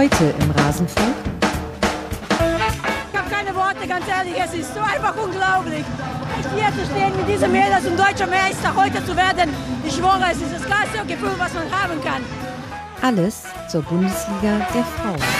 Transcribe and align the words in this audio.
Heute 0.00 0.34
im 0.40 0.50
Rasenfunk. 0.52 1.14
Ich 3.12 3.18
habe 3.18 3.28
keine 3.28 3.54
Worte, 3.54 3.86
ganz 3.86 4.08
ehrlich, 4.08 4.32
es 4.42 4.54
ist 4.54 4.72
so 4.72 4.80
einfach 4.80 5.14
unglaublich. 5.14 5.84
Hier 6.54 6.68
zu 6.72 6.90
stehen 6.90 7.14
mit 7.18 7.28
diesem 7.28 7.52
Mädels 7.52 7.84
und 7.84 7.98
deutscher 7.98 8.26
Meister 8.26 8.74
heute 8.74 9.04
zu 9.04 9.14
werden, 9.14 9.50
ich 9.84 9.94
schwöre, 9.94 10.24
es 10.32 10.38
ist 10.40 10.54
das 10.54 10.66
geilste 10.66 11.04
Gefühl, 11.06 11.34
was 11.36 11.52
man 11.52 11.64
haben 11.70 12.02
kann. 12.02 12.24
Alles 13.02 13.42
zur 13.68 13.82
Bundesliga 13.82 14.66
der 14.72 14.84
Frauen. 14.84 15.39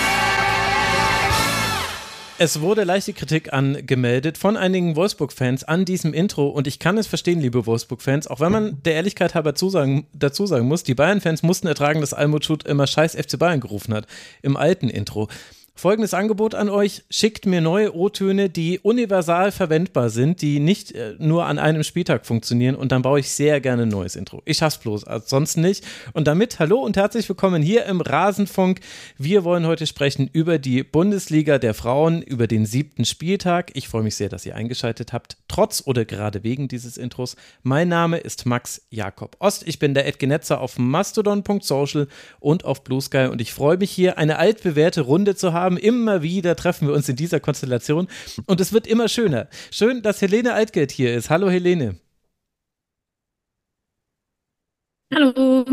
Es 2.42 2.62
wurde 2.62 2.84
leichte 2.84 3.12
Kritik 3.12 3.52
angemeldet 3.52 4.38
von 4.38 4.56
einigen 4.56 4.96
Wolfsburg-Fans 4.96 5.64
an 5.64 5.84
diesem 5.84 6.14
Intro 6.14 6.48
und 6.48 6.66
ich 6.66 6.78
kann 6.78 6.96
es 6.96 7.06
verstehen, 7.06 7.38
liebe 7.38 7.66
Wolfsburg-Fans, 7.66 8.28
auch 8.28 8.40
wenn 8.40 8.50
man 8.50 8.82
der 8.82 8.94
Ehrlichkeit 8.94 9.34
halber 9.34 9.54
zusagen, 9.54 10.06
dazu 10.14 10.46
sagen 10.46 10.66
muss, 10.66 10.82
die 10.82 10.94
Bayern-Fans 10.94 11.42
mussten 11.42 11.66
ertragen, 11.66 12.00
dass 12.00 12.14
Almut 12.14 12.46
Schut 12.46 12.66
immer 12.66 12.86
scheiß 12.86 13.14
FC 13.14 13.38
Bayern 13.38 13.60
gerufen 13.60 13.92
hat 13.92 14.06
im 14.40 14.56
alten 14.56 14.88
Intro. 14.88 15.28
Folgendes 15.80 16.12
Angebot 16.12 16.54
an 16.54 16.68
euch: 16.68 17.04
Schickt 17.08 17.46
mir 17.46 17.62
neue 17.62 17.96
O-Töne, 17.96 18.50
die 18.50 18.80
universal 18.80 19.50
verwendbar 19.50 20.10
sind, 20.10 20.42
die 20.42 20.60
nicht 20.60 20.92
äh, 20.92 21.14
nur 21.18 21.46
an 21.46 21.58
einem 21.58 21.84
Spieltag 21.84 22.26
funktionieren 22.26 22.74
und 22.74 22.92
dann 22.92 23.00
baue 23.00 23.20
ich 23.20 23.30
sehr 23.30 23.62
gerne 23.62 23.84
ein 23.84 23.88
neues 23.88 24.14
Intro. 24.14 24.42
Ich 24.44 24.58
schaff's 24.58 24.76
bloß, 24.76 25.04
ansonsten 25.04 25.62
nicht. 25.62 25.82
Und 26.12 26.26
damit 26.26 26.58
hallo 26.58 26.80
und 26.80 26.98
herzlich 26.98 27.26
willkommen 27.30 27.62
hier 27.62 27.86
im 27.86 28.02
Rasenfunk. 28.02 28.80
Wir 29.16 29.42
wollen 29.42 29.66
heute 29.66 29.86
sprechen 29.86 30.28
über 30.30 30.58
die 30.58 30.82
Bundesliga 30.82 31.56
der 31.56 31.72
Frauen, 31.72 32.20
über 32.20 32.46
den 32.46 32.66
siebten 32.66 33.06
Spieltag. 33.06 33.70
Ich 33.72 33.88
freue 33.88 34.02
mich 34.02 34.16
sehr, 34.16 34.28
dass 34.28 34.44
ihr 34.44 34.56
eingeschaltet 34.56 35.14
habt, 35.14 35.38
trotz 35.48 35.82
oder 35.86 36.04
gerade 36.04 36.44
wegen 36.44 36.68
dieses 36.68 36.98
Intros. 36.98 37.36
Mein 37.62 37.88
Name 37.88 38.18
ist 38.18 38.44
Max 38.44 38.82
Jakob 38.90 39.34
Ost. 39.38 39.66
Ich 39.66 39.78
bin 39.78 39.94
der 39.94 40.06
Edgenetzer 40.06 40.60
auf 40.60 40.78
mastodon.social 40.78 42.06
und 42.38 42.66
auf 42.66 42.84
Blue 42.84 43.00
Sky 43.00 43.28
und 43.32 43.40
ich 43.40 43.54
freue 43.54 43.78
mich 43.78 43.90
hier 43.90 44.18
eine 44.18 44.38
altbewährte 44.38 45.00
Runde 45.00 45.36
zu 45.36 45.54
haben 45.54 45.69
haben. 45.70 45.76
Immer 45.76 46.22
wieder 46.22 46.56
treffen 46.56 46.88
wir 46.88 46.94
uns 46.94 47.08
in 47.08 47.16
dieser 47.16 47.40
Konstellation 47.40 48.08
und 48.46 48.60
es 48.60 48.72
wird 48.72 48.86
immer 48.86 49.08
schöner. 49.08 49.48
Schön, 49.70 50.02
dass 50.02 50.20
Helene 50.20 50.54
Altgeld 50.54 50.90
hier 50.90 51.14
ist. 51.14 51.30
Hallo 51.30 51.48
Helene. 51.48 51.96
Hallo. 55.12 55.64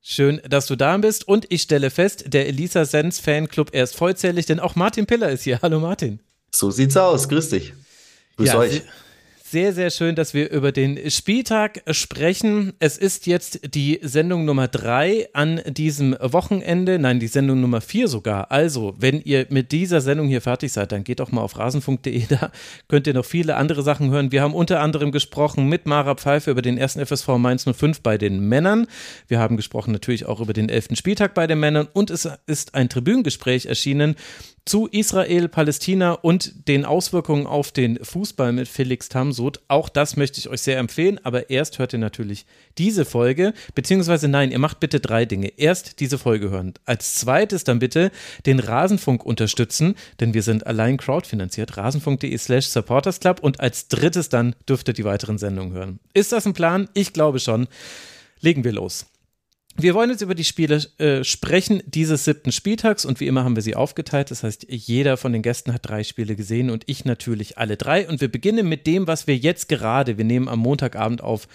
Schön, 0.00 0.40
dass 0.48 0.66
du 0.66 0.76
da 0.76 0.96
bist 0.96 1.28
und 1.28 1.46
ich 1.50 1.62
stelle 1.62 1.90
fest, 1.90 2.24
der 2.28 2.46
Elisa 2.46 2.84
Sens 2.84 3.20
Fanclub 3.20 3.70
er 3.72 3.84
ist 3.84 3.96
vollzählig, 3.96 4.46
denn 4.46 4.60
auch 4.60 4.74
Martin 4.74 5.06
Piller 5.06 5.30
ist 5.30 5.42
hier. 5.42 5.60
Hallo 5.60 5.80
Martin. 5.80 6.20
So 6.50 6.70
sieht's 6.70 6.96
aus. 6.96 7.28
Grüß 7.28 7.50
dich. 7.50 7.74
Grüß 8.36 8.48
ja, 8.48 8.58
euch 8.58 8.82
sehr, 9.50 9.72
sehr 9.72 9.90
schön, 9.90 10.14
dass 10.14 10.34
wir 10.34 10.50
über 10.50 10.72
den 10.72 11.10
Spieltag 11.10 11.82
sprechen. 11.90 12.74
Es 12.80 12.98
ist 12.98 13.26
jetzt 13.26 13.74
die 13.74 13.98
Sendung 14.02 14.44
Nummer 14.44 14.68
drei 14.68 15.28
an 15.32 15.62
diesem 15.66 16.16
Wochenende. 16.20 16.98
Nein, 16.98 17.18
die 17.18 17.28
Sendung 17.28 17.60
Nummer 17.60 17.80
vier 17.80 18.08
sogar. 18.08 18.50
Also, 18.50 18.94
wenn 18.98 19.22
ihr 19.22 19.46
mit 19.48 19.72
dieser 19.72 20.00
Sendung 20.00 20.28
hier 20.28 20.42
fertig 20.42 20.72
seid, 20.72 20.92
dann 20.92 21.04
geht 21.04 21.20
doch 21.20 21.32
mal 21.32 21.40
auf 21.40 21.58
rasenfunk.de. 21.58 22.26
Da 22.28 22.50
könnt 22.88 23.06
ihr 23.06 23.14
noch 23.14 23.24
viele 23.24 23.56
andere 23.56 23.82
Sachen 23.82 24.10
hören. 24.10 24.32
Wir 24.32 24.42
haben 24.42 24.54
unter 24.54 24.80
anderem 24.80 25.12
gesprochen 25.12 25.68
mit 25.68 25.86
Mara 25.86 26.14
Pfeiffer 26.14 26.50
über 26.50 26.62
den 26.62 26.76
ersten 26.76 27.04
FSV 27.04 27.28
Mainz 27.38 27.64
05 27.64 28.02
bei 28.02 28.18
den 28.18 28.40
Männern. 28.40 28.86
Wir 29.28 29.38
haben 29.38 29.56
gesprochen 29.56 29.92
natürlich 29.92 30.26
auch 30.26 30.40
über 30.40 30.52
den 30.52 30.68
elften 30.68 30.96
Spieltag 30.96 31.34
bei 31.34 31.46
den 31.46 31.58
Männern 31.58 31.88
und 31.92 32.10
es 32.10 32.28
ist 32.46 32.74
ein 32.74 32.88
Tribünengespräch 32.88 33.66
erschienen 33.66 34.16
zu 34.68 34.86
Israel, 34.86 35.48
Palästina 35.48 36.12
und 36.12 36.68
den 36.68 36.84
Auswirkungen 36.84 37.46
auf 37.46 37.72
den 37.72 37.98
Fußball 38.04 38.52
mit 38.52 38.68
Felix 38.68 39.08
Tamsud. 39.08 39.60
Auch 39.66 39.88
das 39.88 40.16
möchte 40.16 40.38
ich 40.38 40.48
euch 40.50 40.60
sehr 40.60 40.78
empfehlen, 40.78 41.18
aber 41.24 41.48
erst 41.48 41.78
hört 41.78 41.94
ihr 41.94 41.98
natürlich 41.98 42.44
diese 42.76 43.06
Folge, 43.06 43.54
beziehungsweise 43.74 44.28
nein, 44.28 44.50
ihr 44.50 44.58
macht 44.58 44.78
bitte 44.78 45.00
drei 45.00 45.24
Dinge. 45.24 45.48
Erst 45.56 46.00
diese 46.00 46.18
Folge 46.18 46.50
hören. 46.50 46.74
Als 46.84 47.14
zweites 47.14 47.64
dann 47.64 47.78
bitte 47.78 48.10
den 48.44 48.60
Rasenfunk 48.60 49.24
unterstützen, 49.24 49.94
denn 50.20 50.34
wir 50.34 50.42
sind 50.42 50.66
allein 50.66 50.98
crowdfinanziert, 50.98 51.78
rasenfunk.de 51.78 52.36
slash 52.36 52.66
supportersclub 52.66 53.40
und 53.40 53.60
als 53.60 53.88
drittes 53.88 54.28
dann 54.28 54.54
dürft 54.68 54.88
ihr 54.88 54.94
die 54.94 55.04
weiteren 55.04 55.38
Sendungen 55.38 55.72
hören. 55.72 55.98
Ist 56.12 56.32
das 56.32 56.46
ein 56.46 56.52
Plan? 56.52 56.90
Ich 56.92 57.14
glaube 57.14 57.40
schon. 57.40 57.68
Legen 58.40 58.64
wir 58.64 58.72
los. 58.72 59.06
Wir 59.80 59.94
wollen 59.94 60.10
jetzt 60.10 60.22
über 60.22 60.34
die 60.34 60.42
Spiele 60.42 60.84
äh, 60.98 61.22
sprechen 61.22 61.84
dieses 61.86 62.24
siebten 62.24 62.50
Spieltags 62.50 63.04
und 63.04 63.20
wie 63.20 63.28
immer 63.28 63.44
haben 63.44 63.54
wir 63.54 63.62
sie 63.62 63.76
aufgeteilt. 63.76 64.32
Das 64.32 64.42
heißt, 64.42 64.66
jeder 64.68 65.16
von 65.16 65.32
den 65.32 65.42
Gästen 65.42 65.72
hat 65.72 65.88
drei 65.88 66.02
Spiele 66.02 66.34
gesehen 66.34 66.70
und 66.70 66.82
ich 66.86 67.04
natürlich 67.04 67.58
alle 67.58 67.76
drei. 67.76 68.08
Und 68.08 68.20
wir 68.20 68.26
beginnen 68.26 68.68
mit 68.68 68.88
dem, 68.88 69.06
was 69.06 69.28
wir 69.28 69.36
jetzt 69.36 69.68
gerade, 69.68 70.18
wir 70.18 70.24
nehmen 70.24 70.48
am 70.48 70.58
Montagabend 70.58 71.22
auf, 71.22 71.46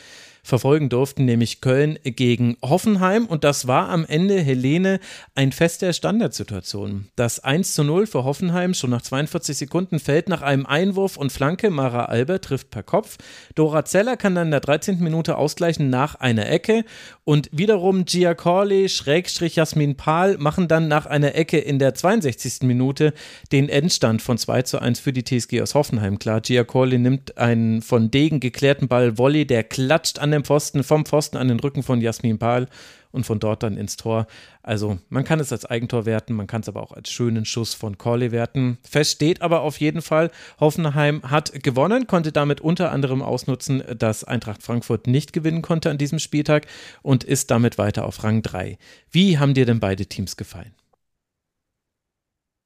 verfolgen 0.44 0.90
durften, 0.90 1.24
nämlich 1.24 1.62
Köln 1.62 1.98
gegen 2.04 2.58
Hoffenheim. 2.62 3.26
Und 3.26 3.46
das 3.46 3.66
war 3.66 3.88
am 3.90 4.06
Ende, 4.06 4.42
Helene, 4.42 5.00
ein 5.36 5.54
Fest 5.54 5.82
der 5.82 5.94
Standardsituation. 5.94 7.08
Das 7.16 7.40
1 7.40 7.74
zu 7.74 7.86
0 7.86 8.08
für 8.08 8.26
Hoffenheim 8.26 8.74
schon 8.74 8.90
nach 8.90 9.02
42 9.02 9.58
Sekunden 9.58 10.00
fällt 10.00 10.28
nach 10.28 10.42
einem 10.42 10.66
Einwurf 10.66 11.16
und 11.16 11.32
Flanke. 11.32 11.70
Mara 11.70 12.06
Albert 12.06 12.44
trifft 12.46 12.72
per 12.72 12.84
Kopf. 12.84 13.18
Dora 13.56 13.86
Zeller 13.86 14.18
kann 14.18 14.36
dann 14.36 14.48
in 14.48 14.52
der 14.52 14.60
13. 14.60 15.00
Minute 15.00 15.38
ausgleichen 15.38 15.90
nach 15.90 16.16
einer 16.16 16.50
Ecke. 16.50 16.84
Und 17.24 17.50
wiederum 17.54 18.04
Giacorli, 18.04 18.90
Schrägstrich 18.90 19.56
Jasmin 19.56 19.96
Pahl 19.96 20.38
machen 20.38 20.68
dann 20.68 20.90
nach 20.90 21.06
einer 21.06 21.36
Ecke 21.36 21.58
in 21.58 21.80
der 21.80 21.96
62. 21.96 22.64
Minute 22.64 23.14
den 23.54 23.70
Endstand 23.70 24.22
von 24.22 24.38
2 24.38 24.64
zu 24.64 24.80
1 24.80 25.00
für 25.00 25.14
die 25.14 25.24
TSG 25.24 25.62
aus 25.62 25.74
Hoffenheim. 25.74 26.20
Klar, 26.20 26.42
Giacorli 26.42 26.98
nimmt 26.98 27.38
einen 27.38 27.82
von 27.82 28.12
Degen 28.12 28.42
geklärten 28.42 28.90
Ball 28.90 29.18
Volley, 29.18 29.48
der 29.48 29.64
klatscht 29.64 30.20
an 30.20 30.33
dem 30.34 30.44
Pfosten, 30.44 30.84
vom 30.84 31.06
Pfosten 31.06 31.38
an 31.38 31.48
den 31.48 31.60
Rücken 31.60 31.84
von 31.84 32.02
Jasmin 32.02 32.40
Pahl 32.40 32.68
und 33.12 33.26
von 33.26 33.40
dort 33.40 33.64
dann 33.64 33.78
ins 33.78 33.96
Tor. 33.96 34.28
Also 34.62 34.98
man 35.10 35.24
kann 35.24 35.40
es 35.40 35.52
als 35.52 35.66
Eigentor 35.66 36.06
werten, 36.06 36.34
man 36.34 36.48
kann 36.48 36.62
es 36.62 36.68
aber 36.68 36.82
auch 36.84 36.92
als 36.92 37.10
schönen 37.10 37.46
Schuss 37.46 37.74
von 37.74 37.98
Corley 37.98 38.32
werten. 38.32 38.80
Fest 38.84 39.12
steht 39.12 39.42
aber 39.42 39.62
auf 39.62 39.80
jeden 39.80 40.02
Fall, 40.02 40.32
Hoffenheim 40.60 41.22
hat 41.24 41.64
gewonnen, 41.64 42.08
konnte 42.08 42.32
damit 42.32 42.60
unter 42.60 42.92
anderem 42.92 43.22
ausnutzen, 43.22 43.84
dass 43.98 44.24
Eintracht 44.24 44.64
Frankfurt 44.64 45.08
nicht 45.08 45.32
gewinnen 45.32 45.62
konnte 45.62 45.90
an 45.90 45.98
diesem 45.98 46.20
Spieltag 46.20 46.66
und 47.02 47.24
ist 47.24 47.52
damit 47.52 47.78
weiter 47.78 48.06
auf 48.06 48.24
Rang 48.24 48.42
3. 48.42 48.78
Wie 49.12 49.38
haben 49.38 49.54
dir 49.54 49.66
denn 49.66 49.80
beide 49.80 50.08
Teams 50.08 50.36
gefallen? 50.36 50.74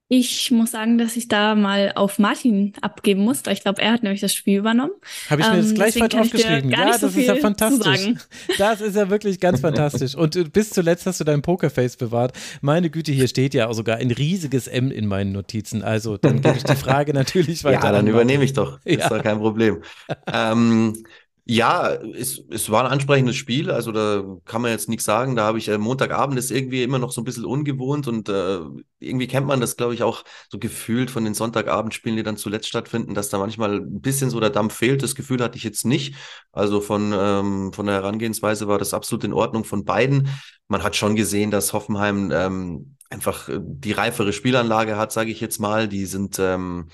Ich 0.09 0.51
muss 0.51 0.71
sagen, 0.71 0.97
dass 0.97 1.17
ich 1.17 1.27
da 1.27 1.53
mal 1.53 1.91
auf 1.95 2.17
Martin 2.17 2.71
abgeben 2.79 3.23
muss. 3.23 3.43
Ich 3.49 3.61
glaube, 3.61 3.81
er 3.81 3.91
hat 3.91 4.03
nämlich 4.03 4.21
das 4.21 4.33
Spiel 4.33 4.59
übernommen. 4.59 4.93
Habe 5.29 5.41
ich 5.41 5.49
mir 5.49 5.57
das 5.57 5.69
ähm, 5.69 5.75
gleich 5.75 5.97
falsch 5.97 6.15
aufgeschrieben. 6.15 6.69
Ja, 6.69 6.85
das 6.85 7.01
so 7.01 7.07
ist 7.07 7.17
ja 7.17 7.35
fantastisch. 7.35 8.13
Das 8.57 8.79
ist 8.79 8.95
ja 8.95 9.09
wirklich 9.09 9.41
ganz 9.41 9.59
fantastisch. 9.59 10.15
Und 10.15 10.53
bis 10.53 10.69
zuletzt 10.69 11.05
hast 11.07 11.19
du 11.19 11.25
dein 11.25 11.41
Pokerface 11.41 11.97
bewahrt. 11.97 12.31
Meine 12.61 12.89
Güte, 12.89 13.11
hier 13.11 13.27
steht 13.27 13.53
ja 13.53 13.71
sogar 13.73 13.97
ein 13.97 14.11
riesiges 14.11 14.67
M 14.67 14.91
in 14.91 15.07
meinen 15.07 15.33
Notizen. 15.33 15.83
Also 15.83 16.15
dann 16.15 16.41
gebe 16.41 16.55
ich 16.55 16.63
die 16.63 16.75
Frage 16.75 17.13
natürlich 17.13 17.65
weiter. 17.65 17.83
Ja, 17.83 17.91
dann 17.91 18.07
übernehme 18.07 18.45
ich 18.45 18.53
doch. 18.53 18.79
Ja. 18.85 18.99
Ist 18.99 19.11
doch 19.11 19.21
kein 19.21 19.39
Problem. 19.39 19.81
ähm, 20.31 21.03
ja, 21.49 21.93
es, 21.93 22.43
es 22.49 22.69
war 22.69 22.83
ein 22.83 22.91
ansprechendes 22.91 23.37
Spiel, 23.37 23.71
also 23.71 23.93
da 23.93 24.21
kann 24.43 24.61
man 24.61 24.71
jetzt 24.71 24.89
nichts 24.89 25.05
sagen. 25.05 25.37
Da 25.37 25.45
habe 25.45 25.57
ich 25.57 25.69
äh, 25.69 25.77
Montagabend 25.77 26.37
ist 26.37 26.51
irgendwie 26.51 26.83
immer 26.83 26.99
noch 26.99 27.11
so 27.11 27.21
ein 27.21 27.23
bisschen 27.23 27.45
ungewohnt 27.45 28.07
und 28.09 28.27
äh, 28.27 28.59
irgendwie 28.99 29.27
kennt 29.27 29.47
man 29.47 29.61
das, 29.61 29.77
glaube 29.77 29.93
ich, 29.93 30.03
auch 30.03 30.25
so 30.49 30.59
gefühlt 30.59 31.09
von 31.09 31.23
den 31.23 31.33
Sonntagabendspielen, 31.33 32.17
die 32.17 32.23
dann 32.23 32.35
zuletzt 32.35 32.67
stattfinden, 32.67 33.13
dass 33.13 33.29
da 33.29 33.37
manchmal 33.37 33.77
ein 33.77 34.01
bisschen 34.01 34.29
so 34.29 34.41
der 34.41 34.49
Dampf 34.49 34.73
fehlt. 34.75 35.01
Das 35.03 35.15
Gefühl 35.15 35.41
hatte 35.41 35.57
ich 35.57 35.63
jetzt 35.63 35.85
nicht. 35.85 36.15
Also 36.51 36.81
von, 36.81 37.13
ähm, 37.17 37.71
von 37.71 37.85
der 37.85 37.95
Herangehensweise 37.95 38.67
war 38.67 38.77
das 38.77 38.93
absolut 38.93 39.23
in 39.23 39.31
Ordnung 39.33 39.63
von 39.63 39.85
beiden. 39.85 40.29
Man 40.67 40.83
hat 40.83 40.97
schon 40.97 41.15
gesehen, 41.15 41.49
dass 41.49 41.71
Hoffenheim 41.71 42.29
ähm, 42.33 42.97
einfach 43.09 43.47
äh, 43.47 43.59
die 43.61 43.93
reifere 43.93 44.33
Spielanlage 44.33 44.97
hat, 44.97 45.13
sage 45.13 45.31
ich 45.31 45.39
jetzt 45.39 45.59
mal. 45.59 45.87
Die 45.87 46.05
sind 46.07 46.39
ähm, 46.39 46.89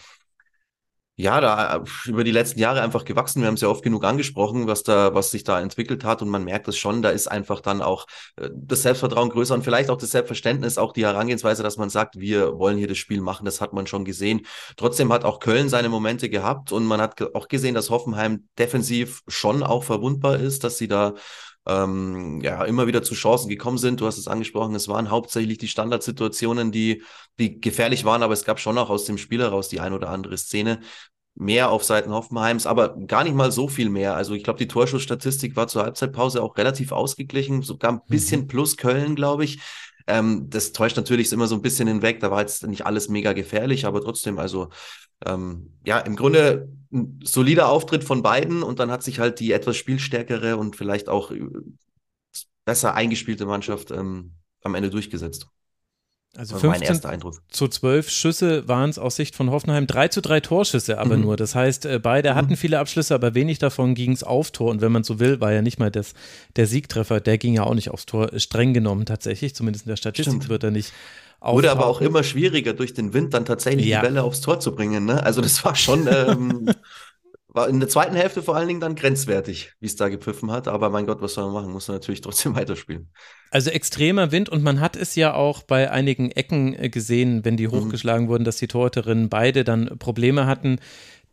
ja, 1.16 1.40
da 1.42 1.78
äh, 1.78 2.10
über 2.10 2.24
die 2.24 2.32
letzten 2.32 2.60
Jahre 2.60 2.82
einfach 2.82 3.06
gewachsen. 3.06 3.42
Wir 3.42 3.48
haben 3.48 3.54
es 3.54 3.62
ja 3.62 3.68
oft 3.68 3.84
genug 3.84 4.04
angesprochen, 4.04 4.66
was 4.66 4.82
da, 4.82 5.14
was 5.14 5.30
sich 5.30 5.44
da 5.44 5.62
entwickelt 5.62 6.04
hat. 6.04 6.24
Und 6.24 6.30
man 6.30 6.44
merkt 6.44 6.68
es 6.68 6.78
schon, 6.78 7.04
da 7.04 7.12
ist 7.12 7.28
einfach 7.28 7.62
dann 7.62 7.84
auch 7.84 8.08
äh, 8.38 8.50
das 8.52 8.82
Selbstvertrauen 8.82 9.30
größer 9.30 9.54
und 9.54 9.64
vielleicht 9.64 9.92
auch 9.92 9.98
das 9.98 10.10
Selbstverständnis, 10.12 10.80
auch 10.80 10.92
die 10.92 11.06
Herangehensweise, 11.06 11.62
dass 11.62 11.78
man 11.78 11.90
sagt, 11.90 12.20
wir 12.20 12.58
wollen 12.58 12.78
hier 12.78 12.88
das 12.88 12.98
Spiel 12.98 13.22
machen. 13.22 13.46
Das 13.46 13.62
hat 13.62 13.74
man 13.74 13.86
schon 13.86 14.06
gesehen. 14.06 14.42
Trotzdem 14.76 15.14
hat 15.14 15.24
auch 15.24 15.40
Köln 15.40 15.70
seine 15.70 15.90
Momente 15.90 16.30
gehabt 16.30 16.72
und 16.72 16.86
man 16.86 17.00
hat 17.00 17.22
auch 17.36 17.48
gesehen, 17.48 17.76
dass 17.76 17.92
Hoffenheim 17.92 18.48
defensiv 18.58 19.22
schon 19.28 19.62
auch 19.62 19.84
verwundbar 19.84 20.38
ist, 20.40 20.64
dass 20.64 20.80
sie 20.80 20.88
da 20.88 21.14
ähm, 21.68 22.42
ja 22.42 22.64
immer 22.66 22.88
wieder 22.88 23.04
zu 23.04 23.16
Chancen 23.16 23.50
gekommen 23.50 23.78
sind. 23.78 24.02
Du 24.02 24.06
hast 24.06 24.18
es 24.18 24.28
angesprochen, 24.28 24.76
es 24.76 24.88
waren 24.88 25.10
hauptsächlich 25.10 25.58
die 25.58 25.68
Standardsituationen, 25.68 26.72
die, 26.72 27.04
die 27.40 27.60
gefährlich 27.62 28.06
waren, 28.06 28.24
aber 28.24 28.34
es 28.34 28.46
gab 28.46 28.60
schon 28.60 28.78
auch 28.78 28.90
aus 28.90 29.06
dem 29.06 29.18
Spiel 29.18 29.42
heraus 29.42 29.70
die 29.70 29.80
ein 29.80 29.94
oder 29.94 30.10
andere 30.10 30.38
Szene. 30.38 30.80
Mehr 31.36 31.72
auf 31.72 31.84
Seiten 31.84 32.12
Hoffenheims, 32.12 32.68
aber 32.68 32.96
gar 33.08 33.24
nicht 33.24 33.36
mal 33.36 33.52
so 33.52 33.68
viel 33.68 33.90
mehr. 33.90 34.16
Also 34.16 34.36
ich 34.36 34.44
glaube, 34.44 34.60
die 34.60 34.68
Torschussstatistik 34.68 35.56
war 35.56 35.68
zur 35.68 35.84
Halbzeitpause 35.84 36.44
auch 36.44 36.58
relativ 36.58 36.92
ausgeglichen, 36.92 37.64
sogar 37.64 37.92
ein 37.94 38.02
bisschen 38.08 38.42
mhm. 38.42 38.48
plus 38.48 38.78
Köln, 38.78 39.16
glaube 39.16 39.44
ich. 39.44 39.60
Ähm, 40.06 40.50
das 40.50 40.74
täuscht 40.74 40.98
natürlich 40.98 41.32
immer 41.32 41.48
so 41.48 41.56
ein 41.56 41.62
bisschen 41.62 41.88
hinweg. 41.88 42.20
Da 42.20 42.30
war 42.30 42.42
jetzt 42.42 42.68
nicht 42.68 42.86
alles 42.86 43.10
mega 43.10 43.34
gefährlich, 43.34 43.86
aber 43.86 44.02
trotzdem, 44.02 44.38
also 44.38 44.70
ähm, 45.26 45.72
ja, 45.86 46.00
im 46.00 46.16
Grunde 46.16 46.70
ein 46.92 47.20
solider 47.24 47.70
Auftritt 47.70 48.04
von 48.04 48.22
beiden 48.22 48.64
und 48.64 48.80
dann 48.80 48.92
hat 48.92 49.04
sich 49.04 49.20
halt 49.20 49.40
die 49.40 49.52
etwas 49.52 49.78
spielstärkere 49.78 50.58
und 50.58 50.76
vielleicht 50.76 51.10
auch 51.10 51.32
äh, 51.32 51.42
besser 52.66 52.94
eingespielte 52.94 53.46
Mannschaft 53.46 53.92
ähm, 53.92 54.34
am 54.62 54.76
Ende 54.76 54.90
durchgesetzt. 54.90 55.48
Also 56.36 56.58
15 56.58 57.00
zu 57.50 57.68
12 57.68 58.10
Schüsse 58.10 58.68
waren 58.68 58.90
es 58.90 58.98
aus 58.98 59.18
Sicht 59.18 59.36
von 59.36 59.52
Hoffenheim. 59.52 59.86
3 59.86 60.08
zu 60.08 60.20
3 60.20 60.40
Torschüsse 60.40 60.98
aber 60.98 61.16
mhm. 61.16 61.24
nur. 61.24 61.38
Das 61.38 61.54
heißt, 61.54 61.86
äh, 61.86 62.00
beide 62.00 62.32
mhm. 62.32 62.36
hatten 62.36 62.58
viele 62.58 62.80
Abschlüsse, 62.80 63.14
aber 63.14 63.36
wenig 63.36 63.60
davon 63.60 63.94
ging 63.94 64.14
es 64.14 64.24
auf 64.24 64.50
Tor. 64.50 64.72
Und 64.72 64.82
wenn 64.82 64.92
man 64.92 65.04
so 65.04 65.20
will, 65.20 65.42
war 65.42 65.54
ja 65.54 65.62
nicht 65.62 65.78
mal 65.78 65.92
das, 65.92 66.16
der 66.56 66.66
Siegtreffer, 66.66 67.20
der 67.20 67.38
ging 67.38 67.54
ja 67.54 67.64
auch 67.64 67.76
nicht 67.76 67.92
aufs 67.92 68.08
Tor. 68.08 68.32
Streng 68.40 68.74
genommen 68.74 69.06
tatsächlich, 69.06 69.54
zumindest 69.54 69.86
in 69.86 69.90
der 69.90 69.98
Statistik 69.98 70.34
Stimmt. 70.34 70.50
wird 70.50 70.64
er 70.64 70.72
nicht 70.72 70.92
Wurde 71.44 71.72
aber 71.72 71.88
auch 71.88 72.02
immer 72.02 72.24
schwieriger 72.24 72.74
durch 72.74 72.94
den 72.94 73.14
Wind 73.14 73.34
dann 73.34 73.46
tatsächlich 73.46 73.86
ja. 73.86 74.00
die 74.00 74.08
Bälle 74.08 74.24
aufs 74.24 74.42
Tor 74.42 74.60
zu 74.60 74.74
bringen. 74.74 75.06
Ne? 75.06 75.24
Also 75.24 75.42
das 75.42 75.64
war 75.66 75.76
schon 75.76 76.08
ähm, 76.08 76.70
war 77.54 77.70
in 77.70 77.80
der 77.80 77.88
zweiten 77.88 78.16
Hälfte 78.16 78.42
vor 78.42 78.56
allen 78.56 78.68
Dingen 78.68 78.80
dann 78.80 78.96
grenzwertig, 78.96 79.74
wie 79.80 79.86
es 79.86 79.96
da 79.96 80.10
gepfiffen 80.10 80.52
hat. 80.52 80.68
Aber 80.68 80.90
mein 80.90 81.06
Gott, 81.06 81.22
was 81.22 81.36
soll 81.36 81.46
man 81.46 81.54
machen? 81.54 81.72
Muss 81.72 81.88
man 81.88 81.96
natürlich 81.96 82.22
trotzdem 82.22 82.56
weiterspielen. 82.56 83.10
Also 83.52 83.70
extremer 83.70 84.32
Wind 84.32 84.50
und 84.50 84.64
man 84.64 84.82
hat 84.82 84.96
es 84.96 85.16
ja 85.16 85.34
auch 85.34 85.62
bei 85.64 85.92
einigen 85.92 86.32
Ecken 86.32 86.74
äh, 86.74 86.90
gesehen, 86.90 87.46
wenn 87.46 87.56
die 87.56 87.68
mhm. 87.68 87.74
hochgeschlagen 87.74 88.26
mhm. 88.26 88.30
wurden, 88.30 88.44
dass 88.44 88.58
die 88.58 88.68
Torhüterinnen 88.68 89.30
beide 89.30 89.64
dann 89.64 89.98
Probleme 90.00 90.48
hatten, 90.48 90.80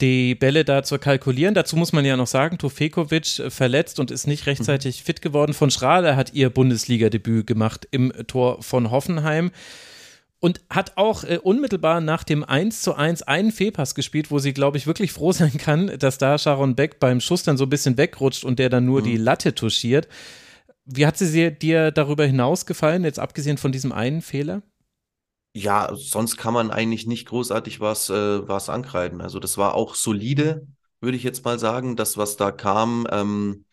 die 0.02 0.34
Bälle 0.34 0.64
da 0.64 0.82
zu 0.82 0.98
kalkulieren. 0.98 1.54
Dazu 1.54 1.76
muss 1.76 1.92
man 1.92 2.04
ja 2.04 2.16
noch 2.16 2.26
sagen, 2.26 2.58
Tofekovic 2.58 3.38
äh, 3.38 3.50
verletzt 3.50 3.98
und 3.98 4.10
ist 4.10 4.26
nicht 4.26 4.46
rechtzeitig 4.46 5.00
mhm. 5.00 5.04
fit 5.06 5.22
geworden. 5.22 5.54
Von 5.54 5.70
Schrader 5.70 6.16
hat 6.16 6.34
ihr 6.34 6.50
Bundesliga-Debüt 6.50 7.46
gemacht 7.46 7.88
im 7.90 8.12
Tor 8.26 8.62
von 8.62 8.90
Hoffenheim 8.90 9.52
und 10.40 10.62
hat 10.70 10.96
auch 10.96 11.22
äh, 11.22 11.38
unmittelbar 11.38 12.00
nach 12.00 12.24
dem 12.24 12.42
1 12.42 12.82
zu 12.82 12.94
1 12.94 13.22
einen 13.22 13.52
Fehlpass 13.52 13.94
gespielt, 13.94 14.30
wo 14.30 14.38
sie, 14.38 14.54
glaube 14.54 14.78
ich, 14.78 14.86
wirklich 14.86 15.12
froh 15.12 15.32
sein 15.40 15.56
kann, 15.58 15.98
dass 15.98 16.18
da 16.18 16.38
Sharon 16.38 16.74
Beck 16.74 16.98
beim 16.98 17.20
Schuss 17.20 17.42
dann 17.42 17.58
so 17.58 17.64
ein 17.64 17.70
bisschen 17.70 17.96
wegrutscht 17.96 18.44
und 18.44 18.58
der 18.58 18.70
dann 18.70 18.86
nur 18.86 19.00
mhm. 19.00 19.04
die 19.04 19.16
Latte 19.16 19.54
touchiert. 19.54 20.08
Wie 20.86 21.06
hat 21.06 21.18
sie 21.18 21.52
dir 21.52 21.92
darüber 21.92 22.24
hinaus 22.24 22.66
gefallen, 22.66 23.04
jetzt 23.04 23.18
abgesehen 23.18 23.58
von 23.58 23.70
diesem 23.70 23.92
einen 23.92 24.22
Fehler? 24.22 24.62
Ja, 25.52 25.90
sonst 25.94 26.36
kann 26.36 26.54
man 26.54 26.70
eigentlich 26.70 27.06
nicht 27.06 27.26
großartig 27.26 27.80
was, 27.80 28.08
äh, 28.08 28.48
was 28.48 28.70
ankreiden. 28.70 29.20
Also 29.20 29.40
das 29.40 29.58
war 29.58 29.74
auch 29.74 29.94
solide, 29.94 30.66
würde 31.00 31.16
ich 31.16 31.22
jetzt 31.22 31.44
mal 31.44 31.58
sagen. 31.58 31.96
Das, 31.96 32.16
was 32.16 32.36
da 32.36 32.50
kam, 32.50 33.06
ähm, 33.10 33.64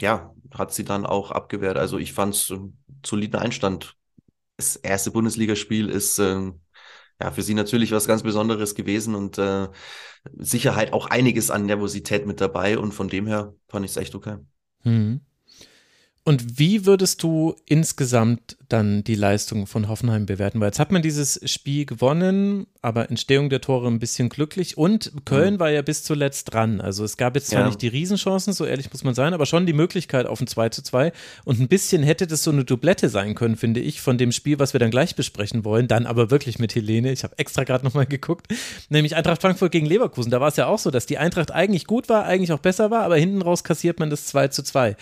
ja, 0.00 0.32
hat 0.54 0.72
sie 0.72 0.84
dann 0.84 1.04
auch 1.04 1.30
abgewehrt. 1.32 1.76
Also 1.76 1.98
ich 1.98 2.12
fand 2.12 2.34
es 2.34 2.50
einen 2.50 2.82
soliden 3.04 3.38
Einstand 3.38 3.97
das 4.58 4.76
erste 4.76 5.10
Bundesligaspiel 5.12 5.88
ist 5.88 6.18
äh, 6.18 6.52
ja 7.22 7.30
für 7.30 7.42
sie 7.42 7.54
natürlich 7.54 7.92
was 7.92 8.06
ganz 8.06 8.22
Besonderes 8.22 8.74
gewesen 8.74 9.14
und 9.14 9.38
äh, 9.38 9.68
Sicherheit 10.36 10.92
auch 10.92 11.06
einiges 11.06 11.50
an 11.50 11.64
Nervosität 11.64 12.26
mit 12.26 12.40
dabei 12.40 12.78
und 12.78 12.92
von 12.92 13.08
dem 13.08 13.26
her 13.26 13.54
fand 13.68 13.86
ich 13.86 13.92
es 13.92 13.96
echt 13.96 14.14
okay. 14.14 14.36
Mhm. 14.84 15.20
Und 16.28 16.58
wie 16.58 16.84
würdest 16.84 17.22
du 17.22 17.56
insgesamt 17.64 18.58
dann 18.68 19.02
die 19.02 19.14
Leistung 19.14 19.66
von 19.66 19.88
Hoffenheim 19.88 20.26
bewerten? 20.26 20.60
Weil 20.60 20.66
jetzt 20.66 20.78
hat 20.78 20.92
man 20.92 21.00
dieses 21.00 21.40
Spiel 21.50 21.86
gewonnen, 21.86 22.66
aber 22.82 23.08
Entstehung 23.08 23.48
der 23.48 23.62
Tore 23.62 23.88
ein 23.88 23.98
bisschen 23.98 24.28
glücklich 24.28 24.76
und 24.76 25.10
Köln 25.24 25.54
mhm. 25.54 25.60
war 25.60 25.70
ja 25.70 25.80
bis 25.80 26.04
zuletzt 26.04 26.52
dran. 26.52 26.82
Also 26.82 27.02
es 27.02 27.16
gab 27.16 27.34
jetzt 27.34 27.48
zwar 27.48 27.60
ja. 27.60 27.66
nicht 27.68 27.80
die 27.80 27.88
Riesenchancen, 27.88 28.52
so 28.52 28.66
ehrlich 28.66 28.92
muss 28.92 29.04
man 29.04 29.14
sein, 29.14 29.32
aber 29.32 29.46
schon 29.46 29.64
die 29.64 29.72
Möglichkeit 29.72 30.26
auf 30.26 30.38
ein 30.42 30.46
2 30.46 30.68
zu 30.68 30.82
2 30.82 31.12
und 31.46 31.60
ein 31.60 31.68
bisschen 31.68 32.02
hätte 32.02 32.26
das 32.26 32.42
so 32.42 32.50
eine 32.50 32.66
Doublette 32.66 33.08
sein 33.08 33.34
können, 33.34 33.56
finde 33.56 33.80
ich, 33.80 34.02
von 34.02 34.18
dem 34.18 34.30
Spiel, 34.30 34.58
was 34.58 34.74
wir 34.74 34.80
dann 34.80 34.90
gleich 34.90 35.16
besprechen 35.16 35.64
wollen, 35.64 35.88
dann 35.88 36.04
aber 36.04 36.30
wirklich 36.30 36.58
mit 36.58 36.74
Helene. 36.74 37.10
Ich 37.10 37.24
habe 37.24 37.38
extra 37.38 37.64
gerade 37.64 37.86
nochmal 37.86 38.04
geguckt, 38.04 38.48
nämlich 38.90 39.16
Eintracht 39.16 39.40
Frankfurt 39.40 39.72
gegen 39.72 39.86
Leverkusen. 39.86 40.30
Da 40.30 40.42
war 40.42 40.48
es 40.48 40.56
ja 40.56 40.66
auch 40.66 40.78
so, 40.78 40.90
dass 40.90 41.06
die 41.06 41.16
Eintracht 41.16 41.52
eigentlich 41.52 41.86
gut 41.86 42.10
war, 42.10 42.26
eigentlich 42.26 42.52
auch 42.52 42.58
besser 42.58 42.90
war, 42.90 43.04
aber 43.04 43.16
hinten 43.16 43.40
raus 43.40 43.64
kassiert 43.64 43.98
man 43.98 44.10
das 44.10 44.26
2 44.26 44.48
zu 44.48 44.62
2. 44.62 44.94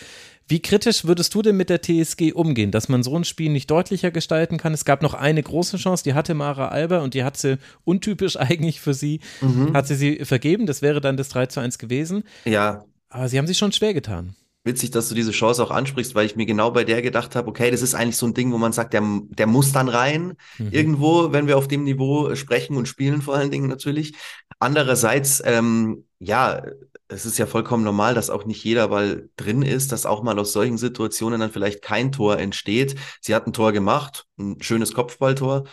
Wie 0.49 0.63
kritisch 0.63 1.05
würdest 1.05 1.35
du 1.35 1.43
denn 1.43 1.57
mit 1.57 1.71
der 1.71 1.83
TSG 1.83 2.33
umgehen, 2.33 2.71
dass 2.71 2.89
man 2.89 3.03
so 3.03 3.17
ein 3.17 3.25
Spiel 3.25 3.51
nicht 3.51 3.69
deutlicher 3.69 4.13
gestalten 4.13 4.59
kann? 4.59 4.73
Es 4.73 4.85
gab 4.85 5.03
noch 5.03 5.15
eine 5.15 5.43
große 5.43 5.77
Chance, 5.77 6.05
die 6.05 6.15
hatte 6.15 6.35
Mara 6.35 6.69
Alber 6.69 7.03
und 7.03 7.15
die 7.15 7.25
hat 7.25 7.37
sie 7.37 7.59
untypisch 7.85 8.37
eigentlich 8.39 8.81
für 8.81 8.95
sie, 8.95 9.21
mhm. 9.41 9.75
hat 9.75 9.89
sie 9.89 9.97
sie 9.97 10.25
vergeben. 10.25 10.67
Das 10.67 10.83
wäre 10.83 11.01
dann 11.01 11.17
das 11.17 11.31
3 11.31 11.47
zu 11.47 11.61
1 11.61 11.79
gewesen. 11.79 12.23
Ja. 12.45 12.85
Aber 13.09 13.29
sie 13.29 13.39
haben 13.39 13.49
sich 13.49 13.59
schon 13.59 13.73
schwer 13.73 13.93
getan. 13.93 14.37
Witzig, 14.63 14.91
dass 14.91 15.09
du 15.09 15.15
diese 15.15 15.31
Chance 15.31 15.63
auch 15.63 15.71
ansprichst, 15.71 16.15
weil 16.15 16.27
ich 16.27 16.35
mir 16.35 16.47
genau 16.47 16.71
bei 16.73 16.85
der 16.85 17.03
gedacht 17.03 17.37
habe, 17.37 17.49
okay, 17.49 17.71
das 17.71 17.83
ist 17.83 17.95
eigentlich 17.95 18.17
so 18.17 18.27
ein 18.27 18.35
Ding, 18.35 18.53
wo 18.53 18.59
man 18.59 18.73
sagt, 18.73 18.95
der, 18.95 19.03
der 19.31 19.47
muss 19.47 19.73
dann 19.73 19.89
rein, 19.89 20.35
mhm. 20.59 20.71
irgendwo, 20.71 21.33
wenn 21.33 21.47
wir 21.47 21.57
auf 21.57 21.69
dem 21.69 21.85
Niveau 21.85 22.35
sprechen 22.35 22.77
und 22.77 22.87
spielen 22.87 23.23
vor 23.23 23.37
allen 23.37 23.53
Dingen 23.53 23.69
natürlich. 23.69 24.15
Andererseits, 24.59 25.43
ähm, 25.45 26.06
ja, 26.19 26.63
es 27.09 27.27
ist 27.27 27.39
ja 27.39 27.47
vollkommen 27.47 27.85
normal, 27.85 28.15
dass 28.15 28.31
auch 28.31 28.45
nicht 28.45 28.65
jeder 28.65 28.89
Ball 28.89 29.29
drin 29.37 29.63
ist, 29.63 29.93
dass 29.93 30.07
auch 30.07 30.23
mal 30.23 30.39
aus 30.39 30.53
solchen 30.53 30.79
Situationen 30.79 31.41
dann 31.41 31.53
vielleicht 31.53 31.83
kein 31.83 32.11
Tor 32.13 32.39
entsteht. 32.39 32.97
Sie 33.21 33.35
hat 33.35 33.47
ein 33.47 33.53
Tor 33.53 33.73
gemacht, 33.73 34.27
ein 34.39 34.61
schönes 34.63 34.93
Kopfballtor. 34.93 35.65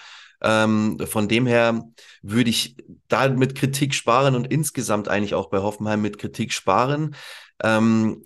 Ähm, 0.42 1.00
von 1.06 1.30
dem 1.30 1.48
her 1.48 1.84
würde 2.22 2.50
ich 2.50 2.76
da 3.08 3.30
mit 3.30 3.56
Kritik 3.56 3.94
sparen 3.96 4.36
und 4.36 4.52
insgesamt 4.52 5.08
eigentlich 5.08 5.36
auch 5.36 5.50
bei 5.50 5.60
Hoffenheim 5.60 6.02
mit 6.02 6.18
Kritik 6.18 6.52
sparen. 6.52 7.16
Ähm, 7.64 8.24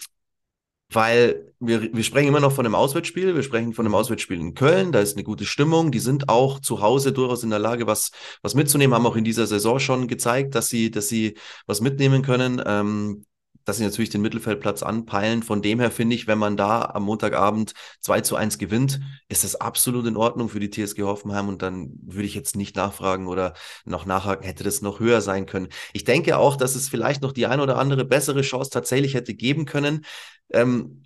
weil 0.92 1.54
wir, 1.60 1.94
wir 1.94 2.04
sprechen 2.04 2.30
immer 2.30 2.40
noch 2.40 2.52
von 2.52 2.66
einem 2.66 2.76
Auswärtsspiel, 2.76 3.36
wir 3.36 3.44
sprechen 3.44 3.74
von 3.74 3.86
einem 3.86 3.96
Auswärtsspiel 3.96 4.40
in 4.40 4.54
Köln, 4.54 4.92
da 4.92 5.00
ist 5.00 5.16
eine 5.16 5.24
gute 5.24 5.46
Stimmung, 5.46 5.92
die 5.92 6.00
sind 6.00 6.30
auch 6.30 6.60
zu 6.60 6.82
Hause 6.82 7.12
durchaus 7.12 7.44
in 7.44 7.50
der 7.50 7.60
Lage, 7.60 7.88
was, 7.88 8.12
was 8.42 8.56
mitzunehmen, 8.56 8.94
haben 8.94 9.06
auch 9.06 9.16
in 9.16 9.24
dieser 9.24 9.48
Saison 9.48 9.80
schon 9.80 10.08
gezeigt, 10.08 10.56
dass 10.56 10.70
sie, 10.70 10.92
dass 10.92 11.10
sie 11.10 11.38
was 11.66 11.82
mitnehmen 11.82 12.22
können. 12.22 12.62
Ähm, 12.66 13.26
dass 13.68 13.78
sie 13.78 13.84
natürlich 13.84 14.10
den 14.10 14.22
Mittelfeldplatz 14.22 14.82
anpeilen. 14.82 15.44
Von 15.44 15.62
dem 15.62 15.82
her 15.82 15.92
finde 15.92 16.16
ich, 16.16 16.26
wenn 16.26 16.38
man 16.38 16.56
da 16.56 16.86
am 16.86 17.04
Montagabend 17.04 17.74
2 18.00 18.22
zu 18.22 18.38
1 18.38 18.60
gewinnt, 18.60 19.02
ist 19.28 19.44
das 19.44 19.56
absolut 19.56 20.08
in 20.08 20.16
Ordnung 20.16 20.48
für 20.48 20.62
die 20.62 20.70
TSG 20.70 21.04
Hoffenheim 21.04 21.50
und 21.50 21.62
dann 21.62 21.92
würde 22.02 22.26
ich 22.26 22.34
jetzt 22.34 22.56
nicht 22.56 22.78
nachfragen 22.78 23.28
oder 23.28 23.54
noch 23.84 24.06
nachhaken, 24.06 24.46
hätte 24.46 24.64
das 24.64 24.82
noch 24.82 25.02
höher 25.02 25.20
sein 25.20 25.46
können. 25.46 25.68
Ich 25.92 26.06
denke 26.06 26.38
auch, 26.38 26.56
dass 26.56 26.76
es 26.76 26.88
vielleicht 26.88 27.22
noch 27.22 27.34
die 27.34 27.46
ein 27.46 27.60
oder 27.60 27.78
andere 27.78 28.06
bessere 28.06 28.42
Chance 28.42 28.70
tatsächlich 28.72 29.16
hätte 29.16 29.34
geben 29.34 29.66
können. 29.66 30.06
Ähm, 30.54 31.04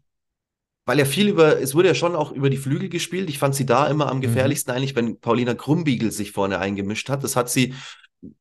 weil 0.86 1.00
ja 1.00 1.06
viel 1.06 1.30
über, 1.30 1.60
es 1.60 1.74
wurde 1.74 1.88
ja 1.88 1.96
schon 1.96 2.16
auch 2.16 2.31
über 2.31 2.52
die 2.52 2.57
Flügel 2.57 2.90
gespielt. 2.90 3.30
Ich 3.30 3.40
fand 3.40 3.56
sie 3.56 3.66
da 3.66 3.88
immer 3.88 4.07
am 4.07 4.18
mhm. 4.18 4.22
gefährlichsten 4.22 4.72
mhm. 4.72 4.78
eigentlich, 4.78 4.96
wenn 4.96 5.19
Paulina 5.19 5.56
Krumbiegel 5.56 6.12
sich 6.12 6.31
vorne 6.31 6.60
eingemischt 6.60 7.10
hat. 7.10 7.24
Das 7.24 7.36
hat 7.36 7.50
sie 7.50 7.74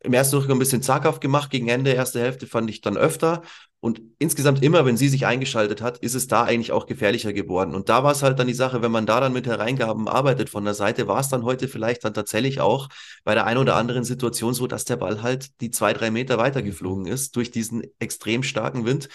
im 0.01 0.13
ersten 0.13 0.37
Durchgang 0.37 0.57
ein 0.57 0.59
bisschen 0.59 0.83
zaghaft 0.83 1.23
gemacht. 1.23 1.51
Gegen 1.51 1.69
Ende 1.69 1.91
der 1.91 1.97
ersten 1.97 2.19
Hälfte 2.19 2.47
fand 2.47 2.69
ich 2.69 2.83
dann 2.83 2.99
öfter. 2.99 3.43
Und 3.83 4.03
insgesamt 4.19 4.63
immer, 4.63 4.85
wenn 4.85 4.99
sie 4.99 5.09
sich 5.09 5.25
eingeschaltet 5.25 5.81
hat, 5.81 5.97
ist 5.99 6.15
es 6.15 6.27
da 6.27 6.45
eigentlich 6.45 6.71
auch 6.71 6.85
gefährlicher 6.85 7.33
geworden. 7.33 7.75
Und 7.75 7.89
da 7.89 8.05
war 8.05 8.13
es 8.13 8.23
halt 8.23 8.39
dann 8.39 8.47
die 8.47 8.53
Sache, 8.53 8.83
wenn 8.83 8.93
man 8.93 9.07
da 9.07 9.21
dann 9.21 9.33
mit 9.33 9.47
Hereingaben 9.47 10.07
arbeitet 10.07 10.51
von 10.51 10.65
der 10.65 10.75
Seite, 10.75 11.09
war 11.09 11.21
es 11.21 11.31
dann 11.31 11.45
heute 11.45 11.67
vielleicht 11.67 12.05
dann 12.05 12.13
tatsächlich 12.13 12.61
auch 12.61 12.89
bei 13.25 13.35
der 13.35 13.47
einen 13.47 13.59
oder 13.59 13.77
anderen 13.77 14.05
Situation 14.05 14.53
so, 14.53 14.67
dass 14.67 14.85
der 14.85 14.97
Ball 14.97 15.23
halt 15.23 15.61
die 15.63 15.71
zwei, 15.71 15.95
drei 15.95 16.11
Meter 16.11 16.37
weiter 16.37 16.61
geflogen 16.61 17.07
ist 17.07 17.37
durch 17.37 17.51
diesen 17.51 17.83
extrem 17.99 18.43
starken 18.43 18.85
Wind. 18.85 19.09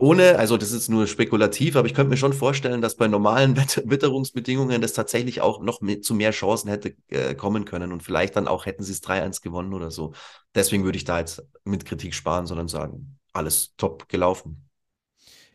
Ohne, 0.00 0.38
also 0.38 0.56
das 0.56 0.70
ist 0.70 0.88
nur 0.88 1.08
spekulativ, 1.08 1.74
aber 1.74 1.88
ich 1.88 1.94
könnte 1.94 2.10
mir 2.10 2.16
schon 2.16 2.32
vorstellen, 2.32 2.80
dass 2.80 2.94
bei 2.94 3.08
normalen 3.08 3.56
Witterungsbedingungen 3.84 4.80
das 4.80 4.92
tatsächlich 4.92 5.40
auch 5.40 5.60
noch 5.60 5.80
mit, 5.80 6.04
zu 6.04 6.14
mehr 6.14 6.30
Chancen 6.30 6.68
hätte 6.68 6.94
äh, 7.08 7.34
kommen 7.34 7.64
können 7.64 7.90
und 7.90 8.04
vielleicht 8.04 8.36
dann 8.36 8.46
auch 8.46 8.66
hätten 8.66 8.84
sie 8.84 8.92
es 8.92 9.02
3-1 9.02 9.42
gewonnen 9.42 9.74
oder 9.74 9.90
so. 9.90 10.12
Deswegen 10.54 10.84
würde 10.84 10.96
ich 10.96 11.04
da 11.04 11.18
jetzt 11.18 11.42
mit 11.64 11.84
Kritik 11.84 12.14
sparen, 12.14 12.46
sondern 12.46 12.68
sagen, 12.68 13.17
alles 13.38 13.74
top 13.76 14.08
gelaufen. 14.08 14.67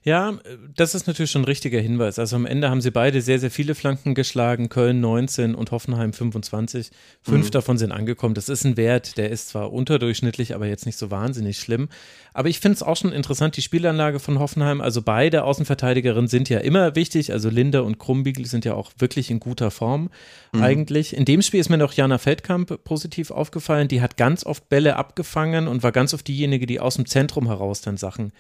Ja, 0.05 0.37
das 0.75 0.95
ist 0.95 1.07
natürlich 1.07 1.31
schon 1.31 1.43
ein 1.43 1.45
richtiger 1.45 1.79
Hinweis. 1.79 2.19
Also 2.19 2.35
am 2.35 2.45
Ende 2.45 2.69
haben 2.69 2.81
sie 2.81 2.91
beide 2.91 3.21
sehr, 3.21 3.39
sehr 3.39 3.51
viele 3.51 3.73
Flanken 3.73 4.15
geschlagen. 4.15 4.67
Köln 4.67 4.99
19 4.99 5.55
und 5.55 5.71
Hoffenheim 5.71 6.11
25. 6.11 6.91
Fünf 7.21 7.45
mhm. 7.45 7.51
davon 7.51 7.77
sind 7.77 7.93
angekommen. 7.93 8.35
Das 8.35 8.49
ist 8.49 8.65
ein 8.65 8.75
Wert, 8.75 9.17
der 9.17 9.29
ist 9.29 9.47
zwar 9.47 9.71
unterdurchschnittlich, 9.71 10.55
aber 10.55 10.67
jetzt 10.67 10.85
nicht 10.85 10.97
so 10.97 11.09
wahnsinnig 11.09 11.57
schlimm. 11.57 11.87
Aber 12.33 12.49
ich 12.49 12.59
finde 12.59 12.75
es 12.75 12.83
auch 12.83 12.97
schon 12.97 13.13
interessant, 13.13 13.55
die 13.55 13.61
Spielanlage 13.61 14.19
von 14.19 14.39
Hoffenheim. 14.39 14.81
Also 14.81 15.01
beide 15.01 15.45
Außenverteidigerinnen 15.45 16.27
sind 16.27 16.49
ja 16.49 16.59
immer 16.59 16.95
wichtig. 16.97 17.31
Also 17.31 17.49
Linde 17.49 17.83
und 17.83 17.97
Krumbiegel 17.97 18.45
sind 18.45 18.65
ja 18.65 18.73
auch 18.73 18.91
wirklich 18.97 19.31
in 19.31 19.39
guter 19.39 19.71
Form 19.71 20.09
mhm. 20.51 20.63
eigentlich. 20.63 21.15
In 21.15 21.23
dem 21.23 21.41
Spiel 21.41 21.61
ist 21.61 21.69
mir 21.69 21.77
noch 21.77 21.93
Jana 21.93 22.17
Feldkamp 22.17 22.83
positiv 22.83 23.31
aufgefallen. 23.31 23.87
Die 23.87 24.01
hat 24.01 24.17
ganz 24.17 24.45
oft 24.45 24.67
Bälle 24.67 24.97
abgefangen 24.97 25.69
und 25.69 25.81
war 25.81 25.93
ganz 25.93 26.13
oft 26.13 26.27
diejenige, 26.27 26.65
die 26.65 26.81
aus 26.81 26.95
dem 26.95 27.05
Zentrum 27.05 27.47
heraus 27.47 27.79
dann 27.79 27.95
Sachen 27.95 28.33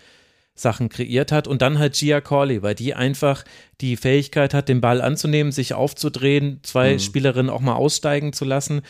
Sachen 0.55 0.89
kreiert 0.89 1.31
hat 1.31 1.47
und 1.47 1.61
dann 1.61 1.79
halt 1.79 1.95
Gia 1.95 2.21
Corley, 2.21 2.61
weil 2.61 2.75
die 2.75 2.93
einfach 2.93 3.43
die 3.81 3.97
Fähigkeit 3.97 4.53
hat, 4.53 4.69
den 4.69 4.81
Ball 4.81 5.01
anzunehmen, 5.01 5.51
sich 5.51 5.73
aufzudrehen, 5.73 6.59
zwei 6.63 6.93
mhm. 6.93 6.99
Spielerinnen 6.99 7.49
auch 7.49 7.61
mal 7.61 7.75
aussteigen 7.75 8.33
zu 8.33 8.45
lassen. 8.45 8.81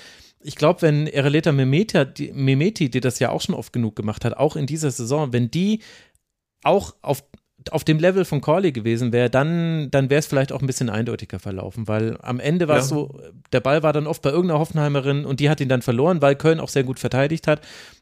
Ich 0.41 0.55
glaube, 0.57 0.81
wenn 0.81 1.07
Ereleta 1.07 1.53
Mehmeti, 1.53 2.05
die, 2.13 2.89
die 2.89 2.99
das 2.99 3.19
ja 3.19 3.29
auch 3.29 3.41
schon 3.41 3.55
oft 3.55 3.71
genug 3.71 3.95
gemacht 3.95 4.25
hat, 4.25 4.35
auch 4.35 4.57
in 4.57 4.65
dieser 4.65 4.91
Saison, 4.91 5.31
wenn 5.31 5.49
die 5.49 5.79
auch 6.63 6.95
auf 7.01 7.23
auf 7.71 7.83
dem 7.83 7.99
Level 7.99 8.25
von 8.25 8.41
Corley 8.41 8.71
gewesen 8.71 9.11
wäre, 9.11 9.29
dann, 9.29 9.89
dann 9.91 10.09
wäre 10.09 10.19
es 10.19 10.25
vielleicht 10.25 10.51
auch 10.51 10.61
ein 10.61 10.67
bisschen 10.67 10.89
eindeutiger 10.89 11.39
verlaufen, 11.39 11.87
weil 11.87 12.17
am 12.21 12.39
Ende 12.39 12.67
war 12.67 12.77
es 12.77 12.89
ja. 12.89 12.95
so, 12.95 13.19
der 13.51 13.59
Ball 13.61 13.83
war 13.83 13.93
dann 13.93 14.07
oft 14.07 14.21
bei 14.21 14.29
irgendeiner 14.29 14.59
Hoffenheimerin 14.59 15.25
und 15.25 15.39
die 15.39 15.49
hat 15.49 15.61
ihn 15.61 15.69
dann 15.69 15.81
verloren, 15.81 16.21
weil 16.21 16.35
Köln 16.35 16.59
auch 16.59 16.69
sehr 16.69 16.83
gut 16.83 16.99
verteidigt 16.99 17.47
hat. 17.47 17.61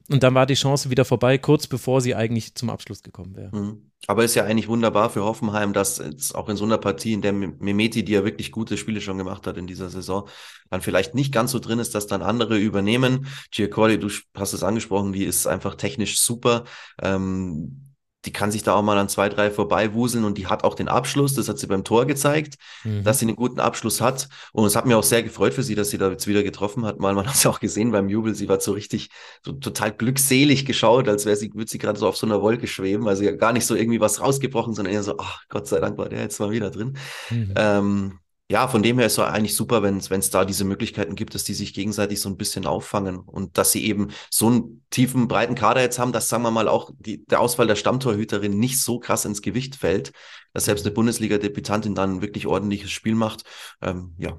Und 0.09 0.23
dann 0.23 0.33
war 0.33 0.45
die 0.45 0.55
Chance 0.55 0.89
wieder 0.89 1.05
vorbei, 1.05 1.37
kurz 1.37 1.67
bevor 1.67 2.01
sie 2.01 2.15
eigentlich 2.15 2.55
zum 2.55 2.69
Abschluss 2.69 3.03
gekommen 3.03 3.35
wäre. 3.35 3.55
Mhm. 3.55 3.91
Aber 4.07 4.23
ist 4.23 4.35
ja 4.35 4.45
eigentlich 4.45 4.67
wunderbar 4.67 5.09
für 5.09 5.23
Hoffenheim, 5.23 5.73
dass 5.73 5.99
jetzt 5.99 6.33
auch 6.33 6.49
in 6.49 6.57
so 6.57 6.65
einer 6.65 6.79
Partie, 6.79 7.13
in 7.13 7.21
der 7.21 7.33
Memeti, 7.33 8.03
die 8.03 8.13
ja 8.13 8.25
wirklich 8.25 8.51
gute 8.51 8.75
Spiele 8.75 8.99
schon 8.99 9.17
gemacht 9.17 9.45
hat 9.45 9.57
in 9.57 9.67
dieser 9.67 9.89
Saison, 9.89 10.27
dann 10.71 10.81
vielleicht 10.81 11.13
nicht 11.13 11.31
ganz 11.31 11.51
so 11.51 11.59
drin 11.59 11.79
ist, 11.79 11.93
dass 11.93 12.07
dann 12.07 12.23
andere 12.23 12.57
übernehmen. 12.57 13.27
Giacordi, 13.51 13.99
du 13.99 14.09
hast 14.35 14.53
es 14.53 14.63
angesprochen, 14.63 15.13
die 15.13 15.23
ist 15.23 15.45
einfach 15.45 15.75
technisch 15.75 16.19
super. 16.19 16.63
Ähm, 16.99 17.90
die 18.25 18.31
kann 18.31 18.51
sich 18.51 18.61
da 18.61 18.75
auch 18.75 18.83
mal 18.83 18.97
an 18.97 19.09
zwei, 19.09 19.29
drei 19.29 19.49
vorbeiwuseln 19.49 20.23
und 20.25 20.37
die 20.37 20.47
hat 20.47 20.63
auch 20.63 20.75
den 20.75 20.87
Abschluss. 20.87 21.33
Das 21.33 21.49
hat 21.49 21.57
sie 21.57 21.67
beim 21.67 21.83
Tor 21.83 22.05
gezeigt, 22.05 22.55
mhm. 22.83 23.03
dass 23.03 23.19
sie 23.19 23.25
einen 23.25 23.35
guten 23.35 23.59
Abschluss 23.59 23.99
hat. 23.99 24.29
Und 24.51 24.65
es 24.65 24.75
hat 24.75 24.85
mir 24.85 24.97
auch 24.97 25.03
sehr 25.03 25.23
gefreut 25.23 25.53
für 25.53 25.63
sie, 25.63 25.73
dass 25.73 25.89
sie 25.89 25.97
da 25.97 26.09
jetzt 26.09 26.27
wieder 26.27 26.43
getroffen 26.43 26.85
hat. 26.85 26.99
Mal, 26.99 27.13
man 27.13 27.25
hat 27.27 27.35
es 27.35 27.45
auch 27.45 27.59
gesehen 27.59 27.91
beim 27.91 28.09
Jubel. 28.09 28.35
Sie 28.35 28.47
war 28.47 28.59
so 28.59 28.73
richtig, 28.73 29.09
so 29.43 29.53
total 29.53 29.91
glückselig 29.91 30.65
geschaut, 30.65 31.07
als 31.07 31.25
wäre 31.25 31.35
sie, 31.35 31.53
würde 31.53 31.69
sie 31.69 31.79
gerade 31.79 31.99
so 31.99 32.07
auf 32.07 32.17
so 32.17 32.27
einer 32.27 32.41
Wolke 32.41 32.67
schweben. 32.67 33.07
Also 33.07 33.23
ja 33.23 33.31
gar 33.31 33.53
nicht 33.53 33.65
so 33.65 33.75
irgendwie 33.75 34.01
was 34.01 34.21
rausgebrochen, 34.21 34.75
sondern 34.75 34.93
eher 34.93 35.03
so, 35.03 35.17
ach, 35.17 35.43
Gott 35.49 35.67
sei 35.67 35.79
Dank 35.79 35.97
war 35.97 36.09
der 36.09 36.21
jetzt 36.21 36.39
mal 36.39 36.51
wieder 36.51 36.69
drin. 36.69 36.97
Mhm. 37.31 37.53
Ähm, 37.55 38.19
ja, 38.51 38.67
von 38.67 38.83
dem 38.83 38.97
her 38.97 39.07
ist 39.07 39.13
es 39.13 39.19
eigentlich 39.19 39.55
super, 39.55 39.81
wenn 39.81 39.97
es 39.99 40.29
da 40.29 40.43
diese 40.43 40.65
Möglichkeiten 40.65 41.15
gibt, 41.15 41.35
dass 41.35 41.45
die 41.45 41.53
sich 41.53 41.73
gegenseitig 41.73 42.19
so 42.19 42.27
ein 42.27 42.35
bisschen 42.35 42.65
auffangen 42.65 43.19
und 43.19 43.57
dass 43.57 43.71
sie 43.71 43.85
eben 43.85 44.09
so 44.29 44.47
einen 44.47 44.85
tiefen, 44.89 45.29
breiten 45.29 45.55
Kader 45.55 45.79
jetzt 45.79 45.99
haben, 45.99 46.11
dass, 46.11 46.27
sagen 46.27 46.43
wir 46.43 46.51
mal, 46.51 46.67
auch 46.67 46.91
die, 46.99 47.25
der 47.27 47.39
Ausfall 47.39 47.67
der 47.67 47.77
Stammtorhüterin 47.77 48.59
nicht 48.59 48.81
so 48.83 48.99
krass 48.99 49.23
ins 49.23 49.41
Gewicht 49.41 49.77
fällt, 49.77 50.11
dass 50.51 50.65
selbst 50.65 50.85
eine 50.85 50.93
Bundesliga-Debütantin 50.93 51.95
dann 51.95 52.15
ein 52.17 52.21
wirklich 52.21 52.45
ordentliches 52.45 52.91
Spiel 52.91 53.15
macht. 53.15 53.43
Ähm, 53.81 54.15
ja. 54.17 54.37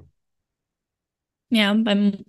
Ja, 1.49 1.73
beim 1.73 2.23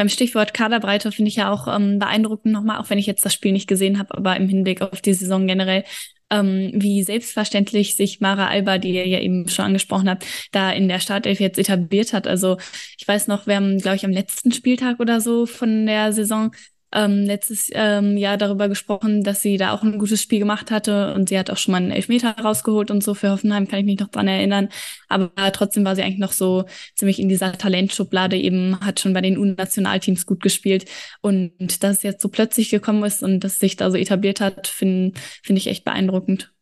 beim 0.00 0.08
Stichwort 0.08 0.54
Kaderbreite 0.54 1.12
finde 1.12 1.28
ich 1.28 1.36
ja 1.36 1.52
auch 1.52 1.68
ähm, 1.68 1.98
beeindruckend 1.98 2.54
nochmal, 2.54 2.78
auch 2.78 2.88
wenn 2.88 2.96
ich 2.96 3.04
jetzt 3.04 3.22
das 3.22 3.34
Spiel 3.34 3.52
nicht 3.52 3.68
gesehen 3.68 3.98
habe, 3.98 4.16
aber 4.16 4.34
im 4.34 4.48
Hinblick 4.48 4.80
auf 4.80 5.02
die 5.02 5.12
Saison 5.12 5.46
generell, 5.46 5.84
ähm, 6.30 6.70
wie 6.72 7.02
selbstverständlich 7.02 7.96
sich 7.96 8.18
Mara 8.18 8.48
Alba, 8.48 8.78
die 8.78 8.94
ihr 8.94 9.06
ja 9.06 9.20
eben 9.20 9.46
schon 9.50 9.66
angesprochen 9.66 10.08
habt, 10.08 10.24
da 10.52 10.72
in 10.72 10.88
der 10.88 11.00
Startelf 11.00 11.38
jetzt 11.38 11.58
etabliert 11.58 12.14
hat. 12.14 12.26
Also 12.26 12.56
ich 12.96 13.06
weiß 13.06 13.26
noch, 13.26 13.46
wir 13.46 13.56
haben, 13.56 13.76
glaube 13.76 13.96
ich, 13.96 14.06
am 14.06 14.10
letzten 14.10 14.52
Spieltag 14.52 15.00
oder 15.00 15.20
so 15.20 15.44
von 15.44 15.84
der 15.84 16.14
Saison 16.14 16.52
ähm, 16.92 17.24
letztes 17.24 17.70
ähm, 17.72 18.16
Jahr 18.16 18.36
darüber 18.36 18.68
gesprochen, 18.68 19.22
dass 19.22 19.40
sie 19.40 19.56
da 19.56 19.72
auch 19.72 19.82
ein 19.82 19.98
gutes 19.98 20.20
Spiel 20.20 20.40
gemacht 20.40 20.70
hatte 20.70 21.14
und 21.14 21.28
sie 21.28 21.38
hat 21.38 21.50
auch 21.50 21.56
schon 21.56 21.72
mal 21.72 21.78
einen 21.78 21.92
Elfmeter 21.92 22.36
rausgeholt 22.36 22.90
und 22.90 23.04
so 23.04 23.14
für 23.14 23.30
Hoffenheim, 23.30 23.68
kann 23.68 23.80
ich 23.80 23.84
mich 23.84 24.00
noch 24.00 24.08
dran 24.08 24.28
erinnern. 24.28 24.68
Aber 25.08 25.30
trotzdem 25.52 25.84
war 25.84 25.94
sie 25.94 26.02
eigentlich 26.02 26.18
noch 26.18 26.32
so 26.32 26.64
ziemlich 26.96 27.20
in 27.20 27.28
dieser 27.28 27.52
Talentschublade 27.52 28.36
eben, 28.36 28.80
hat 28.80 29.00
schon 29.00 29.12
bei 29.12 29.20
den 29.20 29.38
U-Nationalteams 29.38 30.26
gut 30.26 30.42
gespielt 30.42 30.86
und 31.20 31.52
dass 31.82 31.98
es 31.98 32.02
jetzt 32.02 32.22
so 32.22 32.28
plötzlich 32.28 32.70
gekommen 32.70 33.04
ist 33.04 33.22
und 33.22 33.40
dass 33.40 33.58
sich 33.58 33.76
da 33.76 33.90
so 33.90 33.96
etabliert 33.96 34.40
hat, 34.40 34.66
finde 34.66 35.18
find 35.42 35.58
ich 35.58 35.68
echt 35.68 35.84
beeindruckend. 35.84 36.52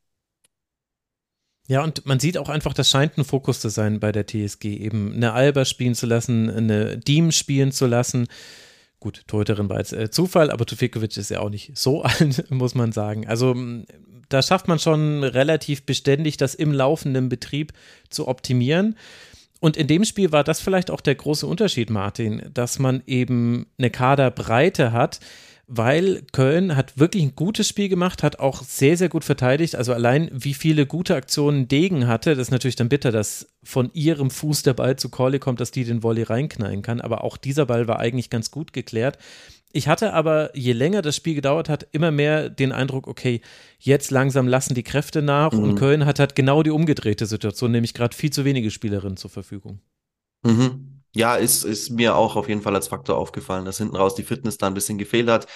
Ja, 1.69 1.85
und 1.85 2.07
man 2.07 2.19
sieht 2.19 2.39
auch 2.39 2.49
einfach, 2.49 2.73
das 2.73 2.89
scheint 2.89 3.19
ein 3.19 3.25
Fokus 3.25 3.61
zu 3.61 3.69
sein 3.69 4.01
bei 4.01 4.11
der 4.11 4.27
TSG, 4.27 4.65
eben 4.65 5.13
eine 5.15 5.35
Alba 5.35 5.67
spielen 5.67 5.95
zu 5.95 6.07
lassen, 6.07 6.49
eine 6.49 6.97
Diem 6.97 7.31
spielen 7.31 7.73
zu 7.73 7.87
lassen. 7.87 8.27
Gut, 9.01 9.23
Torhüterin 9.29 9.69
war 9.69 9.79
jetzt 9.79 9.93
äh, 9.93 10.11
Zufall, 10.11 10.51
aber 10.51 10.67
Tufikovic 10.67 11.17
ist 11.17 11.31
ja 11.31 11.41
auch 11.41 11.51
nicht 11.51 11.77
so 11.77 12.03
alt, 12.03 12.51
muss 12.51 12.75
man 12.75 12.93
sagen. 12.93 13.27
Also 13.27 13.55
da 14.29 14.43
schafft 14.43 14.69
man 14.69 14.79
schon 14.79 15.25
relativ 15.25 15.85
beständig, 15.85 16.37
das 16.37 16.55
im 16.55 16.73
laufenden 16.73 17.29
Betrieb 17.29 17.73
zu 18.11 18.29
optimieren. 18.29 18.97
Und 19.61 19.77
in 19.77 19.87
dem 19.87 20.05
Spiel 20.05 20.31
war 20.31 20.45
das 20.45 20.61
vielleicht 20.61 20.91
auch 20.91 21.01
der 21.01 21.17
große 21.17 21.47
Unterschied, 21.47 21.91
Martin, 21.91 22.43
dass 22.55 22.79
man 22.79 23.03
eben 23.07 23.67
eine 23.79 23.91
Kaderbreite 23.91 24.93
hat, 24.93 25.21
weil 25.71 26.23
Köln 26.33 26.77
hat 26.77 26.99
wirklich 26.99 27.23
ein 27.23 27.37
gutes 27.37 27.69
Spiel 27.69 27.91
gemacht, 27.91 28.23
hat 28.23 28.39
auch 28.41 28.63
sehr, 28.63 28.97
sehr 28.97 29.11
gut 29.11 29.23
verteidigt. 29.23 29.77
Also 29.77 29.93
allein 29.93 30.31
wie 30.33 30.55
viele 30.55 30.87
gute 30.87 31.15
Aktionen 31.15 31.69
Degen 31.69 32.09
hatte, 32.09 32.31
das 32.31 32.49
ist 32.49 32.51
natürlich 32.51 32.77
dann 32.77 32.89
bitter, 32.89 33.13
dass 33.13 33.51
von 33.63 33.91
ihrem 33.93 34.31
Fuß 34.31 34.63
der 34.63 34.73
Ball 34.73 34.97
zu 34.97 35.11
Corley 35.11 35.39
kommt, 35.39 35.61
dass 35.61 35.71
die 35.71 35.85
den 35.85 36.03
Volley 36.03 36.23
reinknallen 36.23 36.81
kann. 36.81 37.03
Aber 37.03 37.23
auch 37.23 37.37
dieser 37.37 37.67
Ball 37.67 37.87
war 37.87 37.99
eigentlich 37.99 38.31
ganz 38.31 38.51
gut 38.51 38.73
geklärt. 38.73 39.19
Ich 39.71 39.89
hatte 39.89 40.15
aber, 40.15 40.57
je 40.57 40.73
länger 40.73 41.03
das 41.03 41.17
Spiel 41.17 41.35
gedauert 41.35 41.69
hat, 41.69 41.87
immer 41.93 42.11
mehr 42.11 42.49
den 42.49 42.73
Eindruck, 42.73 43.07
okay, 43.07 43.43
jetzt 43.79 44.11
langsam 44.11 44.49
lassen 44.49 44.75
die 44.75 44.83
Kräfte 44.83 45.21
nach 45.21 45.53
mhm. 45.53 45.63
und 45.63 45.75
Köln 45.75 46.07
hat 46.07 46.19
halt 46.19 46.35
genau 46.35 46.63
die 46.63 46.71
umgedrehte 46.71 47.27
Situation, 47.27 47.73
nämlich 47.73 47.93
gerade 47.93 48.17
viel 48.17 48.31
zu 48.31 48.47
wenige 48.47 48.71
Spielerinnen 48.71 49.19
zur 49.19 49.31
Verfügung. 49.31 49.81
Mhm. 50.43 50.98
Ja, 51.15 51.37
ist, 51.37 51.65
ist 51.65 51.91
mir 51.91 52.15
auch 52.17 52.37
auf 52.37 52.49
jeden 52.49 52.63
Fall 52.63 52.75
als 52.75 52.89
Faktor 52.89 53.17
aufgefallen, 53.17 53.65
dass 53.65 53.79
hinten 53.79 53.97
raus 53.97 54.15
die 54.15 54.23
Fitness 54.23 54.59
da 54.59 54.67
ein 54.67 54.75
bisschen 54.75 54.99
gefehlt 54.99 55.29
hat 55.29 55.47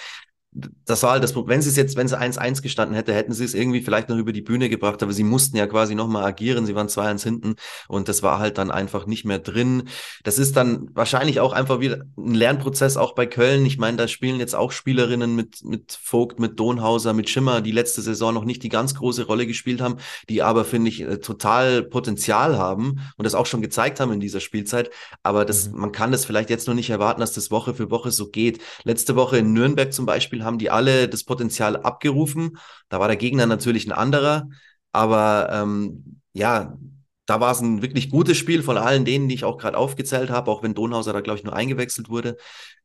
das 0.53 1.01
war 1.03 1.11
halt 1.11 1.23
das 1.23 1.33
Problem. 1.33 1.55
Wenn 1.55 1.61
sie 1.61 1.69
es 1.69 1.75
jetzt, 1.75 1.95
wenn 1.95 2.07
sie 2.07 2.19
1-1 2.19 2.61
gestanden 2.61 2.95
hätte, 2.95 3.13
hätten 3.13 3.33
sie 3.33 3.43
es 3.43 3.53
irgendwie 3.53 3.81
vielleicht 3.81 4.09
noch 4.09 4.17
über 4.17 4.31
die 4.31 4.41
Bühne 4.41 4.69
gebracht, 4.69 5.01
aber 5.01 5.13
sie 5.13 5.23
mussten 5.23 5.57
ja 5.57 5.65
quasi 5.67 5.95
nochmal 5.95 6.23
agieren. 6.23 6.65
Sie 6.65 6.75
waren 6.75 6.87
2-1 6.87 7.23
hinten 7.23 7.55
und 7.87 8.07
das 8.07 8.21
war 8.21 8.39
halt 8.39 8.57
dann 8.57 8.69
einfach 8.69 9.05
nicht 9.07 9.25
mehr 9.25 9.39
drin. 9.39 9.83
Das 10.23 10.37
ist 10.37 10.55
dann 10.55 10.89
wahrscheinlich 10.93 11.39
auch 11.39 11.53
einfach 11.53 11.79
wieder 11.79 12.03
ein 12.17 12.35
Lernprozess 12.35 12.97
auch 12.97 13.15
bei 13.15 13.25
Köln. 13.25 13.65
Ich 13.65 13.77
meine, 13.77 13.97
da 13.97 14.07
spielen 14.07 14.39
jetzt 14.39 14.55
auch 14.55 14.71
Spielerinnen 14.71 15.35
mit, 15.35 15.63
mit 15.63 15.97
Vogt, 16.01 16.39
mit 16.39 16.59
Donhauser, 16.59 17.13
mit 17.13 17.29
Schimmer, 17.29 17.61
die 17.61 17.71
letzte 17.71 18.01
Saison 18.01 18.33
noch 18.33 18.45
nicht 18.45 18.61
die 18.63 18.69
ganz 18.69 18.93
große 18.95 19.25
Rolle 19.25 19.47
gespielt 19.47 19.81
haben, 19.81 19.97
die 20.29 20.43
aber, 20.43 20.65
finde 20.65 20.89
ich, 20.89 21.01
äh, 21.01 21.17
total 21.17 21.83
Potenzial 21.83 22.57
haben 22.57 22.99
und 23.17 23.25
das 23.25 23.35
auch 23.35 23.45
schon 23.45 23.61
gezeigt 23.61 23.99
haben 23.99 24.11
in 24.11 24.19
dieser 24.19 24.39
Spielzeit. 24.39 24.91
Aber 25.23 25.45
das, 25.45 25.69
mhm. 25.69 25.79
man 25.79 25.91
kann 25.91 26.11
das 26.11 26.25
vielleicht 26.25 26.49
jetzt 26.49 26.67
noch 26.67 26.75
nicht 26.75 26.91
erwarten, 26.91 27.21
dass 27.21 27.33
das 27.33 27.49
Woche 27.49 27.73
für 27.73 27.89
Woche 27.89 28.11
so 28.11 28.29
geht. 28.29 28.61
Letzte 28.83 29.15
Woche 29.15 29.39
in 29.39 29.53
Nürnberg 29.53 29.91
zum 29.91 30.05
Beispiel 30.05 30.42
haben 30.43 30.57
die 30.57 30.69
alle 30.69 31.07
das 31.09 31.23
Potenzial 31.23 31.77
abgerufen. 31.77 32.57
Da 32.89 32.99
war 32.99 33.07
der 33.07 33.17
Gegner 33.17 33.45
natürlich 33.45 33.85
ein 33.85 33.91
anderer, 33.91 34.49
aber 34.91 35.49
ähm, 35.51 36.21
ja, 36.33 36.77
da 37.25 37.39
war 37.39 37.51
es 37.51 37.61
ein 37.61 37.81
wirklich 37.81 38.09
gutes 38.09 38.37
Spiel 38.37 38.63
von 38.63 38.77
allen 38.77 39.05
denen, 39.05 39.29
die 39.29 39.35
ich 39.35 39.45
auch 39.45 39.57
gerade 39.57 39.77
aufgezählt 39.77 40.29
habe, 40.29 40.51
auch 40.51 40.63
wenn 40.63 40.73
Donhauser 40.73 41.13
da, 41.13 41.21
glaube 41.21 41.39
ich, 41.39 41.45
nur 41.45 41.55
eingewechselt 41.55 42.09
wurde. 42.09 42.37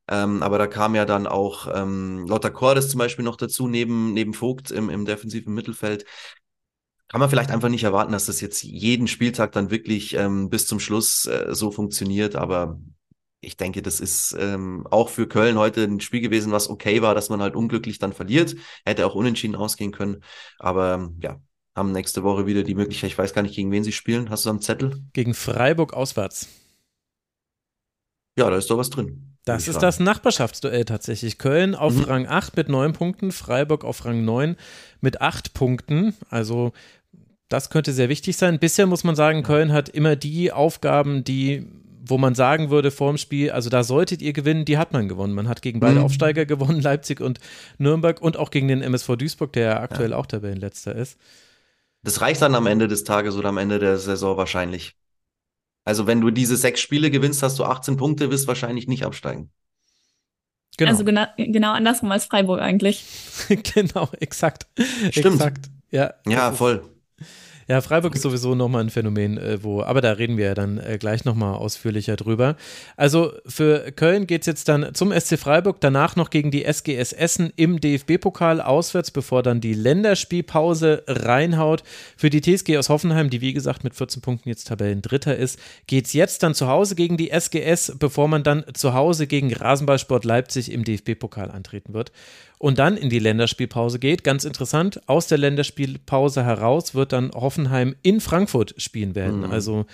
Ähm, 0.09 0.43
aber 0.43 0.59
da 0.59 0.67
kam 0.67 0.95
ja 0.95 1.05
dann 1.05 1.27
auch 1.27 1.69
ähm, 1.73 2.27
Lotta 2.27 2.51
Cordes 2.51 2.89
zum 2.89 2.99
Beispiel 2.99 3.25
noch 3.25 3.37
dazu, 3.37 3.69
neben, 3.69 4.15
neben 4.15 4.33
Vogt 4.33 4.71
im, 4.71 4.91
im 4.91 5.05
defensiven 5.05 5.55
Mittelfeld. 5.55 6.05
Kann 7.09 7.21
man 7.21 7.31
vielleicht 7.31 7.51
einfach 7.51 7.69
nicht 7.69 7.85
erwarten, 7.85 8.13
dass 8.13 8.27
das 8.27 8.41
jetzt 8.41 8.63
jeden 8.63 9.09
Spieltag 9.09 9.53
dann 9.53 9.71
wirklich 9.71 10.15
ähm, 10.15 10.51
bis 10.51 10.67
zum 10.67 10.79
Schluss 10.79 11.27
äh, 11.27 11.55
so 11.55 11.71
funktioniert, 11.71 12.37
aber 12.37 12.79
ich 13.41 13.57
denke, 13.57 13.83
das 13.83 14.01
ist 14.01 14.37
ähm, 14.39 14.87
auch 14.91 15.09
für 15.09 15.29
Köln 15.29 15.59
heute 15.59 15.85
ein 15.85 16.01
Spiel 16.01 16.21
gewesen, 16.21 16.53
was 16.53 16.69
okay 16.69 17.03
war, 17.03 17.15
dass 17.15 17.29
man 17.29 17.41
halt 17.41 17.55
unglücklich 17.55 17.99
dann 17.99 18.13
verliert. 18.13 18.57
Hätte 18.85 19.07
auch 19.07 19.15
unentschieden 19.15 19.55
ausgehen 19.55 19.93
können. 19.93 20.23
Aber 20.59 20.95
ähm, 20.95 21.19
ja, 21.23 21.41
haben 21.75 21.93
nächste 21.93 22.25
Woche 22.25 22.47
wieder 22.47 22.65
die 22.65 22.75
Möglichkeit, 22.75 23.11
ich 23.11 23.19
weiß 23.19 23.35
gar 23.35 23.43
nicht, 23.43 23.55
gegen 23.55 23.71
wen 23.71 23.85
sie 23.85 23.93
spielen. 23.93 24.31
Hast 24.31 24.45
du 24.45 24.51
am 24.51 24.61
Zettel? 24.61 25.03
Gegen 25.13 25.35
Freiburg 25.35 25.95
auswärts. 25.95 26.49
Ja, 28.37 28.51
da 28.51 28.57
ist 28.57 28.71
doch 28.71 28.79
was 28.79 28.91
drin. 28.91 29.37
Das 29.45 29.67
ist 29.67 29.83
das 29.83 29.99
Nachbarschaftsduell 29.99 30.85
tatsächlich. 30.85 31.39
Köln 31.39 31.75
auf 31.75 31.95
mhm. 31.95 32.05
Rang 32.05 32.27
8 32.27 32.57
mit 32.57 32.69
9 32.69 32.93
Punkten, 32.93 33.33
Freiburg 33.33 33.83
auf 33.83 34.05
Rang 34.05 34.25
9 34.25 34.57
mit 35.01 35.23
8 35.23 35.55
Punkten. 35.55 36.15
Also 36.29 36.73
das 37.49 37.71
könnte 37.71 37.93
sehr 37.93 38.11
wichtig 38.11 38.37
sein. 38.37 38.59
Bisher 38.59 38.87
muss 38.87 39.05
man 39.05 39.17
sagen, 39.17 39.43
Köln 39.43 39.73
hat 39.73 39.89
immer 39.89 40.17
die 40.17 40.53
Aufgaben, 40.53 41.25
die 41.25 41.67
wo 42.09 42.19
man 42.19 42.35
sagen 42.35 42.71
würde 42.71 42.91
vor 42.91 43.13
dem 43.13 43.19
Spiel, 43.19 43.51
also 43.51 43.71
da 43.71 43.83
solltet 43.83 44.23
ihr 44.23 44.33
gewinnen, 44.33 44.65
die 44.65 44.79
hat 44.79 44.93
man 44.93 45.09
gewonnen. 45.09 45.35
Man 45.35 45.49
hat 45.49 45.63
gegen 45.63 45.81
beide 45.81 46.01
mhm. 46.01 46.05
Aufsteiger 46.05 46.47
gewonnen, 46.47 46.81
Leipzig 46.83 47.21
und 47.21 47.39
Nürnberg 47.79 48.21
und 48.21 48.37
auch 48.37 48.51
gegen 48.51 48.69
den 48.69 48.83
MSV 48.83 49.17
Duisburg, 49.17 49.53
der 49.53 49.65
ja 49.65 49.81
aktuell 49.81 50.11
ja. 50.11 50.17
auch 50.17 50.27
Tabellenletzter 50.27 50.95
ist. 50.95 51.19
Das 52.03 52.21
reicht 52.21 52.43
dann 52.43 52.55
am 52.55 52.67
Ende 52.67 52.89
des 52.89 53.05
Tages 53.05 53.37
oder 53.37 53.49
am 53.49 53.59
Ende 53.59 53.79
der 53.79 53.99
Saison 53.99 54.37
wahrscheinlich. 54.37 54.95
Also 55.85 56.07
wenn 56.07 56.21
du 56.21 56.31
diese 56.31 56.57
sechs 56.57 56.81
Spiele 56.81 57.11
gewinnst, 57.11 57.43
hast 57.43 57.59
du 57.59 57.65
18 57.65 57.97
Punkte, 57.97 58.31
wirst 58.31 58.47
wahrscheinlich 58.47 58.89
nicht 58.89 59.05
absteigen. 59.05 59.51
Genau. 60.77 60.91
Also 60.91 61.05
genau, 61.05 61.27
genau 61.37 61.73
andersrum 61.73 62.13
als 62.13 62.27
Freiburg 62.27 62.61
eigentlich. 62.61 63.05
genau, 63.75 64.09
exakt. 64.21 64.67
Stimmt. 65.11 65.37
Exakt. 65.37 65.67
Ja, 65.91 66.15
ja 66.27 66.53
voll. 66.53 66.85
Ja, 67.71 67.83
Freiburg 67.83 68.15
ist 68.15 68.23
sowieso 68.23 68.55
nochmal 68.55 68.83
ein 68.83 68.89
Phänomen, 68.89 69.37
äh, 69.37 69.63
wo, 69.63 69.83
aber 69.83 70.01
da 70.01 70.13
reden 70.13 70.39
wir 70.39 70.47
ja 70.47 70.55
dann 70.55 70.79
äh, 70.79 70.97
gleich 70.99 71.27
nochmal 71.27 71.55
ausführlicher 71.55 72.17
drüber. 72.17 72.57
Also 72.97 73.33
für 73.47 73.93
Köln 73.93 74.27
geht 74.27 74.41
es 74.41 74.47
jetzt 74.47 74.71
dann 74.71 74.95
zum 74.95 75.13
SC 75.13 75.39
Freiburg, 75.39 75.79
danach 75.81 76.17
noch 76.17 76.31
gegen 76.31 76.51
die 76.51 76.65
SGS 76.65 77.13
Essen 77.13 77.53
im 77.57 77.79
DFB-Pokal 77.79 78.63
auswärts, 78.63 79.11
bevor 79.11 79.43
dann 79.43 79.61
die 79.61 79.75
Länderspielpause 79.75 81.05
reinhaut. 81.07 81.83
Für 82.17 82.31
die 82.31 82.41
TSG 82.41 82.79
aus 82.79 82.89
Hoffenheim, 82.89 83.29
die 83.29 83.43
wie 83.43 83.53
gesagt 83.53 83.85
mit 83.85 83.95
14 83.95 84.23
Punkten 84.23 84.49
jetzt 84.49 84.69
Tabellendritter 84.69 85.37
ist, 85.37 85.59
geht 85.87 86.07
es 86.07 86.15
jetzt 86.15 86.43
dann 86.43 86.55
zu 86.55 86.69
Hause 86.69 86.95
gegen 86.95 87.19
die 87.19 87.31
SGS, 87.39 87.97
bevor 87.99 88.29
man 88.29 88.45
dann 88.45 88.65
zu 88.73 88.95
Hause 88.95 89.27
gegen 89.27 89.53
Rasenballsport 89.53 90.25
Leipzig 90.25 90.73
im 90.73 90.85
DFB-Pokal 90.85 91.51
antreten 91.51 91.93
wird. 91.93 92.13
Und 92.59 92.79
dann 92.79 92.97
in 92.97 93.09
die 93.09 93.19
Länderspielpause 93.19 93.99
geht. 93.99 94.25
Ganz 94.25 94.45
interessant, 94.45 95.01
aus 95.07 95.29
der 95.29 95.39
Länderspielpause 95.39 96.45
heraus 96.45 96.95
wird 96.95 97.13
dann 97.13 97.31
Hoffenheim 97.33 97.95
in 98.03 98.21
Frankfurt 98.21 98.75
spielen 98.77 99.15
werden. 99.15 99.41
Mhm. 99.41 99.51
Also 99.51 99.87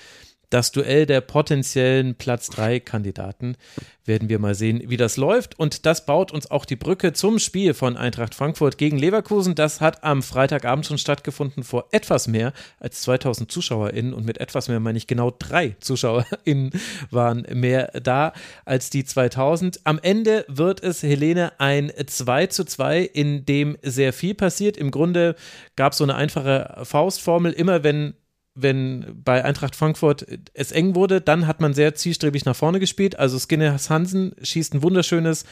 das 0.54 0.70
Duell 0.70 1.04
der 1.04 1.20
potenziellen 1.20 2.14
Platz 2.14 2.49
3 2.50 2.78
Kandidaten. 2.78 3.56
Werden 4.04 4.28
wir 4.28 4.38
mal 4.38 4.54
sehen, 4.54 4.84
wie 4.87 4.96
das 4.96 5.16
läuft. 5.16 5.58
Und 5.58 5.84
das 5.84 6.06
baut 6.06 6.30
uns 6.30 6.49
auch 6.49 6.64
die 6.64 6.76
Brücke 6.76 7.12
zum 7.12 7.40
Spiel 7.40 7.75
von 7.75 7.96
Eintracht 7.96 8.37
Frankfurt 8.37 8.78
gegen 8.78 8.96
Leverkusen. 8.96 9.56
Das 9.56 9.80
hat 9.80 10.04
am 10.04 10.23
Freitagabend 10.23 10.87
schon 10.87 10.99
stattgefunden 10.99 11.64
vor 11.64 11.88
etwas 11.90 12.28
mehr 12.28 12.52
als 12.78 13.00
2000 13.00 13.50
ZuschauerInnen. 13.50 14.14
Und 14.14 14.26
mit 14.26 14.38
etwas 14.38 14.68
mehr 14.68 14.78
meine 14.78 14.96
ich 14.96 15.08
genau 15.08 15.32
drei 15.37 15.75
ZuschauerInnen 15.80 16.70
waren 17.11 17.44
mehr 17.52 17.90
da 18.00 18.32
als 18.64 18.90
die 18.90 19.04
2000. 19.04 19.80
Am 19.82 19.99
Ende 20.00 20.44
wird 20.46 20.84
es, 20.84 21.02
Helene, 21.02 21.58
ein 21.58 21.90
2 22.06 22.46
zu 22.46 22.64
2, 22.64 23.00
in 23.00 23.44
dem 23.44 23.76
sehr 23.82 24.12
viel 24.12 24.34
passiert. 24.34 24.76
Im 24.76 24.92
Grunde 24.92 25.34
gab 25.75 25.92
es 25.92 25.99
so 25.99 26.04
eine 26.04 26.14
einfache 26.14 26.84
Faustformel. 26.84 27.52
Immer 27.52 27.82
wenn 27.82 28.14
wenn 28.54 29.20
bei 29.25 29.44
Eintracht 29.44 29.75
Frankfurt 29.75 30.26
es 30.54 30.70
eng 30.70 30.94
wurde, 30.94 31.20
dann 31.20 31.46
hat 31.46 31.61
man 31.61 31.75
sehr 31.75 31.94
zielstrebig 31.94 32.44
nach 32.44 32.54
vorne 32.54 32.78
gespielt. 32.78 33.18
Also 33.18 33.38
Skinner 33.38 33.76
Hansen 33.88 34.34
schießt 34.40 34.75
ein 34.75 34.82
wunderschönes 34.82 35.44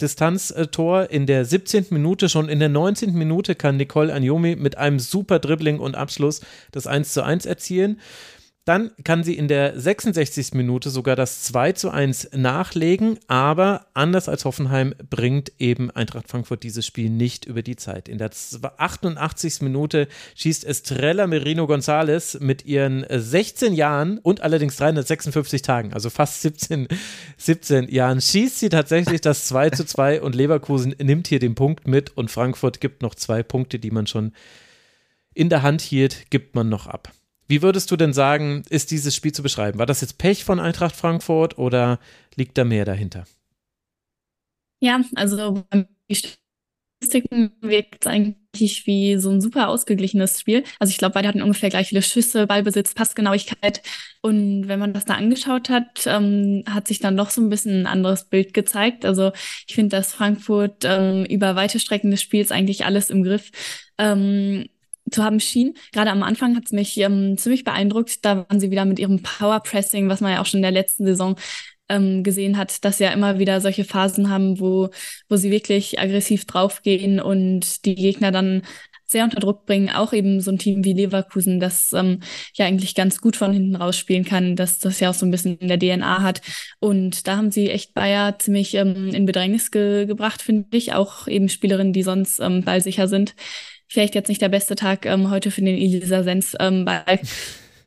Distanztor 0.00 1.10
in 1.10 1.26
der 1.26 1.44
17. 1.44 1.86
Minute. 1.90 2.28
Schon 2.28 2.48
in 2.48 2.58
der 2.58 2.68
19. 2.68 3.14
Minute 3.14 3.54
kann 3.54 3.76
Nicole 3.76 4.12
Anjomi 4.12 4.56
mit 4.56 4.76
einem 4.76 4.98
super 4.98 5.38
Dribbling 5.38 5.78
und 5.78 5.96
Abschluss 5.96 6.42
das 6.72 6.86
1 6.86 7.12
zu 7.12 7.22
1 7.24 7.46
erzielen. 7.46 8.00
Dann 8.70 8.92
kann 9.02 9.24
sie 9.24 9.36
in 9.36 9.48
der 9.48 9.80
66. 9.80 10.52
Minute 10.54 10.90
sogar 10.90 11.16
das 11.16 11.42
2 11.42 11.72
zu 11.72 11.90
1 11.90 12.28
nachlegen, 12.36 13.18
aber 13.26 13.86
anders 13.94 14.28
als 14.28 14.44
Hoffenheim 14.44 14.94
bringt 15.10 15.50
eben 15.58 15.90
Eintracht 15.90 16.28
Frankfurt 16.28 16.62
dieses 16.62 16.86
Spiel 16.86 17.10
nicht 17.10 17.46
über 17.46 17.62
die 17.62 17.74
Zeit. 17.74 18.08
In 18.08 18.18
der 18.18 18.30
88. 18.30 19.62
Minute 19.62 20.06
schießt 20.36 20.64
Estrella 20.64 21.26
Merino 21.26 21.64
González 21.64 22.40
mit 22.40 22.64
ihren 22.64 23.04
16 23.10 23.74
Jahren 23.74 24.18
und 24.18 24.40
allerdings 24.42 24.76
356 24.76 25.62
Tagen, 25.62 25.92
also 25.92 26.08
fast 26.08 26.40
17, 26.42 26.86
17 27.38 27.88
Jahren, 27.88 28.20
schießt 28.20 28.60
sie 28.60 28.68
tatsächlich 28.68 29.20
das 29.20 29.46
2 29.46 29.70
zu 29.70 29.84
2 29.84 30.22
und 30.22 30.36
Leverkusen 30.36 30.94
nimmt 31.02 31.26
hier 31.26 31.40
den 31.40 31.56
Punkt 31.56 31.88
mit 31.88 32.16
und 32.16 32.30
Frankfurt 32.30 32.80
gibt 32.80 33.02
noch 33.02 33.16
zwei 33.16 33.42
Punkte, 33.42 33.80
die 33.80 33.90
man 33.90 34.06
schon 34.06 34.32
in 35.34 35.48
der 35.48 35.62
Hand 35.62 35.80
hielt, 35.80 36.30
gibt 36.30 36.54
man 36.54 36.68
noch 36.68 36.86
ab. 36.86 37.10
Wie 37.50 37.62
würdest 37.62 37.90
du 37.90 37.96
denn 37.96 38.12
sagen, 38.12 38.62
ist 38.70 38.92
dieses 38.92 39.12
Spiel 39.16 39.32
zu 39.32 39.42
beschreiben? 39.42 39.80
War 39.80 39.86
das 39.86 40.02
jetzt 40.02 40.18
Pech 40.18 40.44
von 40.44 40.60
Eintracht 40.60 40.94
Frankfurt 40.94 41.58
oder 41.58 41.98
liegt 42.36 42.56
da 42.56 42.62
mehr 42.62 42.84
dahinter? 42.84 43.24
Ja, 44.78 45.00
also 45.16 45.64
die 46.08 46.14
Statistiken 46.14 47.50
wirkt 47.60 48.06
eigentlich 48.06 48.86
wie 48.86 49.16
so 49.16 49.30
ein 49.30 49.40
super 49.40 49.66
ausgeglichenes 49.66 50.38
Spiel. 50.38 50.62
Also 50.78 50.92
ich 50.92 50.98
glaube, 50.98 51.14
beide 51.14 51.26
hatten 51.26 51.42
ungefähr 51.42 51.70
gleich 51.70 51.88
viele 51.88 52.02
Schüsse, 52.02 52.46
Ballbesitz, 52.46 52.94
Passgenauigkeit. 52.94 53.82
Und 54.22 54.68
wenn 54.68 54.78
man 54.78 54.92
das 54.92 55.06
da 55.06 55.14
angeschaut 55.14 55.70
hat, 55.70 56.06
ähm, 56.06 56.62
hat 56.68 56.86
sich 56.86 57.00
dann 57.00 57.16
doch 57.16 57.30
so 57.30 57.40
ein 57.40 57.48
bisschen 57.48 57.80
ein 57.80 57.86
anderes 57.88 58.28
Bild 58.28 58.54
gezeigt. 58.54 59.04
Also 59.04 59.32
ich 59.66 59.74
finde, 59.74 59.96
dass 59.96 60.12
Frankfurt 60.12 60.84
ähm, 60.84 61.24
über 61.24 61.56
weite 61.56 61.80
Strecken 61.80 62.12
des 62.12 62.22
Spiels 62.22 62.52
eigentlich 62.52 62.84
alles 62.84 63.10
im 63.10 63.24
Griff 63.24 63.50
ähm, 63.98 64.66
zu 65.10 65.24
haben 65.24 65.40
schien. 65.40 65.74
Gerade 65.92 66.10
am 66.10 66.22
Anfang 66.22 66.56
hat 66.56 66.64
es 66.64 66.72
mich 66.72 66.98
ähm, 66.98 67.36
ziemlich 67.38 67.64
beeindruckt. 67.64 68.24
Da 68.24 68.48
waren 68.48 68.60
sie 68.60 68.70
wieder 68.70 68.84
mit 68.84 68.98
ihrem 68.98 69.22
Power 69.22 69.60
Pressing, 69.60 70.08
was 70.08 70.20
man 70.20 70.32
ja 70.32 70.40
auch 70.40 70.46
schon 70.46 70.58
in 70.58 70.62
der 70.62 70.70
letzten 70.70 71.06
Saison 71.06 71.36
ähm, 71.88 72.22
gesehen 72.22 72.56
hat, 72.56 72.84
dass 72.84 72.98
sie 72.98 73.04
ja 73.04 73.10
immer 73.10 73.38
wieder 73.38 73.60
solche 73.60 73.84
Phasen 73.84 74.30
haben, 74.30 74.60
wo, 74.60 74.90
wo 75.28 75.36
sie 75.36 75.50
wirklich 75.50 75.98
aggressiv 75.98 76.46
draufgehen 76.46 77.20
und 77.20 77.84
die 77.84 77.96
Gegner 77.96 78.30
dann 78.30 78.62
sehr 79.10 79.24
unter 79.24 79.40
Druck 79.40 79.66
bringen. 79.66 79.90
Auch 79.90 80.12
eben 80.12 80.40
so 80.40 80.52
ein 80.52 80.58
Team 80.58 80.84
wie 80.84 80.92
Leverkusen, 80.92 81.58
das 81.58 81.92
ähm, 81.92 82.20
ja 82.54 82.66
eigentlich 82.66 82.94
ganz 82.94 83.20
gut 83.20 83.36
von 83.36 83.52
hinten 83.52 83.74
rausspielen 83.74 84.24
kann, 84.24 84.54
dass 84.54 84.78
das 84.78 85.00
ja 85.00 85.10
auch 85.10 85.14
so 85.14 85.26
ein 85.26 85.32
bisschen 85.32 85.58
in 85.58 85.68
der 85.68 85.80
DNA 85.80 86.22
hat. 86.22 86.42
Und 86.78 87.26
da 87.26 87.36
haben 87.36 87.50
sie 87.50 87.70
echt 87.70 87.92
Bayer 87.92 88.38
ziemlich 88.38 88.74
ähm, 88.74 89.08
in 89.08 89.26
Bedrängnis 89.26 89.72
ge 89.72 90.06
gebracht, 90.06 90.42
finde 90.42 90.76
ich. 90.76 90.92
Auch 90.94 91.26
eben 91.26 91.48
Spielerinnen, 91.48 91.92
die 91.92 92.04
sonst 92.04 92.38
ähm, 92.38 92.62
ballsicher 92.62 93.08
sind 93.08 93.34
vielleicht 93.90 94.14
jetzt 94.14 94.28
nicht 94.28 94.40
der 94.40 94.48
beste 94.48 94.76
Tag 94.76 95.04
ähm, 95.04 95.30
heute 95.30 95.50
für 95.50 95.60
den 95.60 95.76
Elisa 95.76 96.22
Sens 96.22 96.56
ähm, 96.58 96.84
bei 96.84 97.20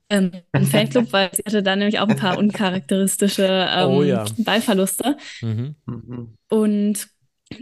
ähm, 0.09 0.31
Fanclub, 0.69 1.11
weil 1.11 1.29
sie 1.33 1.43
hatte 1.45 1.63
da 1.63 1.75
nämlich 1.75 1.99
auch 1.99 2.07
ein 2.07 2.17
paar 2.17 2.37
uncharakteristische 2.37 3.67
ähm, 3.71 3.89
oh, 3.89 4.03
ja. 4.03 4.25
Ballverluste. 4.37 5.17
Mhm. 5.41 5.75
Mhm. 5.85 6.37
Und 6.49 7.07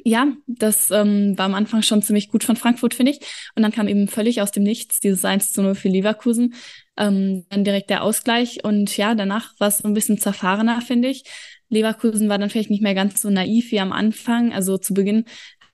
ja, 0.04 0.27
das 0.47 0.89
ähm, 0.89 1.38
war 1.38 1.45
am 1.45 1.54
Anfang 1.54 1.82
schon 1.82 2.01
ziemlich 2.01 2.30
gut 2.30 2.43
von 2.43 2.56
Frankfurt, 2.56 2.93
finde 2.93 3.12
ich. 3.12 3.19
Und 3.56 3.63
dann 3.63 3.71
kam 3.71 3.88
eben 3.88 4.08
völlig 4.08 4.41
aus 4.41 4.51
dem 4.51 4.63
Nichts 4.63 4.99
dieses 4.99 5.23
1 5.23 5.51
zu 5.51 5.62
0 5.62 5.75
für 5.75 5.89
Leverkusen. 5.89 6.56
Ähm, 6.97 7.45
dann 7.49 7.63
direkt 7.63 7.89
der 7.89 8.04
Ausgleich. 8.04 8.63
Und 8.63 8.95
ja, 8.97 9.15
danach 9.15 9.54
war 9.60 9.67
es 9.67 9.80
so 9.80 9.88
ein 9.88 9.93
bisschen 9.93 10.17
zerfahrener, 10.17 10.82
finde 10.82 11.10
ich. 11.10 11.23
Leverkusen 11.69 12.30
war 12.30 12.38
dann 12.38 12.49
vielleicht 12.49 12.69
nicht 12.69 12.84
mehr 12.84 12.95
ganz 12.95 13.21
so 13.21 13.30
naiv 13.30 13.71
wie 13.71 13.80
am 13.80 13.91
Anfang. 13.91 14.54
Also 14.54 14.77
zu 14.77 14.93
Beginn 14.93 15.25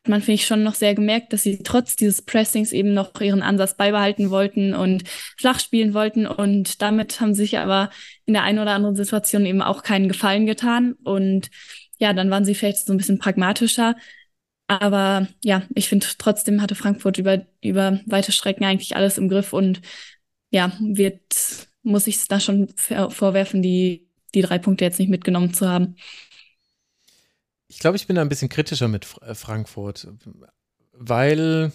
man, 0.09 0.21
finde 0.21 0.35
ich, 0.35 0.45
schon 0.45 0.63
noch 0.63 0.75
sehr 0.75 0.95
gemerkt, 0.95 1.33
dass 1.33 1.43
sie 1.43 1.61
trotz 1.63 1.95
dieses 1.95 2.21
Pressings 2.21 2.71
eben 2.71 2.93
noch 2.93 3.19
ihren 3.21 3.41
Ansatz 3.41 3.75
beibehalten 3.75 4.29
wollten 4.29 4.73
und 4.73 5.03
flach 5.37 5.59
spielen 5.59 5.93
wollten. 5.93 6.27
Und 6.27 6.81
damit 6.81 7.21
haben 7.21 7.33
sie 7.33 7.43
sich 7.43 7.57
aber 7.57 7.89
in 8.25 8.33
der 8.33 8.43
einen 8.43 8.59
oder 8.59 8.71
anderen 8.71 8.95
Situation 8.95 9.45
eben 9.45 9.61
auch 9.61 9.83
keinen 9.83 10.07
Gefallen 10.07 10.45
getan. 10.45 10.93
Und 11.03 11.49
ja, 11.99 12.13
dann 12.13 12.29
waren 12.29 12.45
sie 12.45 12.55
vielleicht 12.55 12.85
so 12.85 12.93
ein 12.93 12.97
bisschen 12.97 13.19
pragmatischer. 13.19 13.95
Aber 14.67 15.27
ja, 15.43 15.63
ich 15.75 15.87
finde 15.87 16.05
trotzdem 16.17 16.61
hatte 16.61 16.75
Frankfurt 16.75 17.17
über, 17.17 17.45
über 17.61 18.01
weite 18.05 18.31
Strecken 18.31 18.65
eigentlich 18.65 18.95
alles 18.95 19.17
im 19.17 19.29
Griff 19.29 19.53
und 19.53 19.81
ja, 20.51 20.73
wird, 20.79 21.67
muss 21.83 22.07
ich 22.07 22.17
es 22.17 22.27
da 22.27 22.39
schon 22.39 22.67
vorwerfen, 22.77 23.61
die, 23.61 24.07
die 24.35 24.41
drei 24.41 24.59
Punkte 24.59 24.85
jetzt 24.85 24.99
nicht 24.99 25.09
mitgenommen 25.09 25.53
zu 25.53 25.69
haben. 25.69 25.95
Ich 27.67 27.79
glaube, 27.79 27.97
ich 27.97 28.07
bin 28.07 28.15
da 28.15 28.21
ein 28.21 28.29
bisschen 28.29 28.49
kritischer 28.49 28.87
mit 28.87 29.07
äh, 29.21 29.35
Frankfurt, 29.35 30.07
weil, 30.93 31.71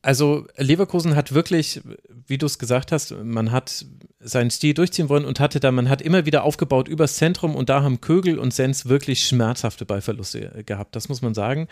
also 0.00 0.46
Leverkusen 0.56 1.16
hat 1.16 1.32
wirklich, 1.34 1.80
wie 2.26 2.38
du 2.38 2.46
es 2.46 2.58
gesagt 2.58 2.92
hast, 2.92 3.12
man 3.22 3.50
hat 3.50 3.84
seinen 4.20 4.50
Stil 4.50 4.74
durchziehen 4.74 5.08
wollen 5.08 5.24
und 5.24 5.40
hatte 5.40 5.58
da, 5.60 5.72
man 5.72 5.88
hat 5.88 6.02
immer 6.02 6.24
wieder 6.24 6.44
aufgebaut 6.44 6.88
übers 6.88 7.16
Zentrum 7.16 7.56
und 7.56 7.68
da 7.68 7.82
haben 7.82 8.00
Kögel 8.00 8.38
und 8.38 8.54
Sens 8.54 8.86
wirklich 8.86 9.26
schmerzhafte 9.26 9.84
Ballverluste 9.84 10.54
äh, 10.54 10.62
gehabt, 10.62 10.94
das 10.94 11.08
muss 11.08 11.22
man 11.22 11.34
sagen. 11.34 11.68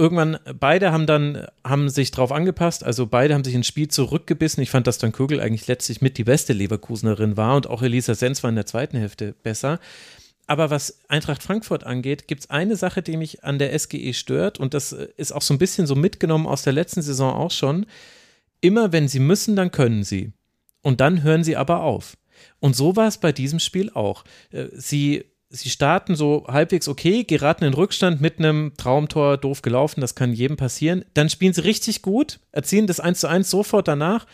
Irgendwann, 0.00 0.38
beide 0.58 0.92
haben 0.92 1.06
dann, 1.06 1.46
haben 1.64 1.88
sich 1.88 2.12
drauf 2.12 2.30
angepasst, 2.30 2.84
also 2.84 3.06
beide 3.06 3.34
haben 3.34 3.42
sich 3.42 3.54
ins 3.54 3.66
Spiel 3.66 3.88
zurückgebissen. 3.88 4.62
Ich 4.62 4.70
fand, 4.70 4.86
dass 4.86 4.98
dann 4.98 5.10
Kögel 5.10 5.40
eigentlich 5.40 5.66
letztlich 5.66 6.00
mit 6.00 6.18
die 6.18 6.24
beste 6.24 6.52
Leverkusenerin 6.52 7.36
war 7.36 7.56
und 7.56 7.66
auch 7.66 7.82
Elisa 7.82 8.14
Sens 8.14 8.44
war 8.44 8.50
in 8.50 8.54
der 8.54 8.66
zweiten 8.66 8.96
Hälfte 8.96 9.34
besser. 9.42 9.80
Aber 10.48 10.70
was 10.70 11.04
Eintracht 11.08 11.42
Frankfurt 11.42 11.84
angeht, 11.84 12.26
gibt 12.26 12.40
es 12.40 12.50
eine 12.50 12.74
Sache, 12.74 13.02
die 13.02 13.18
mich 13.18 13.44
an 13.44 13.58
der 13.58 13.78
SGE 13.78 14.14
stört 14.14 14.58
und 14.58 14.74
das 14.74 14.92
äh, 14.92 15.08
ist 15.16 15.30
auch 15.30 15.42
so 15.42 15.54
ein 15.54 15.58
bisschen 15.58 15.86
so 15.86 15.94
mitgenommen 15.94 16.46
aus 16.46 16.62
der 16.62 16.72
letzten 16.72 17.02
Saison 17.02 17.32
auch 17.34 17.50
schon. 17.50 17.86
Immer 18.60 18.90
wenn 18.90 19.06
sie 19.06 19.20
müssen, 19.20 19.54
dann 19.54 19.70
können 19.70 20.02
sie. 20.02 20.32
Und 20.82 21.00
dann 21.00 21.22
hören 21.22 21.44
sie 21.44 21.56
aber 21.56 21.82
auf. 21.82 22.16
Und 22.60 22.74
so 22.74 22.96
war 22.96 23.06
es 23.06 23.18
bei 23.18 23.30
diesem 23.30 23.60
Spiel 23.60 23.90
auch. 23.92 24.24
Äh, 24.50 24.68
sie, 24.72 25.26
sie 25.50 25.68
starten 25.68 26.16
so 26.16 26.46
halbwegs 26.48 26.88
okay, 26.88 27.24
geraten 27.24 27.64
in 27.64 27.74
Rückstand 27.74 28.22
mit 28.22 28.38
einem 28.38 28.72
Traumtor, 28.78 29.36
doof 29.36 29.60
gelaufen, 29.60 30.00
das 30.00 30.14
kann 30.14 30.32
jedem 30.32 30.56
passieren. 30.56 31.04
Dann 31.12 31.28
spielen 31.28 31.52
sie 31.52 31.64
richtig 31.64 32.00
gut, 32.00 32.40
erzielen 32.52 32.86
das 32.86 33.00
1 33.00 33.20
zu 33.20 33.28
1 33.28 33.50
sofort 33.50 33.86
danach 33.86 34.26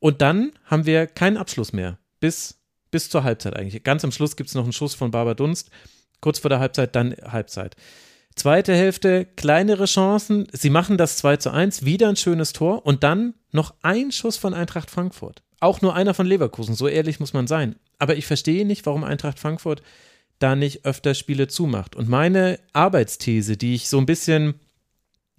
und 0.00 0.20
dann 0.20 0.52
haben 0.66 0.84
wir 0.84 1.06
keinen 1.06 1.38
Abschluss 1.38 1.72
mehr. 1.72 1.98
Bis 2.20 2.60
bis 2.90 3.10
zur 3.10 3.24
Halbzeit 3.24 3.56
eigentlich. 3.56 3.82
Ganz 3.82 4.04
am 4.04 4.12
Schluss 4.12 4.36
gibt 4.36 4.48
es 4.48 4.54
noch 4.54 4.64
einen 4.64 4.72
Schuss 4.72 4.94
von 4.94 5.10
Barbara 5.10 5.34
Dunst. 5.34 5.70
Kurz 6.20 6.38
vor 6.38 6.48
der 6.48 6.60
Halbzeit, 6.60 6.96
dann 6.96 7.14
Halbzeit. 7.22 7.76
Zweite 8.34 8.74
Hälfte, 8.74 9.24
kleinere 9.24 9.86
Chancen. 9.86 10.46
Sie 10.52 10.70
machen 10.70 10.98
das 10.98 11.16
2 11.16 11.38
zu 11.38 11.50
1, 11.50 11.84
wieder 11.84 12.08
ein 12.08 12.16
schönes 12.16 12.52
Tor 12.52 12.84
und 12.84 13.02
dann 13.02 13.34
noch 13.50 13.74
ein 13.82 14.12
Schuss 14.12 14.36
von 14.36 14.54
Eintracht 14.54 14.90
Frankfurt. 14.90 15.42
Auch 15.58 15.80
nur 15.80 15.94
einer 15.94 16.12
von 16.12 16.26
Leverkusen, 16.26 16.74
so 16.74 16.86
ehrlich 16.86 17.18
muss 17.18 17.32
man 17.32 17.46
sein. 17.46 17.76
Aber 17.98 18.16
ich 18.16 18.26
verstehe 18.26 18.66
nicht, 18.66 18.84
warum 18.84 19.04
Eintracht 19.04 19.38
Frankfurt 19.38 19.82
da 20.38 20.54
nicht 20.54 20.84
öfter 20.84 21.14
Spiele 21.14 21.48
zumacht. 21.48 21.96
Und 21.96 22.10
meine 22.10 22.60
Arbeitsthese, 22.74 23.56
die 23.56 23.74
ich 23.74 23.88
so 23.88 23.98
ein 23.98 24.06
bisschen 24.06 24.60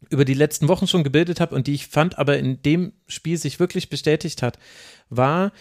über 0.10 0.25
die 0.25 0.33
letzten 0.33 0.67
Wochen 0.67 0.88
schon 0.88 1.03
gebildet 1.03 1.39
habe 1.39 1.53
und 1.53 1.67
die 1.67 1.73
ich 1.73 1.88
fand, 1.88 2.17
aber 2.17 2.38
in 2.38 2.62
dem 2.63 2.93
Spiel 3.07 3.38
sich 3.38 3.60
wirklich 3.60 3.89
bestätigt 3.89 4.41
hat, 4.41 4.57
war, 5.10 5.51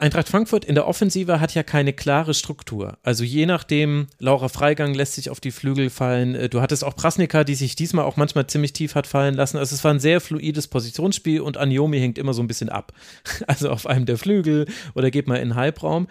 Eintracht 0.00 0.30
Frankfurt 0.30 0.64
in 0.64 0.74
der 0.74 0.86
Offensive 0.86 1.40
hat 1.40 1.54
ja 1.54 1.62
keine 1.62 1.92
klare 1.92 2.32
Struktur. 2.32 2.96
Also 3.02 3.22
je 3.22 3.44
nachdem, 3.44 4.06
Laura 4.18 4.48
Freigang 4.48 4.94
lässt 4.94 5.12
sich 5.12 5.28
auf 5.28 5.40
die 5.40 5.50
Flügel 5.50 5.90
fallen. 5.90 6.34
Äh, 6.34 6.48
du 6.48 6.62
hattest 6.62 6.84
auch 6.84 6.96
Prasnika, 6.96 7.44
die 7.44 7.54
sich 7.54 7.76
diesmal 7.76 8.06
auch 8.06 8.16
manchmal 8.16 8.46
ziemlich 8.46 8.72
tief 8.72 8.94
hat 8.94 9.06
fallen 9.06 9.34
lassen. 9.34 9.58
Also 9.58 9.74
es 9.74 9.84
war 9.84 9.92
ein 9.92 10.00
sehr 10.00 10.22
fluides 10.22 10.68
Positionsspiel 10.68 11.42
und 11.42 11.58
Anjomi 11.58 12.00
hängt 12.00 12.16
immer 12.16 12.32
so 12.32 12.42
ein 12.42 12.48
bisschen 12.48 12.70
ab. 12.70 12.92
Also 13.46 13.70
auf 13.70 13.86
einem 13.86 14.06
der 14.06 14.16
Flügel 14.16 14.66
oder 14.94 15.10
geht 15.10 15.26
mal 15.26 15.36
in 15.36 15.50
den 15.50 15.54
Halbraum. 15.56 16.06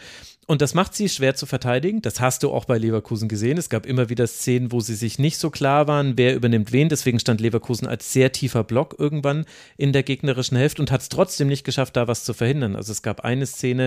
Und 0.49 0.63
das 0.63 0.73
macht 0.73 0.95
sie 0.95 1.09
schwer 1.09 1.35
zu 1.35 1.45
verteidigen. 1.45 2.01
Das 2.01 2.19
hast 2.19 2.41
du 2.41 2.49
auch 2.49 2.65
bei 2.65 2.79
Leverkusen 2.79 3.29
gesehen. 3.29 3.59
Es 3.59 3.69
gab 3.69 3.85
immer 3.85 4.09
wieder 4.09 4.25
Szenen, 4.25 4.71
wo 4.71 4.79
sie 4.79 4.95
sich 4.95 5.19
nicht 5.19 5.37
so 5.37 5.51
klar 5.51 5.87
waren, 5.87 6.17
wer 6.17 6.35
übernimmt 6.35 6.71
wen. 6.71 6.89
Deswegen 6.89 7.19
stand 7.19 7.39
Leverkusen 7.39 7.87
als 7.87 8.13
sehr 8.13 8.31
tiefer 8.31 8.63
Block 8.63 8.95
irgendwann 8.97 9.45
in 9.77 9.93
der 9.93 10.01
gegnerischen 10.01 10.57
Hälfte 10.57 10.81
und 10.81 10.89
hat 10.89 11.01
es 11.01 11.09
trotzdem 11.09 11.49
nicht 11.49 11.65
geschafft, 11.65 11.95
da 11.95 12.07
was 12.07 12.23
zu 12.23 12.33
verhindern. 12.33 12.75
Also 12.75 12.91
es 12.91 13.03
gab 13.03 13.19
eine 13.19 13.45
Szene, 13.45 13.78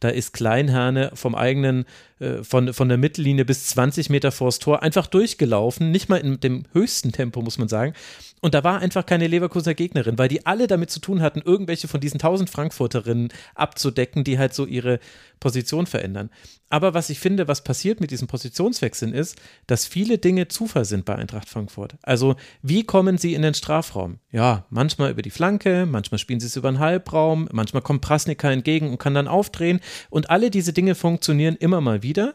da 0.00 0.08
ist 0.08 0.32
Kleinherne 0.32 1.10
vom 1.14 1.34
eigenen 1.34 1.84
äh, 2.20 2.44
von, 2.44 2.72
von 2.72 2.88
der 2.88 2.98
Mittellinie 2.98 3.44
bis 3.44 3.66
20 3.66 4.10
Meter 4.10 4.30
vors 4.32 4.58
Tor 4.58 4.82
einfach 4.82 5.06
durchgelaufen, 5.06 5.90
nicht 5.90 6.08
mal 6.08 6.18
in 6.18 6.40
dem 6.40 6.64
höchsten 6.72 7.12
Tempo, 7.12 7.42
muss 7.42 7.58
man 7.58 7.68
sagen. 7.68 7.94
Und 8.40 8.54
da 8.54 8.64
war 8.64 8.80
einfach 8.80 9.04
keine 9.04 9.26
Leverkusener 9.26 9.74
Gegnerin, 9.74 10.18
weil 10.18 10.28
die 10.28 10.46
alle 10.46 10.66
damit 10.66 10.90
zu 10.90 11.00
tun 11.00 11.20
hatten, 11.20 11.42
irgendwelche 11.44 11.88
von 11.88 12.00
diesen 12.00 12.16
1000 12.16 12.48
Frankfurterinnen 12.48 13.28
abzudecken, 13.54 14.24
die 14.24 14.38
halt 14.38 14.54
so 14.54 14.64
ihre 14.64 14.98
Position 15.40 15.86
verändern. 15.86 16.30
Aber 16.70 16.94
was 16.94 17.10
ich 17.10 17.20
finde, 17.20 17.48
was 17.48 17.64
passiert 17.64 18.00
mit 18.00 18.10
diesen 18.10 18.28
Positionswechseln 18.28 19.12
ist, 19.12 19.36
dass 19.66 19.86
viele 19.86 20.18
Dinge 20.18 20.48
Zufall 20.48 20.84
sind 20.84 21.04
bei 21.04 21.16
Eintracht 21.16 21.48
Frankfurt. 21.48 21.96
Also, 22.02 22.36
wie 22.62 22.84
kommen 22.84 23.18
sie 23.18 23.34
in 23.34 23.42
den 23.42 23.54
Strafraum? 23.54 24.18
Ja, 24.30 24.66
manchmal 24.70 25.10
über 25.10 25.22
die 25.22 25.30
Flanke, 25.30 25.86
manchmal 25.86 26.18
spielen 26.18 26.40
sie 26.40 26.46
es 26.46 26.56
über 26.56 26.70
den 26.70 26.78
Halbraum, 26.78 27.48
manchmal 27.52 27.82
kommt 27.82 28.00
Prasnika 28.02 28.50
entgegen 28.50 28.90
und 28.90 28.98
kann 28.98 29.14
dann 29.14 29.28
aufdrehen. 29.28 29.80
Und 30.08 30.30
alle 30.30 30.50
diese 30.50 30.72
Dinge 30.72 30.94
funktionieren 30.94 31.56
immer 31.56 31.80
mal 31.80 32.02
wieder 32.02 32.34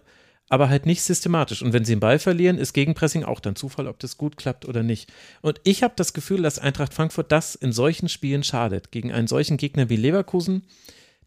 aber 0.49 0.69
halt 0.69 0.86
nicht 0.86 1.01
systematisch. 1.01 1.62
Und 1.62 1.73
wenn 1.73 1.86
sie 1.86 1.93
den 1.93 1.99
Ball 1.99 2.19
verlieren, 2.19 2.58
ist 2.58 2.73
Gegenpressing 2.73 3.23
auch 3.23 3.39
dann 3.39 3.55
Zufall, 3.55 3.88
ob 3.88 3.99
das 3.99 4.17
gut 4.17 4.38
klappt 4.38 4.65
oder 4.65 4.84
nicht. 4.84 5.12
Und 5.41 5.60
ich 5.63 5.84
habe 5.84 5.93
das 5.95 6.13
Gefühl, 6.13 6.41
dass 6.43 6.60
Eintracht 6.60 6.93
Frankfurt 6.93 7.31
das 7.31 7.55
in 7.55 7.71
solchen 7.71 8.10
Spielen 8.10 8.43
schadet, 8.43 8.91
gegen 8.91 9.12
einen 9.12 9.27
solchen 9.27 9.58
Gegner 9.58 9.89
wie 9.89 9.95
Leverkusen, 9.95 10.63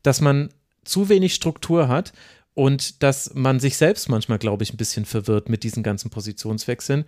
dass 0.02 0.20
man 0.20 0.50
zu 0.84 1.08
wenig 1.08 1.34
Struktur 1.34 1.88
hat 1.88 2.12
und 2.54 3.02
dass 3.02 3.34
man 3.34 3.60
sich 3.60 3.76
selbst 3.76 4.08
manchmal, 4.08 4.38
glaube 4.38 4.62
ich, 4.62 4.72
ein 4.72 4.78
bisschen 4.78 5.04
verwirrt 5.04 5.48
mit 5.48 5.64
diesen 5.64 5.82
ganzen 5.82 6.10
Positionswechseln 6.10 7.04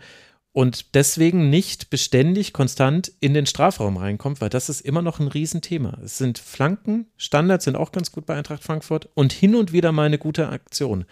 und 0.52 0.94
deswegen 0.94 1.48
nicht 1.48 1.90
beständig 1.90 2.52
konstant 2.52 3.12
in 3.20 3.34
den 3.34 3.46
Strafraum 3.46 3.96
reinkommt, 3.96 4.40
weil 4.40 4.48
das 4.48 4.68
ist 4.68 4.80
immer 4.80 5.02
noch 5.02 5.20
ein 5.20 5.28
Riesenthema. 5.28 5.98
Es 6.04 6.18
sind 6.18 6.38
Flanken, 6.38 7.06
Standards 7.16 7.64
sind 7.64 7.76
auch 7.76 7.92
ganz 7.92 8.10
gut 8.10 8.26
bei 8.26 8.34
Eintracht 8.36 8.64
Frankfurt 8.64 9.08
und 9.14 9.32
hin 9.32 9.54
und 9.54 9.72
wieder 9.72 9.92
mal 9.92 10.06
eine 10.06 10.18
gute 10.18 10.48
Aktion. 10.48 11.04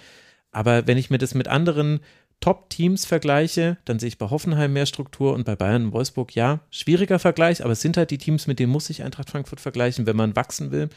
Aber 0.50 0.87
wenn 0.87 0.98
ich 0.98 1.11
mir 1.11 1.18
das 1.18 1.34
mit 1.34 1.48
anderen 1.48 2.00
Top-Teams 2.40 3.04
vergleiche, 3.04 3.78
dann 3.84 3.98
sehe 3.98 4.08
ich 4.08 4.18
bei 4.18 4.30
Hoffenheim 4.30 4.72
mehr 4.72 4.87
Struktur 4.87 5.34
und 5.34 5.44
bei 5.44 5.56
Bayern 5.56 5.87
und 5.87 5.92
Wolfsburg, 5.92 6.34
ja, 6.34 6.61
schwieriger 6.70 7.18
Vergleich, 7.18 7.64
aber 7.64 7.72
es 7.72 7.80
sind 7.80 7.96
halt 7.96 8.11
die 8.11 8.18
Teams, 8.18 8.46
mit 8.46 8.58
denen 8.58 8.72
muss 8.72 8.90
ich 8.90 9.02
Eintracht 9.02 9.30
Frankfurt 9.30 9.61
vergleichen, 9.61 10.06
wenn 10.06 10.16
man 10.16 10.37
wachsen 10.37 10.70
will. 10.70 10.88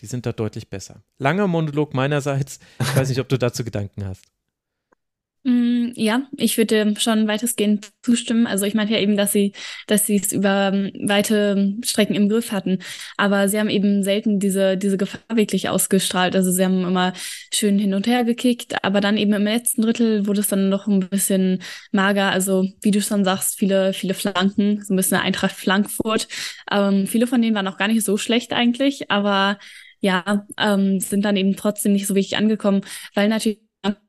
Die 0.00 0.06
sind 0.06 0.26
da 0.26 0.32
deutlich 0.32 0.70
besser. 0.70 1.02
Langer 1.18 1.46
Monolog 1.46 1.94
meinerseits. 1.94 2.58
Ich 2.80 2.96
weiß 2.96 3.08
nicht, 3.08 3.20
ob 3.20 3.28
du 3.28 3.38
dazu 3.38 3.64
Gedanken 3.64 4.04
hast. 4.04 4.24
Mm, 5.46 5.92
ja, 5.94 6.22
ich 6.38 6.56
würde 6.56 6.94
schon 6.98 7.28
weitestgehend 7.28 7.90
zustimmen. 8.02 8.46
Also 8.46 8.64
ich 8.64 8.72
meinte 8.74 8.94
ja 8.94 8.98
eben, 9.00 9.14
dass 9.16 9.32
sie, 9.32 9.52
dass 9.86 10.06
sie 10.06 10.16
es 10.16 10.32
über 10.32 10.70
ähm, 10.72 10.90
weite 11.06 11.74
Strecken 11.84 12.14
im 12.14 12.30
Griff 12.30 12.50
hatten. 12.50 12.78
Aber 13.18 13.46
sie 13.50 13.58
haben 13.58 13.68
eben 13.68 14.02
selten 14.02 14.38
diese, 14.40 14.78
diese 14.78 14.96
Gefahr 14.96 15.20
wirklich 15.34 15.68
ausgestrahlt. 15.68 16.34
Also 16.34 16.50
sie 16.50 16.64
haben 16.64 16.82
immer 16.86 17.12
schön 17.52 17.78
hin 17.78 17.92
und 17.92 18.06
her 18.06 18.24
gekickt, 18.24 18.82
aber 18.82 19.02
dann 19.02 19.18
eben 19.18 19.34
im 19.34 19.44
letzten 19.44 19.82
Drittel 19.82 20.26
wurde 20.26 20.40
es 20.40 20.48
dann 20.48 20.70
noch 20.70 20.86
ein 20.86 21.00
bisschen 21.10 21.62
mager. 21.92 22.30
Also 22.30 22.66
wie 22.80 22.90
du 22.90 23.02
schon 23.02 23.24
sagst, 23.24 23.58
viele, 23.58 23.92
viele 23.92 24.14
Flanken, 24.14 24.82
so 24.82 24.94
ein 24.94 24.96
bisschen 24.96 25.18
Eintracht 25.18 25.54
Frankfurt. 25.56 26.26
Ähm, 26.70 27.06
viele 27.06 27.26
von 27.26 27.42
denen 27.42 27.54
waren 27.54 27.68
auch 27.68 27.76
gar 27.76 27.88
nicht 27.88 28.02
so 28.04 28.16
schlecht 28.16 28.54
eigentlich, 28.54 29.10
aber 29.10 29.58
ja, 30.00 30.46
ähm, 30.58 31.00
sind 31.00 31.24
dann 31.24 31.36
eben 31.36 31.56
trotzdem 31.56 31.92
nicht 31.92 32.06
so 32.06 32.14
wirklich 32.14 32.36
angekommen, 32.36 32.82
weil 33.14 33.28
natürlich 33.28 33.58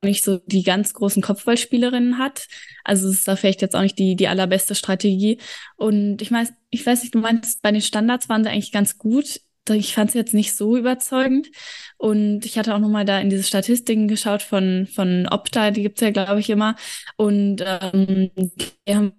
nicht 0.03 0.23
so 0.23 0.39
die 0.45 0.63
ganz 0.63 0.93
großen 0.93 1.21
Kopfballspielerinnen 1.21 2.17
hat. 2.17 2.47
Also 2.83 3.07
es 3.07 3.15
ist 3.15 3.27
da 3.27 3.35
vielleicht 3.35 3.61
jetzt 3.61 3.75
auch 3.75 3.81
nicht 3.81 3.99
die, 3.99 4.15
die 4.15 4.27
allerbeste 4.27 4.75
Strategie. 4.75 5.39
Und 5.75 6.21
ich 6.21 6.31
weiß, 6.31 6.53
ich 6.69 6.85
weiß 6.85 7.01
nicht, 7.01 7.15
du 7.15 7.19
meinst, 7.19 7.61
bei 7.61 7.71
den 7.71 7.81
Standards 7.81 8.29
waren 8.29 8.43
sie 8.43 8.49
eigentlich 8.49 8.71
ganz 8.71 8.97
gut. 8.97 9.41
Ich 9.69 9.95
fand 9.95 10.11
sie 10.11 10.19
jetzt 10.19 10.33
nicht 10.33 10.55
so 10.55 10.77
überzeugend. 10.77 11.47
Und 11.97 12.45
ich 12.45 12.57
hatte 12.57 12.75
auch 12.75 12.79
nochmal 12.79 13.05
da 13.05 13.19
in 13.19 13.29
diese 13.29 13.43
Statistiken 13.43 14.07
geschaut 14.07 14.43
von, 14.43 14.88
von 14.93 15.27
Opta, 15.27 15.71
die 15.71 15.81
gibt's 15.81 16.01
ja, 16.01 16.11
glaube 16.11 16.39
ich, 16.39 16.49
immer. 16.49 16.75
Und 17.17 17.63
ähm, 17.65 18.31
die 18.35 18.95
haben, 18.95 19.13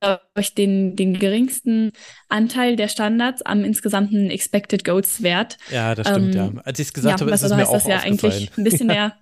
glaube 0.00 0.20
ich, 0.38 0.54
den, 0.54 0.96
den 0.96 1.18
geringsten 1.18 1.92
Anteil 2.28 2.76
der 2.76 2.88
Standards 2.88 3.42
am 3.42 3.64
insgesamten 3.64 4.30
Expected 4.30 4.84
Goals 4.84 5.22
Wert. 5.22 5.56
Ja, 5.70 5.94
das 5.94 6.08
stimmt, 6.08 6.34
ähm, 6.34 6.56
ja. 6.56 6.62
Als 6.64 6.78
ich 6.78 6.88
es 6.88 6.92
gesagt 6.92 7.20
ja, 7.20 7.26
habe, 7.26 7.34
ist 7.34 7.42
es 7.42 7.52
mir 7.52 7.68
auch 7.68 7.72
das 7.72 7.86
ja 7.86 8.00
eigentlich 8.00 8.50
ein 8.56 8.64
bisschen 8.64 8.86
mehr 8.88 9.16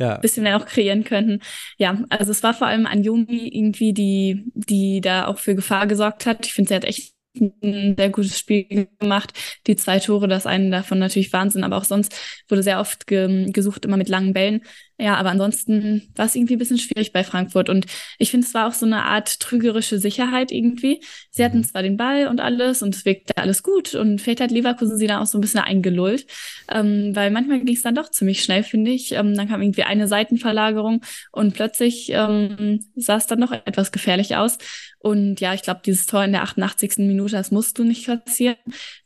ja. 0.00 0.16
bisschen 0.18 0.46
auch 0.48 0.66
kreieren 0.66 1.04
könnten. 1.04 1.40
Ja, 1.78 2.02
also 2.08 2.32
es 2.32 2.42
war 2.42 2.54
vor 2.54 2.66
allem 2.66 2.86
Anjumi 2.86 3.48
irgendwie, 3.52 3.92
die, 3.92 4.50
die 4.54 5.00
da 5.00 5.26
auch 5.26 5.38
für 5.38 5.54
Gefahr 5.54 5.86
gesorgt 5.86 6.26
hat. 6.26 6.46
Ich 6.46 6.54
finde, 6.54 6.68
sie 6.70 6.74
hat 6.74 6.84
echt 6.84 7.14
ein 7.38 7.94
sehr 7.96 8.10
gutes 8.10 8.38
Spiel 8.38 8.88
gemacht. 8.98 9.32
Die 9.66 9.76
zwei 9.76 10.00
Tore, 10.00 10.26
das 10.26 10.46
eine 10.46 10.70
davon 10.70 10.98
natürlich 10.98 11.32
Wahnsinn, 11.32 11.62
aber 11.64 11.76
auch 11.76 11.84
sonst 11.84 12.14
wurde 12.48 12.62
sehr 12.62 12.80
oft 12.80 13.06
ge 13.06 13.50
gesucht, 13.52 13.84
immer 13.84 13.96
mit 13.96 14.08
langen 14.08 14.32
Bällen. 14.32 14.62
Ja, 15.00 15.14
aber 15.14 15.30
ansonsten 15.30 16.12
war 16.14 16.26
es 16.26 16.34
irgendwie 16.34 16.56
ein 16.56 16.58
bisschen 16.58 16.78
schwierig 16.78 17.12
bei 17.12 17.24
Frankfurt. 17.24 17.70
Und 17.70 17.86
ich 18.18 18.30
finde, 18.30 18.46
es 18.46 18.52
war 18.52 18.68
auch 18.68 18.74
so 18.74 18.84
eine 18.84 19.04
Art 19.04 19.40
trügerische 19.40 19.98
Sicherheit 19.98 20.52
irgendwie. 20.52 21.00
Sie 21.30 21.42
hatten 21.42 21.58
mhm. 21.58 21.64
zwar 21.64 21.82
den 21.82 21.96
Ball 21.96 22.26
und 22.26 22.38
alles 22.40 22.82
und 22.82 22.94
es 22.94 23.06
wirkte 23.06 23.38
alles 23.38 23.62
gut 23.62 23.94
und 23.94 24.20
vielleicht 24.20 24.42
hat 24.42 24.50
Leverkusen 24.50 24.98
sie 24.98 25.06
da 25.06 25.22
auch 25.22 25.26
so 25.26 25.38
ein 25.38 25.40
bisschen 25.40 25.60
eingelullt, 25.60 26.26
ähm, 26.70 27.16
weil 27.16 27.30
manchmal 27.30 27.60
ging 27.60 27.74
es 27.74 27.80
dann 27.80 27.94
doch 27.94 28.10
ziemlich 28.10 28.44
schnell, 28.44 28.62
finde 28.62 28.90
ich. 28.90 29.12
Ähm, 29.12 29.34
dann 29.34 29.48
kam 29.48 29.62
irgendwie 29.62 29.84
eine 29.84 30.06
Seitenverlagerung 30.06 31.00
und 31.32 31.54
plötzlich 31.54 32.10
ähm, 32.10 32.84
sah 32.94 33.16
es 33.16 33.26
dann 33.26 33.40
noch 33.40 33.52
etwas 33.52 33.92
gefährlich 33.92 34.36
aus. 34.36 34.58
Und 34.98 35.40
ja, 35.40 35.54
ich 35.54 35.62
glaube, 35.62 35.80
dieses 35.84 36.04
Tor 36.04 36.24
in 36.24 36.32
der 36.32 36.42
88. 36.42 36.98
Minute, 36.98 37.36
das 37.36 37.50
musst 37.50 37.78
du 37.78 37.84
nicht 37.84 38.04
kassieren. 38.04 38.56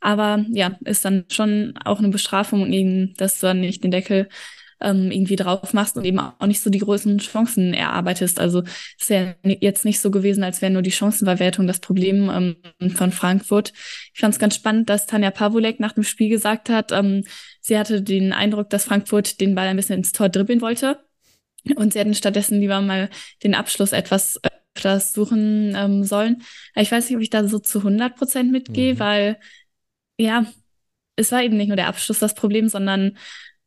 Aber 0.00 0.44
ja, 0.50 0.76
ist 0.84 1.04
dann 1.04 1.24
schon 1.30 1.74
auch 1.84 2.00
eine 2.00 2.08
Bestrafung, 2.08 2.72
eben, 2.72 3.14
dass 3.14 3.38
du 3.38 3.46
dann 3.46 3.60
nicht 3.60 3.84
den 3.84 3.92
Deckel 3.92 4.28
ähm, 4.80 5.10
irgendwie 5.10 5.36
drauf 5.36 5.72
machst 5.72 5.96
und 5.96 6.04
eben 6.04 6.18
auch 6.18 6.46
nicht 6.46 6.60
so 6.60 6.70
die 6.70 6.78
größten 6.78 7.18
Chancen 7.18 7.74
erarbeitest. 7.74 8.40
Also 8.40 8.62
ist 9.00 9.10
ja 9.10 9.34
jetzt 9.42 9.84
nicht 9.84 10.00
so 10.00 10.10
gewesen, 10.10 10.44
als 10.44 10.62
wäre 10.62 10.72
nur 10.72 10.82
die 10.82 10.92
Chancenverwertung 10.92 11.66
das 11.66 11.80
Problem 11.80 12.30
ähm, 12.30 12.90
von 12.94 13.12
Frankfurt. 13.12 13.72
Ich 14.12 14.20
fand 14.20 14.34
es 14.34 14.40
ganz 14.40 14.54
spannend, 14.54 14.90
dass 14.90 15.06
Tanja 15.06 15.30
Pavulek 15.30 15.80
nach 15.80 15.92
dem 15.92 16.04
Spiel 16.04 16.28
gesagt 16.28 16.68
hat, 16.68 16.92
ähm, 16.92 17.24
sie 17.60 17.78
hatte 17.78 18.02
den 18.02 18.32
Eindruck, 18.32 18.70
dass 18.70 18.84
Frankfurt 18.84 19.40
den 19.40 19.54
Ball 19.54 19.68
ein 19.68 19.76
bisschen 19.76 19.98
ins 19.98 20.12
Tor 20.12 20.28
dribbeln 20.28 20.60
wollte. 20.60 20.98
Und 21.76 21.94
sie 21.94 21.98
hätten 21.98 22.14
stattdessen 22.14 22.60
lieber 22.60 22.80
mal 22.82 23.08
den 23.42 23.54
Abschluss 23.54 23.92
etwas 23.92 24.38
öfters 24.74 25.12
suchen 25.12 25.74
ähm, 25.76 26.04
sollen. 26.04 26.42
Ich 26.74 26.92
weiß 26.92 27.08
nicht, 27.08 27.16
ob 27.16 27.22
ich 27.22 27.30
da 27.30 27.46
so 27.46 27.58
zu 27.58 27.78
100 27.78 28.16
Prozent 28.16 28.52
mitgehe, 28.52 28.94
mhm. 28.94 28.98
weil 28.98 29.38
ja, 30.18 30.46
es 31.16 31.32
war 31.32 31.42
eben 31.42 31.56
nicht 31.56 31.68
nur 31.68 31.76
der 31.76 31.88
Abschluss 31.88 32.18
das 32.18 32.34
Problem, 32.34 32.68
sondern 32.68 33.16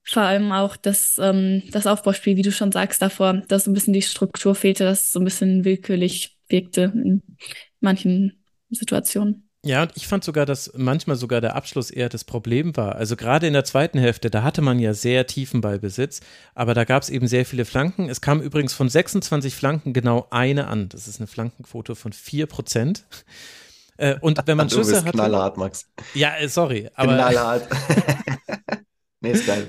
vor 0.09 0.23
allem 0.23 0.51
auch 0.51 0.77
das, 0.77 1.19
ähm, 1.21 1.63
das 1.71 1.87
Aufbauspiel, 1.87 2.37
wie 2.37 2.41
du 2.41 2.51
schon 2.51 2.71
sagst, 2.71 3.01
davor, 3.01 3.41
dass 3.47 3.65
so 3.65 3.71
ein 3.71 3.73
bisschen 3.73 3.93
die 3.93 4.01
Struktur 4.01 4.55
fehlte, 4.55 4.83
dass 4.85 5.01
es 5.01 5.11
so 5.11 5.19
ein 5.19 5.25
bisschen 5.25 5.65
willkürlich 5.65 6.37
wirkte 6.47 6.93
in 6.95 7.21
manchen 7.81 8.43
Situationen. 8.69 9.43
Ja, 9.65 9.81
und 9.81 9.91
ich 9.95 10.07
fand 10.07 10.23
sogar, 10.23 10.45
dass 10.45 10.71
manchmal 10.75 11.17
sogar 11.17 11.41
der 11.41 11.55
Abschluss 11.55 11.89
eher 11.89 12.07
das 12.07 12.23
Problem 12.23 12.77
war. 12.77 12.95
Also 12.95 13.17
gerade 13.17 13.47
in 13.47 13.53
der 13.53 13.65
zweiten 13.65 13.99
Hälfte, 13.99 14.29
da 14.29 14.43
hatte 14.43 14.61
man 14.61 14.79
ja 14.79 14.93
sehr 14.93 15.27
tiefen 15.27 15.59
Ballbesitz, 15.59 16.21
aber 16.55 16.73
da 16.73 16.85
gab 16.85 17.03
es 17.03 17.09
eben 17.09 17.27
sehr 17.27 17.45
viele 17.45 17.65
Flanken. 17.65 18.07
Es 18.07 18.21
kam 18.21 18.39
übrigens 18.39 18.73
von 18.73 18.87
26 18.87 19.53
Flanken 19.53 19.91
genau 19.91 20.27
eine 20.29 20.67
an. 20.67 20.87
Das 20.87 21.07
ist 21.07 21.19
eine 21.19 21.27
Flankenquote 21.27 21.95
von 21.95 22.13
4 22.13 22.45
Prozent. 22.45 23.03
Äh, 23.97 24.15
und 24.21 24.39
wenn 24.45 24.55
man 24.55 24.69
Schüsse 24.69 25.03
hat. 25.03 25.11
Knallhart, 25.11 25.57
Max. 25.57 25.89
Ja, 26.13 26.37
äh, 26.37 26.47
sorry. 26.47 26.89
Aber, 26.93 27.15
knallhart. 27.15 27.67
Nee, 29.27 29.33
ist 29.33 29.45
geil. 29.45 29.67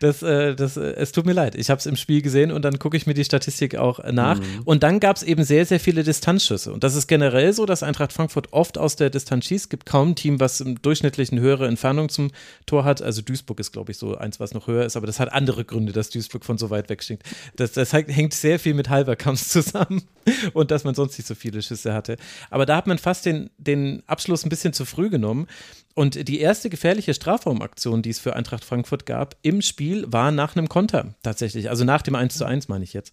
Das, 0.00 0.22
äh, 0.22 0.54
das, 0.54 0.76
äh, 0.76 0.92
es 0.94 1.12
tut 1.12 1.26
mir 1.26 1.32
leid. 1.32 1.54
Ich 1.54 1.70
habe 1.70 1.78
es 1.78 1.86
im 1.86 1.96
Spiel 1.96 2.22
gesehen 2.22 2.52
und 2.52 2.62
dann 2.62 2.78
gucke 2.78 2.96
ich 2.96 3.06
mir 3.06 3.14
die 3.14 3.24
Statistik 3.24 3.76
auch 3.76 4.02
nach. 4.10 4.40
Mhm. 4.40 4.62
Und 4.64 4.82
dann 4.82 5.00
gab 5.00 5.16
es 5.16 5.22
eben 5.22 5.44
sehr, 5.44 5.66
sehr 5.66 5.80
viele 5.80 6.02
Distanzschüsse. 6.02 6.72
Und 6.72 6.84
das 6.84 6.94
ist 6.94 7.06
generell 7.06 7.52
so, 7.52 7.66
dass 7.66 7.82
Eintracht 7.82 8.12
Frankfurt 8.12 8.52
oft 8.52 8.78
aus 8.78 8.96
der 8.96 9.10
Distanz 9.10 9.46
schießt. 9.46 9.64
Es 9.64 9.68
gibt 9.68 9.86
kaum 9.86 10.10
ein 10.10 10.14
Team, 10.16 10.40
was 10.40 10.60
im 10.60 10.80
durchschnittlichen 10.80 11.38
höhere 11.40 11.66
Entfernung 11.66 12.08
zum 12.08 12.30
Tor 12.66 12.84
hat. 12.84 13.02
Also 13.02 13.22
Duisburg 13.22 13.60
ist, 13.60 13.72
glaube 13.72 13.92
ich, 13.92 13.98
so 13.98 14.16
eins, 14.16 14.40
was 14.40 14.54
noch 14.54 14.66
höher 14.66 14.84
ist. 14.84 14.96
Aber 14.96 15.06
das 15.06 15.20
hat 15.20 15.32
andere 15.32 15.64
Gründe, 15.64 15.92
dass 15.92 16.10
Duisburg 16.10 16.44
von 16.44 16.58
so 16.58 16.70
weit 16.70 16.88
weg 16.88 17.02
stinkt. 17.02 17.24
Das, 17.56 17.72
das 17.72 17.92
hängt 17.92 18.34
sehr 18.34 18.58
viel 18.58 18.74
mit 18.74 18.88
Halberkampf 18.88 19.46
zusammen 19.46 20.02
und 20.52 20.70
dass 20.70 20.84
man 20.84 20.94
sonst 20.94 21.18
nicht 21.18 21.26
so 21.26 21.34
viele 21.34 21.62
Schüsse 21.62 21.92
hatte. 21.92 22.16
Aber 22.50 22.66
da 22.66 22.76
hat 22.76 22.86
man 22.86 22.98
fast 22.98 23.26
den, 23.26 23.50
den 23.58 24.02
Abschluss 24.06 24.44
ein 24.44 24.48
bisschen 24.48 24.72
zu 24.72 24.84
früh 24.84 25.10
genommen. 25.10 25.46
Und 25.94 26.28
die 26.28 26.40
erste 26.40 26.70
gefährliche 26.70 27.14
Strafraumaktion, 27.14 28.02
die 28.02 28.10
es 28.10 28.18
für 28.18 28.36
Eintracht 28.36 28.64
Frankfurt 28.64 29.06
gab 29.06 29.36
im 29.42 29.60
Spiel, 29.60 30.04
war 30.10 30.30
nach 30.30 30.56
einem 30.56 30.68
Konter 30.68 31.14
tatsächlich. 31.22 31.68
Also 31.68 31.84
nach 31.84 32.02
dem 32.02 32.14
1 32.14 32.36
zu 32.36 32.44
1 32.44 32.68
meine 32.68 32.84
ich 32.84 32.92
jetzt. 32.92 33.12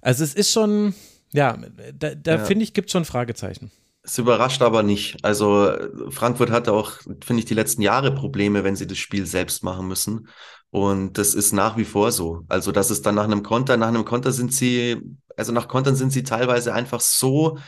Also 0.00 0.24
es 0.24 0.34
ist 0.34 0.52
schon, 0.52 0.94
ja, 1.32 1.58
da, 1.94 2.14
da 2.14 2.36
ja. 2.36 2.44
finde 2.44 2.64
ich, 2.64 2.74
gibt 2.74 2.88
es 2.88 2.92
schon 2.92 3.04
Fragezeichen. 3.04 3.70
Es 4.02 4.18
überrascht 4.18 4.62
aber 4.62 4.82
nicht. 4.82 5.24
Also 5.24 5.72
Frankfurt 6.10 6.50
hatte 6.50 6.72
auch, 6.72 6.92
finde 7.24 7.40
ich, 7.40 7.44
die 7.44 7.54
letzten 7.54 7.82
Jahre 7.82 8.14
Probleme, 8.14 8.62
wenn 8.62 8.76
sie 8.76 8.86
das 8.86 8.98
Spiel 8.98 9.26
selbst 9.26 9.64
machen 9.64 9.88
müssen. 9.88 10.28
Und 10.70 11.18
das 11.18 11.34
ist 11.34 11.52
nach 11.52 11.76
wie 11.76 11.84
vor 11.84 12.12
so. 12.12 12.44
Also 12.48 12.70
das 12.70 12.90
ist 12.90 13.06
dann 13.06 13.16
nach 13.16 13.24
einem 13.24 13.42
Konter, 13.42 13.76
nach 13.76 13.88
einem 13.88 14.04
Konter 14.04 14.30
sind 14.32 14.52
sie, 14.52 15.00
also 15.36 15.52
nach 15.52 15.68
Kontern 15.68 15.96
sind 15.96 16.12
sie 16.12 16.22
teilweise 16.22 16.72
einfach 16.72 17.00
so 17.00 17.58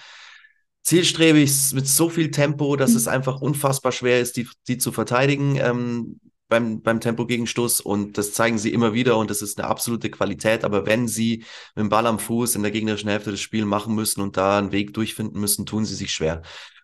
zielstrebig, 0.89 1.51
mit 1.75 1.87
so 1.87 2.09
viel 2.09 2.31
Tempo, 2.31 2.75
dass 2.77 2.93
mhm. 2.93 2.97
es 2.97 3.09
einfach 3.09 3.41
unfassbar 3.41 3.93
schwer 3.93 4.21
ist, 4.21 4.37
die, 4.37 4.49
die 4.67 4.79
zu 4.79 4.91
verteidigen 4.91 5.57
ähm, 5.57 6.19
beim, 6.49 6.81
beim 6.81 7.01
Tempogegenstoß. 7.01 7.81
Und 7.81 8.17
das 8.17 8.33
zeigen 8.33 8.59
sie 8.59 8.73
immer 8.73 8.95
wieder 8.95 9.19
und 9.19 9.31
das 9.31 9.43
ist 9.43 9.59
eine 9.59 9.69
absolute 9.69 10.11
Qualität. 10.11 10.65
Aber 10.65 10.87
wenn 10.87 11.07
sie 11.07 11.45
mit 11.77 11.85
dem 11.85 11.89
Ball 11.91 12.07
am 12.07 12.19
Fuß 12.19 12.55
in 12.57 12.63
der 12.63 12.73
gegnerischen 12.73 13.11
Hälfte 13.11 13.31
das 13.31 13.41
Spiel 13.41 13.67
machen 13.67 13.95
müssen 13.95 14.23
und 14.23 14.37
da 14.37 14.59
einen 14.59 14.73
Weg 14.73 14.95
durchfinden 14.95 15.39
müssen, 15.39 15.67
tun 15.67 15.85
sie 15.85 15.95
sich 15.95 16.11
schwer. 16.11 16.43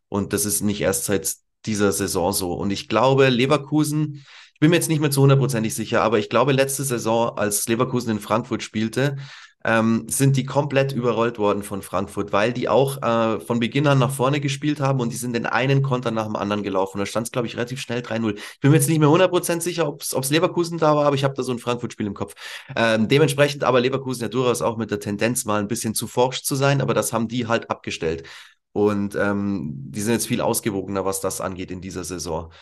Und 0.09 0.35
das 0.35 0.45
ist 0.45 0.61
nicht 0.61 0.83
erst 0.83 1.07
seit 1.07 1.35
dieser 1.64 1.90
Saison 1.90 2.33
so. 2.35 2.53
Und 2.53 2.71
ich 2.71 2.88
glaube, 2.88 3.31
Leverkusen, 3.31 4.23
ich 4.53 4.61
bin 4.61 4.69
mir 4.69 4.77
jetzt 4.77 4.90
nicht 4.90 5.01
mehr 5.01 5.11
zu 5.11 5.23
hundertprozentig 5.23 5.75
sicher, 5.75 6.03
aber 6.03 6.19
ich 6.19 6.29
glaube, 6.29 6.53
letzte 6.53 6.85
Saison, 6.85 7.37
als 7.38 7.67
Leverkusen 7.67 8.11
in 8.11 8.21
Frankfurt 8.21 8.62
spielte, 8.62 9.17
ähm, 9.64 10.07
sind 10.09 10.37
die 10.37 10.44
komplett 10.44 10.92
überrollt 10.92 11.38
worden 11.38 11.62
von 11.62 11.83
Frankfurt, 11.83 12.33
weil 12.33 12.53
die 12.53 12.68
auch 12.68 13.03
äh, 13.03 13.40
von 13.40 13.61
Beginn 13.61 13.87
an 13.87 13.98
nach 13.98 14.11
vorne 14.11 14.40
gespielt 14.40 14.79
haben 14.81 15.00
und 15.00 15.12
die 15.12 15.16
sind 15.16 15.33
den 15.33 15.46
einen 15.46 15.83
Konter 15.83 16.11
nach 16.11 16.27
dem 16.27 16.37
anderen 16.37 16.62
gelaufen. 16.62 16.98
Da 16.98 17.07
stand 17.07 17.27
es, 17.27 17.33
glaube 17.33 17.46
ich, 17.46 17.57
relativ 17.57 17.81
schnell 17.81 18.03
3-0. 18.03 18.37
Ich 18.37 18.61
bin 18.61 18.70
mir 18.70 18.77
jetzt 18.77 18.88
nicht 18.88 18.98
mehr 18.98 19.09
100% 19.09 19.61
sicher, 19.61 19.88
ob 19.88 20.03
es 20.03 20.31
Leverkusen 20.31 20.79
da 20.79 20.94
war, 20.94 21.07
aber 21.07 21.16
ich 21.16 21.24
habe 21.24 21.35
da 21.35 21.42
so 21.42 21.53
ein 21.53 21.59
Frankfurt-Spiel 21.59 22.07
im 22.07 22.14
Kopf. 22.14 22.35
Ähm, 22.77 23.09
dementsprechend 23.09 23.64
aber 23.64 23.81
Leverkusen 23.81 24.22
ja 24.22 24.29
durchaus 24.29 24.61
auch 24.61 24.77
mit 24.77 24.90
der 24.90 25.00
Tendenz 25.00 25.44
mal 25.46 25.61
ein 25.61 25.68
bisschen 25.68 25.94
zu 25.94 26.07
forsch 26.07 26.42
zu 26.42 26.55
sein, 26.55 26.81
aber 26.81 26.92
das 26.92 27.12
haben 27.12 27.29
die 27.29 27.46
halt 27.46 27.70
abgestellt. 27.70 28.24
Und 28.72 29.14
ähm, 29.14 29.70
die 29.72 30.00
sind 30.00 30.14
jetzt 30.14 30.27
viel 30.27 30.40
ausgewogener, 30.40 31.05
was 31.05 31.20
das 31.20 31.40
angeht 31.40 31.70
in 31.70 31.81
dieser 31.81 32.05
Saison 32.05 32.53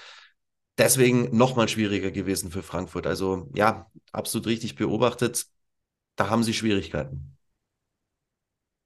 deswegen 0.78 1.36
nochmal 1.36 1.68
schwieriger 1.68 2.10
gewesen 2.10 2.50
für 2.50 2.62
Frankfurt. 2.62 3.06
Also 3.06 3.50
ja, 3.54 3.90
absolut 4.10 4.46
richtig 4.46 4.74
beobachtet 4.74 5.46
da 6.16 6.30
haben 6.30 6.42
sie 6.42 6.54
Schwierigkeiten. 6.54 7.32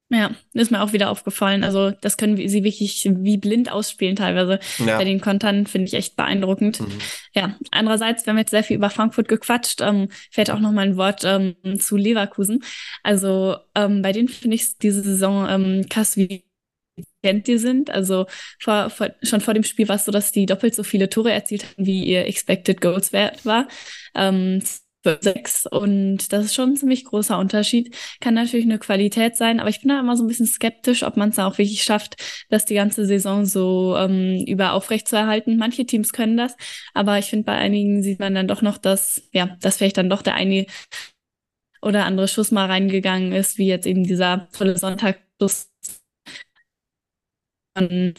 Ja, 0.08 0.30
ist 0.52 0.70
mir 0.70 0.82
auch 0.82 0.92
wieder 0.92 1.10
aufgefallen. 1.10 1.64
Also, 1.64 1.90
das 1.90 2.16
können 2.16 2.36
sie 2.36 2.62
wirklich 2.62 3.08
wie 3.10 3.38
blind 3.38 3.72
ausspielen 3.72 4.14
teilweise. 4.14 4.60
Ja. 4.78 4.98
Bei 4.98 5.04
den 5.04 5.20
Kontern 5.20 5.66
finde 5.66 5.88
ich 5.88 5.94
echt 5.94 6.14
beeindruckend. 6.14 6.80
Mhm. 6.80 6.98
Ja, 7.34 7.56
andererseits, 7.72 8.24
wir 8.24 8.30
haben 8.30 8.38
jetzt 8.38 8.52
sehr 8.52 8.62
viel 8.62 8.76
über 8.76 8.88
Frankfurt 8.88 9.26
gequatscht, 9.26 9.80
ähm, 9.80 10.08
fällt 10.30 10.52
auch 10.52 10.60
noch 10.60 10.70
mal 10.70 10.86
ein 10.86 10.96
Wort 10.96 11.24
ähm, 11.24 11.56
zu 11.80 11.96
Leverkusen. 11.96 12.62
Also, 13.02 13.56
ähm, 13.74 14.00
bei 14.02 14.12
denen 14.12 14.28
finde 14.28 14.54
ich 14.54 14.78
diese 14.78 15.02
Saison 15.02 15.48
ähm, 15.48 15.86
krass, 15.88 16.16
wie 16.16 16.44
kennt 17.22 17.48
die 17.48 17.58
sind. 17.58 17.90
Also 17.90 18.26
vor, 18.60 18.90
vor, 18.90 19.10
schon 19.22 19.40
vor 19.40 19.54
dem 19.54 19.64
Spiel 19.64 19.88
war 19.88 19.96
es 19.96 20.04
so, 20.04 20.12
dass 20.12 20.32
die 20.32 20.46
doppelt 20.46 20.74
so 20.74 20.82
viele 20.82 21.08
Tore 21.08 21.32
erzielt 21.32 21.64
haben, 21.64 21.84
wie 21.84 22.04
ihr 22.04 22.26
Expected 22.26 22.80
Goals 22.80 23.12
Wert 23.12 23.44
war. 23.44 23.68
Ähm, 24.14 24.62
sechs 25.20 25.66
und 25.66 26.32
das 26.32 26.46
ist 26.46 26.54
schon 26.54 26.70
ein 26.70 26.76
ziemlich 26.76 27.04
großer 27.04 27.38
Unterschied. 27.38 27.94
Kann 28.20 28.34
natürlich 28.34 28.66
eine 28.66 28.78
Qualität 28.78 29.36
sein, 29.36 29.60
aber 29.60 29.70
ich 29.70 29.80
bin 29.80 29.90
da 29.90 30.00
immer 30.00 30.16
so 30.16 30.24
ein 30.24 30.28
bisschen 30.28 30.46
skeptisch, 30.46 31.02
ob 31.02 31.16
man 31.16 31.30
es 31.30 31.38
auch 31.38 31.58
wirklich 31.58 31.82
schafft, 31.84 32.16
das 32.50 32.64
die 32.64 32.74
ganze 32.74 33.06
Saison 33.06 33.44
so 33.46 33.96
ähm, 33.96 34.44
über 34.46 34.72
aufrecht 34.72 35.08
zu 35.08 35.16
erhalten. 35.16 35.56
Manche 35.56 35.86
Teams 35.86 36.12
können 36.12 36.36
das, 36.36 36.56
aber 36.94 37.18
ich 37.18 37.26
finde, 37.26 37.44
bei 37.44 37.56
einigen 37.56 38.02
sieht 38.02 38.18
man 38.20 38.34
dann 38.34 38.48
doch 38.48 38.62
noch, 38.62 38.78
dass, 38.78 39.22
ja, 39.32 39.56
dass 39.60 39.76
vielleicht 39.78 39.96
dann 39.98 40.10
doch 40.10 40.22
der 40.22 40.34
eine 40.34 40.66
oder 41.82 42.04
andere 42.04 42.28
Schuss 42.28 42.50
mal 42.50 42.66
reingegangen 42.66 43.32
ist, 43.32 43.58
wie 43.58 43.66
jetzt 43.66 43.86
eben 43.86 44.04
dieser 44.04 44.48
tolle 44.52 44.76
Sonntagsschuss 44.78 45.70
ähm, 47.76 48.14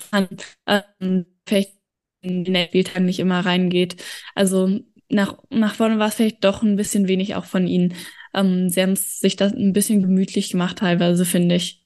vielleicht 1.47 1.73
in 2.21 2.43
den 2.43 2.67
Spieltagen 2.67 3.05
nicht 3.05 3.19
immer 3.19 3.45
reingeht. 3.45 4.03
Also 4.35 4.79
nach, 5.09 5.37
nach 5.49 5.75
vorne 5.75 5.99
war 5.99 6.07
es 6.07 6.15
vielleicht 6.15 6.43
doch 6.43 6.61
ein 6.63 6.75
bisschen 6.75 7.07
wenig 7.07 7.35
auch 7.35 7.45
von 7.45 7.67
ihnen. 7.67 7.93
Ähm, 8.33 8.69
sie 8.69 8.81
haben 8.81 8.95
sich 8.95 9.35
das 9.35 9.53
ein 9.53 9.73
bisschen 9.73 10.01
gemütlich 10.01 10.51
gemacht, 10.51 10.79
teilweise, 10.79 11.25
finde 11.25 11.55
ich. 11.55 11.85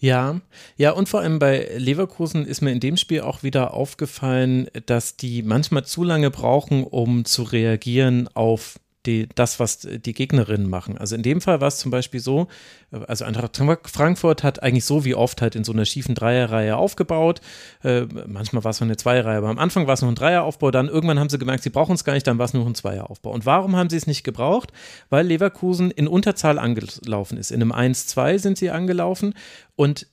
Ja, 0.00 0.40
ja, 0.76 0.92
und 0.92 1.08
vor 1.08 1.20
allem 1.20 1.40
bei 1.40 1.68
Leverkusen 1.76 2.46
ist 2.46 2.60
mir 2.60 2.70
in 2.70 2.78
dem 2.78 2.96
Spiel 2.96 3.22
auch 3.22 3.42
wieder 3.42 3.74
aufgefallen, 3.74 4.68
dass 4.86 5.16
die 5.16 5.42
manchmal 5.42 5.84
zu 5.84 6.04
lange 6.04 6.30
brauchen, 6.30 6.84
um 6.84 7.24
zu 7.24 7.42
reagieren 7.42 8.28
auf 8.34 8.78
die, 9.06 9.28
das, 9.34 9.60
was 9.60 9.78
die 9.78 10.12
Gegnerinnen 10.12 10.68
machen. 10.68 10.98
Also 10.98 11.14
in 11.14 11.22
dem 11.22 11.40
Fall 11.40 11.60
war 11.60 11.68
es 11.68 11.78
zum 11.78 11.90
Beispiel 11.90 12.20
so, 12.20 12.48
also 12.90 13.24
Eintracht 13.24 13.56
Frankfurt 13.84 14.42
hat 14.42 14.62
eigentlich 14.62 14.84
so 14.84 15.04
wie 15.04 15.14
oft 15.14 15.40
halt 15.40 15.54
in 15.54 15.64
so 15.64 15.72
einer 15.72 15.84
schiefen 15.84 16.14
Dreierreihe 16.14 16.76
aufgebaut. 16.76 17.40
Äh, 17.82 18.02
manchmal 18.26 18.64
war 18.64 18.70
es 18.70 18.80
noch 18.80 18.86
eine 18.86 18.96
Zweierreihe, 18.96 19.38
aber 19.38 19.48
am 19.48 19.58
Anfang 19.58 19.86
war 19.86 19.94
es 19.94 20.02
noch 20.02 20.08
ein 20.08 20.14
Dreieraufbau. 20.14 20.70
Dann 20.70 20.88
irgendwann 20.88 21.18
haben 21.18 21.30
sie 21.30 21.38
gemerkt, 21.38 21.62
sie 21.62 21.70
brauchen 21.70 21.94
es 21.94 22.04
gar 22.04 22.14
nicht, 22.14 22.26
dann 22.26 22.38
war 22.38 22.46
es 22.46 22.54
nur 22.54 22.66
ein 22.66 22.74
Zweieraufbau. 22.74 23.30
Und 23.30 23.46
warum 23.46 23.76
haben 23.76 23.88
sie 23.88 23.96
es 23.96 24.06
nicht 24.06 24.24
gebraucht? 24.24 24.72
Weil 25.10 25.26
Leverkusen 25.26 25.90
in 25.90 26.08
Unterzahl 26.08 26.58
angelaufen 26.58 27.38
ist. 27.38 27.50
In 27.50 27.62
einem 27.62 27.72
1-2 27.72 28.38
sind 28.38 28.58
sie 28.58 28.70
angelaufen 28.70 29.34
und 29.76 30.06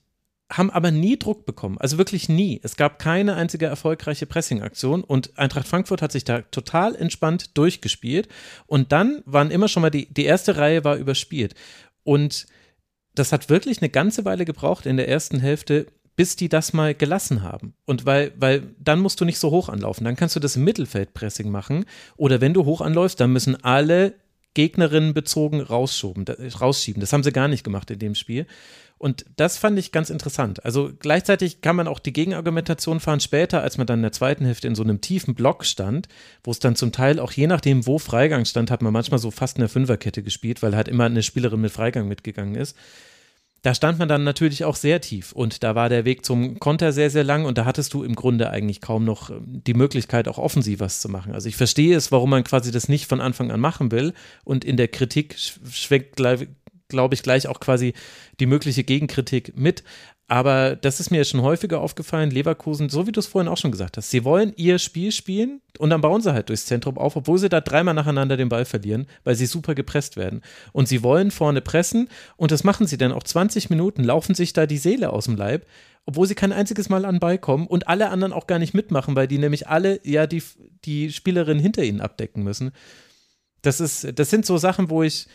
haben 0.50 0.70
aber 0.70 0.90
nie 0.90 1.18
Druck 1.18 1.44
bekommen. 1.44 1.76
Also 1.78 1.98
wirklich 1.98 2.28
nie. 2.28 2.60
Es 2.62 2.76
gab 2.76 2.98
keine 2.98 3.34
einzige 3.34 3.66
erfolgreiche 3.66 4.26
Pressing-Aktion 4.26 5.02
und 5.02 5.36
Eintracht 5.38 5.66
Frankfurt 5.66 6.02
hat 6.02 6.12
sich 6.12 6.24
da 6.24 6.42
total 6.42 6.94
entspannt 6.94 7.56
durchgespielt. 7.58 8.28
Und 8.66 8.92
dann 8.92 9.22
waren 9.24 9.50
immer 9.50 9.68
schon 9.68 9.82
mal 9.82 9.90
die, 9.90 10.12
die 10.12 10.24
erste 10.24 10.56
Reihe 10.56 10.84
war 10.84 10.96
überspielt. 10.96 11.54
Und 12.04 12.46
das 13.14 13.32
hat 13.32 13.48
wirklich 13.48 13.82
eine 13.82 13.88
ganze 13.88 14.24
Weile 14.24 14.44
gebraucht 14.44 14.86
in 14.86 14.96
der 14.96 15.08
ersten 15.08 15.40
Hälfte, 15.40 15.86
bis 16.14 16.36
die 16.36 16.48
das 16.48 16.72
mal 16.72 16.94
gelassen 16.94 17.42
haben. 17.42 17.74
Und 17.84 18.06
weil, 18.06 18.32
weil 18.36 18.74
dann 18.78 19.00
musst 19.00 19.20
du 19.20 19.24
nicht 19.24 19.38
so 19.38 19.50
hoch 19.50 19.68
anlaufen. 19.68 20.04
Dann 20.04 20.16
kannst 20.16 20.36
du 20.36 20.40
das 20.40 20.56
Mittelfeldpressing 20.56 21.50
machen. 21.50 21.86
Oder 22.16 22.40
wenn 22.40 22.54
du 22.54 22.64
hoch 22.64 22.80
anläufst, 22.80 23.20
dann 23.20 23.32
müssen 23.32 23.62
alle 23.64 24.14
Gegnerinnen 24.54 25.12
bezogen 25.12 25.60
rausschieben. 25.60 26.24
Das 26.24 27.12
haben 27.12 27.22
sie 27.22 27.32
gar 27.32 27.48
nicht 27.48 27.64
gemacht 27.64 27.90
in 27.90 27.98
dem 27.98 28.14
Spiel. 28.14 28.46
Und 28.98 29.26
das 29.36 29.58
fand 29.58 29.78
ich 29.78 29.92
ganz 29.92 30.08
interessant. 30.08 30.64
Also 30.64 30.90
gleichzeitig 30.98 31.60
kann 31.60 31.76
man 31.76 31.86
auch 31.86 31.98
die 31.98 32.14
Gegenargumentation 32.14 32.98
fahren 32.98 33.20
später, 33.20 33.62
als 33.62 33.76
man 33.76 33.86
dann 33.86 33.98
in 33.98 34.02
der 34.02 34.12
zweiten 34.12 34.46
Hälfte 34.46 34.68
in 34.68 34.74
so 34.74 34.82
einem 34.82 35.02
tiefen 35.02 35.34
Block 35.34 35.66
stand, 35.66 36.08
wo 36.42 36.50
es 36.50 36.60
dann 36.60 36.76
zum 36.76 36.92
Teil 36.92 37.20
auch 37.20 37.32
je 37.32 37.46
nachdem, 37.46 37.86
wo 37.86 37.98
Freigang 37.98 38.46
stand, 38.46 38.70
hat 38.70 38.80
man 38.80 38.94
manchmal 38.94 39.18
so 39.18 39.30
fast 39.30 39.58
in 39.58 39.60
der 39.60 39.68
Fünferkette 39.68 40.22
gespielt, 40.22 40.62
weil 40.62 40.74
halt 40.74 40.88
immer 40.88 41.04
eine 41.04 41.22
Spielerin 41.22 41.60
mit 41.60 41.72
Freigang 41.72 42.08
mitgegangen 42.08 42.54
ist. 42.54 42.74
Da 43.66 43.74
stand 43.74 43.98
man 43.98 44.08
dann 44.08 44.22
natürlich 44.22 44.64
auch 44.64 44.76
sehr 44.76 45.00
tief 45.00 45.32
und 45.32 45.64
da 45.64 45.74
war 45.74 45.88
der 45.88 46.04
Weg 46.04 46.24
zum 46.24 46.60
Konter 46.60 46.92
sehr, 46.92 47.10
sehr 47.10 47.24
lang 47.24 47.46
und 47.46 47.58
da 47.58 47.64
hattest 47.64 47.92
du 47.94 48.04
im 48.04 48.14
Grunde 48.14 48.48
eigentlich 48.50 48.80
kaum 48.80 49.04
noch 49.04 49.28
ähm, 49.28 49.62
die 49.66 49.74
Möglichkeit, 49.74 50.28
auch 50.28 50.38
offensiv 50.38 50.78
was 50.78 51.00
zu 51.00 51.08
machen. 51.08 51.32
Also 51.34 51.48
ich 51.48 51.56
verstehe 51.56 51.96
es, 51.96 52.12
warum 52.12 52.30
man 52.30 52.44
quasi 52.44 52.70
das 52.70 52.88
nicht 52.88 53.06
von 53.06 53.20
Anfang 53.20 53.50
an 53.50 53.58
machen 53.60 53.90
will 53.90 54.14
und 54.44 54.64
in 54.64 54.76
der 54.76 54.88
Kritik 54.88 55.36
schwenkt 55.36 56.20
glaube 56.88 57.14
ich, 57.14 57.22
gleich 57.22 57.48
auch 57.48 57.60
quasi 57.60 57.94
die 58.40 58.46
mögliche 58.46 58.84
Gegenkritik 58.84 59.56
mit. 59.56 59.82
Aber 60.28 60.74
das 60.74 60.98
ist 60.98 61.10
mir 61.10 61.24
schon 61.24 61.42
häufiger 61.42 61.80
aufgefallen, 61.80 62.32
Leverkusen, 62.32 62.88
so 62.88 63.06
wie 63.06 63.12
du 63.12 63.20
es 63.20 63.28
vorhin 63.28 63.48
auch 63.48 63.58
schon 63.58 63.70
gesagt 63.70 63.96
hast, 63.96 64.10
sie 64.10 64.24
wollen 64.24 64.52
ihr 64.56 64.80
Spiel 64.80 65.12
spielen 65.12 65.60
und 65.78 65.90
dann 65.90 66.00
bauen 66.00 66.20
sie 66.20 66.32
halt 66.32 66.48
durchs 66.48 66.66
Zentrum 66.66 66.98
auf, 66.98 67.14
obwohl 67.14 67.38
sie 67.38 67.48
da 67.48 67.60
dreimal 67.60 67.94
nacheinander 67.94 68.36
den 68.36 68.48
Ball 68.48 68.64
verlieren, 68.64 69.06
weil 69.22 69.36
sie 69.36 69.46
super 69.46 69.76
gepresst 69.76 70.16
werden. 70.16 70.42
Und 70.72 70.88
sie 70.88 71.04
wollen 71.04 71.30
vorne 71.30 71.60
pressen 71.60 72.08
und 72.36 72.50
das 72.50 72.64
machen 72.64 72.88
sie 72.88 72.98
dann 72.98 73.12
auch 73.12 73.22
20 73.22 73.70
Minuten, 73.70 74.02
laufen 74.02 74.34
sich 74.34 74.52
da 74.52 74.66
die 74.66 74.78
Seele 74.78 75.12
aus 75.12 75.26
dem 75.26 75.36
Leib, 75.36 75.64
obwohl 76.06 76.26
sie 76.26 76.34
kein 76.34 76.52
einziges 76.52 76.88
Mal 76.88 77.04
an 77.04 77.16
den 77.16 77.20
Ball 77.20 77.38
kommen 77.38 77.68
und 77.68 77.86
alle 77.86 78.10
anderen 78.10 78.32
auch 78.32 78.48
gar 78.48 78.58
nicht 78.58 78.74
mitmachen, 78.74 79.14
weil 79.14 79.28
die 79.28 79.38
nämlich 79.38 79.68
alle 79.68 80.00
ja 80.02 80.26
die, 80.26 80.42
die 80.84 81.12
Spielerin 81.12 81.60
hinter 81.60 81.84
ihnen 81.84 82.00
abdecken 82.00 82.42
müssen. 82.42 82.72
Das 83.62 83.80
ist, 83.80 84.18
das 84.18 84.30
sind 84.30 84.44
so 84.44 84.58
Sachen, 84.58 84.90
wo 84.90 85.04
ich, 85.04 85.28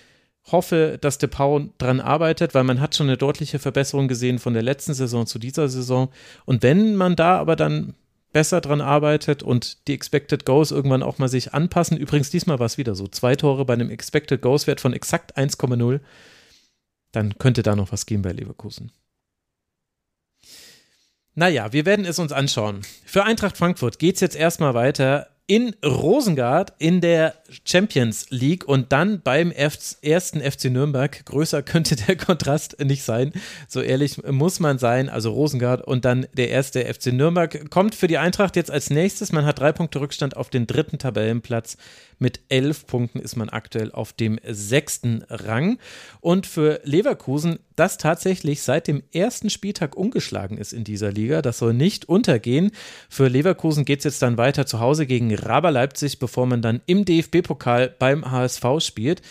hoffe, 0.45 0.97
dass 0.99 1.17
De 1.17 1.29
Pau 1.29 1.59
dran 1.77 1.99
arbeitet, 1.99 2.53
weil 2.53 2.63
man 2.63 2.81
hat 2.81 2.95
schon 2.95 3.07
eine 3.07 3.17
deutliche 3.17 3.59
Verbesserung 3.59 4.07
gesehen 4.07 4.39
von 4.39 4.53
der 4.53 4.63
letzten 4.63 4.93
Saison 4.93 5.27
zu 5.27 5.39
dieser 5.39 5.69
Saison. 5.69 6.09
Und 6.45 6.63
wenn 6.63 6.95
man 6.95 7.15
da 7.15 7.37
aber 7.37 7.55
dann 7.55 7.93
besser 8.33 8.61
dran 8.61 8.81
arbeitet 8.81 9.43
und 9.43 9.87
die 9.87 9.93
Expected 9.93 10.45
Goals 10.45 10.71
irgendwann 10.71 11.03
auch 11.03 11.17
mal 11.17 11.27
sich 11.27 11.53
anpassen, 11.53 11.97
übrigens 11.97 12.29
diesmal 12.29 12.59
war 12.59 12.65
es 12.65 12.77
wieder 12.77 12.95
so, 12.95 13.07
zwei 13.07 13.35
Tore 13.35 13.65
bei 13.65 13.73
einem 13.73 13.89
Expected 13.89 14.41
Goals 14.41 14.67
Wert 14.67 14.81
von 14.81 14.93
exakt 14.93 15.37
1,0, 15.37 15.99
dann 17.11 17.37
könnte 17.37 17.61
da 17.61 17.75
noch 17.75 17.91
was 17.91 18.05
gehen 18.05 18.21
bei 18.21 18.31
Leverkusen. 18.31 18.91
Naja, 21.33 21.71
wir 21.71 21.85
werden 21.85 22.05
es 22.05 22.19
uns 22.19 22.31
anschauen. 22.31 22.81
Für 23.05 23.23
Eintracht 23.23 23.57
Frankfurt 23.57 23.99
geht 23.99 24.15
es 24.15 24.21
jetzt 24.21 24.35
erstmal 24.35 24.73
weiter 24.73 25.30
in 25.51 25.75
Rosengard 25.83 26.71
in 26.79 27.01
der 27.01 27.33
Champions 27.65 28.27
League 28.29 28.65
und 28.65 28.93
dann 28.93 29.19
beim 29.19 29.51
ersten 29.51 30.39
FC 30.39 30.69
Nürnberg. 30.69 31.25
Größer 31.25 31.61
könnte 31.61 31.97
der 31.97 32.15
Kontrast 32.25 32.79
nicht 32.79 33.03
sein. 33.03 33.33
So 33.67 33.81
ehrlich 33.81 34.23
muss 34.23 34.61
man 34.61 34.77
sein. 34.77 35.09
Also 35.09 35.33
Rosengard 35.33 35.85
und 35.85 36.05
dann 36.05 36.25
der 36.31 36.51
erste 36.51 36.85
FC 36.85 37.07
Nürnberg 37.07 37.69
kommt 37.69 37.95
für 37.95 38.07
die 38.07 38.17
Eintracht 38.17 38.55
jetzt 38.55 38.71
als 38.71 38.91
nächstes. 38.91 39.33
Man 39.33 39.43
hat 39.43 39.59
drei 39.59 39.73
Punkte 39.73 39.99
Rückstand 39.99 40.37
auf 40.37 40.49
den 40.49 40.67
dritten 40.67 40.99
Tabellenplatz. 40.99 41.75
Mit 42.21 42.39
elf 42.49 42.85
Punkten 42.85 43.19
ist 43.19 43.35
man 43.35 43.49
aktuell 43.49 43.91
auf 43.91 44.13
dem 44.13 44.39
sechsten 44.47 45.23
Rang. 45.27 45.79
Und 46.19 46.45
für 46.45 46.79
Leverkusen, 46.83 47.57
das 47.75 47.97
tatsächlich 47.97 48.61
seit 48.61 48.87
dem 48.87 49.01
ersten 49.11 49.49
Spieltag 49.49 49.97
ungeschlagen 49.97 50.59
ist 50.59 50.71
in 50.71 50.83
dieser 50.83 51.11
Liga, 51.11 51.41
das 51.41 51.57
soll 51.57 51.73
nicht 51.73 52.07
untergehen. 52.07 52.73
Für 53.09 53.27
Leverkusen 53.27 53.85
geht 53.85 53.99
es 53.99 54.05
jetzt 54.05 54.21
dann 54.21 54.37
weiter 54.37 54.67
zu 54.67 54.79
Hause 54.79 55.07
gegen 55.07 55.33
Raber 55.33 55.71
Leipzig, 55.71 56.19
bevor 56.19 56.45
man 56.45 56.61
dann 56.61 56.81
im 56.85 57.05
DFB-Pokal 57.05 57.95
beim 57.97 58.29
HSV 58.29 58.65
spielt. 58.77 59.23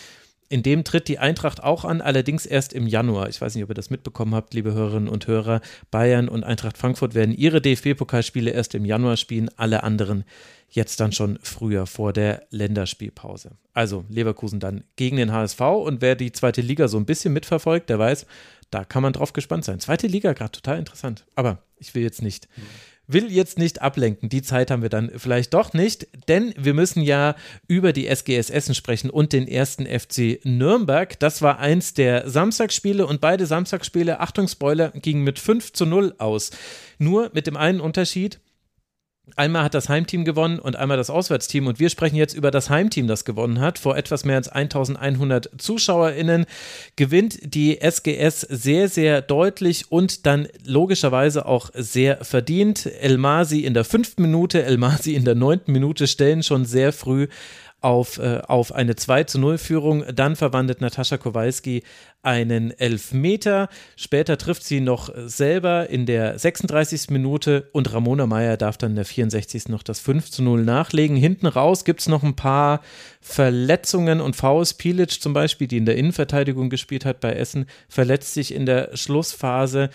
In 0.51 0.63
dem 0.63 0.83
tritt 0.83 1.07
die 1.07 1.17
Eintracht 1.17 1.63
auch 1.63 1.85
an, 1.85 2.01
allerdings 2.01 2.45
erst 2.45 2.73
im 2.73 2.85
Januar. 2.85 3.29
Ich 3.29 3.39
weiß 3.39 3.55
nicht, 3.55 3.63
ob 3.63 3.69
ihr 3.69 3.73
das 3.73 3.89
mitbekommen 3.89 4.35
habt, 4.35 4.53
liebe 4.53 4.73
Hörerinnen 4.73 5.07
und 5.07 5.25
Hörer. 5.25 5.61
Bayern 5.91 6.27
und 6.27 6.43
Eintracht 6.43 6.77
Frankfurt 6.77 7.15
werden 7.15 7.33
ihre 7.33 7.61
DFB-Pokalspiele 7.61 8.51
erst 8.51 8.75
im 8.75 8.83
Januar 8.83 9.15
spielen, 9.15 9.49
alle 9.55 9.83
anderen 9.83 10.25
jetzt 10.69 10.99
dann 10.99 11.13
schon 11.13 11.39
früher 11.41 11.87
vor 11.87 12.11
der 12.11 12.43
Länderspielpause. 12.49 13.51
Also 13.73 14.03
Leverkusen 14.09 14.59
dann 14.59 14.83
gegen 14.97 15.15
den 15.15 15.31
HSV 15.31 15.61
und 15.61 16.01
wer 16.01 16.15
die 16.15 16.33
zweite 16.33 16.59
Liga 16.59 16.89
so 16.89 16.97
ein 16.97 17.05
bisschen 17.05 17.31
mitverfolgt, 17.31 17.89
der 17.89 17.99
weiß, 17.99 18.25
da 18.71 18.83
kann 18.83 19.03
man 19.03 19.13
drauf 19.13 19.31
gespannt 19.31 19.63
sein. 19.63 19.79
Zweite 19.79 20.07
Liga 20.07 20.33
gerade 20.33 20.51
total 20.51 20.79
interessant, 20.79 21.25
aber 21.33 21.59
ich 21.77 21.95
will 21.95 22.03
jetzt 22.03 22.21
nicht. 22.21 22.49
Will 23.07 23.31
jetzt 23.31 23.57
nicht 23.57 23.81
ablenken. 23.81 24.29
Die 24.29 24.41
Zeit 24.41 24.71
haben 24.71 24.81
wir 24.81 24.89
dann 24.89 25.11
vielleicht 25.17 25.53
doch 25.53 25.73
nicht, 25.73 26.07
denn 26.29 26.53
wir 26.57 26.73
müssen 26.73 27.01
ja 27.01 27.35
über 27.67 27.93
die 27.93 28.07
SGS 28.07 28.49
Essen 28.49 28.75
sprechen 28.75 29.09
und 29.09 29.33
den 29.33 29.47
ersten 29.47 29.85
FC 29.85 30.39
Nürnberg. 30.43 31.19
Das 31.19 31.41
war 31.41 31.59
eins 31.59 31.93
der 31.93 32.29
Samstagsspiele 32.29 33.05
und 33.05 33.19
beide 33.19 33.45
Samstagsspiele, 33.45 34.19
Achtung 34.19 34.47
Spoiler, 34.47 34.91
gingen 34.91 35.23
mit 35.23 35.39
5 35.39 35.73
zu 35.73 35.85
0 35.85 36.15
aus. 36.19 36.51
Nur 36.99 37.31
mit 37.33 37.47
dem 37.47 37.57
einen 37.57 37.81
Unterschied, 37.81 38.39
Einmal 39.35 39.63
hat 39.63 39.75
das 39.75 39.87
Heimteam 39.87 40.25
gewonnen 40.25 40.59
und 40.59 40.75
einmal 40.75 40.97
das 40.97 41.09
Auswärtsteam. 41.09 41.67
Und 41.67 41.79
wir 41.79 41.89
sprechen 41.89 42.15
jetzt 42.15 42.33
über 42.33 42.49
das 42.51 42.69
Heimteam, 42.69 43.07
das 43.07 43.23
gewonnen 43.23 43.59
hat. 43.59 43.77
Vor 43.79 43.95
etwas 43.95 44.25
mehr 44.25 44.35
als 44.35 44.49
1100 44.49 45.49
ZuschauerInnen 45.57 46.45
gewinnt 46.95 47.39
die 47.41 47.79
SGS 47.79 48.41
sehr, 48.41 48.89
sehr 48.89 49.21
deutlich 49.21 49.91
und 49.91 50.25
dann 50.25 50.47
logischerweise 50.65 51.45
auch 51.45 51.69
sehr 51.73 52.23
verdient. 52.25 52.87
Elmasi 52.87 53.59
in 53.59 53.73
der 53.73 53.83
fünften 53.83 54.23
Minute, 54.23 54.63
Elmasi 54.63 55.13
in 55.13 55.23
der 55.23 55.35
neunten 55.35 55.71
Minute 55.71 56.07
stellen 56.07 56.41
schon 56.43 56.65
sehr 56.65 56.91
früh 56.91 57.27
auf, 57.81 58.19
äh, 58.19 58.41
auf 58.47 58.73
eine 58.73 58.95
2 58.95 59.23
zu 59.25 59.39
0 59.39 59.57
Führung. 59.57 60.05
Dann 60.13 60.35
verwandelt 60.35 60.81
Natascha 60.81 61.17
Kowalski 61.17 61.83
einen 62.21 62.71
Elfmeter. 62.71 63.69
Später 63.95 64.37
trifft 64.37 64.63
sie 64.63 64.79
noch 64.79 65.11
selber 65.25 65.89
in 65.89 66.05
der 66.05 66.37
36. 66.37 67.09
Minute 67.09 67.69
und 67.73 67.91
Ramona 67.91 68.27
Meyer 68.27 68.55
darf 68.55 68.77
dann 68.77 68.91
in 68.91 68.95
der 68.97 69.05
64. 69.05 69.69
noch 69.69 69.81
das 69.81 69.99
5 69.99 70.29
zu 70.29 70.43
0 70.43 70.63
nachlegen. 70.63 71.17
Hinten 71.17 71.47
raus 71.47 71.83
gibt 71.83 72.01
es 72.01 72.07
noch 72.07 72.21
ein 72.21 72.35
paar 72.35 72.81
Verletzungen 73.19 74.21
und 74.21 74.35
Faust 74.35 74.77
Pilic 74.77 75.19
zum 75.19 75.33
Beispiel, 75.33 75.67
die 75.67 75.77
in 75.77 75.85
der 75.87 75.97
Innenverteidigung 75.97 76.69
gespielt 76.69 77.05
hat 77.05 77.19
bei 77.19 77.33
Essen, 77.33 77.65
verletzt 77.89 78.35
sich 78.35 78.53
in 78.53 78.67
der 78.67 78.95
Schlussphase 78.95 79.89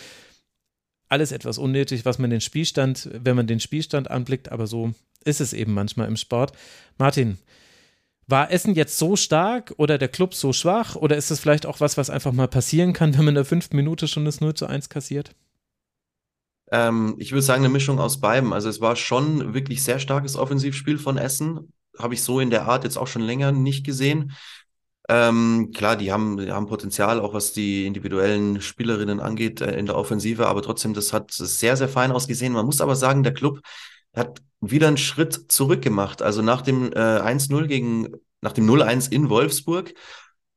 alles 1.08 1.30
etwas 1.30 1.58
unnötig, 1.58 2.04
was 2.04 2.18
man 2.18 2.30
den 2.30 2.40
Spielstand, 2.40 3.08
wenn 3.12 3.36
man 3.36 3.46
den 3.46 3.60
Spielstand 3.60 4.10
anblickt, 4.10 4.50
aber 4.50 4.66
so 4.66 4.92
ist 5.24 5.40
es 5.40 5.52
eben 5.52 5.72
manchmal 5.72 6.08
im 6.08 6.16
Sport. 6.16 6.52
Martin, 6.98 7.38
war 8.26 8.50
Essen 8.50 8.74
jetzt 8.74 8.98
so 8.98 9.16
stark 9.16 9.74
oder 9.76 9.98
der 9.98 10.08
Club 10.08 10.34
so 10.34 10.52
schwach 10.52 10.96
oder 10.96 11.16
ist 11.16 11.30
es 11.30 11.40
vielleicht 11.40 11.66
auch 11.66 11.80
was, 11.80 11.96
was 11.96 12.10
einfach 12.10 12.32
mal 12.32 12.48
passieren 12.48 12.92
kann, 12.92 13.12
wenn 13.18 13.24
man 13.24 13.28
in 13.28 13.34
der 13.36 13.44
fünften 13.44 13.76
Minute 13.76 14.08
schon 14.08 14.24
das 14.24 14.40
0 14.40 14.54
zu 14.54 14.66
1 14.66 14.88
kassiert? 14.88 15.34
Ähm, 16.72 17.14
ich 17.18 17.30
würde 17.30 17.42
sagen, 17.42 17.64
eine 17.64 17.72
Mischung 17.72 18.00
aus 18.00 18.20
beidem. 18.20 18.52
Also 18.52 18.68
es 18.68 18.80
war 18.80 18.96
schon 18.96 19.54
wirklich 19.54 19.84
sehr 19.84 20.00
starkes 20.00 20.36
Offensivspiel 20.36 20.98
von 20.98 21.16
Essen. 21.16 21.72
Habe 21.98 22.14
ich 22.14 22.22
so 22.22 22.40
in 22.40 22.50
der 22.50 22.66
Art 22.66 22.84
jetzt 22.84 22.96
auch 22.96 23.06
schon 23.06 23.22
länger 23.22 23.52
nicht 23.52 23.84
gesehen. 23.84 24.32
Ähm, 25.08 25.70
klar, 25.72 25.96
die 25.96 26.10
haben, 26.10 26.36
die 26.36 26.50
haben 26.50 26.66
Potenzial, 26.66 27.20
auch 27.20 27.32
was 27.32 27.52
die 27.52 27.86
individuellen 27.86 28.60
Spielerinnen 28.60 29.20
angeht 29.20 29.60
äh, 29.60 29.78
in 29.78 29.86
der 29.86 29.96
Offensive, 29.96 30.48
aber 30.48 30.62
trotzdem, 30.62 30.94
das 30.94 31.12
hat 31.12 31.30
sehr, 31.30 31.76
sehr 31.76 31.88
fein 31.88 32.10
ausgesehen. 32.10 32.52
Man 32.52 32.66
muss 32.66 32.80
aber 32.80 32.96
sagen, 32.96 33.22
der 33.22 33.32
Club 33.32 33.60
hat 34.16 34.42
wieder 34.60 34.88
einen 34.88 34.96
Schritt 34.96 35.52
zurück 35.52 35.82
gemacht. 35.82 36.22
Also 36.22 36.42
nach 36.42 36.62
dem 36.62 36.92
äh, 36.92 36.96
1-0 36.96 37.66
gegen, 37.66 38.08
nach 38.40 38.52
dem 38.52 38.68
0-1 38.68 39.12
in 39.12 39.28
Wolfsburg 39.28 39.94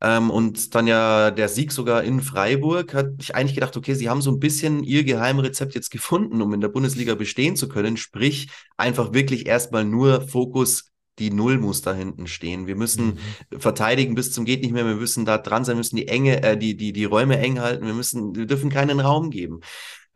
ähm, 0.01 0.31
und 0.31 0.73
dann 0.75 0.87
ja 0.87 1.29
der 1.31 1.49
Sieg 1.49 1.71
sogar 1.71 2.03
in 2.03 2.21
Freiburg, 2.21 2.93
hat 2.93 3.07
ich 3.19 3.35
eigentlich 3.35 3.55
gedacht, 3.55 3.75
okay, 3.75 3.93
sie 3.93 4.09
haben 4.09 4.21
so 4.21 4.31
ein 4.31 4.39
bisschen 4.39 4.83
ihr 4.83 5.03
Geheimrezept 5.03 5.75
jetzt 5.75 5.91
gefunden, 5.91 6.41
um 6.41 6.53
in 6.53 6.61
der 6.61 6.69
Bundesliga 6.69 7.15
bestehen 7.15 7.57
zu 7.57 7.67
können. 7.67 7.97
Sprich, 7.97 8.49
einfach 8.77 9.13
wirklich 9.13 9.45
erstmal 9.45 9.83
nur 9.83 10.27
Fokus 10.27 10.85
die 11.19 11.31
Null 11.31 11.57
muss 11.57 11.81
da 11.81 11.93
hinten 11.93 12.27
stehen. 12.27 12.65
Wir 12.65 12.77
müssen 12.77 13.19
mhm. 13.51 13.59
verteidigen 13.59 14.15
bis 14.15 14.31
zum 14.31 14.45
geht 14.45 14.61
nicht 14.61 14.71
mehr. 14.71 14.85
Wir 14.85 14.95
müssen 14.95 15.25
da 15.25 15.37
dran 15.37 15.65
sein, 15.65 15.75
müssen 15.75 15.97
die 15.97 16.07
enge, 16.07 16.41
äh, 16.41 16.57
die, 16.57 16.77
die, 16.77 16.93
die 16.93 17.05
Räume 17.05 17.37
eng 17.37 17.59
halten. 17.59 17.85
Wir 17.85 17.93
müssen, 17.93 18.35
wir 18.35 18.45
dürfen 18.45 18.69
keinen 18.69 19.01
Raum 19.01 19.29
geben. 19.29 19.59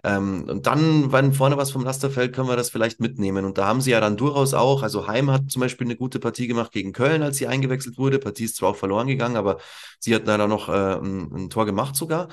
Ähm, 0.06 0.46
und 0.50 0.68
dann, 0.68 1.14
wenn 1.14 1.34
vorne 1.34 1.56
was 1.56 1.72
vom 1.72 1.84
Laster 1.84 2.10
fällt, 2.10 2.34
können 2.34 2.50
wir 2.50 2.58
das 2.58 2.70
vielleicht 2.70 3.00
mitnehmen. 3.00 3.46
Und 3.46 3.58
da 3.58 3.66
haben 3.68 3.80
sie 3.80 3.92
ja 3.92 4.02
dann 4.02 4.18
durchaus 4.18 4.54
auch, 4.54 4.84
also 4.84 5.08
Heim 5.08 5.32
hat 5.32 5.50
zum 5.50 5.62
Beispiel 5.62 5.88
eine 5.88 5.96
gute 5.96 6.20
Partie 6.20 6.48
gemacht 6.48 6.74
gegen 6.74 6.92
Köln, 6.92 7.24
als 7.24 7.38
sie 7.38 7.48
eingewechselt 7.48 7.98
wurde. 7.98 8.20
Partie 8.20 8.44
ist 8.44 8.58
zwar 8.58 8.72
auch 8.72 8.76
verloren 8.76 9.08
gegangen, 9.08 9.38
aber 9.38 9.60
sie 10.00 10.14
hat 10.14 10.28
leider 10.28 10.48
noch 10.48 10.68
äh, 10.68 10.96
ein, 10.98 11.32
ein, 11.34 11.50
Tor 11.50 11.66
gemacht 11.66 11.96
sogar. 11.96 12.28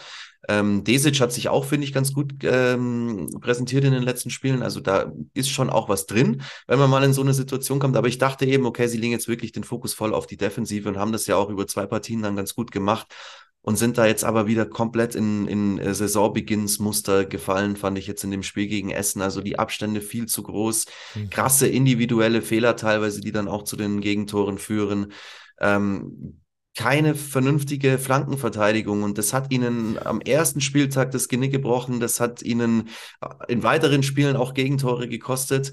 Ähm, 0.48 0.82
Desic 0.82 1.20
hat 1.20 1.32
sich 1.32 1.48
auch, 1.48 1.64
finde 1.64 1.86
ich, 1.86 1.92
ganz 1.92 2.12
gut 2.12 2.32
ähm, 2.42 3.28
präsentiert 3.40 3.84
in 3.84 3.92
den 3.92 4.02
letzten 4.02 4.30
Spielen. 4.30 4.62
Also 4.62 4.80
da 4.80 5.12
ist 5.34 5.50
schon 5.50 5.70
auch 5.70 5.88
was 5.88 6.06
drin, 6.06 6.42
wenn 6.66 6.78
man 6.78 6.90
mal 6.90 7.04
in 7.04 7.12
so 7.12 7.22
eine 7.22 7.34
Situation 7.34 7.78
kommt. 7.78 7.96
Aber 7.96 8.08
ich 8.08 8.18
dachte 8.18 8.46
eben, 8.46 8.66
okay, 8.66 8.88
sie 8.88 8.98
legen 8.98 9.12
jetzt 9.12 9.28
wirklich 9.28 9.52
den 9.52 9.64
Fokus 9.64 9.94
voll 9.94 10.12
auf 10.12 10.26
die 10.26 10.36
Defensive 10.36 10.88
und 10.88 10.98
haben 10.98 11.12
das 11.12 11.26
ja 11.28 11.36
auch 11.36 11.50
über 11.50 11.68
zwei 11.68 11.86
Partien 11.86 12.22
dann 12.22 12.34
ganz 12.34 12.54
gut 12.54 12.72
gemacht 12.72 13.14
und 13.62 13.76
sind 13.76 13.98
da 13.98 14.06
jetzt 14.06 14.24
aber 14.24 14.46
wieder 14.46 14.64
komplett 14.64 15.14
in, 15.14 15.46
in 15.46 15.78
äh, 15.78 15.94
Saisonbeginnsmuster 15.94 17.26
gefallen, 17.26 17.76
fand 17.76 17.98
ich 17.98 18.06
jetzt 18.06 18.24
in 18.24 18.30
dem 18.30 18.42
Spiel 18.42 18.66
gegen 18.66 18.90
Essen. 18.90 19.20
Also 19.20 19.42
die 19.42 19.58
Abstände 19.58 20.00
viel 20.00 20.26
zu 20.26 20.42
groß, 20.42 20.86
mhm. 21.14 21.30
krasse 21.30 21.66
individuelle 21.66 22.42
Fehler 22.42 22.76
teilweise, 22.76 23.20
die 23.20 23.32
dann 23.32 23.48
auch 23.48 23.64
zu 23.64 23.76
den 23.76 24.00
Gegentoren 24.00 24.58
führen. 24.58 25.12
Ähm, 25.60 26.40
keine 26.76 27.14
vernünftige 27.14 27.98
Flankenverteidigung 27.98 29.02
und 29.02 29.18
das 29.18 29.32
hat 29.32 29.52
ihnen 29.52 29.98
am 29.98 30.20
ersten 30.20 30.60
Spieltag 30.60 31.10
das 31.10 31.28
Genick 31.28 31.50
gebrochen, 31.50 32.00
das 32.00 32.20
hat 32.20 32.42
ihnen 32.42 32.88
äh, 33.20 33.52
in 33.52 33.62
weiteren 33.62 34.02
Spielen 34.02 34.36
auch 34.36 34.54
Gegentore 34.54 35.08
gekostet. 35.08 35.72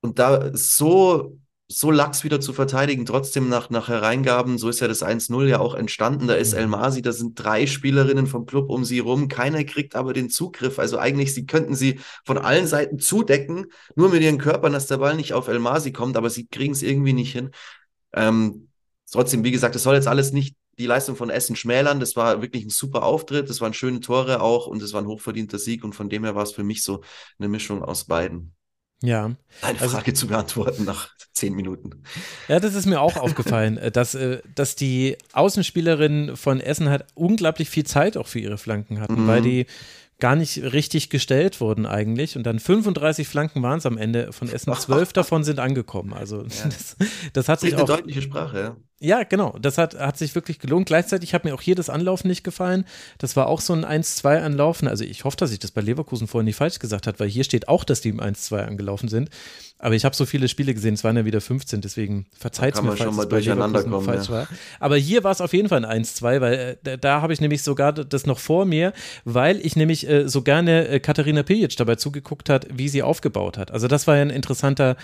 Und 0.00 0.18
da 0.18 0.50
so 0.52 1.38
so 1.66 1.90
lax 1.90 2.24
wieder 2.24 2.40
zu 2.40 2.52
verteidigen, 2.52 3.06
trotzdem 3.06 3.48
nach, 3.48 3.70
nach 3.70 3.88
Hereingaben, 3.88 4.58
so 4.58 4.68
ist 4.68 4.80
ja 4.80 4.88
das 4.88 5.02
1-0 5.02 5.46
ja 5.46 5.60
auch 5.60 5.74
entstanden. 5.74 6.26
Da 6.26 6.34
ist 6.34 6.52
mhm. 6.52 6.58
El 6.58 6.66
Masi, 6.68 7.00
da 7.00 7.12
sind 7.12 7.34
drei 7.36 7.66
Spielerinnen 7.66 8.26
vom 8.26 8.44
Club 8.44 8.68
um 8.68 8.84
sie 8.84 8.98
rum, 8.98 9.28
keiner 9.28 9.64
kriegt 9.64 9.96
aber 9.96 10.12
den 10.12 10.28
Zugriff. 10.28 10.78
Also 10.78 10.98
eigentlich, 10.98 11.32
sie 11.32 11.46
könnten 11.46 11.74
sie 11.74 12.00
von 12.24 12.36
allen 12.38 12.66
Seiten 12.66 12.98
zudecken, 12.98 13.66
nur 13.96 14.10
mit 14.10 14.22
ihren 14.22 14.38
Körpern, 14.38 14.72
dass 14.72 14.86
der 14.86 14.98
Ball 14.98 15.16
nicht 15.16 15.32
auf 15.32 15.48
El 15.48 15.58
Masi 15.58 15.92
kommt, 15.92 16.16
aber 16.16 16.28
sie 16.28 16.46
kriegen 16.46 16.72
es 16.72 16.82
irgendwie 16.82 17.14
nicht 17.14 17.32
hin. 17.32 17.50
Ähm, 18.12 18.68
trotzdem, 19.10 19.42
wie 19.42 19.50
gesagt, 19.50 19.74
das 19.74 19.82
soll 19.82 19.94
jetzt 19.94 20.08
alles 20.08 20.32
nicht 20.32 20.56
die 20.78 20.86
Leistung 20.86 21.16
von 21.16 21.30
Essen 21.30 21.56
schmälern. 21.56 22.00
Das 22.00 22.16
war 22.16 22.42
wirklich 22.42 22.64
ein 22.64 22.70
super 22.70 23.04
Auftritt, 23.04 23.48
das 23.48 23.60
waren 23.60 23.72
schöne 23.74 24.00
Tore 24.00 24.42
auch 24.42 24.66
und 24.66 24.82
es 24.82 24.92
war 24.92 25.00
ein 25.00 25.06
hochverdienter 25.06 25.58
Sieg 25.58 25.82
und 25.84 25.94
von 25.94 26.10
dem 26.10 26.24
her 26.24 26.34
war 26.34 26.42
es 26.42 26.52
für 26.52 26.64
mich 26.64 26.82
so 26.82 27.02
eine 27.38 27.48
Mischung 27.48 27.82
aus 27.82 28.04
beiden. 28.04 28.54
Ja. 29.04 29.30
Eine 29.62 29.80
also, 29.80 29.96
Frage 29.96 30.14
zu 30.14 30.26
beantworten 30.26 30.84
nach 30.84 31.10
zehn 31.32 31.54
Minuten. 31.54 32.02
Ja, 32.48 32.60
das 32.60 32.74
ist 32.74 32.86
mir 32.86 33.00
auch 33.00 33.16
aufgefallen, 33.16 33.76
äh, 33.76 33.90
dass, 33.90 34.14
äh, 34.14 34.40
dass 34.54 34.76
die 34.76 35.16
Außenspielerinnen 35.32 36.36
von 36.36 36.60
Essen 36.60 36.88
halt 36.88 37.04
unglaublich 37.14 37.68
viel 37.68 37.84
Zeit 37.84 38.16
auch 38.16 38.26
für 38.26 38.38
ihre 38.38 38.56
Flanken 38.56 39.00
hatten, 39.00 39.24
mhm. 39.24 39.28
weil 39.28 39.42
die 39.42 39.66
gar 40.20 40.36
nicht 40.36 40.62
richtig 40.62 41.10
gestellt 41.10 41.60
wurden 41.60 41.86
eigentlich. 41.86 42.36
Und 42.36 42.44
dann 42.44 42.60
35 42.60 43.26
Flanken 43.28 43.62
waren 43.62 43.78
es 43.78 43.86
am 43.86 43.98
Ende 43.98 44.32
von 44.32 44.48
Essen. 44.48 44.72
Zwölf 44.78 45.12
davon 45.12 45.44
sind 45.44 45.58
angekommen. 45.58 46.12
Also 46.14 46.42
ja. 46.42 46.46
das, 46.64 46.96
das, 47.32 47.48
hat 47.48 47.60
sich 47.60 47.74
auch. 47.74 47.80
Eine 47.80 47.86
deutliche 47.88 48.22
Sprache, 48.22 48.58
ja. 48.58 48.76
Ja, 49.04 49.22
genau. 49.22 49.54
Das 49.60 49.76
hat, 49.76 49.94
hat 49.98 50.16
sich 50.16 50.34
wirklich 50.34 50.58
gelohnt. 50.58 50.86
Gleichzeitig 50.86 51.34
hat 51.34 51.44
mir 51.44 51.54
auch 51.54 51.60
hier 51.60 51.74
das 51.74 51.90
Anlaufen 51.90 52.26
nicht 52.26 52.42
gefallen. 52.42 52.86
Das 53.18 53.36
war 53.36 53.48
auch 53.48 53.60
so 53.60 53.74
ein 53.74 53.84
1-2 53.84 54.40
Anlaufen. 54.40 54.88
Also 54.88 55.04
ich 55.04 55.24
hoffe, 55.24 55.36
dass 55.36 55.52
ich 55.52 55.58
das 55.58 55.72
bei 55.72 55.82
Leverkusen 55.82 56.26
vorhin 56.26 56.46
nicht 56.46 56.56
falsch 56.56 56.78
gesagt 56.78 57.06
habe, 57.06 57.20
weil 57.20 57.28
hier 57.28 57.44
steht 57.44 57.68
auch, 57.68 57.84
dass 57.84 58.00
die 58.00 58.08
im 58.08 58.20
1-2 58.20 58.64
angelaufen 58.64 59.08
sind. 59.08 59.28
Aber 59.78 59.94
ich 59.94 60.06
habe 60.06 60.16
so 60.16 60.24
viele 60.24 60.48
Spiele 60.48 60.72
gesehen, 60.72 60.94
es 60.94 61.04
waren 61.04 61.16
ja 61.16 61.26
wieder 61.26 61.42
15, 61.42 61.82
deswegen 61.82 62.24
verzeiht 62.38 62.74
es 62.74 62.80
mir, 62.80 62.96
falls 62.96 63.18
es 63.18 63.28
bei 63.28 63.40
Leverkusen 63.40 63.90
kommen, 63.90 64.04
falsch 64.06 64.28
ja. 64.28 64.32
war. 64.32 64.48
Aber 64.80 64.96
hier 64.96 65.22
war 65.22 65.32
es 65.32 65.42
auf 65.42 65.52
jeden 65.52 65.68
Fall 65.68 65.84
ein 65.84 66.04
1-2, 66.04 66.40
weil 66.40 66.54
äh, 66.54 66.76
da, 66.82 66.96
da 66.96 67.20
habe 67.20 67.34
ich 67.34 67.42
nämlich 67.42 67.62
sogar 67.62 67.92
das 67.92 68.24
noch 68.24 68.38
vor 68.38 68.64
mir, 68.64 68.94
weil 69.24 69.60
ich 69.60 69.76
nämlich 69.76 70.08
äh, 70.08 70.26
so 70.26 70.40
gerne 70.40 70.88
äh, 70.88 71.00
Katharina 71.00 71.42
Pilic 71.42 71.76
dabei 71.76 71.96
zugeguckt 71.96 72.48
hat, 72.48 72.66
wie 72.72 72.88
sie 72.88 73.02
aufgebaut 73.02 73.58
hat. 73.58 73.70
Also 73.70 73.86
das 73.86 74.06
war 74.06 74.16
ja 74.16 74.22
ein 74.22 74.30
interessanter 74.30 74.92
äh, 74.92 74.94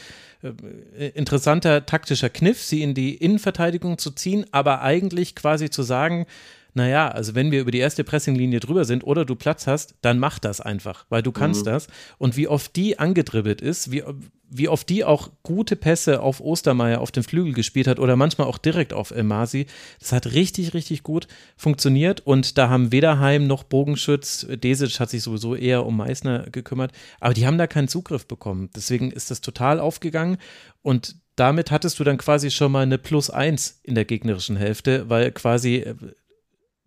interessanter 1.14 1.84
taktischer 1.86 2.30
Kniff, 2.30 2.62
sie 2.62 2.82
in 2.82 2.94
die 2.94 3.14
Innenverteidigung 3.14 3.98
zu 3.98 4.10
ziehen, 4.10 4.46
aber 4.52 4.82
eigentlich 4.82 5.34
quasi 5.34 5.70
zu 5.70 5.82
sagen, 5.82 6.26
naja, 6.74 7.08
also 7.08 7.34
wenn 7.34 7.50
wir 7.50 7.60
über 7.60 7.70
die 7.70 7.78
erste 7.78 8.04
Pressinglinie 8.04 8.60
drüber 8.60 8.84
sind 8.84 9.04
oder 9.04 9.24
du 9.24 9.34
Platz 9.34 9.66
hast, 9.66 9.94
dann 10.02 10.18
mach 10.18 10.38
das 10.38 10.60
einfach, 10.60 11.06
weil 11.08 11.22
du 11.22 11.32
kannst 11.32 11.62
mhm. 11.62 11.70
das. 11.70 11.88
Und 12.18 12.36
wie 12.36 12.48
oft 12.48 12.74
die 12.76 12.98
angedribbelt 12.98 13.60
ist, 13.60 13.90
wie, 13.90 14.02
wie 14.48 14.68
oft 14.68 14.88
die 14.88 15.04
auch 15.04 15.30
gute 15.42 15.76
Pässe 15.76 16.20
auf 16.20 16.40
Ostermeier 16.40 17.00
auf 17.00 17.12
den 17.12 17.22
Flügel 17.22 17.52
gespielt 17.52 17.86
hat 17.86 17.98
oder 17.98 18.16
manchmal 18.16 18.48
auch 18.48 18.58
direkt 18.58 18.92
auf 18.92 19.10
Elmasi, 19.10 19.66
das 20.00 20.12
hat 20.12 20.32
richtig, 20.32 20.74
richtig 20.74 21.02
gut 21.02 21.28
funktioniert. 21.56 22.20
Und 22.26 22.58
da 22.58 22.68
haben 22.68 22.92
Wederheim 22.92 23.46
noch 23.46 23.62
Bogenschütz, 23.62 24.46
Desic 24.48 25.00
hat 25.00 25.10
sich 25.10 25.22
sowieso 25.22 25.54
eher 25.54 25.86
um 25.86 25.96
Meißner 25.96 26.50
gekümmert, 26.50 26.92
aber 27.20 27.34
die 27.34 27.46
haben 27.46 27.58
da 27.58 27.66
keinen 27.66 27.88
Zugriff 27.88 28.26
bekommen. 28.26 28.70
Deswegen 28.74 29.10
ist 29.10 29.30
das 29.30 29.40
total 29.40 29.80
aufgegangen 29.80 30.38
und 30.82 31.16
damit 31.36 31.70
hattest 31.70 31.98
du 31.98 32.04
dann 32.04 32.18
quasi 32.18 32.50
schon 32.50 32.70
mal 32.70 32.82
eine 32.82 32.98
Plus 32.98 33.30
eins 33.30 33.80
in 33.82 33.94
der 33.94 34.04
gegnerischen 34.04 34.56
Hälfte, 34.56 35.08
weil 35.08 35.32
quasi 35.32 35.76
äh, 35.76 35.94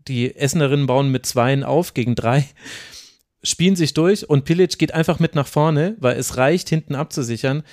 die 0.08 0.36
Essenerinnen 0.36 0.88
bauen 0.88 1.10
mit 1.10 1.26
Zweien 1.26 1.64
auf 1.64 1.93
gegen 1.93 2.16
drei, 2.16 2.47
spielen 3.43 3.76
sich 3.76 3.93
durch 3.93 4.30
und 4.30 4.45
Pilic 4.45 4.78
geht 4.78 4.93
einfach 4.93 5.20
mit 5.20 5.36
nach 5.36 5.47
vorne, 5.47 5.95
weil 5.99 6.18
es 6.18 6.38
reicht, 6.38 6.70
hinten 6.70 6.95
abzusichern. 6.95 7.64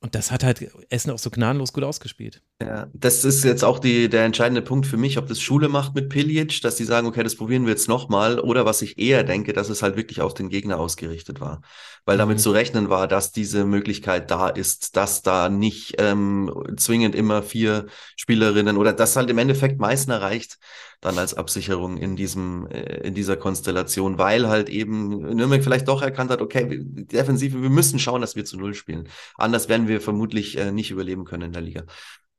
Und 0.00 0.14
das 0.14 0.30
hat 0.30 0.44
halt 0.44 0.70
Essen 0.90 1.10
auch 1.10 1.18
so 1.18 1.30
gnadenlos 1.30 1.72
gut 1.72 1.84
ausgespielt. 1.84 2.42
Ja, 2.58 2.86
das 2.94 3.26
ist 3.26 3.44
jetzt 3.44 3.64
auch 3.64 3.78
die, 3.78 4.08
der 4.08 4.24
entscheidende 4.24 4.62
Punkt 4.62 4.86
für 4.86 4.96
mich, 4.96 5.18
ob 5.18 5.26
das 5.26 5.42
Schule 5.42 5.68
macht 5.68 5.94
mit 5.94 6.08
Pilic, 6.08 6.62
dass 6.62 6.76
die 6.76 6.84
sagen, 6.84 7.06
okay, 7.06 7.22
das 7.22 7.36
probieren 7.36 7.64
wir 7.66 7.72
jetzt 7.72 7.86
nochmal, 7.86 8.40
oder 8.40 8.64
was 8.64 8.80
ich 8.80 8.98
eher 8.98 9.24
denke, 9.24 9.52
dass 9.52 9.68
es 9.68 9.82
halt 9.82 9.96
wirklich 9.96 10.22
auf 10.22 10.32
den 10.32 10.48
Gegner 10.48 10.80
ausgerichtet 10.80 11.38
war. 11.38 11.60
Weil 12.06 12.16
damit 12.16 12.38
mhm. 12.38 12.40
zu 12.40 12.52
rechnen 12.52 12.88
war, 12.88 13.08
dass 13.08 13.30
diese 13.30 13.66
Möglichkeit 13.66 14.30
da 14.30 14.48
ist, 14.48 14.96
dass 14.96 15.20
da 15.20 15.50
nicht 15.50 15.96
ähm, 15.98 16.50
zwingend 16.78 17.14
immer 17.14 17.42
vier 17.42 17.86
Spielerinnen 18.16 18.78
oder 18.78 18.94
dass 18.94 19.16
halt 19.16 19.28
im 19.28 19.36
Endeffekt 19.36 19.78
Meißner 19.78 20.22
reicht, 20.22 20.56
dann 21.02 21.18
als 21.18 21.34
Absicherung 21.34 21.98
in 21.98 22.16
diesem, 22.16 22.68
äh, 22.68 23.06
in 23.06 23.12
dieser 23.12 23.36
Konstellation, 23.36 24.16
weil 24.16 24.48
halt 24.48 24.70
eben 24.70 25.18
Nürnberg 25.36 25.62
vielleicht 25.62 25.88
doch 25.88 26.00
erkannt 26.00 26.30
hat, 26.30 26.40
okay, 26.40 26.80
Defensive, 26.80 27.60
wir 27.60 27.68
müssen 27.68 27.98
schauen, 27.98 28.22
dass 28.22 28.34
wir 28.34 28.46
zu 28.46 28.56
Null 28.56 28.72
spielen. 28.72 29.08
Anders 29.36 29.68
werden 29.68 29.88
wir 29.88 30.00
vermutlich 30.00 30.56
äh, 30.56 30.72
nicht 30.72 30.90
überleben 30.90 31.26
können 31.26 31.42
in 31.42 31.52
der 31.52 31.60
Liga. 31.60 31.84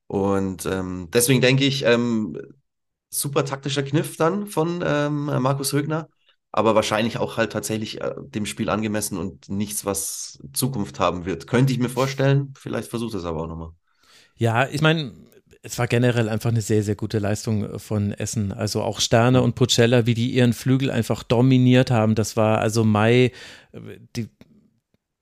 Und 0.07 0.65
ähm, 0.65 1.09
deswegen 1.11 1.41
denke 1.41 1.65
ich, 1.65 1.83
ähm, 1.85 2.37
super 3.09 3.45
taktischer 3.45 3.83
Kniff 3.83 4.17
dann 4.17 4.47
von 4.47 4.83
ähm, 4.85 5.25
Markus 5.25 5.73
Högner, 5.73 6.07
aber 6.51 6.75
wahrscheinlich 6.75 7.17
auch 7.17 7.37
halt 7.37 7.51
tatsächlich 7.51 8.01
äh, 8.01 8.15
dem 8.19 8.45
Spiel 8.45 8.69
angemessen 8.69 9.17
und 9.17 9.49
nichts, 9.49 9.85
was 9.85 10.39
Zukunft 10.53 10.99
haben 10.99 11.25
wird. 11.25 11.47
Könnte 11.47 11.73
ich 11.73 11.79
mir 11.79 11.89
vorstellen, 11.89 12.53
vielleicht 12.57 12.89
versucht 12.89 13.15
es 13.15 13.25
aber 13.25 13.43
auch 13.43 13.47
nochmal. 13.47 13.71
Ja, 14.37 14.67
ich 14.67 14.81
meine, 14.81 15.13
es 15.61 15.77
war 15.77 15.87
generell 15.87 16.29
einfach 16.29 16.49
eine 16.51 16.61
sehr, 16.61 16.83
sehr 16.83 16.95
gute 16.95 17.19
Leistung 17.19 17.79
von 17.79 18.13
Essen. 18.13 18.51
Also 18.53 18.81
auch 18.83 19.01
Sterne 19.01 19.41
und 19.41 19.55
Pucella, 19.55 20.05
wie 20.05 20.13
die 20.13 20.31
ihren 20.31 20.53
Flügel 20.53 20.91
einfach 20.91 21.23
dominiert 21.23 21.91
haben. 21.91 22.15
Das 22.15 22.37
war 22.37 22.59
also 22.59 22.83
Mai, 22.83 23.31
die 24.15 24.29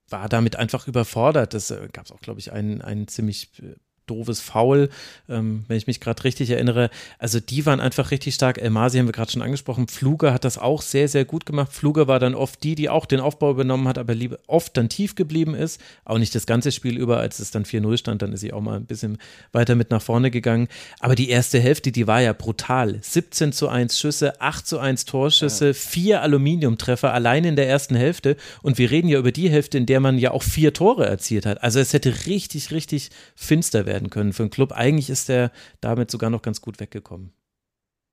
war 0.10 0.30
damit 0.30 0.56
einfach 0.56 0.88
überfordert. 0.88 1.54
Das 1.54 1.72
äh, 1.72 1.88
gab 1.92 2.06
es 2.06 2.12
auch, 2.12 2.22
glaube 2.22 2.40
ich, 2.40 2.52
einen, 2.52 2.82
einen 2.82 3.08
ziemlich 3.08 3.52
äh, 3.62 3.76
doofes 4.08 4.42
Foul, 4.42 4.90
ähm, 5.30 5.66
wenn 5.68 5.78
ich 5.78 5.88
mich 5.88 6.00
gerade 6.00 6.24
richtig 6.24 6.50
erinnere. 6.50 6.90
Also 7.20 7.40
die 7.40 7.66
waren 7.66 7.80
einfach 7.80 8.12
richtig 8.12 8.36
stark. 8.36 8.58
Elmasi 8.58 8.98
haben 8.98 9.08
wir 9.08 9.14
gerade 9.14 9.32
schon 9.32 9.42
angesprochen. 9.42 9.88
Pfluger 9.88 10.34
hat 10.34 10.46
das 10.46 10.58
auch 10.58 10.82
sehr, 10.82 11.08
sehr 11.08 11.26
gut 11.26 11.46
gemacht. 11.46 11.72
Pfluger 11.72 12.08
war 12.08 12.20
dann 12.20 12.36
oft 12.36 12.64
die, 12.64 12.76
die 12.76 12.90
auch 12.90 13.06
den 13.06 13.20
Aufbau 13.20 13.52
übernommen 13.52 13.88
hat, 13.88 13.98
aber 13.98 14.14
lieber 14.14 14.40
oft 14.48 14.78
dann 14.78 14.90
tief 14.90 15.16
geblieben 15.16 15.56
ist. 15.56 15.82
Auch 16.04 16.18
nicht 16.18 16.36
das 16.36 16.46
ganze 16.46 16.72
Spiel 16.72 16.98
über, 16.98 17.20
als 17.20 17.40
es 17.40 17.52
dann 17.52 17.66
4-0 17.66 17.98
stand, 17.98 18.22
dann 18.22 18.34
ist 18.34 18.42
sie 18.42 18.54
auch 18.54 18.62
mal 18.62 18.76
ein 18.76 18.86
bisschen 18.86 19.18
weiter 19.52 19.76
mit 19.76 19.92
nach 19.92 20.02
vorne 20.02 20.32
gegangen. 20.32 20.68
Aber 21.00 21.16
die 21.16 21.30
erste 21.30 21.60
Hälfte, 21.60 21.92
die 21.92 22.08
war 22.08 22.22
ja 22.22 22.34
brutal. 22.34 23.00
17 23.02 23.54
zu 23.54 23.68
1 23.68 23.98
Schüsse, 23.98 24.42
8 24.42 24.68
zu 24.68 24.80
1 24.80 25.06
Torschüsse, 25.06 25.68
ja. 25.68 25.74
vier 25.74 26.22
Aluminiumtreffer 26.22 27.14
allein 27.14 27.44
in 27.44 27.56
der 27.56 27.68
ersten 27.68 27.96
Hälfte. 27.96 28.38
Und 28.62 28.78
wir 28.78 28.92
reden 28.92 29.08
ja 29.08 29.20
über 29.20 29.32
die 29.32 29.50
Hälfte, 29.50 29.78
in 29.78 29.86
der 29.86 30.00
man 30.00 30.18
ja 30.18 30.32
auch 30.32 30.44
vier 30.44 30.74
Tore 30.74 31.06
erzielt 31.06 31.46
hat. 31.46 31.64
Also 31.64 31.80
es 31.80 31.94
hätte 31.94 32.26
richtig, 32.26 32.72
richtig 32.72 33.10
finster 33.36 33.86
werden 33.86 33.95
werden 33.96 34.10
können 34.10 34.34
für 34.34 34.44
einen 34.44 34.50
Club. 34.50 34.74
Eigentlich 34.74 35.10
ist 35.10 35.30
er 35.30 35.52
damit 35.80 36.12
sogar 36.12 36.30
noch 36.30 36.42
ganz 36.42 36.60
gut 36.62 36.80
weggekommen. 36.82 37.34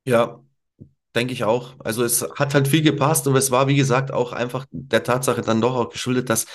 Ja, 0.04 0.40
denke 1.14 1.32
ich 1.32 1.44
auch. 1.44 1.74
Also 1.80 2.04
es 2.04 2.22
hat 2.36 2.54
halt 2.54 2.68
viel 2.68 2.82
gepasst 2.82 3.26
und 3.26 3.36
es 3.36 3.50
war, 3.50 3.66
wie 3.66 3.76
gesagt, 3.76 4.12
auch 4.12 4.32
einfach 4.32 4.66
der 4.70 5.02
Tatsache 5.02 5.42
dann 5.42 5.60
doch 5.60 5.74
auch 5.74 5.90
geschuldet, 5.90 6.30
dass 6.30 6.46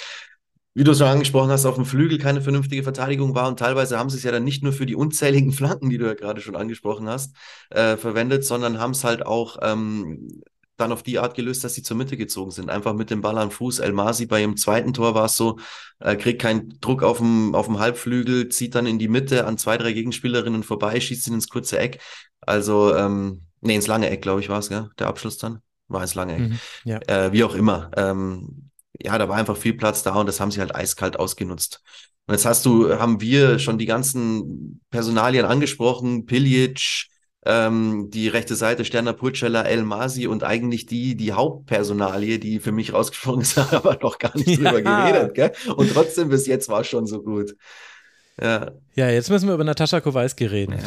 wie 0.73 0.83
du 0.83 0.93
schon 0.93 1.07
angesprochen 1.07 1.49
hast, 1.49 1.65
auf 1.65 1.73
dem 1.75 1.85
Flügel 1.85 2.19
keine 2.19 2.39
vernünftige 2.39 2.83
Verteidigung 2.83 3.33
war 3.33 3.47
und 3.47 3.57
teilweise 3.57 3.97
haben 3.97 4.11
sie 4.11 4.17
es 4.17 4.23
ja 4.23 4.31
dann 4.31 4.43
nicht 4.43 4.61
nur 4.61 4.73
für 4.73 4.85
die 4.85 4.95
unzähligen 4.95 5.51
Flanken, 5.59 5.89
die 5.89 5.97
du 5.97 6.05
ja 6.05 6.13
gerade 6.13 6.39
schon 6.39 6.55
angesprochen 6.55 7.09
hast, 7.09 7.35
äh, 7.71 7.97
verwendet, 7.97 8.45
sondern 8.45 8.79
haben 8.79 8.91
es 8.91 9.03
halt 9.03 9.25
auch 9.25 9.57
ähm, 9.61 10.41
dann 10.77 10.91
auf 10.91 11.03
die 11.03 11.19
Art 11.19 11.35
gelöst, 11.35 11.63
dass 11.63 11.73
sie 11.73 11.83
zur 11.83 11.97
Mitte 11.97 12.17
gezogen 12.17 12.51
sind. 12.51 12.69
Einfach 12.69 12.93
mit 12.93 13.09
dem 13.09 13.21
Ball 13.21 13.37
am 13.37 13.51
Fuß. 13.51 13.79
El 13.79 13.93
Masi 13.93 14.25
bei 14.25 14.41
ihrem 14.41 14.57
zweiten 14.57 14.93
Tor 14.93 15.15
war 15.15 15.25
es 15.25 15.35
so, 15.35 15.59
äh, 15.99 16.15
kriegt 16.15 16.41
keinen 16.41 16.79
Druck 16.79 17.03
auf 17.03 17.17
dem, 17.17 17.55
auf 17.55 17.65
dem 17.65 17.79
Halbflügel, 17.79 18.49
zieht 18.49 18.75
dann 18.75 18.85
in 18.85 18.99
die 18.99 19.07
Mitte 19.07 19.45
an 19.45 19.57
zwei, 19.57 19.77
drei 19.77 19.91
Gegenspielerinnen 19.93 20.63
vorbei, 20.63 20.99
schießt 20.99 21.27
ihn 21.27 21.33
ins 21.33 21.49
kurze 21.49 21.79
Eck. 21.79 21.99
Also, 22.41 22.95
ähm, 22.95 23.41
nee, 23.61 23.75
ins 23.75 23.87
lange 23.87 24.09
Eck, 24.09 24.21
glaube 24.21 24.39
ich, 24.39 24.49
war 24.49 24.59
es? 24.59 24.69
Der 24.69 25.07
Abschluss 25.07 25.37
dann. 25.37 25.61
War 25.87 26.01
ins 26.01 26.15
lange 26.15 26.35
Eck. 26.35 26.49
Mhm, 26.49 26.59
ja. 26.85 26.99
äh, 27.07 27.31
wie 27.31 27.43
auch 27.43 27.55
immer. 27.55 27.91
Ähm, 27.97 28.69
ja, 28.99 29.17
da 29.17 29.27
war 29.29 29.37
einfach 29.37 29.57
viel 29.57 29.73
Platz 29.73 30.03
da 30.03 30.15
und 30.15 30.27
das 30.27 30.39
haben 30.39 30.51
sie 30.51 30.59
halt 30.59 30.75
eiskalt 30.75 31.17
ausgenutzt. 31.17 31.81
Und 32.27 32.33
jetzt 32.33 32.45
hast 32.45 32.65
du, 32.65 32.99
haben 32.99 33.21
wir 33.21 33.57
schon 33.57 33.77
die 33.77 33.85
ganzen 33.85 34.81
Personalien 34.89 35.45
angesprochen, 35.45 36.25
Pilic, 36.25 37.07
ähm, 37.47 38.09
die 38.11 38.27
rechte 38.27 38.55
Seite 38.55 38.83
Sterner 38.83 39.13
Pulcella, 39.13 39.63
El 39.63 39.83
Masi 39.83 40.27
und 40.27 40.43
eigentlich 40.43 40.85
die, 40.85 41.15
die 41.15 41.31
Hauptpersonalie, 41.31 42.39
die 42.39 42.59
für 42.59 42.73
mich 42.73 42.93
rausgesprungen 42.93 43.41
ist, 43.41 43.57
aber 43.73 43.97
noch 44.01 44.19
gar 44.19 44.35
nicht 44.35 44.57
drüber 44.57 44.81
ja. 44.81 45.09
geredet. 45.09 45.33
Gell? 45.33 45.51
Und 45.75 45.93
trotzdem 45.93 46.29
bis 46.29 46.45
jetzt 46.45 46.67
war 46.69 46.81
es 46.81 46.87
schon 46.87 47.07
so 47.07 47.23
gut. 47.23 47.55
Ja. 48.39 48.71
ja, 48.93 49.09
jetzt 49.09 49.31
müssen 49.31 49.47
wir 49.47 49.55
über 49.55 49.63
Natascha 49.63 49.99
Kowalski 49.99 50.45
reden. 50.45 50.73
Ja. 50.73 50.83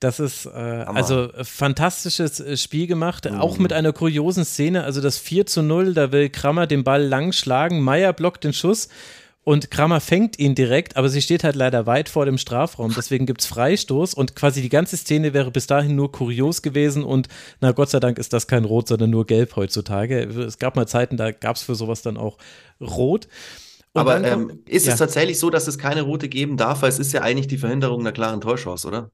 Das 0.00 0.18
ist 0.18 0.46
äh, 0.46 0.50
also 0.50 1.28
fantastisches 1.42 2.40
äh, 2.40 2.56
Spiel 2.56 2.86
gemacht, 2.86 3.30
mhm. 3.30 3.38
auch 3.38 3.58
mit 3.58 3.74
einer 3.74 3.92
kuriosen 3.92 4.46
Szene. 4.46 4.84
Also 4.84 5.02
das 5.02 5.18
4 5.18 5.44
zu 5.44 5.62
0, 5.62 5.92
da 5.92 6.12
will 6.12 6.30
Krammer 6.30 6.66
den 6.66 6.84
Ball 6.84 7.02
lang 7.04 7.32
schlagen, 7.32 7.82
Meier 7.82 8.14
blockt 8.14 8.44
den 8.44 8.54
Schuss 8.54 8.88
und 9.46 9.70
Kramer 9.70 10.00
fängt 10.00 10.40
ihn 10.40 10.56
direkt, 10.56 10.96
aber 10.96 11.08
sie 11.08 11.22
steht 11.22 11.44
halt 11.44 11.54
leider 11.54 11.86
weit 11.86 12.08
vor 12.08 12.26
dem 12.26 12.36
Strafraum. 12.36 12.92
Deswegen 12.96 13.26
gibt 13.26 13.42
es 13.42 13.46
Freistoß 13.46 14.12
und 14.12 14.34
quasi 14.34 14.60
die 14.60 14.68
ganze 14.68 14.96
Szene 14.96 15.34
wäre 15.34 15.52
bis 15.52 15.68
dahin 15.68 15.94
nur 15.94 16.10
kurios 16.10 16.62
gewesen 16.62 17.04
und 17.04 17.28
na 17.60 17.70
Gott 17.70 17.88
sei 17.88 18.00
Dank 18.00 18.18
ist 18.18 18.32
das 18.32 18.48
kein 18.48 18.64
Rot, 18.64 18.88
sondern 18.88 19.10
nur 19.10 19.24
Gelb 19.24 19.54
heutzutage. 19.54 20.18
Es 20.18 20.58
gab 20.58 20.74
mal 20.74 20.88
Zeiten, 20.88 21.16
da 21.16 21.30
gab 21.30 21.54
es 21.54 21.62
für 21.62 21.76
sowas 21.76 22.02
dann 22.02 22.16
auch 22.16 22.38
Rot. 22.80 23.28
Und 23.92 24.00
aber 24.00 24.20
ähm, 24.24 24.64
ist 24.66 24.86
ja. 24.86 24.94
es 24.94 24.98
tatsächlich 24.98 25.38
so, 25.38 25.48
dass 25.48 25.68
es 25.68 25.78
keine 25.78 26.02
Rote 26.02 26.28
geben 26.28 26.56
darf? 26.56 26.82
Weil 26.82 26.88
es 26.88 26.98
ist 26.98 27.12
ja 27.12 27.22
eigentlich 27.22 27.46
die 27.46 27.58
Verhinderung 27.58 28.00
einer 28.00 28.10
klaren 28.10 28.40
Täuschchance, 28.40 28.88
oder? 28.88 29.12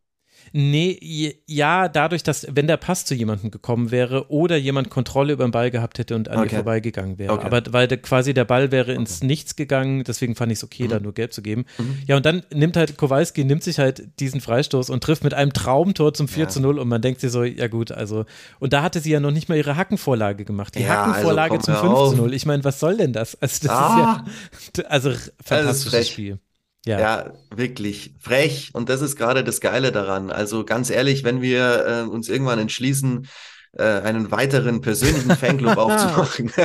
Nee, 0.53 1.39
ja, 1.47 1.89
dadurch, 1.89 2.23
dass, 2.23 2.47
wenn 2.51 2.67
der 2.67 2.77
Pass 2.77 3.05
zu 3.05 3.15
jemandem 3.15 3.51
gekommen 3.51 3.91
wäre 3.91 4.31
oder 4.31 4.57
jemand 4.57 4.91
Kontrolle 4.91 5.33
über 5.33 5.45
den 5.45 5.51
Ball 5.51 5.71
gehabt 5.71 5.99
hätte 5.99 6.15
und 6.15 6.29
an 6.29 6.39
okay. 6.39 6.49
dir 6.49 6.55
vorbeigegangen 6.57 7.19
wäre. 7.19 7.33
Okay. 7.33 7.47
Aber 7.47 7.63
weil 7.73 7.89
der, 7.89 7.99
quasi 7.99 8.35
der 8.35 8.45
Ball 8.45 8.71
wäre 8.71 8.93
ins 8.93 9.19
okay. 9.19 9.27
Nichts 9.27 9.57
gegangen, 9.57 10.05
deswegen 10.05 10.35
fand 10.35 10.53
ich 10.53 10.59
es 10.59 10.65
okay, 10.65 10.85
mhm. 10.85 10.89
da 10.89 11.01
nur 11.01 11.15
gelb 11.15 11.33
zu 11.33 11.41
geben. 11.41 11.65
Mhm. 11.79 11.99
Ja, 12.07 12.17
und 12.17 12.27
dann 12.27 12.43
nimmt 12.53 12.77
halt 12.77 12.99
Kowalski, 12.99 13.45
nimmt 13.45 13.63
sich 13.63 13.79
halt 13.79 14.21
diesen 14.21 14.41
Freistoß 14.41 14.91
und 14.91 15.03
trifft 15.03 15.25
mit 15.25 15.33
einem 15.33 15.55
Traumtor 15.55 16.13
zum 16.13 16.29
4 16.29 16.45
ja. 16.45 16.49
zu 16.49 16.61
0 16.61 16.79
und 16.79 16.89
man 16.89 17.01
denkt 17.01 17.21
sich 17.21 17.33
so, 17.33 17.45
ja 17.45 17.69
gut, 17.69 17.91
also, 17.91 18.27
und 18.59 18.75
da 18.75 18.83
hatte 18.83 19.01
sie 19.01 19.11
ja 19.11 19.21
noch 19.21 19.31
nicht 19.31 19.49
mal 19.49 19.57
ihre 19.57 19.77
Hackenvorlage 19.77 20.45
gemacht. 20.45 20.75
Die 20.75 20.83
ja, 20.83 21.03
also 21.03 21.13
Hackenvorlage 21.13 21.55
also 21.55 21.73
zum 21.73 21.77
5 21.77 22.11
zu 22.11 22.17
0. 22.17 22.35
Ich 22.35 22.45
meine, 22.45 22.63
was 22.65 22.79
soll 22.79 22.97
denn 22.97 23.13
das? 23.13 23.37
Also, 23.41 23.67
das 23.67 23.71
ah. 23.71 24.25
ist 24.67 24.79
ja, 24.79 24.85
also 24.85 25.13
fantastisches 25.43 26.09
Spiel. 26.09 26.39
Ja. 26.85 26.99
ja, 26.99 27.33
wirklich 27.55 28.14
frech. 28.18 28.70
Und 28.72 28.89
das 28.89 29.03
ist 29.03 29.16
gerade 29.16 29.45
das 29.45 29.61
Geile 29.61 29.93
daran. 29.93 30.30
Also 30.30 30.64
ganz 30.64 30.91
ehrlich, 30.91 31.22
wenn 31.22 31.41
wir 31.41 31.87
äh, 31.87 32.09
uns 32.09 32.28
irgendwann 32.28 32.59
entschließen, 32.59 33.28
äh, 33.74 33.85
einen 33.85 34.30
weiteren 34.30 34.80
persönlichen 34.80 35.37
Fanclub 35.37 35.76
aufzumachen. 35.78 36.53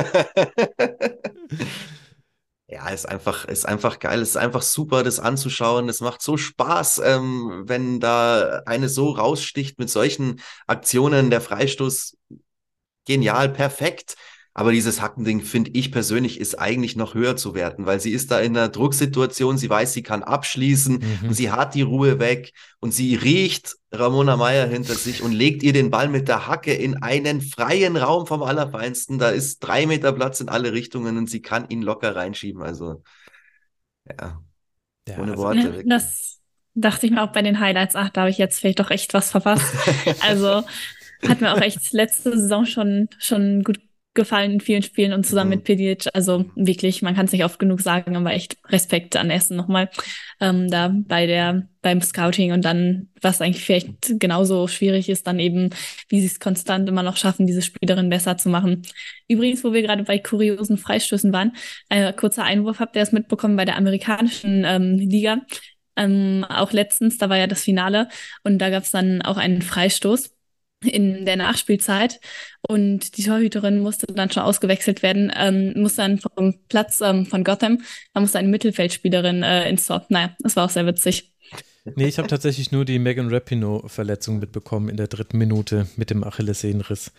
ja, 2.66 2.88
ist 2.88 3.08
einfach, 3.08 3.44
ist 3.46 3.66
einfach 3.66 3.98
geil. 3.98 4.20
Es 4.20 4.30
ist 4.30 4.36
einfach 4.36 4.62
super, 4.62 5.02
das 5.02 5.20
anzuschauen. 5.20 5.88
Es 5.88 6.00
macht 6.00 6.20
so 6.20 6.36
Spaß, 6.36 7.00
ähm, 7.04 7.62
wenn 7.66 8.00
da 8.00 8.62
eine 8.66 8.88
so 8.88 9.10
raussticht 9.10 9.78
mit 9.78 9.88
solchen 9.88 10.40
Aktionen. 10.66 11.30
Der 11.30 11.40
Freistoß 11.40 12.16
genial, 13.06 13.48
perfekt. 13.48 14.16
Aber 14.58 14.72
dieses 14.72 15.00
Hackending, 15.00 15.40
finde 15.40 15.70
ich 15.74 15.92
persönlich, 15.92 16.40
ist 16.40 16.58
eigentlich 16.58 16.96
noch 16.96 17.14
höher 17.14 17.36
zu 17.36 17.54
werten, 17.54 17.86
weil 17.86 18.00
sie 18.00 18.10
ist 18.10 18.32
da 18.32 18.40
in 18.40 18.56
einer 18.56 18.68
Drucksituation, 18.68 19.56
sie 19.56 19.70
weiß, 19.70 19.92
sie 19.92 20.02
kann 20.02 20.24
abschließen 20.24 20.94
mhm. 20.94 21.28
und 21.28 21.34
sie 21.34 21.52
hat 21.52 21.76
die 21.76 21.82
Ruhe 21.82 22.18
weg 22.18 22.52
und 22.80 22.92
sie 22.92 23.14
riecht 23.14 23.76
Ramona 23.92 24.36
Meyer 24.36 24.66
hinter 24.66 24.94
sich 24.94 25.22
und 25.22 25.30
legt 25.30 25.62
ihr 25.62 25.72
den 25.72 25.90
Ball 25.90 26.08
mit 26.08 26.26
der 26.26 26.48
Hacke 26.48 26.74
in 26.74 27.00
einen 27.00 27.40
freien 27.40 27.96
Raum 27.96 28.26
vom 28.26 28.42
Allerfeinsten. 28.42 29.20
Da 29.20 29.28
ist 29.28 29.60
drei 29.60 29.86
Meter 29.86 30.12
Platz 30.12 30.40
in 30.40 30.48
alle 30.48 30.72
Richtungen 30.72 31.18
und 31.18 31.30
sie 31.30 31.40
kann 31.40 31.68
ihn 31.68 31.82
locker 31.82 32.16
reinschieben. 32.16 32.60
Also, 32.60 33.04
ja. 34.08 34.42
Ja, 35.08 35.18
Ohne 35.18 35.30
also 35.30 35.42
Worte. 35.44 35.84
Ja, 35.86 35.98
das 35.98 36.40
dachte 36.74 37.06
ich 37.06 37.12
mir 37.12 37.22
auch 37.22 37.32
bei 37.32 37.42
den 37.42 37.60
Highlights. 37.60 37.94
Ach, 37.94 38.10
da 38.10 38.22
habe 38.22 38.30
ich 38.30 38.38
jetzt 38.38 38.58
vielleicht 38.58 38.80
doch 38.80 38.90
echt 38.90 39.14
was 39.14 39.30
verpasst. 39.30 39.72
also 40.28 40.64
hat 41.28 41.40
mir 41.40 41.52
auch 41.52 41.60
echt 41.60 41.92
letzte 41.92 42.36
Saison 42.36 42.64
schon, 42.66 43.08
schon 43.20 43.62
gut 43.62 43.78
gefallen 44.18 44.52
in 44.52 44.60
vielen 44.60 44.82
Spielen 44.82 45.12
und 45.12 45.24
zusammen 45.24 45.50
mhm. 45.50 45.56
mit 45.56 45.64
Pedic. 45.64 46.08
Also 46.12 46.44
wirklich, 46.56 47.00
man 47.02 47.14
kann 47.14 47.26
es 47.26 47.32
nicht 47.32 47.44
oft 47.44 47.58
genug 47.58 47.80
sagen, 47.80 48.16
aber 48.16 48.32
echt 48.32 48.56
Respekt 48.68 49.16
an 49.16 49.30
Essen 49.30 49.56
nochmal 49.56 49.88
ähm, 50.40 50.70
da 50.70 50.92
bei 50.94 51.26
der 51.26 51.68
beim 51.80 52.02
Scouting 52.02 52.52
und 52.52 52.64
dann, 52.64 53.08
was 53.22 53.40
eigentlich 53.40 53.64
vielleicht 53.64 54.18
genauso 54.18 54.66
schwierig 54.66 55.08
ist, 55.08 55.26
dann 55.26 55.38
eben, 55.38 55.70
wie 56.08 56.20
sie 56.20 56.26
es 56.26 56.40
konstant 56.40 56.88
immer 56.88 57.04
noch 57.04 57.16
schaffen, 57.16 57.46
diese 57.46 57.62
Spielerin 57.62 58.08
besser 58.08 58.36
zu 58.36 58.48
machen. 58.48 58.82
Übrigens, 59.28 59.62
wo 59.62 59.72
wir 59.72 59.82
gerade 59.82 60.02
bei 60.02 60.18
kuriosen 60.18 60.76
Freistößen 60.76 61.32
waren, 61.32 61.52
ein 61.88 62.14
kurzer 62.16 62.42
Einwurf, 62.42 62.80
habt 62.80 62.96
ihr 62.96 63.00
das 63.00 63.12
mitbekommen 63.12 63.56
bei 63.56 63.64
der 63.64 63.76
amerikanischen 63.76 64.64
ähm, 64.66 64.96
Liga? 64.96 65.38
Ähm, 65.96 66.44
auch 66.48 66.72
letztens, 66.72 67.18
da 67.18 67.28
war 67.28 67.38
ja 67.38 67.46
das 67.46 67.62
Finale 67.62 68.08
und 68.42 68.58
da 68.58 68.70
gab 68.70 68.82
es 68.82 68.90
dann 68.90 69.22
auch 69.22 69.36
einen 69.36 69.62
Freistoß 69.62 70.37
in 70.82 71.24
der 71.24 71.36
Nachspielzeit 71.36 72.20
und 72.68 73.16
die 73.16 73.24
Torhüterin 73.24 73.80
musste 73.80 74.06
dann 74.06 74.30
schon 74.30 74.44
ausgewechselt 74.44 75.02
werden, 75.02 75.32
ähm, 75.36 75.72
musste 75.76 76.02
dann 76.02 76.18
vom 76.18 76.54
Platz 76.68 77.00
ähm, 77.00 77.26
von 77.26 77.44
Gotham, 77.44 77.82
da 78.14 78.20
musste 78.20 78.38
eine 78.38 78.48
Mittelfeldspielerin 78.48 79.42
äh, 79.42 79.68
ins 79.68 79.86
Tor. 79.86 80.06
Naja, 80.08 80.36
das 80.40 80.56
war 80.56 80.66
auch 80.66 80.70
sehr 80.70 80.86
witzig. 80.86 81.32
Nee, 81.96 82.06
ich 82.06 82.18
habe 82.18 82.28
tatsächlich 82.28 82.70
nur 82.70 82.84
die 82.84 82.98
Megan 82.98 83.32
Rapinoe-Verletzung 83.32 84.38
mitbekommen 84.38 84.88
in 84.88 84.96
der 84.96 85.08
dritten 85.08 85.38
Minute 85.38 85.88
mit 85.96 86.10
dem 86.10 86.22
Achillessehnenriss. 86.22 87.12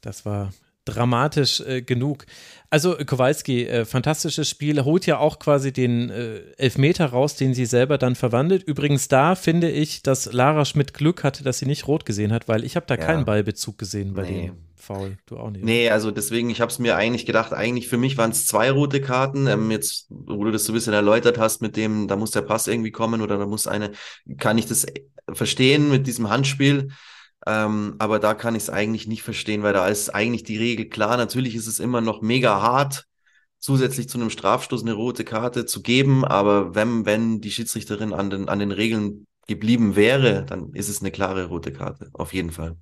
Das 0.00 0.24
war 0.24 0.52
dramatisch 0.84 1.60
äh, 1.60 1.82
genug. 1.82 2.26
Also 2.70 2.96
Kowalski, 2.96 3.66
äh, 3.66 3.84
fantastisches 3.84 4.48
Spiel, 4.48 4.82
holt 4.84 5.06
ja 5.06 5.18
auch 5.18 5.38
quasi 5.38 5.72
den 5.72 6.10
äh, 6.10 6.38
Elfmeter 6.56 7.06
raus, 7.06 7.36
den 7.36 7.52
sie 7.52 7.66
selber 7.66 7.98
dann 7.98 8.14
verwandelt. 8.14 8.62
Übrigens 8.62 9.08
da 9.08 9.34
finde 9.34 9.70
ich, 9.70 10.02
dass 10.02 10.32
Lara 10.32 10.64
Schmidt 10.64 10.94
Glück 10.94 11.22
hatte, 11.22 11.44
dass 11.44 11.58
sie 11.58 11.66
nicht 11.66 11.86
rot 11.86 12.06
gesehen 12.06 12.32
hat, 12.32 12.48
weil 12.48 12.64
ich 12.64 12.76
habe 12.76 12.86
da 12.86 12.94
ja. 12.94 13.04
keinen 13.04 13.24
Ballbezug 13.24 13.78
gesehen 13.78 14.14
bei 14.14 14.22
nee. 14.22 14.46
dem 14.46 14.56
Foul. 14.74 15.16
Du 15.26 15.36
auch 15.36 15.50
nicht. 15.50 15.64
Nee, 15.64 15.90
also 15.90 16.10
deswegen, 16.10 16.50
ich 16.50 16.60
habe 16.60 16.72
es 16.72 16.78
mir 16.78 16.96
eigentlich 16.96 17.26
gedacht, 17.26 17.52
eigentlich 17.52 17.88
für 17.88 17.98
mich 17.98 18.18
waren 18.18 18.32
es 18.32 18.46
zwei 18.46 18.70
rote 18.70 19.00
Karten. 19.00 19.46
Ähm, 19.46 19.70
jetzt, 19.70 20.06
wo 20.08 20.42
du 20.42 20.50
das 20.50 20.64
so 20.64 20.72
ein 20.72 20.74
bisschen 20.74 20.94
erläutert 20.94 21.38
hast 21.38 21.62
mit 21.62 21.76
dem, 21.76 22.08
da 22.08 22.16
muss 22.16 22.32
der 22.32 22.42
Pass 22.42 22.66
irgendwie 22.66 22.90
kommen 22.90 23.20
oder 23.20 23.38
da 23.38 23.46
muss 23.46 23.66
eine, 23.66 23.92
kann 24.38 24.58
ich 24.58 24.66
das 24.66 24.86
verstehen 25.32 25.90
mit 25.90 26.06
diesem 26.06 26.30
Handspiel. 26.30 26.88
Ähm, 27.46 27.96
aber 27.98 28.18
da 28.18 28.34
kann 28.34 28.54
ich 28.54 28.64
es 28.64 28.70
eigentlich 28.70 29.06
nicht 29.06 29.22
verstehen, 29.22 29.62
weil 29.62 29.72
da 29.72 29.88
ist 29.88 30.10
eigentlich 30.10 30.44
die 30.44 30.58
Regel 30.58 30.88
klar. 30.88 31.16
Natürlich 31.16 31.54
ist 31.54 31.66
es 31.66 31.80
immer 31.80 32.00
noch 32.00 32.22
mega 32.22 32.60
hart, 32.60 33.06
zusätzlich 33.58 34.08
zu 34.08 34.18
einem 34.18 34.30
Strafstoß 34.30 34.82
eine 34.82 34.92
rote 34.92 35.24
Karte 35.24 35.66
zu 35.66 35.82
geben. 35.82 36.24
Aber 36.24 36.74
wenn, 36.74 37.04
wenn 37.06 37.40
die 37.40 37.50
Schiedsrichterin 37.50 38.12
an 38.12 38.30
den, 38.30 38.48
an 38.48 38.58
den 38.58 38.72
Regeln 38.72 39.26
geblieben 39.46 39.96
wäre, 39.96 40.44
dann 40.44 40.72
ist 40.74 40.88
es 40.88 41.00
eine 41.00 41.10
klare 41.10 41.46
rote 41.46 41.72
Karte. 41.72 42.10
Auf 42.12 42.32
jeden 42.32 42.52
Fall. 42.52 42.76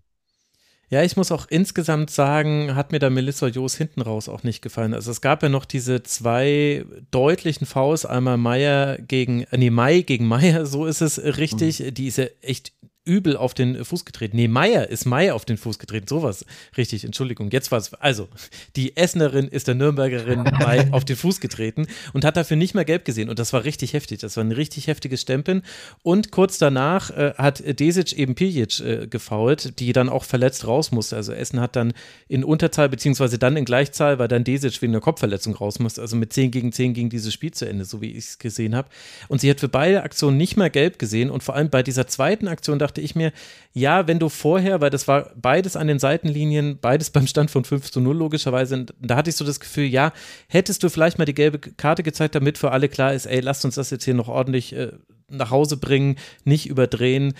Ja, 0.90 1.04
ich 1.04 1.16
muss 1.16 1.30
auch 1.30 1.46
insgesamt 1.48 2.10
sagen, 2.10 2.74
hat 2.74 2.90
mir 2.90 2.98
da 2.98 3.10
Melissa 3.10 3.46
Joos 3.46 3.76
hinten 3.76 4.00
raus 4.02 4.28
auch 4.28 4.42
nicht 4.42 4.60
gefallen. 4.60 4.92
Also 4.92 5.12
es 5.12 5.20
gab 5.20 5.40
ja 5.44 5.48
noch 5.48 5.64
diese 5.64 6.02
zwei 6.02 6.84
deutlichen 7.12 7.64
Fouls, 7.64 8.04
einmal 8.04 8.38
Meier 8.38 8.98
gegen, 8.98 9.44
äh, 9.44 9.56
nee, 9.56 9.70
Mai 9.70 10.00
gegen 10.00 10.26
Meier, 10.26 10.66
so 10.66 10.86
ist 10.86 11.00
es 11.00 11.22
richtig. 11.22 11.78
Mhm. 11.78 11.94
Die 11.94 12.08
ist 12.08 12.18
ja 12.18 12.26
echt 12.42 12.72
übel 13.10 13.36
auf 13.36 13.54
den 13.54 13.84
Fuß 13.84 14.04
getreten. 14.04 14.36
Nee, 14.36 14.48
Meier 14.48 14.88
ist 14.88 15.04
Meier 15.04 15.34
auf 15.34 15.44
den 15.44 15.56
Fuß 15.56 15.78
getreten. 15.78 16.06
Sowas. 16.06 16.44
Richtig, 16.76 17.04
Entschuldigung. 17.04 17.50
Jetzt 17.50 17.72
war 17.72 17.78
es. 17.78 17.92
Also, 17.94 18.28
die 18.76 18.96
Essenerin 18.96 19.48
ist 19.48 19.66
der 19.66 19.74
Nürnbergerin 19.74 20.42
Mai 20.58 20.88
auf 20.92 21.04
den 21.04 21.16
Fuß 21.16 21.40
getreten 21.40 21.86
und 22.12 22.24
hat 22.24 22.36
dafür 22.36 22.56
nicht 22.56 22.74
mehr 22.74 22.84
gelb 22.84 23.04
gesehen. 23.04 23.28
Und 23.28 23.38
das 23.38 23.52
war 23.52 23.64
richtig 23.64 23.92
heftig. 23.92 24.20
Das 24.20 24.36
war 24.36 24.44
ein 24.44 24.52
richtig 24.52 24.86
heftiges 24.86 25.22
Stempeln. 25.22 25.62
Und 26.02 26.30
kurz 26.30 26.58
danach 26.58 27.10
äh, 27.10 27.34
hat 27.36 27.62
Desic 27.80 28.12
eben 28.12 28.34
Piljic 28.34 28.80
äh, 28.80 29.06
gefault, 29.08 29.80
die 29.80 29.92
dann 29.92 30.08
auch 30.08 30.24
verletzt 30.24 30.66
raus 30.66 30.92
musste. 30.92 31.16
Also, 31.16 31.32
Essen 31.32 31.60
hat 31.60 31.74
dann 31.74 31.92
in 32.28 32.44
Unterzahl, 32.44 32.88
beziehungsweise 32.88 33.38
dann 33.38 33.56
in 33.56 33.64
Gleichzahl, 33.64 34.18
weil 34.18 34.28
dann 34.28 34.44
Desic 34.44 34.80
wegen 34.82 34.92
einer 34.92 35.00
Kopfverletzung 35.00 35.54
raus 35.54 35.78
musste. 35.78 36.00
Also 36.00 36.16
mit 36.16 36.32
10 36.32 36.50
gegen 36.50 36.72
10 36.72 36.94
ging 36.94 37.08
dieses 37.08 37.32
Spiel 37.32 37.52
zu 37.52 37.68
Ende, 37.68 37.84
so 37.84 38.00
wie 38.00 38.12
ich 38.12 38.18
es 38.18 38.38
gesehen 38.38 38.74
habe. 38.74 38.88
Und 39.28 39.40
sie 39.40 39.50
hat 39.50 39.60
für 39.60 39.68
beide 39.68 40.02
Aktionen 40.02 40.36
nicht 40.36 40.56
mehr 40.56 40.70
gelb 40.70 40.98
gesehen. 40.98 41.30
Und 41.30 41.42
vor 41.42 41.54
allem 41.56 41.70
bei 41.70 41.82
dieser 41.82 42.06
zweiten 42.06 42.48
Aktion 42.48 42.78
dachte 42.78 42.99
dachte 43.00 43.04
ich 43.04 43.14
mir, 43.14 43.32
ja, 43.72 44.06
wenn 44.06 44.18
du 44.18 44.28
vorher, 44.28 44.80
weil 44.80 44.90
das 44.90 45.08
war 45.08 45.30
beides 45.34 45.76
an 45.76 45.86
den 45.86 45.98
Seitenlinien, 45.98 46.78
beides 46.80 47.10
beim 47.10 47.26
Stand 47.26 47.50
von 47.50 47.64
5 47.64 47.90
zu 47.90 48.00
0 48.00 48.16
logischerweise, 48.16 48.86
da 49.00 49.16
hatte 49.16 49.30
ich 49.30 49.36
so 49.36 49.44
das 49.44 49.60
Gefühl, 49.60 49.86
ja, 49.86 50.12
hättest 50.48 50.82
du 50.82 50.90
vielleicht 50.90 51.18
mal 51.18 51.24
die 51.24 51.34
gelbe 51.34 51.58
Karte 51.58 52.02
gezeigt, 52.02 52.34
damit 52.34 52.58
für 52.58 52.72
alle 52.72 52.88
klar 52.88 53.14
ist, 53.14 53.26
ey, 53.26 53.40
lasst 53.40 53.64
uns 53.64 53.76
das 53.76 53.90
jetzt 53.90 54.04
hier 54.04 54.14
noch 54.14 54.28
ordentlich 54.28 54.74
äh, 54.74 54.92
nach 55.28 55.50
Hause 55.50 55.76
bringen, 55.76 56.16
nicht 56.44 56.68
überdrehen. 56.68 57.34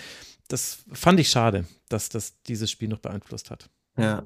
Das 0.49 0.85
fand 0.93 1.21
ich 1.21 1.29
schade, 1.31 1.65
dass 1.89 2.09
das 2.09 2.41
dieses 2.43 2.71
Spiel 2.71 2.89
noch 2.89 2.99
beeinflusst 2.99 3.51
hat. 3.51 3.69
Ja, 3.99 4.25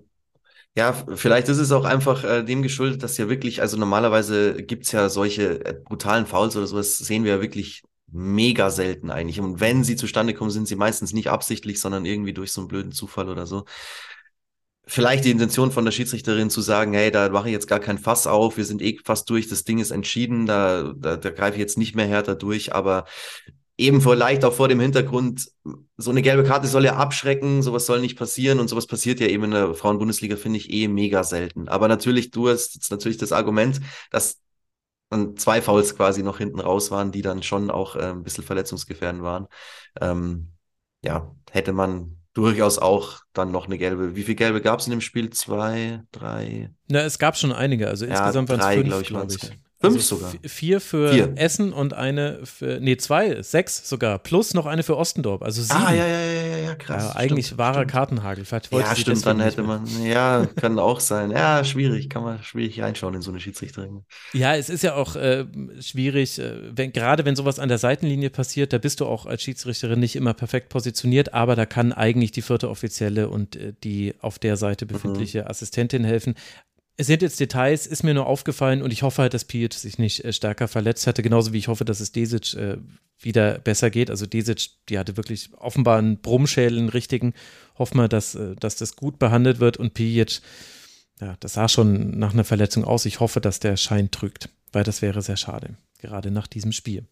ja, 0.76 0.92
vielleicht 0.92 1.48
ist 1.48 1.58
es 1.58 1.70
auch 1.70 1.84
einfach 1.84 2.24
äh, 2.24 2.42
dem 2.42 2.62
geschuldet, 2.62 3.02
dass 3.02 3.16
ja 3.16 3.28
wirklich, 3.28 3.60
also 3.60 3.76
normalerweise 3.76 4.54
gibt 4.54 4.86
es 4.86 4.92
ja 4.92 5.08
solche 5.08 5.64
äh, 5.64 5.72
brutalen 5.72 6.26
Fouls 6.26 6.56
oder 6.56 6.66
sowas, 6.66 6.98
sehen 6.98 7.22
wir 7.22 7.36
ja 7.36 7.40
wirklich 7.40 7.82
mega 8.14 8.70
selten 8.70 9.10
eigentlich. 9.10 9.40
Und 9.40 9.60
wenn 9.60 9.84
sie 9.84 9.96
zustande 9.96 10.34
kommen, 10.34 10.50
sind 10.50 10.68
sie 10.68 10.76
meistens 10.76 11.12
nicht 11.12 11.28
absichtlich, 11.28 11.80
sondern 11.80 12.04
irgendwie 12.06 12.32
durch 12.32 12.52
so 12.52 12.60
einen 12.60 12.68
blöden 12.68 12.92
Zufall 12.92 13.28
oder 13.28 13.46
so. 13.46 13.64
Vielleicht 14.86 15.24
die 15.24 15.30
Intention 15.30 15.72
von 15.72 15.84
der 15.84 15.92
Schiedsrichterin 15.92 16.50
zu 16.50 16.60
sagen, 16.60 16.92
hey, 16.92 17.10
da 17.10 17.28
mache 17.30 17.48
ich 17.48 17.54
jetzt 17.54 17.66
gar 17.66 17.80
kein 17.80 17.98
Fass 17.98 18.26
auf, 18.26 18.56
wir 18.56 18.66
sind 18.66 18.82
eh 18.82 18.98
fast 19.02 19.28
durch, 19.30 19.48
das 19.48 19.64
Ding 19.64 19.78
ist 19.78 19.90
entschieden, 19.90 20.46
da, 20.46 20.92
da, 20.94 21.16
da 21.16 21.30
greife 21.30 21.56
ich 21.56 21.60
jetzt 21.60 21.78
nicht 21.78 21.96
mehr 21.96 22.06
härter 22.06 22.34
durch, 22.34 22.74
aber 22.74 23.06
eben 23.78 24.00
vielleicht 24.00 24.44
auch 24.44 24.52
vor 24.52 24.68
dem 24.68 24.80
Hintergrund, 24.80 25.48
so 25.96 26.10
eine 26.10 26.22
gelbe 26.22 26.44
Karte 26.44 26.68
soll 26.68 26.84
ja 26.84 26.96
abschrecken, 26.96 27.62
sowas 27.62 27.86
soll 27.86 28.00
nicht 28.00 28.18
passieren 28.18 28.60
und 28.60 28.68
sowas 28.68 28.86
passiert 28.86 29.20
ja 29.20 29.26
eben 29.26 29.44
in 29.44 29.50
der 29.52 29.74
Frauenbundesliga, 29.74 30.36
finde 30.36 30.58
ich 30.58 30.70
eh 30.70 30.86
mega 30.86 31.24
selten. 31.24 31.68
Aber 31.68 31.88
natürlich, 31.88 32.30
du 32.30 32.48
hast 32.48 32.74
jetzt 32.74 32.90
natürlich 32.90 33.18
das 33.18 33.32
Argument, 33.32 33.80
dass 34.10 34.38
dann 35.14 35.36
zwei 35.36 35.62
Fouls 35.62 35.96
quasi 35.96 36.22
noch 36.22 36.38
hinten 36.38 36.60
raus 36.60 36.90
waren, 36.90 37.12
die 37.12 37.22
dann 37.22 37.42
schon 37.42 37.70
auch 37.70 37.96
äh, 37.96 38.10
ein 38.10 38.22
bisschen 38.22 38.44
verletzungsgefährdend 38.44 39.22
waren. 39.22 39.46
Ähm, 40.00 40.52
ja, 41.02 41.34
hätte 41.50 41.72
man 41.72 42.18
durchaus 42.32 42.78
auch 42.78 43.20
dann 43.32 43.52
noch 43.52 43.66
eine 43.66 43.78
gelbe. 43.78 44.16
Wie 44.16 44.22
viele 44.22 44.34
gelbe 44.34 44.60
gab 44.60 44.80
es 44.80 44.86
in 44.86 44.90
dem 44.90 45.00
Spiel? 45.00 45.30
Zwei, 45.30 46.02
drei? 46.12 46.70
Na, 46.88 47.00
es 47.00 47.18
gab 47.18 47.36
schon 47.36 47.52
einige. 47.52 47.88
Also 47.88 48.06
insgesamt 48.06 48.48
ja, 48.50 48.58
waren 48.58 48.68
es 48.68 48.76
fünf, 48.76 48.88
glaube 48.88 49.02
ich. 49.02 49.08
Glaub 49.08 49.30
ich. 49.30 49.58
Fünf 49.84 49.96
also 49.96 50.16
sogar. 50.16 50.32
Vier 50.44 50.80
für 50.80 51.12
vier. 51.12 51.32
Essen 51.36 51.72
und 51.72 51.94
eine 51.94 52.40
für, 52.44 52.80
nee, 52.80 52.96
zwei, 52.96 53.42
sechs 53.42 53.88
sogar, 53.88 54.18
plus 54.18 54.54
noch 54.54 54.66
eine 54.66 54.82
für 54.82 54.96
Ostendorf, 54.96 55.42
also 55.42 55.62
sieben. 55.62 55.74
Ah, 55.74 55.92
ja, 55.92 56.06
ja, 56.06 56.20
ja, 56.20 56.56
ja, 56.58 56.74
krass. 56.74 57.04
Ja, 57.04 57.16
eigentlich 57.16 57.46
stimmt, 57.46 57.58
wahrer 57.58 57.74
stimmt. 57.80 57.90
Kartenhagel. 57.92 58.44
Vielleicht 58.44 58.72
wollte 58.72 58.88
ja, 58.88 58.96
stimmt, 58.96 59.26
dann 59.26 59.40
hätte 59.40 59.62
man, 59.62 59.86
ja, 60.02 60.46
kann 60.56 60.78
auch 60.78 61.00
sein. 61.00 61.30
Ja, 61.30 61.64
schwierig, 61.64 62.08
kann 62.10 62.22
man 62.22 62.42
schwierig 62.42 62.80
reinschauen 62.80 63.14
in 63.14 63.22
so 63.22 63.30
eine 63.30 63.40
Schiedsrichterin. 63.40 64.04
Ja, 64.32 64.54
es 64.54 64.68
ist 64.68 64.82
ja 64.82 64.94
auch 64.94 65.16
äh, 65.16 65.46
schwierig, 65.80 66.38
äh, 66.38 66.54
wenn, 66.74 66.92
gerade 66.92 67.24
wenn 67.24 67.36
sowas 67.36 67.58
an 67.58 67.68
der 67.68 67.78
Seitenlinie 67.78 68.30
passiert, 68.30 68.72
da 68.72 68.78
bist 68.78 69.00
du 69.00 69.06
auch 69.06 69.26
als 69.26 69.42
Schiedsrichterin 69.42 70.00
nicht 70.00 70.16
immer 70.16 70.34
perfekt 70.34 70.68
positioniert, 70.68 71.34
aber 71.34 71.56
da 71.56 71.66
kann 71.66 71.92
eigentlich 71.92 72.32
die 72.32 72.42
vierte 72.42 72.70
Offizielle 72.70 73.28
und 73.28 73.56
äh, 73.56 73.72
die 73.82 74.14
auf 74.20 74.38
der 74.38 74.56
Seite 74.56 74.86
befindliche 74.86 75.42
mhm. 75.42 75.48
Assistentin 75.48 76.04
helfen 76.04 76.34
es 76.96 77.08
sind 77.08 77.22
jetzt 77.22 77.40
Details, 77.40 77.86
ist 77.86 78.04
mir 78.04 78.14
nur 78.14 78.26
aufgefallen 78.26 78.82
und 78.82 78.92
ich 78.92 79.02
hoffe 79.02 79.22
halt, 79.22 79.34
dass 79.34 79.44
Piet 79.44 79.74
sich 79.74 79.98
nicht 79.98 80.24
äh, 80.24 80.32
stärker 80.32 80.68
verletzt 80.68 81.06
hatte, 81.06 81.22
genauso 81.22 81.52
wie 81.52 81.58
ich 81.58 81.68
hoffe, 81.68 81.84
dass 81.84 82.00
es 82.00 82.12
Desic 82.12 82.54
äh, 82.54 82.76
wieder 83.18 83.58
besser 83.58 83.90
geht. 83.90 84.10
Also 84.10 84.26
Desic, 84.26 84.70
die 84.88 84.98
hatte 84.98 85.16
wirklich 85.16 85.50
offenbar 85.58 85.98
einen 85.98 86.18
Brummschädel, 86.18 86.78
einen 86.78 86.88
richtigen. 86.88 87.34
Hoffen 87.78 87.98
wir, 87.98 88.08
dass, 88.08 88.36
äh, 88.36 88.54
dass 88.56 88.76
das 88.76 88.94
gut 88.94 89.18
behandelt 89.18 89.58
wird 89.58 89.76
und 89.76 89.94
Piet, 89.94 90.40
ja, 91.20 91.36
das 91.40 91.54
sah 91.54 91.68
schon 91.68 92.16
nach 92.18 92.32
einer 92.32 92.44
Verletzung 92.44 92.84
aus. 92.84 93.06
Ich 93.06 93.18
hoffe, 93.18 93.40
dass 93.40 93.58
der 93.58 93.76
Schein 93.76 94.10
trügt, 94.12 94.48
weil 94.72 94.84
das 94.84 95.02
wäre 95.02 95.20
sehr 95.20 95.36
schade, 95.36 95.76
gerade 95.98 96.30
nach 96.30 96.46
diesem 96.46 96.70
Spiel. 96.70 97.06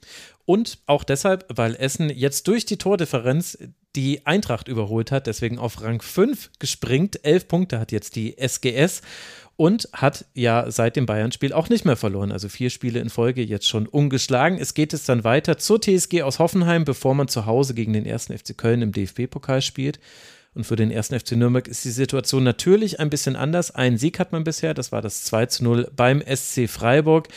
Und 0.44 0.78
auch 0.86 1.02
deshalb, 1.02 1.46
weil 1.48 1.74
Essen 1.74 2.08
jetzt 2.08 2.46
durch 2.46 2.66
die 2.66 2.78
Tordifferenz 2.78 3.58
die 3.94 4.26
Eintracht 4.26 4.68
überholt 4.68 5.12
hat, 5.12 5.26
deswegen 5.26 5.58
auf 5.58 5.82
Rang 5.82 6.00
5 6.00 6.50
gespringt. 6.58 7.24
Elf 7.24 7.46
Punkte 7.46 7.78
hat 7.78 7.92
jetzt 7.92 8.16
die 8.16 8.38
SGS 8.38 9.02
und 9.62 9.88
hat 9.92 10.24
ja 10.34 10.68
seit 10.72 10.96
dem 10.96 11.06
Bayern-Spiel 11.06 11.52
auch 11.52 11.68
nicht 11.68 11.84
mehr 11.84 11.94
verloren. 11.94 12.32
Also 12.32 12.48
vier 12.48 12.68
Spiele 12.68 12.98
in 12.98 13.10
Folge 13.10 13.44
jetzt 13.44 13.68
schon 13.68 13.86
ungeschlagen. 13.86 14.58
Es 14.58 14.74
geht 14.74 14.92
es 14.92 15.04
dann 15.04 15.22
weiter 15.22 15.56
zur 15.56 15.80
TSG 15.80 16.22
aus 16.22 16.40
Hoffenheim, 16.40 16.84
bevor 16.84 17.14
man 17.14 17.28
zu 17.28 17.46
Hause 17.46 17.72
gegen 17.72 17.92
den 17.92 18.04
ersten 18.04 18.36
FC 18.36 18.58
Köln 18.58 18.82
im 18.82 18.90
DFB-Pokal 18.90 19.62
spielt. 19.62 20.00
Und 20.56 20.64
für 20.64 20.74
den 20.74 20.90
ersten 20.90 21.16
FC 21.16 21.36
Nürnberg 21.36 21.68
ist 21.68 21.84
die 21.84 21.90
Situation 21.90 22.42
natürlich 22.42 22.98
ein 22.98 23.08
bisschen 23.08 23.36
anders. 23.36 23.72
Ein 23.72 23.98
Sieg 23.98 24.18
hat 24.18 24.32
man 24.32 24.42
bisher, 24.42 24.74
das 24.74 24.90
war 24.90 25.00
das 25.00 25.22
2 25.22 25.46
zu 25.46 25.62
0 25.62 25.92
beim 25.94 26.24
SC 26.26 26.68
Freiburg. 26.68 27.28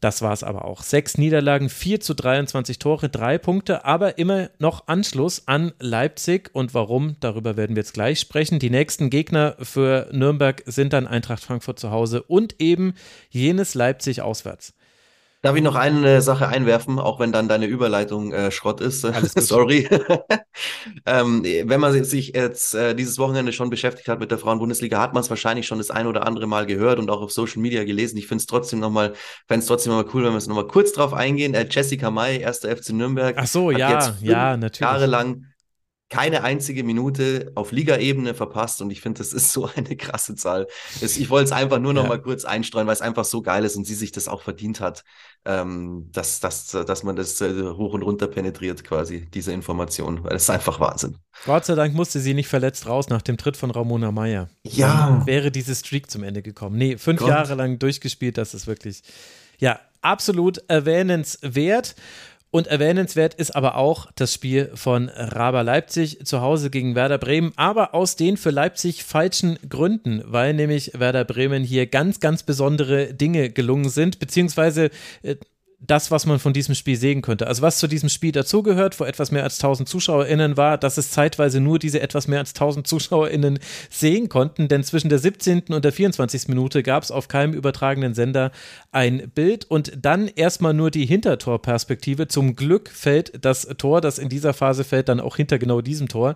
Das 0.00 0.22
war 0.22 0.32
es 0.32 0.44
aber 0.44 0.64
auch. 0.64 0.82
Sechs 0.82 1.18
Niederlagen, 1.18 1.68
4 1.68 2.00
zu 2.00 2.14
23 2.14 2.78
Tore, 2.78 3.08
drei 3.08 3.36
Punkte, 3.36 3.84
aber 3.84 4.18
immer 4.18 4.50
noch 4.58 4.86
Anschluss 4.86 5.48
an 5.48 5.72
Leipzig. 5.80 6.50
Und 6.52 6.72
warum, 6.72 7.16
darüber 7.18 7.56
werden 7.56 7.74
wir 7.74 7.82
jetzt 7.82 7.94
gleich 7.94 8.20
sprechen. 8.20 8.60
Die 8.60 8.70
nächsten 8.70 9.10
Gegner 9.10 9.56
für 9.60 10.08
Nürnberg 10.12 10.62
sind 10.66 10.92
dann 10.92 11.08
Eintracht 11.08 11.42
Frankfurt 11.42 11.80
zu 11.80 11.90
Hause 11.90 12.22
und 12.22 12.60
eben 12.60 12.94
jenes 13.30 13.74
Leipzig 13.74 14.22
auswärts. 14.22 14.74
Darf 15.40 15.54
ich 15.54 15.62
noch 15.62 15.76
eine 15.76 16.20
Sache 16.20 16.48
einwerfen, 16.48 16.98
auch 16.98 17.20
wenn 17.20 17.30
dann 17.30 17.46
deine 17.46 17.66
Überleitung 17.66 18.32
äh, 18.32 18.50
Schrott 18.50 18.80
ist? 18.80 19.02
Sorry. 19.36 19.88
ähm, 21.06 21.44
wenn 21.44 21.80
man 21.80 22.02
sich 22.02 22.34
jetzt 22.34 22.74
äh, 22.74 22.94
dieses 22.96 23.18
Wochenende 23.18 23.52
schon 23.52 23.70
beschäftigt 23.70 24.08
hat 24.08 24.18
mit 24.18 24.32
der 24.32 24.38
Frauenbundesliga, 24.38 25.00
hat 25.00 25.14
man 25.14 25.22
es 25.22 25.30
wahrscheinlich 25.30 25.68
schon 25.68 25.78
das 25.78 25.90
ein 25.90 26.08
oder 26.08 26.26
andere 26.26 26.48
Mal 26.48 26.66
gehört 26.66 26.98
und 26.98 27.08
auch 27.08 27.22
auf 27.22 27.30
Social 27.30 27.62
Media 27.62 27.84
gelesen. 27.84 28.18
Ich 28.18 28.26
finde 28.26 28.42
es 28.42 28.46
trotzdem 28.46 28.80
nochmal, 28.80 29.12
fände 29.46 29.60
es 29.60 29.66
trotzdem 29.66 29.92
nochmal 29.92 30.10
cool, 30.12 30.24
wenn 30.24 30.32
wir 30.32 30.38
es 30.38 30.48
nochmal 30.48 30.66
kurz 30.66 30.92
drauf 30.92 31.14
eingehen. 31.14 31.54
Äh, 31.54 31.68
Jessica 31.70 32.10
May, 32.10 32.40
erster 32.40 32.76
FC 32.76 32.90
Nürnberg. 32.90 33.36
Ach 33.38 33.46
so, 33.46 33.70
ja, 33.70 34.16
ja, 34.20 34.56
natürlich. 34.56 34.80
Jahrelang 34.80 35.44
keine 36.10 36.42
einzige 36.42 36.84
Minute 36.84 37.52
auf 37.54 37.70
Ligaebene 37.70 38.32
verpasst 38.32 38.80
und 38.80 38.90
ich 38.90 39.00
finde, 39.00 39.18
das 39.18 39.32
ist 39.32 39.52
so 39.52 39.68
eine 39.76 39.96
krasse 39.96 40.34
Zahl. 40.34 40.66
Ich 41.00 41.28
wollte 41.30 41.46
es 41.46 41.52
einfach 41.52 41.78
nur 41.78 41.92
noch 41.92 42.04
ja. 42.04 42.08
mal 42.08 42.22
kurz 42.22 42.44
einstreuen, 42.44 42.86
weil 42.86 42.94
es 42.94 43.02
einfach 43.02 43.24
so 43.24 43.42
geil 43.42 43.64
ist 43.64 43.76
und 43.76 43.86
sie 43.86 43.94
sich 43.94 44.12
das 44.12 44.28
auch 44.28 44.42
verdient 44.42 44.80
hat, 44.80 45.04
ähm, 45.44 46.08
dass, 46.12 46.40
dass, 46.40 46.68
dass 46.68 47.02
man 47.02 47.16
das 47.16 47.40
äh, 47.40 47.62
hoch 47.62 47.92
und 47.92 48.02
runter 48.02 48.26
penetriert 48.26 48.84
quasi, 48.84 49.28
diese 49.32 49.52
Information, 49.52 50.24
weil 50.24 50.36
es 50.36 50.44
ist 50.44 50.50
einfach 50.50 50.80
Wahnsinn. 50.80 51.16
Gott 51.44 51.66
sei 51.66 51.74
Dank 51.74 51.94
musste 51.94 52.20
sie 52.20 52.34
nicht 52.34 52.48
verletzt 52.48 52.86
raus 52.86 53.08
nach 53.08 53.22
dem 53.22 53.36
Tritt 53.36 53.56
von 53.56 53.70
Ramona 53.70 54.10
Meyer. 54.10 54.48
Ja. 54.64 55.08
Dann 55.10 55.26
wäre 55.26 55.50
diese 55.50 55.74
Streak 55.74 56.10
zum 56.10 56.22
Ende 56.22 56.42
gekommen. 56.42 56.76
Nee, 56.78 56.96
fünf 56.96 57.20
Gott. 57.20 57.28
Jahre 57.28 57.54
lang 57.54 57.78
durchgespielt, 57.78 58.38
das 58.38 58.54
ist 58.54 58.66
wirklich, 58.66 59.02
ja, 59.58 59.78
absolut 60.02 60.58
erwähnenswert. 60.68 61.94
Und 62.50 62.66
erwähnenswert 62.66 63.34
ist 63.34 63.54
aber 63.54 63.76
auch 63.76 64.10
das 64.14 64.32
Spiel 64.32 64.70
von 64.74 65.10
Raber 65.10 65.62
Leipzig 65.62 66.24
zu 66.24 66.40
Hause 66.40 66.70
gegen 66.70 66.94
Werder 66.94 67.18
Bremen, 67.18 67.52
aber 67.56 67.94
aus 67.94 68.16
den 68.16 68.38
für 68.38 68.50
Leipzig 68.50 69.04
falschen 69.04 69.58
Gründen, 69.68 70.22
weil 70.24 70.54
nämlich 70.54 70.92
Werder 70.98 71.24
Bremen 71.24 71.62
hier 71.62 71.86
ganz, 71.86 72.20
ganz 72.20 72.42
besondere 72.42 73.12
Dinge 73.12 73.50
gelungen 73.50 73.90
sind, 73.90 74.18
beziehungsweise 74.18 74.90
äh, 75.22 75.36
das, 75.80 76.10
was 76.10 76.26
man 76.26 76.40
von 76.40 76.52
diesem 76.52 76.74
Spiel 76.74 76.96
sehen 76.96 77.22
könnte. 77.22 77.46
Also 77.46 77.62
was 77.62 77.78
zu 77.78 77.86
diesem 77.86 78.08
Spiel 78.08 78.32
dazugehört, 78.32 78.98
wo 78.98 79.04
etwas 79.04 79.30
mehr 79.30 79.44
als 79.44 79.58
1000 79.58 79.88
ZuschauerInnen 79.88 80.56
war, 80.56 80.76
dass 80.76 80.98
es 80.98 81.12
zeitweise 81.12 81.60
nur 81.60 81.78
diese 81.78 82.00
etwas 82.00 82.26
mehr 82.26 82.40
als 82.40 82.50
1000 82.50 82.84
ZuschauerInnen 82.84 83.60
sehen 83.88 84.28
konnten, 84.28 84.66
denn 84.66 84.82
zwischen 84.82 85.08
der 85.08 85.20
17. 85.20 85.66
und 85.68 85.84
der 85.84 85.92
24. 85.92 86.48
Minute 86.48 86.82
gab 86.82 87.04
es 87.04 87.12
auf 87.12 87.28
keinem 87.28 87.54
übertragenen 87.54 88.12
Sender 88.14 88.50
ein 88.90 89.30
Bild 89.32 89.66
und 89.66 89.92
dann 90.04 90.26
erstmal 90.26 90.74
nur 90.74 90.90
die 90.90 91.06
Hintertorperspektive. 91.06 92.26
Zum 92.26 92.56
Glück 92.56 92.88
fällt 92.88 93.44
das 93.44 93.62
Tor, 93.78 94.00
das 94.00 94.18
in 94.18 94.28
dieser 94.28 94.54
Phase 94.54 94.82
fällt, 94.82 95.08
dann 95.08 95.20
auch 95.20 95.36
hinter 95.36 95.60
genau 95.60 95.80
diesem 95.80 96.08
Tor. 96.08 96.34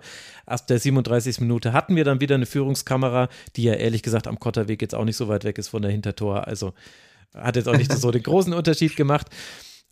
Erst 0.49 0.70
der 0.70 0.78
37. 0.78 1.40
Minute 1.40 1.72
hatten 1.72 1.97
wir 1.97 2.05
dann 2.05 2.20
wieder 2.20 2.36
eine 2.36 2.47
Führungskamera, 2.47 3.28
die 3.57 3.64
ja 3.64 3.74
ehrlich 3.74 4.05
gesagt 4.05 4.28
am 4.28 4.38
Kotterweg 4.38 4.80
jetzt 4.80 4.95
auch 4.95 5.05
nicht 5.05 5.16
so 5.16 5.26
weit 5.26 5.43
weg 5.43 5.59
ist 5.59 5.68
von 5.68 5.82
der 5.82 5.90
Hintertor. 5.90 6.47
Also 6.47 6.74
hat 7.35 7.57
jetzt 7.57 7.68
auch 7.68 7.76
nicht 7.76 7.93
so 7.93 8.11
den 8.11 8.22
großen 8.22 8.53
Unterschied 8.53 8.97
gemacht. 8.97 9.28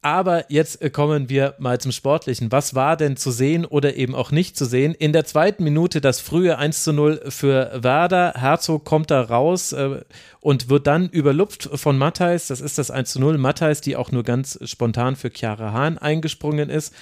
Aber 0.03 0.51
jetzt 0.51 0.80
äh, 0.80 0.88
kommen 0.88 1.28
wir 1.28 1.55
mal 1.59 1.78
zum 1.78 1.93
Sportlichen. 1.93 2.51
Was 2.51 2.74
war 2.74 2.97
denn 2.97 3.16
zu 3.16 3.30
sehen 3.30 3.66
oder 3.66 3.97
eben 3.97 4.14
auch 4.14 4.30
nicht 4.30 4.57
zu 4.57 4.64
sehen? 4.64 4.95
In 4.95 5.12
der 5.12 5.26
zweiten 5.26 5.62
Minute 5.62 6.01
das 6.01 6.20
frühe 6.20 6.57
1 6.57 6.84
zu 6.84 6.95
0 6.95 7.20
für 7.28 7.70
Werder. 7.82 8.32
Herzog 8.34 8.86
kommt 8.86 9.11
da 9.11 9.20
raus 9.20 9.72
äh, 9.72 10.01
und 10.41 10.70
wird 10.70 10.86
dann 10.86 11.11
überlupft 11.11 11.68
von 11.74 11.99
Matthijs. 11.99 12.47
Das 12.47 12.62
ist 12.62 12.78
das 12.78 12.91
1 12.91 13.11
zu 13.12 13.20
0. 13.20 13.36
Matthijs, 13.36 13.82
die 13.82 13.97
auch 13.97 14.11
nur 14.11 14.22
ganz 14.22 14.59
spontan 14.64 15.16
für 15.16 15.30
Chiara 15.30 15.72
Hahn 15.72 15.99
eingesprungen 15.99 16.70
ist. 16.70 16.95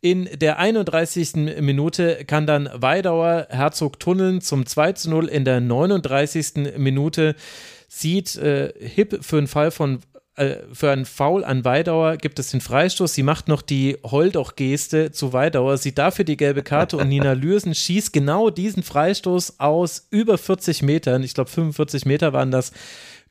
In 0.00 0.28
der 0.38 0.58
31. 0.58 1.60
Minute 1.60 2.24
kann 2.24 2.46
dann 2.46 2.70
Weidauer 2.72 3.48
Herzog 3.50 4.00
tunneln 4.00 4.40
zum 4.40 4.64
2 4.64 4.92
zu 4.92 5.10
0. 5.10 5.26
In 5.26 5.44
der 5.44 5.60
39. 5.60 6.78
Minute 6.78 7.34
sieht 7.88 8.36
äh, 8.36 8.72
Hip 8.78 9.24
für 9.24 9.38
einen 9.38 9.48
Fall 9.48 9.70
von 9.70 10.00
äh, 10.38 10.58
für 10.72 10.92
einen 10.92 11.04
Foul 11.04 11.44
an 11.44 11.64
Weidauer 11.64 12.16
gibt 12.16 12.38
es 12.38 12.50
den 12.50 12.60
Freistoß. 12.60 13.12
Sie 13.12 13.24
macht 13.24 13.48
noch 13.48 13.60
die 13.60 13.96
Holdoch-Geste 14.04 15.10
zu 15.10 15.32
Weidauer, 15.32 15.78
sieht 15.78 15.98
dafür 15.98 16.24
die 16.24 16.36
gelbe 16.36 16.62
Karte 16.62 16.96
und 16.96 17.08
Nina 17.08 17.32
Lürsen 17.34 17.74
schießt 17.74 18.12
genau 18.12 18.50
diesen 18.50 18.84
Freistoß 18.84 19.58
aus 19.58 20.06
über 20.10 20.38
40 20.38 20.82
Metern. 20.82 21.24
Ich 21.24 21.34
glaube, 21.34 21.50
45 21.50 22.06
Meter 22.06 22.32
waren 22.32 22.52
das. 22.52 22.72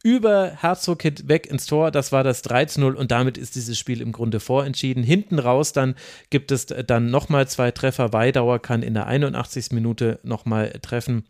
Über 0.03 0.51
Herzog 0.62 1.03
weg 1.03 1.47
ins 1.47 1.66
Tor, 1.66 1.89
das 1.89 2.12
war 2.12 2.24
das 2.24 2.43
13-0 2.43 2.93
und 2.93 3.10
damit 3.10 3.36
ist 3.36 3.55
dieses 3.55 3.80
Spiel 3.80 3.99
im 3.99 4.12
Grunde 4.12 4.39
vorentschieden. 4.39 5.01
Hinten 5.01 5.39
raus 5.39 5.74
dann 5.74 5.95
gibt 6.30 6.51
es 6.51 6.68
dann 6.68 7.10
nochmal 7.10 7.47
zwei 7.47 7.72
Treffer. 7.72 8.14
Weidauer 8.14 8.60
kann 8.60 8.84
in 8.84 8.93
der 8.93 9.08
81. 9.08 9.72
Minute 9.72 10.20
nochmal 10.22 10.70
treffen 10.84 11.26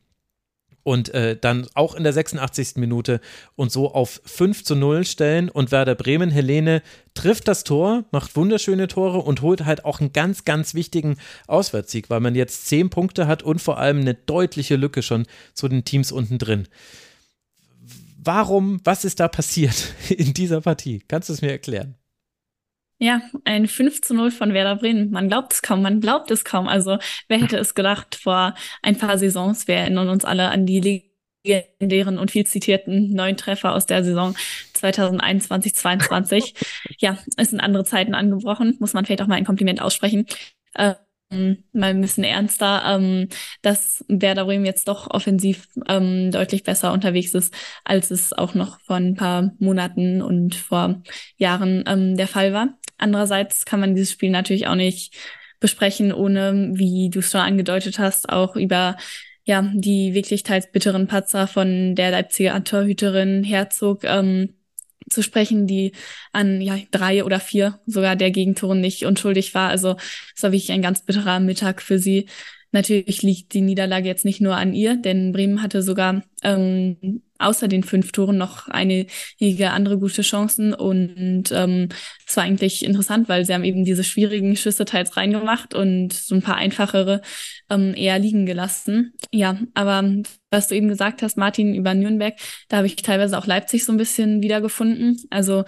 und 0.88 1.14
äh, 1.14 1.36
dann 1.36 1.68
auch 1.74 1.96
in 1.96 2.04
der 2.04 2.14
86. 2.14 2.78
Minute 2.78 3.20
und 3.58 3.74
so 3.74 3.94
auf 3.94 4.22
5 4.24 4.64
zu 4.64 4.74
0 4.74 5.04
stellen. 5.04 5.50
Und 5.50 5.70
Werder 5.74 5.96
Bremen, 5.96 6.30
Helene, 6.30 6.82
trifft 7.14 7.50
das 7.50 7.66
Tor, 7.66 8.06
macht 8.12 8.38
wunderschöne 8.38 8.88
Tore 8.88 9.18
und 9.18 9.42
holt 9.42 9.66
halt 9.66 9.84
auch 9.84 10.00
einen 10.00 10.14
ganz, 10.14 10.46
ganz 10.46 10.76
wichtigen 10.76 11.18
Auswärtssieg, 11.46 12.10
weil 12.10 12.22
man 12.22 12.36
jetzt 12.36 12.68
10 12.70 12.90
Punkte 12.90 13.28
hat 13.28 13.44
und 13.44 13.62
vor 13.62 13.80
allem 13.80 14.00
eine 14.00 14.14
deutliche 14.14 14.78
Lücke 14.78 15.02
schon 15.02 15.26
zu 15.54 15.68
den 15.68 15.84
Teams 15.84 16.14
unten 16.14 16.38
drin. 16.38 16.70
Warum, 18.24 18.80
was 18.86 19.04
ist 19.04 19.20
da 19.20 19.28
passiert 19.28 19.94
in 20.10 20.34
dieser 20.34 20.62
Partie? 20.62 21.04
Kannst 21.10 21.28
du 21.28 21.34
es 21.34 21.42
mir 21.42 21.52
erklären? 21.52 21.96
Ja, 23.00 23.22
ein 23.46 23.68
5 23.68 24.02
zu 24.02 24.16
0 24.16 24.32
von 24.32 24.54
Werder 24.54 24.78
Bremen. 24.78 25.12
Man 25.12 25.28
glaubt 25.28 25.54
es 25.54 25.62
kaum, 25.62 25.84
man 25.84 26.02
glaubt 26.02 26.32
es 26.32 26.44
kaum. 26.44 26.68
Also, 26.68 26.98
wer 27.28 27.40
hätte 27.40 27.58
es 27.58 27.76
gedacht 27.76 28.16
vor 28.16 28.56
ein 28.82 28.98
paar 28.98 29.20
Saisons? 29.20 29.68
Wir 29.68 29.76
erinnern 29.76 30.10
uns 30.10 30.26
alle 30.26 30.50
an 30.50 30.66
die 30.66 31.04
legendären 31.44 32.18
und 32.18 32.32
viel 32.32 32.48
zitierten 32.48 33.14
neun 33.14 33.38
Treffer 33.38 33.74
aus 33.74 33.86
der 33.86 34.04
Saison 34.04 34.36
2021, 34.74 35.76
22. 35.76 36.56
ja, 36.98 37.20
es 37.38 37.52
sind 37.52 37.60
andere 37.60 37.84
Zeiten 37.84 38.16
angebrochen, 38.16 38.78
muss 38.80 38.94
man 38.94 39.06
vielleicht 39.06 39.22
auch 39.22 39.28
mal 39.28 39.36
ein 39.36 39.46
Kompliment 39.46 39.80
aussprechen. 39.80 40.26
Äh, 40.74 40.96
mal 41.30 41.90
ein 41.90 42.02
bisschen 42.02 42.24
ernster, 42.24 42.84
ähm, 42.86 43.28
dass 43.62 44.04
Werder 44.08 44.46
Bremen 44.46 44.66
jetzt 44.66 44.88
doch 44.88 45.10
offensiv 45.12 45.68
ähm, 45.88 46.32
deutlich 46.32 46.64
besser 46.64 46.94
unterwegs 46.94 47.34
ist, 47.34 47.54
als 47.84 48.12
es 48.12 48.34
auch 48.34 48.54
noch 48.54 48.80
vor 48.82 48.96
ein 48.96 49.16
paar 49.16 49.52
Monaten 49.60 50.22
und 50.22 50.56
vor 50.56 51.02
Jahren 51.36 51.84
ähm, 51.86 52.16
der 52.16 52.28
Fall 52.28 52.54
war. 52.54 52.78
Andererseits 52.98 53.66
kann 53.66 53.80
man 53.80 53.96
dieses 53.96 54.12
Spiel 54.12 54.30
natürlich 54.30 54.68
auch 54.68 54.76
nicht 54.76 55.16
besprechen, 55.60 56.14
ohne, 56.14 56.72
wie 56.74 57.10
du 57.10 57.20
es 57.20 57.32
schon 57.32 57.42
angedeutet 57.42 58.00
hast, 58.00 58.30
auch 58.30 58.56
über 58.56 58.98
ja 59.44 59.72
die 59.74 60.14
wirklich 60.14 60.44
teils 60.44 60.72
bitteren 60.72 61.08
Patzer 61.08 61.48
von 61.48 61.96
der 61.96 62.12
Leipziger 62.12 62.64
Torhüterin 62.64 63.44
Herzog 63.44 64.04
ähm, 64.04 64.54
zu 65.10 65.24
sprechen, 65.24 65.68
die 65.68 65.94
an 66.34 66.62
ja, 66.62 66.78
drei 66.92 67.24
oder 67.24 67.40
vier 67.40 67.80
sogar 67.86 68.16
der 68.16 68.32
Gegentoren 68.32 68.82
nicht 68.82 69.06
unschuldig 69.06 69.54
war. 69.54 69.70
Also 69.70 69.96
es 70.36 70.44
war 70.44 70.52
wirklich 70.52 70.72
ein 70.72 70.82
ganz 70.82 71.04
bitterer 71.04 71.40
Mittag 71.40 71.82
für 71.82 71.98
sie. 71.98 72.28
Natürlich 72.72 73.22
liegt 73.22 73.54
die 73.54 73.62
Niederlage 73.62 74.08
jetzt 74.08 74.26
nicht 74.26 74.42
nur 74.42 74.58
an 74.58 74.74
ihr, 74.74 74.98
denn 74.98 75.32
Bremen 75.32 75.62
hatte 75.62 75.82
sogar 75.82 76.24
ähm, 76.44 77.22
außer 77.40 77.68
den 77.68 77.84
fünf 77.84 78.12
Toren 78.12 78.38
noch 78.38 78.68
einige 78.68 79.72
andere 79.72 79.98
gute 80.00 80.22
Chancen. 80.22 80.74
Und 80.74 81.52
ähm, 81.52 81.90
es 82.28 82.38
war 82.38 82.44
eigentlich 82.44 82.84
interessant, 82.86 83.30
weil 83.30 83.46
sie 83.46 83.54
haben 83.54 83.64
eben 83.64 83.84
diese 83.84 84.04
schwierigen 84.04 84.56
Schüsse 84.56 84.86
teils 84.86 85.18
reingemacht 85.18 85.74
und 85.74 86.14
so 86.14 86.36
ein 86.36 86.42
paar 86.42 86.56
einfachere 86.56 87.22
ähm, 87.70 87.94
eher 87.96 88.20
liegen 88.20 88.46
gelassen. 88.46 89.14
Ja, 89.32 89.60
aber 89.74 90.04
was 90.50 90.68
du 90.68 90.76
eben 90.76 90.88
gesagt 90.88 91.22
hast, 91.22 91.38
Martin, 91.38 91.76
über 91.76 91.94
Nürnberg, 91.94 92.36
da 92.70 92.78
habe 92.78 92.88
ich 92.88 92.96
teilweise 92.98 93.38
auch 93.38 93.46
Leipzig 93.46 93.86
so 93.86 93.92
ein 93.92 93.98
bisschen 93.98 94.42
wiedergefunden. 94.42 95.18
Also 95.30 95.66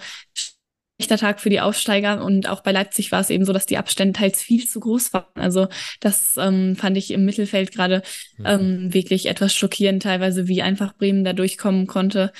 schlechter 1.00 1.16
Tag 1.16 1.40
für 1.40 1.48
die 1.48 1.60
Aufsteiger 1.60 2.22
und 2.22 2.48
auch 2.48 2.60
bei 2.60 2.72
Leipzig 2.72 3.10
war 3.10 3.20
es 3.20 3.30
eben 3.30 3.44
so, 3.44 3.52
dass 3.52 3.64
die 3.64 3.78
Abstände 3.78 4.18
teils 4.18 4.42
viel 4.42 4.68
zu 4.68 4.80
groß 4.80 5.12
waren. 5.14 5.24
Also 5.34 5.68
das 6.00 6.34
ähm, 6.36 6.76
fand 6.76 6.96
ich 6.98 7.10
im 7.10 7.24
Mittelfeld 7.24 7.72
gerade 7.72 8.02
mhm. 8.36 8.46
ähm, 8.46 8.94
wirklich 8.94 9.26
etwas 9.26 9.54
schockierend, 9.54 10.02
teilweise 10.02 10.46
wie 10.46 10.62
einfach 10.62 10.94
Bremen 10.94 11.24
da 11.24 11.32
durchkommen 11.32 11.86
konnte. 11.86 12.32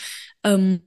Ähm, 0.44 0.82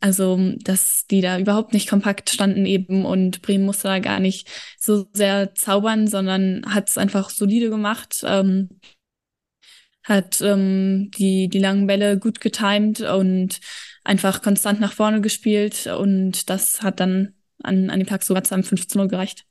also 0.00 0.54
dass 0.62 1.06
die 1.10 1.20
da 1.20 1.38
überhaupt 1.38 1.72
nicht 1.72 1.88
kompakt 1.88 2.30
standen 2.30 2.64
eben 2.64 3.04
und 3.04 3.42
Bremen 3.42 3.64
musste 3.64 3.88
da 3.88 3.98
gar 3.98 4.20
nicht 4.20 4.48
so 4.78 5.06
sehr 5.12 5.54
zaubern, 5.54 6.06
sondern 6.06 6.62
hat 6.72 6.88
es 6.88 6.98
einfach 6.98 7.30
solide 7.30 7.70
gemacht. 7.70 8.22
Ähm, 8.24 8.68
hat 10.04 10.40
ähm, 10.40 11.10
die, 11.18 11.48
die 11.48 11.58
langen 11.58 11.88
Bälle 11.88 12.16
gut 12.18 12.40
getimt 12.40 13.00
und 13.00 13.58
einfach 14.06 14.42
konstant 14.42 14.80
nach 14.80 14.92
vorne 14.92 15.20
gespielt 15.20 15.86
und 15.86 16.48
das 16.48 16.82
hat 16.82 17.00
dann 17.00 17.34
an, 17.62 17.90
an 17.90 17.98
dem 17.98 18.06
Tag 18.06 18.22
sogar 18.22 18.44
zu 18.44 18.54
einem 18.54 18.64
15 18.64 19.08
gereicht. 19.08 19.46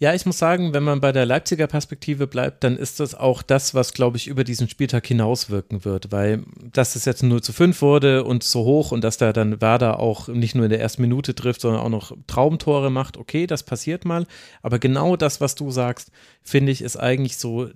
Ja, 0.00 0.12
ich 0.12 0.26
muss 0.26 0.38
sagen, 0.38 0.74
wenn 0.74 0.82
man 0.82 1.00
bei 1.00 1.12
der 1.12 1.24
Leipziger 1.24 1.68
Perspektive 1.68 2.26
bleibt, 2.26 2.64
dann 2.64 2.76
ist 2.76 2.98
das 2.98 3.14
auch 3.14 3.42
das, 3.42 3.74
was, 3.74 3.94
glaube 3.94 4.16
ich, 4.16 4.26
über 4.26 4.42
diesen 4.42 4.68
Spieltag 4.68 5.06
hinauswirken 5.06 5.84
wird, 5.84 6.10
weil 6.10 6.42
dass 6.72 6.96
es 6.96 7.04
jetzt 7.04 7.22
0 7.22 7.42
zu 7.42 7.52
5 7.52 7.80
wurde 7.80 8.24
und 8.24 8.42
so 8.42 8.64
hoch 8.64 8.90
und 8.90 9.04
dass 9.04 9.18
da 9.18 9.32
dann 9.32 9.60
Werder 9.60 10.00
auch 10.00 10.26
nicht 10.28 10.56
nur 10.56 10.64
in 10.64 10.70
der 10.70 10.80
ersten 10.80 11.02
Minute 11.02 11.34
trifft, 11.34 11.60
sondern 11.60 11.80
auch 11.80 11.88
noch 11.88 12.16
Traumtore 12.26 12.90
macht, 12.90 13.16
okay, 13.16 13.46
das 13.46 13.62
passiert 13.62 14.04
mal, 14.04 14.26
aber 14.62 14.80
genau 14.80 15.16
das, 15.16 15.40
was 15.40 15.54
du 15.54 15.70
sagst, 15.70 16.10
finde 16.42 16.72
ich, 16.72 16.82
ist 16.82 16.96
eigentlich 16.96 17.36
so 17.38 17.70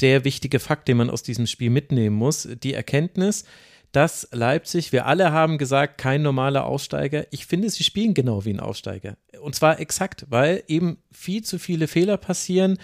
der 0.00 0.24
wichtige 0.24 0.58
Fakt, 0.58 0.88
den 0.88 0.96
man 0.96 1.10
aus 1.10 1.22
diesem 1.22 1.46
Spiel 1.46 1.70
mitnehmen 1.70 2.16
muss, 2.16 2.48
die 2.62 2.74
Erkenntnis, 2.74 3.44
dass 3.92 4.26
Leipzig, 4.32 4.90
wir 4.90 5.06
alle 5.06 5.32
haben 5.32 5.58
gesagt, 5.58 5.98
kein 5.98 6.22
normaler 6.22 6.64
Aufsteiger. 6.64 7.26
Ich 7.30 7.46
finde, 7.46 7.68
sie 7.68 7.84
spielen 7.84 8.14
genau 8.14 8.44
wie 8.44 8.52
ein 8.54 8.60
Aufsteiger. 8.60 9.16
Und 9.40 9.54
zwar 9.54 9.80
exakt, 9.80 10.26
weil 10.30 10.64
eben 10.66 10.98
viel 11.12 11.44
zu 11.44 11.58
viele 11.58 11.86
Fehler 11.86 12.16
passieren. 12.16 12.78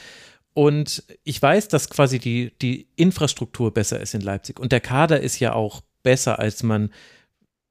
Und 0.52 1.04
ich 1.24 1.40
weiß, 1.40 1.68
dass 1.68 1.88
quasi 1.88 2.18
die, 2.18 2.52
die 2.60 2.88
Infrastruktur 2.96 3.72
besser 3.72 4.00
ist 4.00 4.14
in 4.14 4.20
Leipzig. 4.20 4.60
Und 4.60 4.70
der 4.70 4.80
Kader 4.80 5.20
ist 5.20 5.38
ja 5.40 5.54
auch 5.54 5.80
besser, 6.02 6.38
als 6.38 6.62
man 6.62 6.90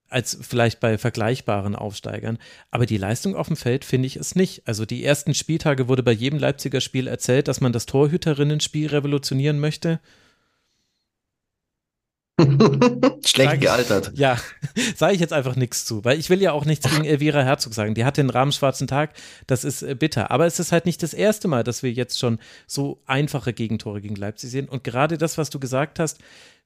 als 0.10 0.38
vielleicht 0.42 0.80
bei 0.80 0.98
vergleichbaren 0.98 1.76
Aufsteigern. 1.76 2.38
Aber 2.72 2.86
die 2.86 2.98
Leistung 2.98 3.36
auf 3.36 3.48
dem 3.48 3.58
Feld 3.58 3.84
finde 3.86 4.08
ich 4.08 4.16
es 4.16 4.36
nicht. 4.36 4.68
Also 4.68 4.86
die 4.86 5.04
ersten 5.04 5.34
Spieltage 5.34 5.88
wurde 5.88 6.02
bei 6.02 6.14
jedem 6.14 6.40
Leipziger 6.40 6.82
Spiel 6.82 7.08
erzählt, 7.08 7.48
dass 7.48 7.62
man 7.62 7.74
das 7.74 7.86
Torhüterinnenspiel 7.86 8.88
revolutionieren 8.88 9.60
möchte. 9.60 10.00
Schlecht 13.26 13.52
sag 13.52 13.62
gealtert. 13.62 14.12
ja, 14.16 14.38
sage 14.96 15.16
ich 15.16 15.20
jetzt 15.20 15.34
einfach 15.34 15.56
nichts 15.56 15.86
zu, 15.86 16.06
weil 16.06 16.20
ich 16.20 16.30
will 16.30 16.42
ja 16.42 16.52
auch 16.52 16.66
nichts 16.66 16.90
gegen 16.90 17.04
Elvira 17.06 17.42
Herzog 17.42 17.74
sagen. 17.74 17.96
Die 17.96 18.06
hatte 18.06 18.22
einen 18.22 18.30
rahmenschwarzen 18.30 18.88
Tag, 18.88 19.14
das 19.48 19.64
ist 19.64 19.82
äh, 19.82 19.96
bitter. 19.96 20.30
Aber 20.30 20.46
es 20.46 20.60
ist 20.60 20.72
halt 20.72 20.86
nicht 20.86 21.02
das 21.02 21.14
erste 21.14 21.48
Mal, 21.48 21.64
dass 21.64 21.82
wir 21.82 21.92
jetzt 21.92 22.20
schon 22.20 22.40
so 22.68 23.02
einfache 23.08 23.54
Gegentore 23.54 24.02
gegen 24.02 24.16
Leipzig 24.16 24.52
sehen. 24.52 24.70
Und 24.70 24.84
gerade 24.84 25.18
das, 25.18 25.38
was 25.38 25.50
du 25.50 25.60
gesagt 25.60 26.00
hast, 26.00 26.20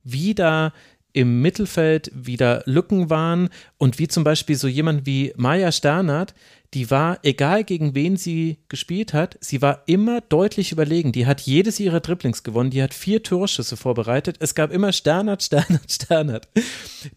wie 0.04 0.36
da 0.36 0.74
im 1.14 1.42
Mittelfeld 1.42 2.12
wieder 2.14 2.64
Lücken 2.66 3.10
waren 3.10 3.50
und 3.78 4.00
wie 4.00 4.08
zum 4.08 4.24
Beispiel 4.24 4.56
so 4.56 4.68
jemand 4.68 5.06
wie 5.06 5.34
Maya 5.36 5.72
Sternert, 5.72 6.34
die 6.74 6.90
war, 6.90 7.20
egal 7.24 7.66
gegen 7.66 7.96
wen 7.96 8.16
sie 8.16 8.60
gespielt 8.70 9.14
hat, 9.14 9.38
sie 9.42 9.62
war 9.62 9.84
immer 9.88 10.22
deutlich 10.22 10.72
überlegen. 10.72 11.12
Die 11.12 11.26
hat 11.26 11.42
jedes 11.42 11.82
ihrer 11.82 12.00
Dribblings 12.00 12.44
gewonnen, 12.44 12.70
die 12.70 12.82
hat 12.82 12.94
vier 12.94 13.24
Torschüsse 13.24 13.76
vorbereitet. 13.76 14.38
Es 14.40 14.56
gab 14.56 14.72
immer 14.72 14.94
Sternert, 14.94 15.44
Sternert, 15.44 15.92
Sternert. 15.92 16.48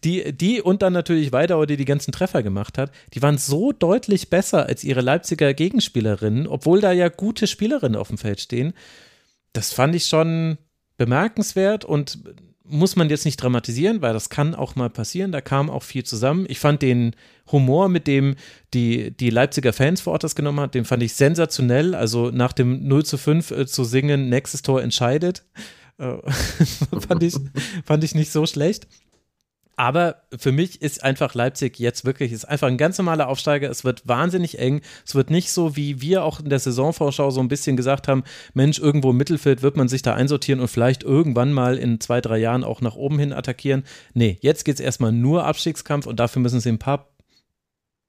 Die, 0.03 0.33
die 0.33 0.61
und 0.61 0.81
dann 0.81 0.91
natürlich 0.91 1.31
Weidauer, 1.31 1.67
die 1.67 1.77
die 1.77 1.85
ganzen 1.85 2.11
Treffer 2.11 2.43
gemacht 2.43 2.77
hat, 2.77 2.91
die 3.13 3.21
waren 3.21 3.37
so 3.37 3.71
deutlich 3.71 4.29
besser 4.29 4.65
als 4.65 4.83
ihre 4.83 5.01
Leipziger 5.01 5.53
Gegenspielerinnen, 5.53 6.47
obwohl 6.47 6.81
da 6.81 6.91
ja 6.91 7.07
gute 7.07 7.47
Spielerinnen 7.47 7.95
auf 7.95 8.09
dem 8.09 8.17
Feld 8.17 8.41
stehen. 8.41 8.73
Das 9.53 9.71
fand 9.71 9.95
ich 9.95 10.07
schon 10.07 10.57
bemerkenswert 10.97 11.85
und 11.85 12.19
muss 12.67 12.95
man 12.95 13.09
jetzt 13.09 13.25
nicht 13.25 13.37
dramatisieren, 13.37 14.01
weil 14.01 14.13
das 14.13 14.29
kann 14.29 14.55
auch 14.55 14.75
mal 14.75 14.89
passieren. 14.89 15.31
Da 15.31 15.41
kam 15.41 15.69
auch 15.69 15.83
viel 15.83 16.03
zusammen. 16.03 16.45
Ich 16.49 16.59
fand 16.59 16.81
den 16.81 17.15
Humor, 17.51 17.89
mit 17.89 18.07
dem 18.07 18.35
die, 18.73 19.15
die 19.15 19.29
Leipziger 19.29 19.73
Fans 19.73 20.01
vor 20.01 20.13
Ort 20.13 20.23
das 20.23 20.35
genommen 20.35 20.59
hat, 20.59 20.73
den 20.73 20.85
fand 20.85 21.03
ich 21.03 21.13
sensationell. 21.13 21.93
Also 21.93 22.31
nach 22.31 22.53
dem 22.53 22.87
0 22.87 23.05
zu 23.05 23.17
5 23.17 23.51
äh, 23.51 23.65
zu 23.65 23.83
singen, 23.83 24.29
nächstes 24.29 24.61
Tor 24.61 24.81
entscheidet, 24.81 25.43
äh, 25.97 26.17
fand, 27.07 27.23
ich, 27.23 27.35
fand 27.85 28.03
ich 28.03 28.15
nicht 28.15 28.31
so 28.31 28.45
schlecht. 28.45 28.87
Aber 29.77 30.21
für 30.37 30.53
mich 30.53 30.81
ist 30.81 31.03
einfach 31.03 31.33
Leipzig 31.33 31.79
jetzt 31.79 32.05
wirklich, 32.05 32.31
ist 32.31 32.45
einfach 32.45 32.67
ein 32.67 32.77
ganz 32.77 32.97
normaler 32.97 33.27
Aufsteiger. 33.27 33.69
Es 33.69 33.83
wird 33.83 34.07
wahnsinnig 34.07 34.57
eng. 34.57 34.81
Es 35.05 35.15
wird 35.15 35.29
nicht 35.29 35.51
so, 35.51 35.75
wie 35.75 36.01
wir 36.01 36.23
auch 36.23 36.39
in 36.39 36.49
der 36.49 36.59
Saisonvorschau 36.59 37.29
so 37.29 37.41
ein 37.41 37.49
bisschen 37.49 37.75
gesagt 37.75 38.07
haben, 38.07 38.23
Mensch, 38.53 38.79
irgendwo 38.79 39.11
im 39.11 39.17
Mittelfeld 39.17 39.61
wird 39.63 39.75
man 39.75 39.89
sich 39.89 40.01
da 40.01 40.13
einsortieren 40.13 40.61
und 40.61 40.69
vielleicht 40.69 41.03
irgendwann 41.03 41.51
mal 41.51 41.77
in 41.77 41.99
zwei, 41.99 42.21
drei 42.21 42.37
Jahren 42.37 42.63
auch 42.63 42.79
nach 42.79 42.95
oben 42.95 43.19
hin 43.19 43.33
attackieren. 43.33 43.83
Nee, 44.13 44.37
jetzt 44.41 44.63
geht 44.63 44.75
es 44.75 44.81
erstmal 44.81 45.11
nur 45.11 45.45
Abstiegskampf 45.45 46.07
und 46.07 46.19
dafür 46.19 46.41
müssen 46.41 46.61
sie 46.61 46.69
ein 46.69 46.79
paar 46.79 47.09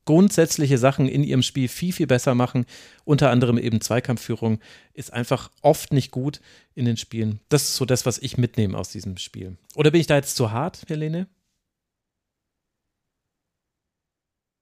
grundsätzliche 0.06 0.78
Sachen 0.78 1.08
in 1.08 1.24
ihrem 1.24 1.42
Spiel 1.42 1.68
viel, 1.68 1.92
viel 1.92 2.06
besser 2.06 2.34
machen. 2.34 2.64
Unter 3.04 3.30
anderem 3.30 3.58
eben 3.58 3.80
Zweikampfführung 3.80 4.60
ist 4.94 5.12
einfach 5.12 5.50
oft 5.60 5.92
nicht 5.92 6.12
gut 6.12 6.40
in 6.74 6.84
den 6.84 6.96
Spielen. 6.96 7.40
Das 7.48 7.64
ist 7.64 7.76
so 7.76 7.84
das, 7.84 8.06
was 8.06 8.18
ich 8.18 8.38
mitnehme 8.38 8.78
aus 8.78 8.88
diesem 8.88 9.18
Spiel. 9.18 9.56
Oder 9.74 9.90
bin 9.90 10.00
ich 10.00 10.06
da 10.06 10.14
jetzt 10.14 10.36
zu 10.36 10.52
hart, 10.52 10.84
Helene? 10.88 11.26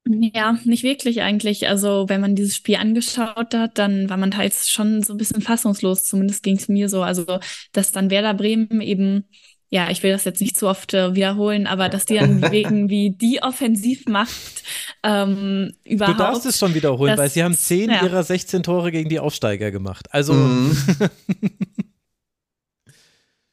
Ja, 0.06 0.58
nicht 0.64 0.82
wirklich 0.82 1.22
eigentlich. 1.22 1.66
Also, 1.66 2.08
wenn 2.08 2.20
man 2.20 2.34
dieses 2.34 2.56
Spiel 2.56 2.76
angeschaut 2.76 3.54
hat, 3.54 3.78
dann 3.78 4.10
war 4.10 4.18
man 4.18 4.30
teils 4.30 4.68
schon 4.68 5.02
so 5.02 5.14
ein 5.14 5.16
bisschen 5.16 5.40
fassungslos. 5.40 6.04
Zumindest 6.04 6.42
ging 6.42 6.56
es 6.56 6.68
mir 6.68 6.90
so. 6.90 7.02
Also, 7.02 7.38
dass 7.72 7.90
dann 7.90 8.10
Werder 8.10 8.34
Bremen 8.34 8.82
eben, 8.82 9.24
ja, 9.70 9.90
ich 9.90 10.02
will 10.02 10.12
das 10.12 10.24
jetzt 10.24 10.42
nicht 10.42 10.58
zu 10.58 10.68
oft 10.68 10.92
äh, 10.92 11.14
wiederholen, 11.14 11.66
aber 11.66 11.88
dass 11.88 12.04
die 12.04 12.18
dann 12.18 12.42
wegen 12.52 12.90
wie 12.90 13.10
die 13.16 13.42
Offensivmacht 13.42 14.62
ähm, 15.02 15.72
überhaupt. 15.84 16.18
Du 16.18 16.22
darfst 16.22 16.46
es 16.46 16.58
schon 16.58 16.74
wiederholen, 16.74 17.12
das, 17.12 17.18
weil 17.18 17.30
sie 17.30 17.42
haben 17.42 17.54
zehn 17.54 17.90
ja. 17.90 18.02
ihrer 18.04 18.22
16 18.22 18.62
Tore 18.62 18.92
gegen 18.92 19.08
die 19.08 19.20
Aufsteiger 19.20 19.70
gemacht. 19.70 20.08
Also. 20.10 20.34
Mhm. 20.34 20.76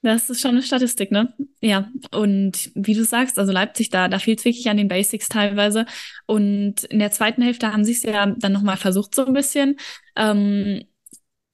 Das 0.03 0.31
ist 0.31 0.41
schon 0.41 0.51
eine 0.51 0.63
Statistik, 0.63 1.11
ne? 1.11 1.33
Ja. 1.61 1.91
Und 2.11 2.71
wie 2.73 2.95
du 2.95 3.03
sagst, 3.03 3.37
also 3.37 3.51
Leipzig, 3.51 3.91
da, 3.91 4.07
da 4.07 4.17
fehlt 4.17 4.39
es 4.39 4.45
wirklich 4.45 4.67
an 4.69 4.77
den 4.77 4.87
Basics 4.87 5.29
teilweise. 5.29 5.85
Und 6.25 6.85
in 6.85 6.99
der 6.99 7.11
zweiten 7.11 7.43
Hälfte 7.43 7.71
haben 7.71 7.83
sie 7.83 7.91
es 7.91 8.01
ja 8.01 8.25
dann 8.25 8.51
nochmal 8.51 8.77
versucht, 8.77 9.13
so 9.13 9.25
ein 9.25 9.33
bisschen. 9.33 9.77
Ähm, 10.15 10.85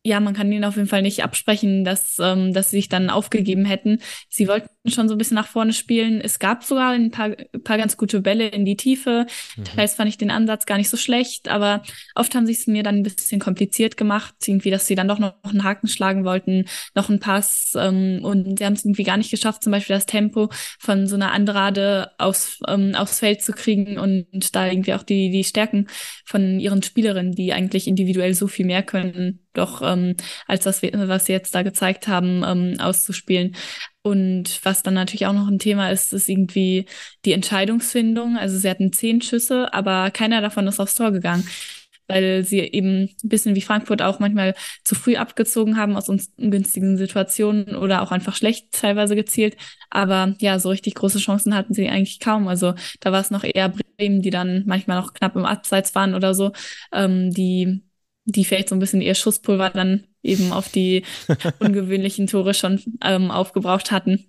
ja, 0.07 0.21
man 0.21 0.33
kann 0.33 0.49
ihnen 0.49 0.63
auf 0.63 0.77
jeden 0.77 0.87
Fall 0.87 1.01
nicht 1.01 1.21
absprechen, 1.21 1.83
dass, 1.83 2.17
ähm, 2.19 2.53
dass 2.53 2.69
sie 2.69 2.77
sich 2.77 2.87
dann 2.87 3.09
aufgegeben 3.09 3.65
hätten. 3.65 3.99
Sie 4.29 4.47
wollten 4.47 4.69
schon 4.89 5.09
so 5.09 5.15
ein 5.15 5.17
bisschen 5.17 5.35
nach 5.35 5.47
vorne 5.47 5.73
spielen. 5.73 6.21
Es 6.21 6.39
gab 6.39 6.63
sogar 6.63 6.91
ein 6.91 7.11
paar, 7.11 7.31
paar 7.65 7.77
ganz 7.77 7.97
gute 7.97 8.21
Bälle 8.21 8.47
in 8.47 8.63
die 8.63 8.77
Tiefe. 8.77 9.27
Mhm. 9.57 9.65
Teils 9.65 9.95
fand 9.95 10.07
ich 10.07 10.17
den 10.17 10.31
Ansatz 10.31 10.65
gar 10.65 10.77
nicht 10.77 10.89
so 10.89 10.95
schlecht, 10.95 11.49
aber 11.49 11.83
oft 12.15 12.33
haben 12.35 12.45
sie 12.45 12.53
es 12.53 12.67
mir 12.67 12.83
dann 12.83 12.95
ein 12.95 13.03
bisschen 13.03 13.41
kompliziert 13.41 13.97
gemacht, 13.97 14.33
irgendwie, 14.45 14.71
dass 14.71 14.87
sie 14.87 14.95
dann 14.95 15.09
doch 15.09 15.19
noch 15.19 15.33
einen 15.43 15.65
Haken 15.65 15.89
schlagen 15.89 16.23
wollten, 16.23 16.67
noch 16.95 17.09
einen 17.09 17.19
Pass 17.19 17.73
ähm, 17.75 18.21
und 18.23 18.59
sie 18.59 18.65
haben 18.65 18.73
es 18.73 18.85
irgendwie 18.85 19.03
gar 19.03 19.17
nicht 19.17 19.31
geschafft, 19.31 19.61
zum 19.61 19.73
Beispiel 19.73 19.97
das 19.97 20.05
Tempo 20.05 20.49
von 20.79 21.07
so 21.07 21.15
einer 21.15 21.33
Andrade 21.33 22.11
aus, 22.17 22.59
ähm, 22.65 22.95
aufs 22.95 23.19
Feld 23.19 23.41
zu 23.41 23.51
kriegen 23.51 23.99
und 23.99 24.55
da 24.55 24.67
irgendwie 24.67 24.93
auch 24.93 25.03
die, 25.03 25.31
die 25.31 25.43
Stärken 25.43 25.87
von 26.23 26.61
ihren 26.61 26.81
Spielerinnen, 26.81 27.33
die 27.33 27.51
eigentlich 27.51 27.89
individuell 27.89 28.33
so 28.33 28.47
viel 28.47 28.65
mehr 28.65 28.83
können, 28.83 29.46
doch 29.57 29.81
ähm, 29.81 30.15
als 30.47 30.63
das, 30.63 30.81
was 30.83 31.25
sie 31.25 31.33
jetzt 31.33 31.53
da 31.55 31.63
gezeigt 31.63 32.07
haben, 32.07 32.43
ähm, 32.45 32.79
auszuspielen. 32.79 33.55
Und 34.01 34.61
was 34.63 34.83
dann 34.83 34.93
natürlich 34.93 35.25
auch 35.25 35.33
noch 35.33 35.47
ein 35.47 35.59
Thema 35.59 35.89
ist, 35.91 36.13
ist 36.13 36.29
irgendwie 36.29 36.85
die 37.25 37.33
Entscheidungsfindung. 37.33 38.37
Also 38.37 38.57
sie 38.57 38.69
hatten 38.69 38.93
zehn 38.93 39.21
Schüsse, 39.21 39.73
aber 39.73 40.11
keiner 40.11 40.39
davon 40.41 40.67
ist 40.67 40.79
aufs 40.79 40.95
Tor 40.95 41.11
gegangen, 41.11 41.45
weil 42.07 42.45
sie 42.45 42.59
eben 42.59 43.09
ein 43.23 43.29
bisschen 43.29 43.55
wie 43.55 43.61
Frankfurt 43.61 44.01
auch 44.01 44.19
manchmal 44.19 44.55
zu 44.83 44.95
früh 44.95 45.17
abgezogen 45.17 45.77
haben 45.77 45.97
aus 45.97 46.07
ungünstigen 46.09 46.97
Situationen 46.97 47.75
oder 47.75 48.01
auch 48.01 48.11
einfach 48.11 48.35
schlecht 48.35 48.71
teilweise 48.71 49.15
gezielt. 49.15 49.57
Aber 49.89 50.35
ja, 50.39 50.59
so 50.59 50.69
richtig 50.69 50.95
große 50.95 51.19
Chancen 51.19 51.53
hatten 51.55 51.73
sie 51.73 51.89
eigentlich 51.89 52.19
kaum. 52.19 52.47
Also 52.47 52.75
da 53.01 53.11
war 53.11 53.19
es 53.19 53.31
noch 53.31 53.43
eher 53.43 53.69
Bremen, 53.97 54.21
die 54.21 54.29
dann 54.29 54.63
manchmal 54.67 55.01
noch 55.01 55.13
knapp 55.13 55.35
im 55.35 55.45
Abseits 55.45 55.95
waren 55.95 56.15
oder 56.15 56.33
so, 56.33 56.53
ähm, 56.93 57.31
die 57.31 57.83
die 58.27 58.45
vielleicht 58.45 58.69
so 58.69 58.75
ein 58.75 58.79
bisschen 58.79 59.01
ihr 59.01 59.15
Schusspulver 59.15 59.69
dann 59.69 60.03
eben 60.21 60.51
auf 60.51 60.69
die 60.69 61.03
ungewöhnlichen 61.59 62.27
Tore 62.27 62.53
schon 62.53 62.81
ähm, 63.01 63.31
aufgebraucht 63.31 63.91
hatten. 63.91 64.25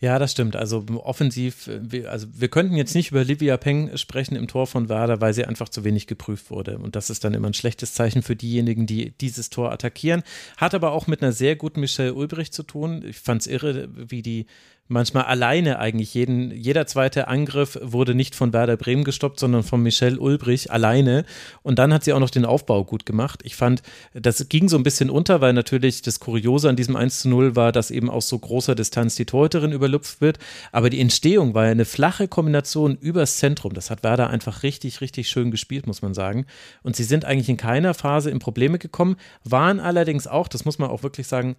Ja, 0.00 0.20
das 0.20 0.30
stimmt. 0.30 0.54
Also 0.54 0.84
offensiv, 1.02 1.68
also 2.06 2.28
wir 2.32 2.48
könnten 2.48 2.76
jetzt 2.76 2.94
nicht 2.94 3.10
über 3.10 3.24
Livia 3.24 3.56
Peng 3.56 3.96
sprechen 3.96 4.36
im 4.36 4.46
Tor 4.46 4.68
von 4.68 4.88
Werder, 4.88 5.20
weil 5.20 5.34
sie 5.34 5.44
einfach 5.44 5.68
zu 5.68 5.82
wenig 5.82 6.06
geprüft 6.06 6.52
wurde. 6.52 6.78
Und 6.78 6.94
das 6.94 7.10
ist 7.10 7.24
dann 7.24 7.34
immer 7.34 7.48
ein 7.48 7.54
schlechtes 7.54 7.94
Zeichen 7.94 8.22
für 8.22 8.36
diejenigen, 8.36 8.86
die 8.86 9.10
dieses 9.18 9.50
Tor 9.50 9.72
attackieren. 9.72 10.22
Hat 10.56 10.74
aber 10.74 10.92
auch 10.92 11.08
mit 11.08 11.20
einer 11.20 11.32
sehr 11.32 11.56
guten 11.56 11.80
Michelle 11.80 12.14
Ulbricht 12.14 12.54
zu 12.54 12.62
tun. 12.62 13.02
Ich 13.08 13.18
fand 13.18 13.40
es 13.40 13.48
irre, 13.48 13.88
wie 13.92 14.22
die 14.22 14.46
manchmal 14.88 15.24
alleine 15.24 15.78
eigentlich. 15.78 16.14
Jeden, 16.14 16.50
jeder 16.50 16.86
zweite 16.86 17.28
Angriff 17.28 17.78
wurde 17.82 18.14
nicht 18.14 18.34
von 18.34 18.52
Werder 18.52 18.76
Bremen 18.76 19.04
gestoppt, 19.04 19.38
sondern 19.38 19.62
von 19.62 19.82
Michelle 19.82 20.18
Ulbrich 20.18 20.72
alleine. 20.72 21.24
Und 21.62 21.78
dann 21.78 21.92
hat 21.92 22.04
sie 22.04 22.12
auch 22.12 22.20
noch 22.20 22.30
den 22.30 22.44
Aufbau 22.44 22.84
gut 22.84 23.06
gemacht. 23.06 23.40
Ich 23.44 23.54
fand, 23.54 23.82
das 24.14 24.48
ging 24.48 24.68
so 24.68 24.76
ein 24.76 24.82
bisschen 24.82 25.10
unter, 25.10 25.40
weil 25.40 25.52
natürlich 25.52 26.02
das 26.02 26.20
Kuriose 26.20 26.68
an 26.68 26.76
diesem 26.76 26.96
1 26.96 27.20
zu 27.20 27.28
0 27.28 27.54
war, 27.54 27.70
dass 27.72 27.90
eben 27.90 28.10
aus 28.10 28.28
so 28.28 28.38
großer 28.38 28.74
Distanz 28.74 29.14
die 29.14 29.26
Torhüterin 29.26 29.72
überlupft 29.72 30.20
wird. 30.20 30.38
Aber 30.72 30.90
die 30.90 31.00
Entstehung 31.00 31.54
war 31.54 31.66
ja 31.66 31.70
eine 31.70 31.84
flache 31.84 32.26
Kombination 32.26 32.96
übers 32.96 33.36
Zentrum. 33.36 33.74
Das 33.74 33.90
hat 33.90 34.02
Werder 34.02 34.30
einfach 34.30 34.62
richtig, 34.62 35.00
richtig 35.00 35.28
schön 35.28 35.50
gespielt, 35.50 35.86
muss 35.86 36.02
man 36.02 36.14
sagen. 36.14 36.46
Und 36.82 36.96
sie 36.96 37.04
sind 37.04 37.24
eigentlich 37.24 37.48
in 37.48 37.56
keiner 37.56 37.94
Phase 37.94 38.30
in 38.30 38.38
Probleme 38.38 38.78
gekommen, 38.78 39.16
waren 39.44 39.80
allerdings 39.80 40.26
auch, 40.26 40.48
das 40.48 40.64
muss 40.64 40.78
man 40.78 40.90
auch 40.90 41.02
wirklich 41.02 41.26
sagen, 41.26 41.56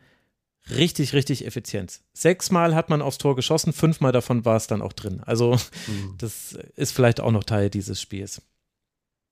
richtig, 0.69 1.13
richtig 1.13 1.45
effizient. 1.45 2.01
Sechsmal 2.13 2.75
hat 2.75 2.89
man 2.89 3.01
aufs 3.01 3.17
Tor 3.17 3.35
geschossen, 3.35 3.73
fünfmal 3.73 4.11
davon 4.11 4.45
war 4.45 4.57
es 4.57 4.67
dann 4.67 4.81
auch 4.81 4.93
drin. 4.93 5.21
Also 5.25 5.53
mhm. 5.87 6.15
das 6.17 6.57
ist 6.75 6.91
vielleicht 6.91 7.19
auch 7.21 7.31
noch 7.31 7.43
Teil 7.43 7.69
dieses 7.69 8.01
Spiels. 8.01 8.41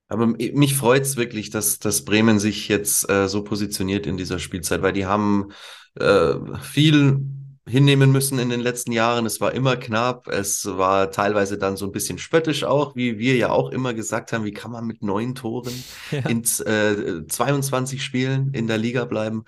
Aber 0.10 0.28
mich 0.28 0.76
freut 0.76 1.04
es 1.04 1.18
wirklich, 1.18 1.50
dass, 1.50 1.80
dass 1.80 2.06
Bremen 2.06 2.40
sich 2.40 2.70
jetzt 2.70 3.10
äh, 3.10 3.28
so 3.28 3.44
positioniert 3.44 4.08
in 4.08 4.16
dieser 4.16 4.40
Spielzeit, 4.40 4.82
weil 4.82 4.94
die 4.94 5.06
haben 5.06 5.52
äh, 6.00 6.36
viel 6.62 7.20
hinnehmen 7.68 8.12
müssen 8.12 8.40
in 8.40 8.50
den 8.50 8.62
letzten 8.62 8.94
Jahren. 8.94 9.26
Es 9.26 9.42
war 9.42 9.54
immer 9.54 9.76
knapp. 9.76 10.28
Es 10.28 10.66
war 10.66 11.12
teilweise 11.12 11.58
dann 11.58 11.76
so 11.76 11.86
ein 11.86 11.92
bisschen 11.92 12.18
spöttisch 12.18 12.64
auch, 12.64 12.96
wie 12.96 13.20
wir 13.20 13.36
ja 13.36 13.50
auch 13.50 13.70
immer 13.72 13.94
gesagt 13.94 14.32
haben, 14.32 14.46
wie 14.46 14.54
kann 14.54 14.72
man 14.72 14.88
mit 14.88 15.04
neun 15.04 15.36
Toren 15.36 15.74
ja. 16.12 16.20
in 16.30 16.44
äh, 16.66 17.28
22 17.28 18.02
Spielen 18.02 18.54
in 18.54 18.68
der 18.68 18.78
Liga 18.78 19.06
bleiben. 19.06 19.44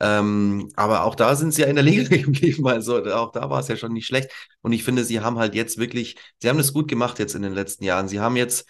Ähm, 0.00 0.70
aber 0.76 1.04
auch 1.04 1.14
da 1.14 1.34
sind 1.36 1.52
sie 1.52 1.62
ja 1.62 1.68
in 1.68 1.76
der 1.76 1.84
Liga 1.84 2.04
geblieben. 2.16 2.66
Also 2.66 3.04
auch 3.04 3.32
da 3.32 3.48
war 3.50 3.60
es 3.60 3.68
ja 3.68 3.76
schon 3.76 3.92
nicht 3.92 4.06
schlecht. 4.06 4.30
Und 4.62 4.72
ich 4.72 4.84
finde, 4.84 5.04
sie 5.04 5.20
haben 5.20 5.38
halt 5.38 5.54
jetzt 5.54 5.78
wirklich, 5.78 6.16
sie 6.40 6.48
haben 6.48 6.58
das 6.58 6.72
gut 6.72 6.88
gemacht 6.88 7.18
jetzt 7.18 7.34
in 7.34 7.42
den 7.42 7.54
letzten 7.54 7.84
Jahren. 7.84 8.08
Sie 8.08 8.20
haben 8.20 8.36
jetzt 8.36 8.66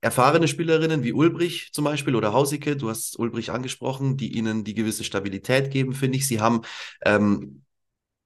erfahrene 0.00 0.48
Spielerinnen 0.48 1.02
wie 1.02 1.12
Ulbrich 1.12 1.70
zum 1.72 1.84
Beispiel 1.84 2.14
oder 2.14 2.32
Hausike, 2.34 2.76
du 2.76 2.90
hast 2.90 3.18
Ulbrich 3.18 3.50
angesprochen, 3.50 4.18
die 4.18 4.36
ihnen 4.36 4.62
die 4.62 4.74
gewisse 4.74 5.02
Stabilität 5.02 5.70
geben, 5.70 5.94
finde 5.94 6.18
ich. 6.18 6.28
Sie 6.28 6.40
haben 6.40 6.60
ähm, 7.04 7.62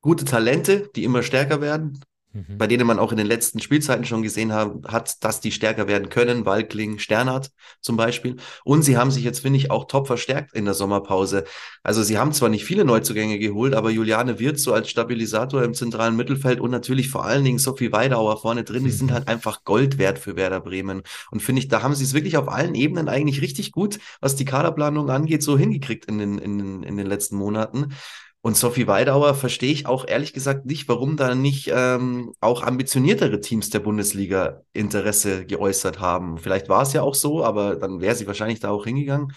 gute 0.01 0.24
Talente, 0.24 0.91
die 0.97 1.05
immer 1.05 1.22
stärker 1.22 1.61
werden 1.61 2.01
mhm. 2.49 2.59
bei 2.59 2.66
denen 2.66 2.86
man 2.86 2.99
auch 2.99 3.12
in 3.12 3.18
den 3.18 3.26
letzten 3.26 3.61
Spielzeiten 3.61 4.05
schon 4.05 4.22
gesehen 4.22 4.53
hat, 4.53 4.72
hat, 4.86 5.24
dass 5.24 5.41
die 5.41 5.53
stärker 5.53 5.89
werden 5.89 6.09
können. 6.09 6.47
Walkling, 6.47 6.99
Sternhardt 6.99 7.51
zum 7.80 7.97
Beispiel. 7.97 8.36
Und 8.64 8.82
sie 8.82 8.97
haben 8.97 9.11
sich 9.11 9.24
jetzt, 9.24 9.41
finde 9.41 9.59
ich, 9.59 9.70
auch 9.70 9.86
top 9.86 10.07
verstärkt 10.07 10.55
in 10.55 10.64
der 10.64 10.74
Sommerpause. 10.74 11.45
Also 11.82 12.03
sie 12.03 12.18
haben 12.18 12.32
zwar 12.32 12.49
nicht 12.49 12.64
viele 12.64 12.84
Neuzugänge 12.84 13.39
geholt, 13.39 13.74
aber 13.74 13.91
Juliane 13.91 14.39
wird 14.39 14.59
so 14.59 14.72
als 14.72 14.91
Stabilisator 14.91 15.62
im 15.62 15.74
zentralen 15.74 16.16
Mittelfeld 16.16 16.61
und 16.61 16.70
natürlich 16.70 17.09
vor 17.09 17.24
allen 17.24 17.45
Dingen 17.45 17.59
Sophie 17.59 17.93
Weidauer 17.93 18.41
vorne 18.41 18.64
drin, 18.64 18.84
die 18.84 18.91
sind 18.91 19.11
mhm. 19.11 19.14
halt 19.14 19.28
einfach 19.28 19.64
Gold 19.64 19.99
wert 19.99 20.18
für 20.18 20.36
Werder 20.36 20.61
Bremen. 20.61 21.03
Und 21.30 21.41
finde 21.41 21.61
ich, 21.61 21.68
da 21.68 21.82
haben 21.82 21.95
sie 21.95 22.05
es 22.05 22.14
wirklich 22.14 22.36
auf 22.36 22.49
allen 22.49 22.74
Ebenen 22.74 23.09
eigentlich 23.09 23.43
richtig 23.43 23.72
gut, 23.72 23.99
was 24.20 24.36
die 24.36 24.45
Kaderplanung 24.45 25.11
angeht, 25.11 25.43
so 25.43 25.59
hingekriegt 25.59 26.07
in 26.07 26.18
den, 26.18 26.39
in, 26.39 26.82
in 26.82 26.97
den 26.97 27.07
letzten 27.07 27.36
Monaten. 27.36 27.95
Und 28.41 28.57
Sophie 28.57 28.86
Weidauer 28.86 29.34
verstehe 29.34 29.72
ich 29.72 29.86
auch 29.86 30.07
ehrlich 30.07 30.32
gesagt 30.32 30.64
nicht, 30.64 30.89
warum 30.89 31.16
da 31.16 31.34
nicht 31.34 31.70
ähm, 31.74 32.32
auch 32.41 32.62
ambitioniertere 32.62 33.41
Teams 33.41 33.70
der 33.70 33.80
Bundesliga 33.80 34.62
Interesse 34.72 35.45
geäußert 35.45 35.99
haben. 35.99 36.39
Vielleicht 36.39 36.68
war 36.68 36.82
es 36.82 36.93
ja 36.93 37.03
auch 37.03 37.16
so, 37.16 37.45
aber 37.45 37.76
dann 37.76 38.01
wäre 38.01 38.14
sie 38.14 38.28
wahrscheinlich 38.28 38.61
da 38.61 38.70
auch 38.70 38.84
hingegangen. 38.84 39.32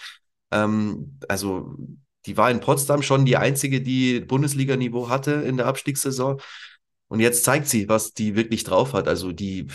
Ähm, 0.52 1.18
also 1.28 1.76
die 2.28 2.38
war 2.38 2.52
in 2.52 2.60
Potsdam 2.60 3.02
schon 3.02 3.26
die 3.26 3.38
einzige, 3.38 3.82
die 3.82 4.20
Bundesliga-Niveau 4.20 5.10
hatte 5.10 5.32
in 5.32 5.58
der 5.58 5.66
Abstiegssaison. 5.66 6.40
Und 7.08 7.20
jetzt 7.20 7.44
zeigt 7.44 7.68
sie, 7.68 7.90
was 7.90 8.14
die 8.14 8.36
wirklich 8.36 8.64
drauf 8.64 8.94
hat. 8.94 9.08
Also 9.08 9.32
die 9.32 9.68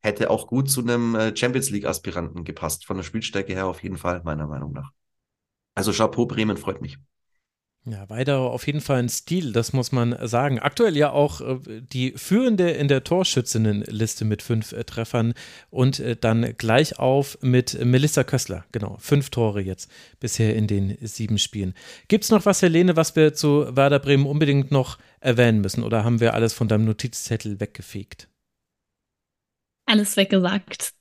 hätte 0.00 0.30
auch 0.30 0.46
gut 0.46 0.70
zu 0.70 0.80
einem 0.82 1.14
äh, 1.16 1.36
Champions 1.36 1.70
League-Aspiranten 1.70 2.44
gepasst. 2.44 2.86
Von 2.86 2.96
der 2.96 3.04
Spielstärke 3.04 3.52
her 3.52 3.66
auf 3.66 3.82
jeden 3.82 3.98
Fall, 3.98 4.22
meiner 4.24 4.46
Meinung 4.46 4.72
nach. 4.72 4.90
Also 5.74 5.92
Chapeau 5.92 6.26
Bremen 6.26 6.56
freut 6.56 6.80
mich. 6.80 6.98
Ja, 7.84 8.08
weiter 8.08 8.38
auf 8.38 8.68
jeden 8.68 8.80
Fall 8.80 9.00
ein 9.00 9.08
Stil, 9.08 9.52
das 9.52 9.72
muss 9.72 9.90
man 9.90 10.16
sagen. 10.28 10.60
Aktuell 10.60 10.96
ja 10.96 11.10
auch 11.10 11.40
äh, 11.40 11.58
die 11.80 12.12
führende 12.12 12.70
in 12.70 12.86
der 12.86 13.02
Torschützinnenliste 13.02 14.24
mit 14.24 14.40
fünf 14.40 14.70
äh, 14.70 14.84
Treffern 14.84 15.34
und 15.68 15.98
äh, 15.98 16.14
dann 16.14 16.56
gleich 16.56 17.00
auf 17.00 17.38
mit 17.40 17.84
Melissa 17.84 18.22
Kössler. 18.22 18.64
Genau, 18.70 18.98
fünf 19.00 19.30
Tore 19.30 19.60
jetzt 19.60 19.90
bisher 20.20 20.54
in 20.54 20.68
den 20.68 20.96
sieben 21.00 21.38
Spielen. 21.38 21.74
Gibt 22.06 22.22
es 22.22 22.30
noch 22.30 22.46
was, 22.46 22.62
Helene, 22.62 22.94
was 22.94 23.16
wir 23.16 23.34
zu 23.34 23.74
Werder 23.74 23.98
Bremen 23.98 24.26
unbedingt 24.26 24.70
noch 24.70 24.98
erwähnen 25.18 25.60
müssen 25.60 25.82
oder 25.82 26.04
haben 26.04 26.20
wir 26.20 26.34
alles 26.34 26.52
von 26.52 26.68
deinem 26.68 26.84
Notizzettel 26.84 27.58
weggefegt? 27.58 28.28
Alles 29.86 30.16
weggesagt. 30.16 30.94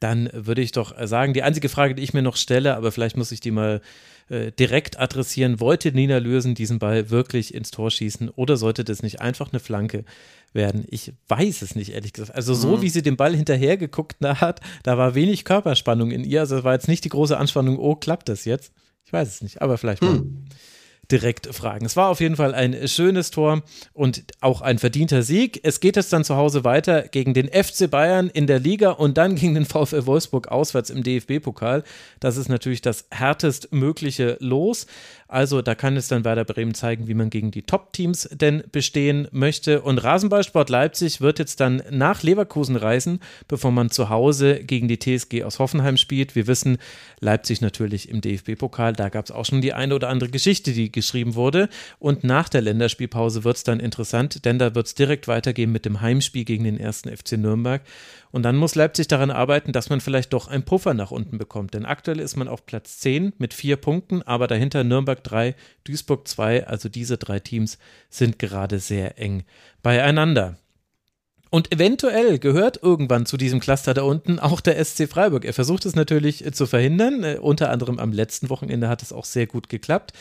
Dann 0.00 0.30
würde 0.32 0.62
ich 0.62 0.72
doch 0.72 0.94
sagen, 1.06 1.34
die 1.34 1.42
einzige 1.42 1.68
Frage, 1.68 1.94
die 1.94 2.02
ich 2.02 2.14
mir 2.14 2.22
noch 2.22 2.36
stelle, 2.36 2.76
aber 2.76 2.92
vielleicht 2.92 3.16
muss 3.16 3.32
ich 3.32 3.40
die 3.40 3.50
mal 3.50 3.82
äh, 4.28 4.52
direkt 4.52 4.98
adressieren. 4.98 5.60
Wollte 5.60 5.92
Nina 5.92 6.18
Lösen 6.18 6.54
diesen 6.54 6.78
Ball 6.78 7.10
wirklich 7.10 7.54
ins 7.54 7.70
Tor 7.70 7.90
schießen 7.90 8.28
oder 8.30 8.56
sollte 8.56 8.84
das 8.84 9.02
nicht 9.02 9.20
einfach 9.20 9.52
eine 9.52 9.60
Flanke 9.60 10.04
werden? 10.52 10.84
Ich 10.88 11.12
weiß 11.28 11.62
es 11.62 11.74
nicht, 11.74 11.92
ehrlich 11.92 12.12
gesagt. 12.12 12.34
Also 12.34 12.54
so, 12.54 12.76
mhm. 12.76 12.82
wie 12.82 12.88
sie 12.90 13.02
den 13.02 13.16
Ball 13.16 13.34
hinterher 13.34 13.76
geguckt 13.76 14.16
hat, 14.22 14.60
da 14.82 14.98
war 14.98 15.14
wenig 15.14 15.44
Körperspannung 15.44 16.10
in 16.10 16.24
ihr. 16.24 16.40
Also 16.40 16.64
war 16.64 16.74
jetzt 16.74 16.88
nicht 16.88 17.04
die 17.04 17.10
große 17.10 17.36
Anspannung, 17.36 17.78
oh, 17.78 17.94
klappt 17.94 18.28
das 18.28 18.44
jetzt? 18.44 18.72
Ich 19.04 19.12
weiß 19.12 19.28
es 19.28 19.42
nicht, 19.42 19.62
aber 19.62 19.78
vielleicht 19.78 20.02
mal. 20.02 20.22
Direkt 21.10 21.46
fragen. 21.54 21.86
Es 21.86 21.96
war 21.96 22.08
auf 22.08 22.20
jeden 22.20 22.36
Fall 22.36 22.54
ein 22.54 22.86
schönes 22.86 23.30
Tor 23.30 23.62
und 23.94 24.24
auch 24.40 24.60
ein 24.60 24.78
verdienter 24.78 25.22
Sieg. 25.22 25.60
Es 25.62 25.80
geht 25.80 25.96
jetzt 25.96 26.12
dann 26.12 26.22
zu 26.22 26.36
Hause 26.36 26.64
weiter 26.64 27.02
gegen 27.08 27.32
den 27.32 27.48
FC 27.48 27.90
Bayern 27.90 28.28
in 28.28 28.46
der 28.46 28.60
Liga 28.60 28.90
und 28.90 29.16
dann 29.16 29.34
gegen 29.34 29.54
den 29.54 29.64
VfL 29.64 30.04
Wolfsburg 30.04 30.48
auswärts 30.48 30.90
im 30.90 31.02
DFB-Pokal. 31.02 31.82
Das 32.20 32.36
ist 32.36 32.50
natürlich 32.50 32.82
das 32.82 33.06
härtest 33.10 33.72
mögliche 33.72 34.36
Los. 34.40 34.86
Also 35.28 35.60
da 35.60 35.74
kann 35.74 35.96
es 35.98 36.08
dann 36.08 36.24
Werder 36.24 36.46
Bremen 36.46 36.72
zeigen, 36.72 37.06
wie 37.06 37.12
man 37.12 37.28
gegen 37.28 37.50
die 37.50 37.62
Top-Teams 37.62 38.30
denn 38.32 38.64
bestehen 38.72 39.28
möchte. 39.30 39.82
Und 39.82 39.98
Rasenballsport 39.98 40.70
Leipzig 40.70 41.20
wird 41.20 41.38
jetzt 41.38 41.60
dann 41.60 41.82
nach 41.90 42.22
Leverkusen 42.22 42.76
reisen, 42.76 43.20
bevor 43.46 43.70
man 43.70 43.90
zu 43.90 44.08
Hause 44.08 44.64
gegen 44.64 44.88
die 44.88 44.98
TSG 44.98 45.44
aus 45.44 45.58
Hoffenheim 45.58 45.98
spielt. 45.98 46.34
Wir 46.34 46.46
wissen, 46.46 46.78
Leipzig 47.20 47.60
natürlich 47.60 48.08
im 48.08 48.22
DFB-Pokal, 48.22 48.94
da 48.94 49.10
gab 49.10 49.26
es 49.26 49.30
auch 49.30 49.44
schon 49.44 49.60
die 49.60 49.74
eine 49.74 49.94
oder 49.94 50.08
andere 50.08 50.30
Geschichte, 50.30 50.72
die 50.72 50.90
geschrieben 50.90 51.34
wurde. 51.34 51.68
Und 51.98 52.24
nach 52.24 52.48
der 52.48 52.62
Länderspielpause 52.62 53.44
wird 53.44 53.58
es 53.58 53.64
dann 53.64 53.80
interessant, 53.80 54.46
denn 54.46 54.58
da 54.58 54.74
wird 54.74 54.86
es 54.86 54.94
direkt 54.94 55.28
weitergehen 55.28 55.70
mit 55.70 55.84
dem 55.84 56.00
Heimspiel 56.00 56.46
gegen 56.46 56.64
den 56.64 56.80
ersten 56.80 57.14
FC 57.14 57.32
Nürnberg. 57.32 57.82
Und 58.30 58.42
dann 58.42 58.56
muss 58.56 58.74
Leipzig 58.74 59.08
daran 59.08 59.30
arbeiten, 59.30 59.72
dass 59.72 59.90
man 59.90 60.00
vielleicht 60.00 60.32
doch 60.32 60.48
einen 60.48 60.64
Puffer 60.64 60.94
nach 60.94 61.10
unten 61.10 61.38
bekommt. 61.38 61.74
Denn 61.74 61.86
aktuell 61.86 62.20
ist 62.20 62.36
man 62.36 62.48
auf 62.48 62.66
Platz 62.66 62.98
10 62.98 63.32
mit 63.38 63.54
vier 63.54 63.76
Punkten, 63.76 64.22
aber 64.22 64.46
dahinter 64.46 64.84
Nürnberg 64.84 65.22
3, 65.24 65.54
Duisburg 65.84 66.28
2. 66.28 66.66
Also 66.66 66.88
diese 66.88 67.16
drei 67.16 67.40
Teams 67.40 67.78
sind 68.10 68.38
gerade 68.38 68.78
sehr 68.78 69.18
eng 69.18 69.44
beieinander. 69.82 70.58
Und 71.50 71.72
eventuell 71.72 72.38
gehört 72.38 72.82
irgendwann 72.82 73.24
zu 73.24 73.38
diesem 73.38 73.60
Cluster 73.60 73.94
da 73.94 74.02
unten 74.02 74.38
auch 74.38 74.60
der 74.60 74.82
SC 74.84 75.08
Freiburg. 75.08 75.44
Er 75.44 75.54
versucht 75.54 75.86
es 75.86 75.96
natürlich 75.96 76.44
zu 76.52 76.66
verhindern. 76.66 77.24
Äh, 77.24 77.38
unter 77.40 77.70
anderem 77.70 77.98
am 77.98 78.12
letzten 78.12 78.50
Wochenende 78.50 78.88
hat 78.88 79.02
es 79.02 79.12
auch 79.12 79.24
sehr 79.24 79.46
gut 79.46 79.68
geklappt. 79.68 80.12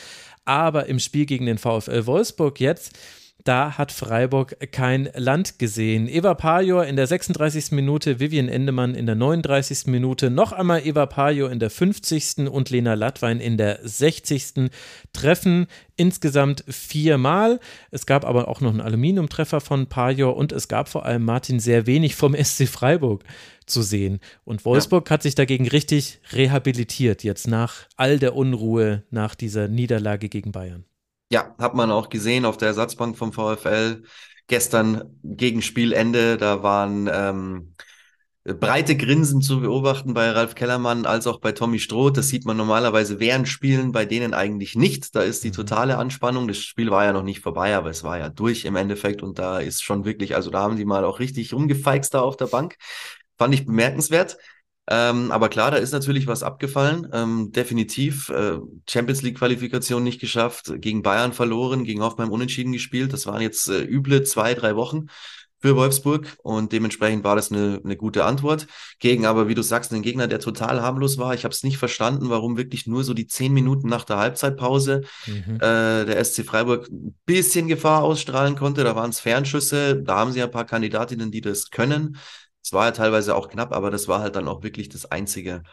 Aber 0.46 0.86
im 0.86 1.00
Spiel 1.00 1.26
gegen 1.26 1.46
den 1.46 1.58
VfL 1.58 2.06
Wolfsburg 2.06 2.62
jetzt 2.62 2.98
da 3.44 3.78
hat 3.78 3.92
Freiburg 3.92 4.58
kein 4.72 5.10
Land 5.16 5.58
gesehen. 5.58 6.10
Eva 6.10 6.34
Pajor 6.34 6.86
in 6.86 6.96
der 6.98 7.08
36. 7.08 7.72
Minute, 7.72 8.20
Vivian 8.20 8.50
Endemann 8.50 8.94
in 8.94 9.06
der 9.06 9.16
39. 9.16 9.88
Minute, 9.88 10.30
noch 10.30 10.52
einmal 10.52 10.86
Eva 10.86 11.06
Pajor 11.06 11.50
in 11.50 11.60
der 11.60 11.70
50. 11.70 12.50
und 12.50 12.70
Lena 12.70 12.96
Lattwein 12.96 13.40
in 13.40 13.58
der 13.58 13.80
60. 13.84 14.70
treffen 15.14 15.68
insgesamt 15.96 16.66
viermal. 16.68 17.60
Es 17.90 18.06
gab 18.06 18.26
aber 18.26 18.50
auch 18.50 18.60
noch 18.60 18.72
einen 18.72 18.82
Aluminiumtreffer 18.82 19.62
von 19.62 19.88
Pajor 19.88 20.36
und 20.36 20.52
es 20.52 20.68
gab 20.68 20.90
vor 20.90 21.06
allem 21.06 21.24
Martin 21.24 21.60
sehr 21.60 21.88
wenig 21.88 22.16
vom 22.16 22.36
SC 22.36 22.68
Freiburg 22.68 23.24
zu 23.66 23.82
sehen. 23.82 24.20
Und 24.44 24.66
Wolfsburg 24.66 25.10
ja. 25.10 25.14
hat 25.14 25.24
sich 25.24 25.36
dagegen 25.36 25.68
richtig 25.68 26.20
rehabilitiert, 26.34 27.24
jetzt 27.24 27.48
nach 27.48 27.88
all 27.96 28.20
der 28.20 28.36
Unruhe 28.36 29.04
nach 29.10 29.36
dieser 29.36 29.68
Niederlage 29.68 30.30
gegen 30.30 30.52
Bayern. 30.52 30.86
Ja, 31.30 31.56
hat 31.60 31.74
man 31.74 31.92
auch 31.92 32.10
gesehen 32.10 32.46
auf 32.46 32.58
der 32.58 32.70
Ersatzbank 32.70 33.18
vom 33.18 33.34
VfL. 33.34 34.04
Gestern 34.48 35.20
gegen 35.24 35.62
Spielende, 35.62 36.38
da 36.38 36.64
waren 36.64 37.10
ähm, 37.12 37.74
breite 38.54 38.96
Grinsen 38.96 39.42
zu 39.42 39.60
beobachten 39.60 40.14
bei 40.14 40.30
Ralf 40.30 40.56
Kellermann 40.56 41.06
als 41.06 41.28
auch 41.28 41.40
bei 41.40 41.52
Tommy 41.52 41.80
Stroh. 41.80 42.12
Das 42.12 42.30
sieht 42.30 42.46
man 42.46 42.56
normalerweise 42.56 43.20
während 43.20 43.50
Spielen, 43.50 43.92
bei 43.92 44.06
denen 44.06 44.34
eigentlich 44.34 44.76
nicht. 44.76 45.16
Da 45.16 45.22
ist 45.22 45.44
die 45.44 45.50
mhm. 45.50 45.54
totale 45.54 45.98
Anspannung. 45.98 46.48
Das 46.48 46.60
Spiel 46.60 46.90
war 46.90 47.04
ja 47.04 47.12
noch 47.12 47.24
nicht 47.24 47.42
vorbei, 47.42 47.76
aber 47.76 47.90
es 47.90 48.04
war 48.04 48.18
ja 48.18 48.30
durch 48.30 48.64
im 48.64 48.78
Endeffekt 48.78 49.22
und 49.22 49.38
da 49.38 49.60
ist 49.60 49.84
schon 49.84 50.06
wirklich, 50.06 50.36
also 50.36 50.50
da 50.50 50.62
haben 50.62 50.78
die 50.78 50.86
mal 50.86 51.04
auch 51.04 51.20
richtig 51.20 51.54
rumgefeixt 51.54 52.14
da 52.14 52.22
auf 52.22 52.38
der 52.38 52.48
Bank. 52.48 52.78
Fand 53.38 53.54
ich 53.54 53.66
bemerkenswert. 53.66 54.38
Ähm, 54.90 55.32
aber 55.32 55.50
klar, 55.50 55.72
da 55.72 55.78
ist 55.78 55.92
natürlich 55.92 56.28
was 56.28 56.44
abgefallen. 56.44 57.08
Ähm, 57.12 57.52
definitiv 57.52 58.30
äh, 58.30 58.58
Champions 58.90 59.22
League-Qualifikation 59.22 60.04
nicht 60.04 60.22
geschafft, 60.22 60.72
gegen 60.78 61.02
Bayern 61.02 61.34
verloren, 61.34 61.84
gegen 61.84 62.02
Hoffenheim 62.02 62.32
unentschieden 62.32 62.72
gespielt. 62.72 63.12
Das 63.12 63.28
waren 63.28 63.42
jetzt 63.42 63.68
äh, 63.68 63.82
üble 63.84 64.24
zwei, 64.24 64.54
drei 64.54 64.76
Wochen 64.76 65.08
für 65.60 65.76
Wolfsburg 65.76 66.38
und 66.44 66.72
dementsprechend 66.72 67.24
war 67.24 67.36
das 67.36 67.52
eine, 67.52 67.82
eine 67.84 67.98
gute 67.98 68.26
Antwort. 68.26 68.68
Gegen 69.00 69.26
aber, 69.26 69.48
wie 69.48 69.56
du 69.56 69.64
sagst, 69.64 69.92
einen 69.92 70.04
Gegner, 70.04 70.28
der 70.28 70.40
total 70.40 70.82
harmlos 70.82 71.18
war. 71.18 71.34
Ich 71.34 71.44
habe 71.44 71.54
es 71.54 71.64
nicht 71.64 71.78
verstanden, 71.78 72.30
warum 72.30 72.58
wirklich 72.58 72.86
nur 72.86 73.04
so 73.04 73.14
die 73.14 73.28
zehn 73.28 73.54
Minuten 73.54 73.90
nach 73.90 74.04
der 74.04 74.18
Halbzeitpause 74.18 75.02
mhm. 75.26 75.56
äh, 75.56 76.06
der 76.06 76.24
SC 76.24 76.46
Freiburg 76.46 76.88
ein 76.90 77.18
bisschen 77.26 77.68
Gefahr 77.68 78.04
ausstrahlen 78.04 78.56
konnte. 78.56 78.84
Da 78.84 78.96
waren 78.96 79.10
es 79.10 79.20
Fernschüsse, 79.20 80.02
da 80.02 80.18
haben 80.18 80.32
sie 80.32 80.44
ein 80.44 80.52
paar 80.52 80.66
Kandidatinnen, 80.66 81.32
die 81.32 81.42
das 81.42 81.72
können. 81.72 82.18
Es 82.68 82.74
war 82.74 82.88
ja 82.88 82.92
teilweise 82.92 83.34
auch 83.34 83.48
knapp, 83.48 83.72
aber 83.72 83.92
das 83.92 84.10
war 84.10 84.20
halt 84.20 84.36
dann 84.36 84.50
auch 84.50 84.62
wirklich 84.62 84.90
das 84.90 85.06
Einzige. 85.06 85.64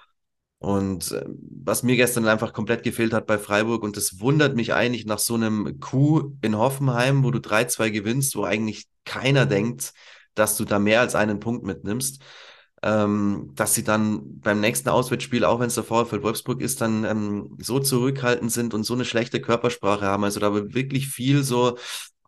Und 0.59 1.11
äh, 1.11 1.25
was 1.27 1.83
mir 1.83 1.97
gestern 1.97 2.29
einfach 2.29 2.53
komplett 2.53 2.85
gefehlt 2.85 3.13
hat 3.13 3.27
bei 3.27 3.37
Freiburg, 3.37 3.83
und 3.83 3.97
das 3.97 4.21
wundert 4.21 4.55
mich 4.55 4.75
eigentlich 4.75 5.07
nach 5.07 5.19
so 5.19 5.35
einem 5.35 5.81
Coup 5.81 6.33
in 6.41 6.57
Hoffenheim, 6.57 7.25
wo 7.25 7.33
du 7.33 7.41
3-2 7.41 7.91
gewinnst, 7.91 8.37
wo 8.37 8.45
eigentlich 8.45 8.87
keiner 9.05 9.45
denkt, 9.45 9.93
dass 10.37 10.57
du 10.57 10.65
da 10.65 10.79
mehr 10.79 11.01
als 11.01 11.17
einen 11.17 11.41
Punkt 11.41 11.65
mitnimmst, 11.65 12.23
ähm, 12.85 13.51
dass 13.57 13.75
sie 13.75 13.83
dann 13.83 14.39
beim 14.39 14.61
nächsten 14.61 14.89
Auswärtsspiel, 14.89 15.45
auch 15.45 15.59
wenn 15.59 15.67
es 15.67 15.75
der 15.75 15.83
VfL 15.83 16.23
Wolfsburg 16.23 16.61
ist, 16.61 16.81
dann 16.81 17.03
ähm, 17.03 17.57
so 17.59 17.81
zurückhaltend 17.81 18.53
sind 18.53 18.73
und 18.73 18.85
so 18.85 18.95
eine 18.95 19.05
schlechte 19.05 19.41
Körpersprache 19.41 20.07
haben. 20.07 20.23
Also 20.23 20.39
da 20.39 20.55
wird 20.55 20.75
wirklich 20.75 21.09
viel 21.09 21.43
so 21.43 21.77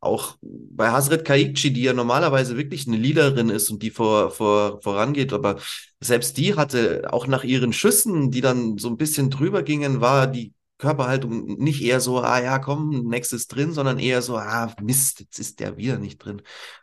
auch 0.00 0.36
bei 0.42 0.90
Hasret 0.90 1.24
Kaikci, 1.24 1.72
die 1.72 1.82
ja 1.82 1.92
normalerweise 1.92 2.56
wirklich 2.56 2.86
eine 2.86 2.96
Leaderin 2.96 3.48
ist 3.48 3.70
und 3.70 3.82
die 3.82 3.90
vor, 3.90 4.30
vor, 4.30 4.80
vorangeht, 4.82 5.32
aber 5.32 5.58
selbst 6.00 6.36
die 6.36 6.54
hatte 6.54 7.12
auch 7.12 7.26
nach 7.26 7.44
ihren 7.44 7.72
Schüssen, 7.72 8.30
die 8.30 8.40
dann 8.40 8.78
so 8.78 8.88
ein 8.88 8.96
bisschen 8.96 9.30
drüber 9.30 9.62
gingen, 9.62 10.00
war 10.00 10.26
die 10.26 10.52
Körperhaltung 10.78 11.56
nicht 11.58 11.82
eher 11.82 12.00
so, 12.00 12.20
ah 12.20 12.40
ja, 12.40 12.58
komm, 12.58 13.08
nächstes 13.08 13.46
drin, 13.46 13.72
sondern 13.72 13.98
eher 13.98 14.20
so, 14.20 14.36
ah, 14.36 14.74
Mist, 14.82 15.20
jetzt 15.20 15.38
ist 15.38 15.60
der 15.60 15.78
wieder 15.78 15.98
nicht 15.98 16.18
drin. 16.18 16.42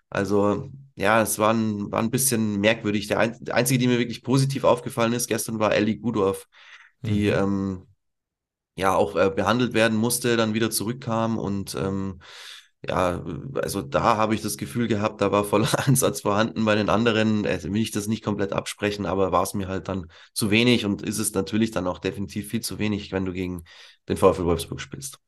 Also 0.10 0.70
ja, 0.96 1.22
es 1.22 1.40
war 1.40 1.54
ein, 1.54 1.92
war 1.92 2.00
ein 2.00 2.12
bisschen 2.12 2.60
merkwürdig. 2.60 3.08
Der, 3.08 3.20
ein, 3.20 3.38
der 3.40 3.56
einzige, 3.56 3.80
die 3.80 3.88
mir 3.88 4.00
wirklich 4.00 4.24
positiv 4.24 4.64
aufgefallen 4.64 5.14
ist 5.14 5.28
gestern, 5.28 5.60
war 5.60 5.74
Ellie 5.74 5.98
Gudorf, 5.98 6.48
die 7.02 7.30
mhm. 7.30 7.38
ähm, 7.38 7.88
ja 8.76 8.96
auch 8.96 9.16
äh, 9.16 9.30
behandelt 9.30 9.74
werden 9.74 9.98
musste, 9.98 10.38
dann 10.38 10.54
wieder 10.54 10.72
zurückkam 10.72 11.38
und 11.38 11.76
ähm, 11.76 12.20
ja, 12.88 13.24
also 13.56 13.82
da 13.82 14.18
habe 14.18 14.36
ich 14.36 14.42
das 14.42 14.58
Gefühl 14.58 14.88
gehabt, 14.88 15.22
da 15.22 15.32
war 15.32 15.46
voller 15.46 15.80
Einsatz 15.88 16.22
vorhanden. 16.22 16.66
Bei 16.66 16.76
den 16.76 16.90
anderen 16.90 17.46
also 17.46 17.72
will 17.72 17.82
ich 17.82 17.92
das 17.92 18.08
nicht 18.08 18.24
komplett 18.24 18.52
absprechen, 18.52 19.06
aber 19.06 19.32
war 19.32 19.44
es 19.44 19.54
mir 19.54 19.68
halt 19.68 19.88
dann 19.88 20.08
zu 20.34 20.52
wenig 20.52 20.86
und 20.86 21.02
ist 21.02 21.20
es 21.20 21.34
natürlich 21.34 21.72
dann 21.72 21.88
auch 21.88 22.00
definitiv 22.00 22.50
viel 22.50 22.62
zu 22.62 22.80
wenig, 22.80 23.12
wenn 23.12 23.26
du 23.26 23.32
gegen 23.32 23.64
den 24.10 24.18
VfL 24.18 24.44
Wolfsburg 24.44 24.82
spielst. 24.82 25.20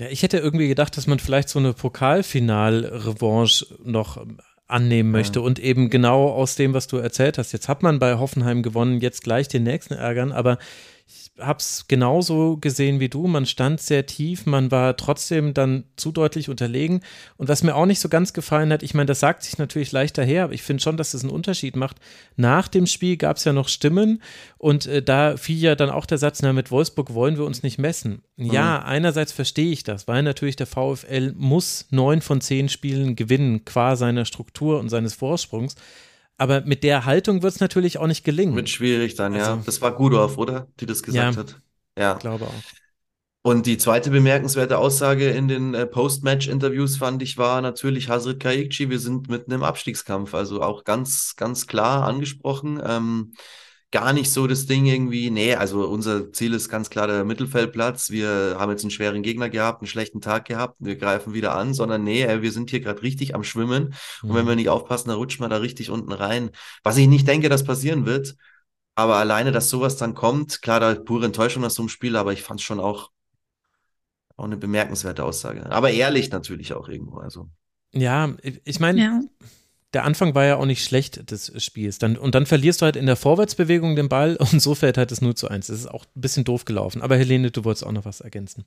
Ja, 0.00 0.08
ich 0.08 0.22
hätte 0.22 0.38
irgendwie 0.38 0.68
gedacht, 0.68 0.96
dass 0.96 1.06
man 1.06 1.18
vielleicht 1.18 1.50
so 1.50 1.58
eine 1.58 1.74
Pokalfinal-Revanche 1.74 3.66
noch 3.84 4.24
annehmen 4.66 5.10
möchte 5.10 5.40
ja. 5.40 5.44
und 5.44 5.58
eben 5.58 5.90
genau 5.90 6.30
aus 6.30 6.56
dem, 6.56 6.72
was 6.72 6.86
du 6.86 6.96
erzählt 6.96 7.36
hast. 7.36 7.52
Jetzt 7.52 7.68
hat 7.68 7.82
man 7.82 7.98
bei 7.98 8.18
Hoffenheim 8.18 8.62
gewonnen, 8.62 9.00
jetzt 9.00 9.22
gleich 9.22 9.48
den 9.48 9.64
nächsten 9.64 9.94
ärgern, 9.94 10.32
aber 10.32 10.56
habe 11.38 11.60
es 11.60 11.86
genauso 11.88 12.58
gesehen 12.58 13.00
wie 13.00 13.08
du. 13.08 13.26
Man 13.26 13.46
stand 13.46 13.80
sehr 13.80 14.04
tief, 14.04 14.44
man 14.44 14.70
war 14.70 14.96
trotzdem 14.96 15.54
dann 15.54 15.84
zu 15.96 16.12
deutlich 16.12 16.48
unterlegen. 16.48 17.00
Und 17.36 17.48
was 17.48 17.62
mir 17.62 17.74
auch 17.74 17.86
nicht 17.86 18.00
so 18.00 18.08
ganz 18.08 18.32
gefallen 18.32 18.72
hat, 18.72 18.82
ich 18.82 18.92
meine, 18.94 19.06
das 19.06 19.20
sagt 19.20 19.42
sich 19.42 19.56
natürlich 19.56 19.92
leichter 19.92 20.24
her, 20.24 20.44
aber 20.44 20.52
ich 20.52 20.62
finde 20.62 20.82
schon, 20.82 20.96
dass 20.96 21.08
es 21.08 21.12
das 21.12 21.22
einen 21.22 21.32
Unterschied 21.32 21.74
macht. 21.74 21.96
Nach 22.36 22.68
dem 22.68 22.86
Spiel 22.86 23.16
gab 23.16 23.38
es 23.38 23.44
ja 23.44 23.52
noch 23.52 23.68
Stimmen 23.68 24.22
und 24.58 24.86
äh, 24.86 25.02
da 25.02 25.36
fiel 25.36 25.58
ja 25.58 25.74
dann 25.74 25.90
auch 25.90 26.06
der 26.06 26.18
Satz, 26.18 26.42
na, 26.42 26.52
mit 26.52 26.70
Wolfsburg 26.70 27.14
wollen 27.14 27.38
wir 27.38 27.44
uns 27.44 27.62
nicht 27.62 27.78
messen. 27.78 28.22
Ja, 28.36 28.80
mhm. 28.80 28.86
einerseits 28.86 29.32
verstehe 29.32 29.72
ich 29.72 29.84
das, 29.84 30.06
weil 30.08 30.22
natürlich 30.22 30.56
der 30.56 30.66
VfL 30.66 31.32
muss 31.36 31.86
neun 31.90 32.20
von 32.20 32.40
zehn 32.40 32.68
Spielen 32.68 33.16
gewinnen, 33.16 33.64
qua 33.64 33.96
seiner 33.96 34.26
Struktur 34.26 34.78
und 34.80 34.90
seines 34.90 35.14
Vorsprungs. 35.14 35.76
Aber 36.38 36.62
mit 36.62 36.82
der 36.82 37.04
Haltung 37.04 37.42
wird 37.42 37.54
es 37.54 37.60
natürlich 37.60 37.98
auch 37.98 38.06
nicht 38.06 38.24
gelingen. 38.24 38.56
Wird 38.56 38.68
schwierig 38.68 39.14
dann, 39.14 39.34
also, 39.34 39.50
ja. 39.52 39.62
Das 39.64 39.80
war 39.80 39.92
Gudorf, 39.94 40.38
oder? 40.38 40.68
Die 40.80 40.86
das 40.86 41.02
gesagt 41.02 41.34
ja, 41.34 41.40
hat. 41.40 41.60
Ja. 41.96 42.12
Ich 42.14 42.18
glaube 42.20 42.46
auch. 42.46 42.54
Und 43.44 43.66
die 43.66 43.76
zweite 43.76 44.10
bemerkenswerte 44.10 44.78
Aussage 44.78 45.30
in 45.30 45.48
den 45.48 45.74
äh, 45.74 45.84
Post-Match-Interviews 45.84 46.96
fand 46.96 47.22
ich 47.22 47.38
war 47.38 47.60
natürlich 47.60 48.08
Hazret 48.08 48.38
Kaikci, 48.38 48.88
wir 48.88 49.00
sind 49.00 49.28
mitten 49.28 49.50
im 49.50 49.64
Abstiegskampf. 49.64 50.32
Also 50.34 50.62
auch 50.62 50.84
ganz, 50.84 51.34
ganz 51.36 51.66
klar 51.66 52.04
angesprochen. 52.04 52.80
Ähm, 52.84 53.32
gar 53.92 54.14
nicht 54.14 54.32
so 54.32 54.46
das 54.46 54.66
Ding 54.66 54.86
irgendwie, 54.86 55.30
nee, 55.30 55.54
also 55.54 55.86
unser 55.86 56.32
Ziel 56.32 56.54
ist 56.54 56.70
ganz 56.70 56.88
klar 56.88 57.06
der 57.06 57.24
Mittelfeldplatz. 57.24 58.10
Wir 58.10 58.56
haben 58.58 58.70
jetzt 58.70 58.82
einen 58.82 58.90
schweren 58.90 59.22
Gegner 59.22 59.50
gehabt, 59.50 59.82
einen 59.82 59.86
schlechten 59.86 60.22
Tag 60.22 60.46
gehabt, 60.46 60.76
wir 60.80 60.96
greifen 60.96 61.34
wieder 61.34 61.54
an, 61.54 61.74
sondern 61.74 62.02
nee, 62.02 62.26
wir 62.40 62.52
sind 62.52 62.70
hier 62.70 62.80
gerade 62.80 63.02
richtig 63.02 63.34
am 63.34 63.44
Schwimmen. 63.44 63.94
Mhm. 64.22 64.30
Und 64.30 64.36
wenn 64.36 64.46
wir 64.46 64.52
mhm. 64.52 64.56
nicht 64.58 64.70
aufpassen, 64.70 65.10
dann 65.10 65.18
rutscht 65.18 65.40
man 65.40 65.50
da 65.50 65.58
richtig 65.58 65.90
unten 65.90 66.10
rein. 66.10 66.50
Was 66.82 66.96
ich 66.96 67.06
nicht 67.06 67.28
denke, 67.28 67.50
dass 67.50 67.64
passieren 67.64 68.06
wird. 68.06 68.34
Aber 68.94 69.16
alleine, 69.16 69.52
dass 69.52 69.70
sowas 69.70 69.96
dann 69.96 70.14
kommt, 70.14 70.60
klar, 70.62 70.80
da 70.80 70.94
pure 70.94 71.26
Enttäuschung 71.26 71.62
nach 71.62 71.70
so 71.70 71.82
einem 71.82 71.88
Spiel, 71.88 72.16
aber 72.16 72.32
ich 72.32 72.42
fand 72.42 72.60
es 72.60 72.64
schon 72.64 72.80
auch, 72.80 73.10
auch 74.36 74.44
eine 74.44 74.56
bemerkenswerte 74.56 75.24
Aussage. 75.24 75.70
Aber 75.70 75.90
ehrlich 75.90 76.30
natürlich 76.30 76.72
auch 76.72 76.88
irgendwo. 76.88 77.18
Also. 77.18 77.48
Ja, 77.92 78.34
ich 78.42 78.80
meine, 78.80 79.00
ja 79.00 79.20
der 79.92 80.04
Anfang 80.04 80.34
war 80.34 80.44
ja 80.44 80.56
auch 80.56 80.66
nicht 80.66 80.84
schlecht 80.84 81.30
des 81.30 81.52
Spiels. 81.62 81.98
Dann, 81.98 82.16
und 82.16 82.34
dann 82.34 82.46
verlierst 82.46 82.80
du 82.80 82.86
halt 82.86 82.96
in 82.96 83.06
der 83.06 83.16
Vorwärtsbewegung 83.16 83.96
den 83.96 84.08
Ball 84.08 84.36
und 84.36 84.60
so 84.60 84.74
fällt 84.74 84.98
halt 84.98 85.10
das 85.10 85.20
0 85.20 85.34
zu 85.34 85.48
1. 85.48 85.66
Das 85.66 85.78
ist 85.78 85.90
auch 85.90 86.04
ein 86.04 86.20
bisschen 86.20 86.44
doof 86.44 86.64
gelaufen. 86.64 87.02
Aber 87.02 87.16
Helene, 87.16 87.50
du 87.50 87.64
wolltest 87.64 87.86
auch 87.86 87.92
noch 87.92 88.04
was 88.04 88.20
ergänzen. 88.20 88.64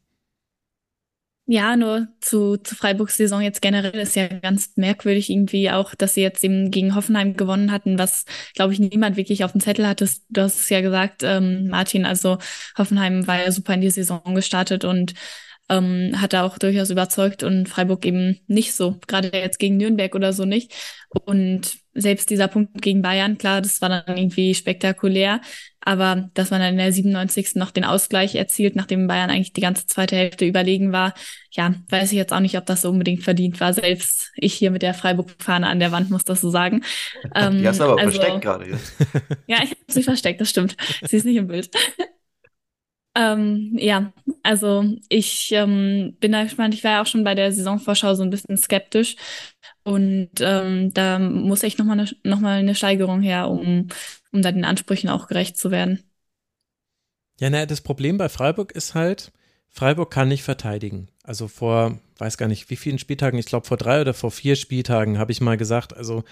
Ja, 1.47 1.75
nur 1.75 2.07
zu, 2.21 2.57
zu 2.57 2.73
Freiburgs 2.73 3.17
Saison 3.17 3.39
jetzt 3.39 3.61
generell 3.61 3.93
ist 3.93 4.15
ja 4.15 4.27
ganz 4.27 4.71
merkwürdig 4.77 5.29
irgendwie 5.29 5.69
auch, 5.69 5.93
dass 5.93 6.15
sie 6.15 6.21
jetzt 6.21 6.43
eben 6.43 6.71
gegen 6.71 6.95
Hoffenheim 6.95 7.37
gewonnen 7.37 7.71
hatten, 7.71 7.99
was, 7.99 8.25
glaube 8.55 8.73
ich, 8.73 8.79
niemand 8.79 9.15
wirklich 9.15 9.43
auf 9.43 9.51
dem 9.51 9.61
Zettel 9.61 9.87
hatte. 9.87 10.09
Du 10.29 10.41
hast 10.41 10.59
es 10.59 10.69
ja 10.69 10.81
gesagt, 10.81 11.21
ähm, 11.21 11.67
Martin, 11.67 12.03
also 12.05 12.39
Hoffenheim 12.75 13.27
war 13.27 13.39
ja 13.39 13.51
super 13.51 13.75
in 13.75 13.81
die 13.81 13.91
Saison 13.91 14.23
gestartet 14.33 14.85
und 14.85 15.13
ähm, 15.69 16.13
hat 16.21 16.33
er 16.33 16.43
auch 16.43 16.57
durchaus 16.57 16.89
überzeugt 16.89 17.43
und 17.43 17.67
Freiburg 17.67 18.05
eben 18.05 18.39
nicht 18.47 18.73
so, 18.73 18.99
gerade 19.07 19.31
jetzt 19.33 19.57
gegen 19.57 19.77
Nürnberg 19.77 20.13
oder 20.13 20.31
so 20.33 20.45
nicht. 20.45 20.73
Und 21.09 21.77
selbst 21.93 22.29
dieser 22.29 22.47
Punkt 22.47 22.81
gegen 22.81 23.01
Bayern, 23.01 23.37
klar, 23.37 23.61
das 23.61 23.81
war 23.81 23.89
dann 23.89 24.03
irgendwie 24.07 24.53
spektakulär, 24.53 25.41
aber 25.79 26.29
dass 26.33 26.51
man 26.51 26.59
dann 26.59 26.73
in 26.73 26.77
der 26.77 26.91
97. 26.91 27.55
noch 27.55 27.71
den 27.71 27.85
Ausgleich 27.85 28.35
erzielt, 28.35 28.75
nachdem 28.75 29.07
Bayern 29.07 29.29
eigentlich 29.29 29.53
die 29.53 29.61
ganze 29.61 29.87
zweite 29.87 30.15
Hälfte 30.15 30.45
überlegen 30.45 30.91
war, 30.91 31.13
ja, 31.51 31.73
weiß 31.89 32.11
ich 32.11 32.17
jetzt 32.17 32.33
auch 32.33 32.41
nicht, 32.41 32.57
ob 32.57 32.65
das 32.65 32.81
so 32.81 32.89
unbedingt 32.89 33.23
verdient 33.23 33.59
war. 33.61 33.71
Selbst 33.71 34.31
ich 34.35 34.53
hier 34.53 34.71
mit 34.71 34.81
der 34.81 34.93
Freiburg-Fahne 34.93 35.67
an 35.67 35.79
der 35.79 35.91
Wand 35.91 36.09
muss 36.11 36.25
das 36.25 36.41
so 36.41 36.49
sagen. 36.49 36.83
Ähm, 37.33 37.57
die 37.61 37.67
hast 37.67 37.79
du 37.79 37.85
aber 37.85 37.99
also, 37.99 38.19
versteckt 38.19 38.41
gerade 38.41 38.69
jetzt. 38.69 38.93
ja, 39.47 39.57
ich 39.63 39.71
habe 39.71 39.79
sie 39.87 40.03
versteckt, 40.03 40.41
das 40.41 40.49
stimmt. 40.49 40.75
Sie 41.01 41.17
ist 41.17 41.25
nicht 41.25 41.37
im 41.37 41.47
Bild. 41.47 41.69
Ähm, 43.15 43.75
ja, 43.77 44.11
also 44.43 44.83
ich 45.07 45.51
ähm, 45.53 46.17
bin 46.19 46.33
da 46.33 46.43
gespannt. 46.43 46.73
Ich 46.73 46.83
war 46.83 46.91
ja 46.91 47.01
auch 47.01 47.07
schon 47.07 47.23
bei 47.23 47.33
der 47.33 47.51
Saisonvorschau 47.51 48.13
so 48.13 48.23
ein 48.23 48.29
bisschen 48.29 48.57
skeptisch. 48.57 49.15
Und 49.83 50.31
ähm, 50.39 50.93
da 50.93 51.19
muss 51.19 51.63
echt 51.63 51.79
nochmal 51.79 51.99
eine, 51.99 52.09
noch 52.23 52.39
mal 52.39 52.59
eine 52.59 52.75
Steigerung 52.75 53.21
her, 53.21 53.49
um, 53.49 53.87
um 54.31 54.41
da 54.41 54.51
den 54.51 54.65
Ansprüchen 54.65 55.09
auch 55.09 55.27
gerecht 55.27 55.57
zu 55.57 55.71
werden. 55.71 56.03
Ja, 57.39 57.49
naja, 57.49 57.65
das 57.65 57.81
Problem 57.81 58.17
bei 58.17 58.29
Freiburg 58.29 58.71
ist 58.71 58.95
halt, 58.95 59.31
Freiburg 59.69 60.11
kann 60.11 60.29
nicht 60.29 60.43
verteidigen. 60.43 61.09
Also 61.23 61.47
vor, 61.47 61.99
weiß 62.17 62.37
gar 62.37 62.47
nicht, 62.47 62.69
wie 62.69 62.77
vielen 62.77 62.97
Spieltagen, 62.99 63.37
ich 63.37 63.45
glaube 63.45 63.67
vor 63.67 63.77
drei 63.77 64.01
oder 64.01 64.13
vor 64.13 64.31
vier 64.31 64.55
Spieltagen 64.55 65.17
habe 65.19 65.31
ich 65.31 65.41
mal 65.41 65.57
gesagt, 65.57 65.95
also 65.95 66.23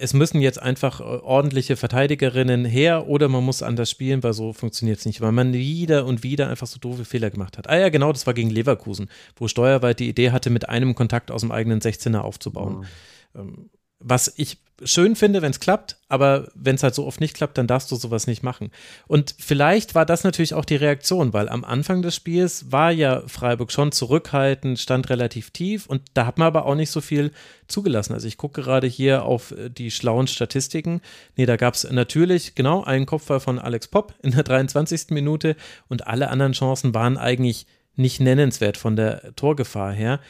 es 0.00 0.14
müssen 0.14 0.40
jetzt 0.40 0.60
einfach 0.60 1.00
äh, 1.00 1.04
ordentliche 1.04 1.76
Verteidigerinnen 1.76 2.64
her 2.64 3.06
oder 3.08 3.28
man 3.28 3.44
muss 3.44 3.62
anders 3.62 3.90
spielen, 3.90 4.22
weil 4.22 4.32
so 4.32 4.52
funktioniert 4.52 4.98
es 4.98 5.06
nicht, 5.06 5.20
weil 5.20 5.32
man 5.32 5.52
wieder 5.52 6.06
und 6.06 6.22
wieder 6.22 6.48
einfach 6.48 6.66
so 6.66 6.78
doofe 6.78 7.04
Fehler 7.04 7.30
gemacht 7.30 7.58
hat. 7.58 7.68
Ah 7.68 7.78
ja, 7.78 7.88
genau, 7.90 8.12
das 8.12 8.26
war 8.26 8.34
gegen 8.34 8.50
Leverkusen, 8.50 9.08
wo 9.36 9.46
Steuerweit 9.46 10.00
die 10.00 10.08
Idee 10.08 10.30
hatte, 10.30 10.50
mit 10.50 10.68
einem 10.68 10.94
Kontakt 10.94 11.30
aus 11.30 11.42
dem 11.42 11.52
eigenen 11.52 11.80
16er 11.80 12.18
aufzubauen. 12.18 12.86
Mhm. 13.34 13.70
Was 14.00 14.32
ich 14.36 14.58
schön 14.84 15.16
finde, 15.16 15.42
wenn 15.42 15.50
es 15.50 15.60
klappt, 15.60 15.96
aber 16.08 16.48
wenn 16.54 16.74
es 16.74 16.82
halt 16.82 16.94
so 16.94 17.06
oft 17.06 17.20
nicht 17.20 17.34
klappt, 17.34 17.58
dann 17.58 17.66
darfst 17.66 17.90
du 17.90 17.96
sowas 17.96 18.26
nicht 18.26 18.42
machen. 18.42 18.70
Und 19.06 19.34
vielleicht 19.38 19.94
war 19.94 20.06
das 20.06 20.24
natürlich 20.24 20.54
auch 20.54 20.64
die 20.64 20.76
Reaktion, 20.76 21.32
weil 21.32 21.48
am 21.48 21.64
Anfang 21.64 22.02
des 22.02 22.14
Spiels 22.14 22.72
war 22.72 22.90
ja 22.90 23.22
Freiburg 23.26 23.72
schon 23.72 23.92
zurückhaltend, 23.92 24.78
stand 24.78 25.10
relativ 25.10 25.50
tief 25.50 25.86
und 25.86 26.02
da 26.14 26.26
hat 26.26 26.38
man 26.38 26.46
aber 26.46 26.66
auch 26.66 26.74
nicht 26.74 26.90
so 26.90 27.00
viel 27.00 27.32
zugelassen. 27.68 28.14
Also 28.14 28.26
ich 28.26 28.36
gucke 28.36 28.62
gerade 28.62 28.86
hier 28.86 29.24
auf 29.24 29.52
äh, 29.52 29.70
die 29.70 29.90
schlauen 29.90 30.26
Statistiken. 30.26 31.00
Nee, 31.36 31.46
da 31.46 31.56
gab 31.56 31.74
es 31.74 31.88
natürlich 31.90 32.54
genau 32.54 32.82
einen 32.82 33.06
Kopfball 33.06 33.40
von 33.40 33.58
Alex 33.58 33.88
Popp 33.88 34.14
in 34.22 34.32
der 34.32 34.42
23. 34.42 35.10
Minute 35.10 35.56
und 35.88 36.06
alle 36.06 36.30
anderen 36.30 36.52
Chancen 36.52 36.94
waren 36.94 37.18
eigentlich 37.18 37.66
nicht 37.96 38.20
nennenswert 38.20 38.76
von 38.76 38.96
der 38.96 39.34
Torgefahr 39.36 39.92
her. 39.92 40.20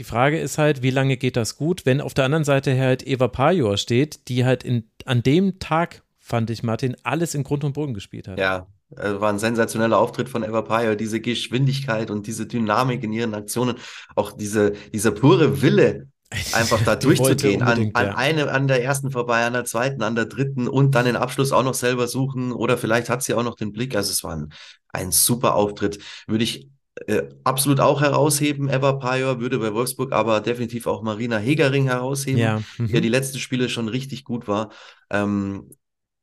Die 0.00 0.04
Frage 0.04 0.40
ist 0.40 0.56
halt, 0.56 0.82
wie 0.82 0.88
lange 0.88 1.18
geht 1.18 1.36
das 1.36 1.58
gut, 1.58 1.84
wenn 1.84 2.00
auf 2.00 2.14
der 2.14 2.24
anderen 2.24 2.44
Seite 2.44 2.74
halt 2.80 3.06
Eva 3.06 3.28
Pajor 3.28 3.76
steht, 3.76 4.28
die 4.28 4.46
halt 4.46 4.64
in, 4.64 4.88
an 5.04 5.22
dem 5.22 5.58
Tag, 5.58 6.00
fand 6.18 6.48
ich, 6.48 6.62
Martin, 6.62 6.96
alles 7.02 7.34
in 7.34 7.44
Grund 7.44 7.64
und 7.64 7.74
Boden 7.74 7.92
gespielt 7.92 8.26
hat. 8.26 8.38
Ja, 8.38 8.66
also 8.96 9.20
war 9.20 9.30
ein 9.30 9.38
sensationeller 9.38 9.98
Auftritt 9.98 10.30
von 10.30 10.42
Eva 10.42 10.62
Pajor, 10.62 10.96
diese 10.96 11.20
Geschwindigkeit 11.20 12.10
und 12.10 12.26
diese 12.26 12.46
Dynamik 12.46 13.04
in 13.04 13.12
ihren 13.12 13.34
Aktionen, 13.34 13.76
auch 14.16 14.32
diese, 14.32 14.72
dieser 14.90 15.10
pure 15.10 15.60
Wille, 15.60 16.08
einfach 16.54 16.82
da 16.82 16.96
durchzugehen, 16.96 17.60
an, 17.60 17.90
an 17.92 18.06
ja. 18.06 18.14
eine, 18.14 18.50
an 18.50 18.68
der 18.68 18.82
ersten 18.82 19.10
vorbei, 19.10 19.44
an 19.44 19.52
der 19.52 19.66
zweiten, 19.66 20.02
an 20.02 20.14
der 20.14 20.24
dritten 20.24 20.66
und 20.66 20.94
dann 20.94 21.04
den 21.04 21.16
Abschluss 21.16 21.52
auch 21.52 21.62
noch 21.62 21.74
selber 21.74 22.08
suchen 22.08 22.52
oder 22.52 22.78
vielleicht 22.78 23.10
hat 23.10 23.22
sie 23.22 23.34
auch 23.34 23.42
noch 23.42 23.56
den 23.56 23.72
Blick. 23.72 23.94
Also 23.94 24.12
es 24.12 24.24
war 24.24 24.34
ein, 24.34 24.54
ein 24.88 25.12
super 25.12 25.56
Auftritt. 25.56 25.98
Würde 26.26 26.44
ich 26.44 26.70
äh, 27.06 27.28
absolut 27.44 27.80
auch 27.80 28.00
herausheben. 28.00 28.68
Eva 28.68 28.92
Pajor 28.92 29.40
würde 29.40 29.58
bei 29.58 29.72
Wolfsburg 29.72 30.12
aber 30.12 30.40
definitiv 30.40 30.86
auch 30.86 31.02
Marina 31.02 31.38
Hegering 31.38 31.84
herausheben, 31.84 32.40
ja. 32.40 32.62
Mhm. 32.78 32.86
die 32.88 32.92
ja 32.94 33.00
die 33.00 33.08
letzten 33.08 33.38
Spiele 33.38 33.68
schon 33.68 33.88
richtig 33.88 34.24
gut 34.24 34.48
war. 34.48 34.70
Ähm, 35.10 35.70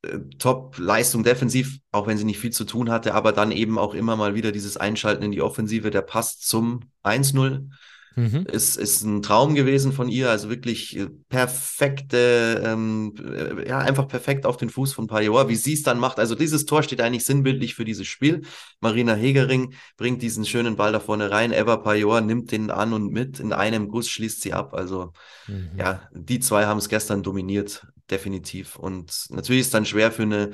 äh, 0.03 0.19
Top-Leistung 0.37 1.23
defensiv, 1.23 1.79
auch 1.91 2.07
wenn 2.07 2.17
sie 2.17 2.25
nicht 2.25 2.39
viel 2.39 2.51
zu 2.51 2.63
tun 2.63 2.91
hatte, 2.91 3.13
aber 3.13 3.31
dann 3.31 3.51
eben 3.51 3.77
auch 3.79 3.93
immer 3.93 4.15
mal 4.15 4.35
wieder 4.35 4.51
dieses 4.51 4.77
Einschalten 4.77 5.23
in 5.23 5.31
die 5.31 5.41
Offensive, 5.41 5.89
der 5.89 6.01
Pass 6.01 6.39
zum 6.39 6.81
1-0 7.03 7.69
Mhm. 8.17 8.47
Ist, 8.51 8.77
ist 8.77 9.03
ein 9.03 9.21
Traum 9.21 9.53
gewesen 9.53 9.93
von 9.93 10.09
ihr, 10.09 10.31
also 10.31 10.49
wirklich 10.49 10.97
äh, 10.97 11.07
perfekte, 11.29 12.63
ähm, 12.65 13.13
äh, 13.23 13.69
ja, 13.69 13.77
einfach 13.77 14.07
perfekt 14.07 14.47
auf 14.47 14.57
den 14.57 14.71
Fuß 14.71 14.91
von 14.91 15.05
Pajor, 15.05 15.49
wie 15.49 15.55
sie 15.55 15.73
es 15.73 15.83
dann 15.83 15.99
macht. 15.99 16.17
Also 16.17 16.33
dieses 16.33 16.65
Tor 16.65 16.81
steht 16.81 16.99
eigentlich 16.99 17.25
sinnbildlich 17.25 17.75
für 17.75 17.85
dieses 17.85 18.07
Spiel. 18.07 18.41
Marina 18.79 19.13
Hegering 19.13 19.75
bringt 19.97 20.23
diesen 20.23 20.45
schönen 20.45 20.77
Ball 20.77 20.91
da 20.91 20.99
vorne 20.99 21.29
rein. 21.29 21.51
Eva 21.51 21.77
Pajor 21.77 22.21
nimmt 22.21 22.51
den 22.51 22.71
an 22.71 22.91
und 22.91 23.11
mit. 23.11 23.39
In 23.39 23.53
einem 23.53 23.87
Guss 23.87 24.09
schließt 24.09 24.41
sie 24.41 24.51
ab. 24.51 24.73
Also 24.73 25.13
mhm. 25.45 25.69
ja, 25.77 26.09
die 26.11 26.39
zwei 26.39 26.65
haben 26.65 26.79
es 26.79 26.89
gestern 26.89 27.21
dominiert, 27.21 27.85
definitiv. 28.09 28.77
Und 28.77 29.27
natürlich 29.29 29.61
ist 29.61 29.67
es 29.67 29.73
dann 29.73 29.85
schwer 29.85 30.11
für 30.11 30.23
eine 30.23 30.53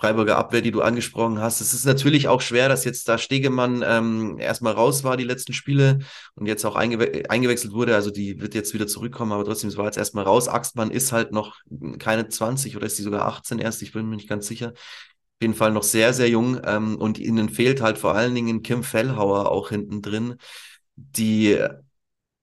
Freiburger 0.00 0.38
Abwehr, 0.38 0.62
die 0.62 0.70
du 0.70 0.80
angesprochen 0.80 1.40
hast. 1.40 1.60
Es 1.60 1.74
ist 1.74 1.84
natürlich 1.84 2.26
auch 2.26 2.40
schwer, 2.40 2.70
dass 2.70 2.86
jetzt 2.86 3.06
da 3.06 3.18
Stegemann 3.18 3.84
ähm, 3.86 4.38
erstmal 4.38 4.72
raus 4.72 5.04
war 5.04 5.18
die 5.18 5.24
letzten 5.24 5.52
Spiele 5.52 5.98
und 6.34 6.46
jetzt 6.46 6.64
auch 6.64 6.74
eingewe 6.74 7.28
eingewechselt 7.28 7.74
wurde. 7.74 7.94
Also 7.94 8.10
die 8.10 8.40
wird 8.40 8.54
jetzt 8.54 8.72
wieder 8.72 8.86
zurückkommen, 8.86 9.32
aber 9.32 9.44
trotzdem, 9.44 9.68
es 9.68 9.76
war 9.76 9.84
jetzt 9.84 9.98
erstmal 9.98 10.24
raus. 10.24 10.48
Axtmann 10.48 10.90
ist 10.90 11.12
halt 11.12 11.32
noch 11.32 11.56
keine 11.98 12.28
20 12.28 12.76
oder 12.76 12.86
ist 12.86 12.98
die 12.98 13.02
sogar 13.02 13.26
18 13.26 13.58
erst, 13.58 13.82
ich 13.82 13.92
bin 13.92 14.08
mir 14.08 14.16
nicht 14.16 14.28
ganz 14.28 14.46
sicher. 14.46 14.68
Auf 14.70 15.42
jeden 15.42 15.54
Fall 15.54 15.72
noch 15.72 15.82
sehr, 15.82 16.14
sehr 16.14 16.28
jung 16.30 16.60
ähm, 16.64 16.96
und 16.96 17.18
ihnen 17.18 17.50
fehlt 17.50 17.82
halt 17.82 17.98
vor 17.98 18.14
allen 18.14 18.34
Dingen 18.34 18.62
Kim 18.62 18.82
Fellhauer 18.82 19.50
auch 19.52 19.68
hinten 19.68 20.00
drin, 20.00 20.36
die 20.96 21.58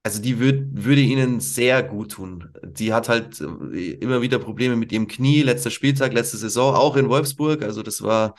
also 0.08 0.22
die 0.22 0.40
würd, 0.40 0.68
würde 0.72 1.02
ihnen 1.02 1.42
sehr 1.42 1.84
gut 1.84 2.14
tun. 2.14 2.50
Die 2.64 2.94
hat 2.94 3.10
halt 3.10 3.42
äh, 3.42 3.92
immer 3.96 4.22
wieder 4.22 4.40
Probleme 4.40 4.78
mit 4.78 4.94
ihrem 4.94 5.08
Knie. 5.08 5.42
Letzter 5.42 5.70
Spieltag, 5.70 6.14
letzte 6.14 6.38
Saison, 6.38 6.74
auch 6.76 6.96
in 6.96 7.10
Wolfsburg. 7.10 7.62
Also 7.62 7.84
das 7.84 8.02
war 8.02 8.36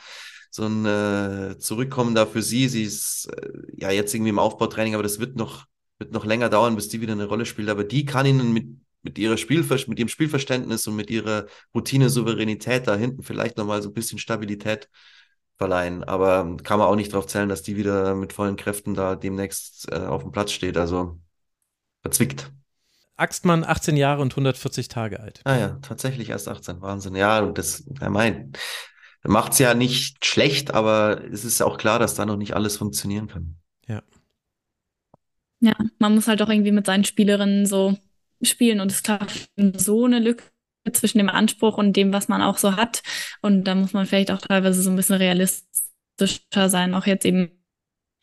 so 0.49 0.65
ein 0.65 0.83
äh, 0.87 1.59
Zurückkommen 1.59 2.15
da 2.15 2.25
für 2.25 2.41
sie. 2.41 2.67
Sie 2.69 2.81
ist 2.81 3.27
äh, 3.27 3.51
ja 3.77 3.91
jetzt 3.91 4.15
irgendwie 4.15 4.31
im 4.31 4.39
Aufbautraining, 4.39 4.95
aber 4.95 5.03
das 5.03 5.19
wird 5.19 5.35
noch, 5.35 5.67
wird 5.99 6.11
noch 6.11 6.25
länger 6.25 6.49
dauern, 6.49 6.75
bis 6.75 6.89
die 6.89 7.01
wieder 7.01 7.13
eine 7.13 7.25
Rolle 7.25 7.45
spielt. 7.45 7.69
Aber 7.69 7.83
die 7.83 8.03
kann 8.03 8.25
ihnen 8.25 8.51
mit, 8.51 8.65
mit 9.03 9.19
ihrer 9.19 9.37
Spielver 9.37 9.77
mit 9.85 9.99
ihrem 9.99 10.09
Spielverständnis 10.09 10.87
und 10.87 10.95
mit 10.95 11.11
ihrer 11.11 11.45
Routine, 11.75 12.09
Souveränität 12.09 12.87
da 12.87 12.95
hinten 12.95 13.21
vielleicht 13.21 13.57
nochmal 13.57 13.83
so 13.83 13.89
ein 13.89 13.93
bisschen 13.93 14.17
Stabilität 14.17 14.89
verleihen. 15.59 16.03
Aber 16.03 16.57
kann 16.63 16.79
man 16.79 16.87
auch 16.87 16.95
nicht 16.95 17.13
darauf 17.13 17.27
zählen, 17.27 17.47
dass 17.47 17.61
die 17.61 17.77
wieder 17.77 18.15
mit 18.15 18.33
vollen 18.33 18.55
Kräften 18.55 18.95
da 18.95 19.15
demnächst 19.15 19.87
äh, 19.91 19.97
auf 19.97 20.23
dem 20.23 20.31
Platz 20.31 20.51
steht. 20.51 20.75
Also 20.75 21.19
verzwickt. 22.01 22.51
Axtmann, 23.15 23.65
18 23.65 23.97
Jahre 23.97 24.21
und 24.21 24.31
140 24.31 24.87
Tage 24.87 25.19
alt. 25.19 25.41
Ah 25.43 25.57
ja, 25.57 25.79
tatsächlich 25.81 26.29
erst 26.29 26.47
18. 26.47 26.81
Wahnsinn. 26.81 27.15
Ja, 27.15 27.39
und 27.39 27.57
das, 27.57 27.83
er 27.99 28.09
meint, 28.09 28.57
macht 29.23 29.53
es 29.53 29.59
ja 29.59 29.73
nicht 29.73 30.25
schlecht, 30.25 30.73
aber 30.73 31.21
es 31.25 31.43
ist 31.43 31.61
auch 31.61 31.77
klar, 31.77 31.99
dass 31.99 32.15
da 32.15 32.25
noch 32.25 32.37
nicht 32.37 32.55
alles 32.55 32.77
funktionieren 32.77 33.27
kann. 33.27 33.57
Ja. 33.87 34.01
Ja, 35.59 35.75
man 35.99 36.15
muss 36.15 36.29
halt 36.29 36.41
auch 36.41 36.49
irgendwie 36.49 36.71
mit 36.71 36.85
seinen 36.85 37.03
Spielerinnen 37.03 37.65
so 37.65 37.97
spielen 38.41 38.79
und 38.79 38.91
es 38.91 39.03
klappt 39.03 39.49
so 39.75 40.05
eine 40.05 40.19
Lücke 40.19 40.45
zwischen 40.93 41.17
dem 41.17 41.29
Anspruch 41.29 41.77
und 41.77 41.93
dem, 41.97 42.13
was 42.13 42.29
man 42.29 42.41
auch 42.41 42.57
so 42.57 42.77
hat. 42.77 43.03
Und 43.41 43.65
da 43.65 43.75
muss 43.75 43.91
man 43.91 44.05
vielleicht 44.05 44.31
auch 44.31 44.39
teilweise 44.39 44.81
so 44.81 44.89
ein 44.89 44.95
bisschen 44.95 45.17
realistischer 45.17 46.69
sein, 46.69 46.93
auch 46.93 47.05
jetzt 47.05 47.25
eben 47.25 47.58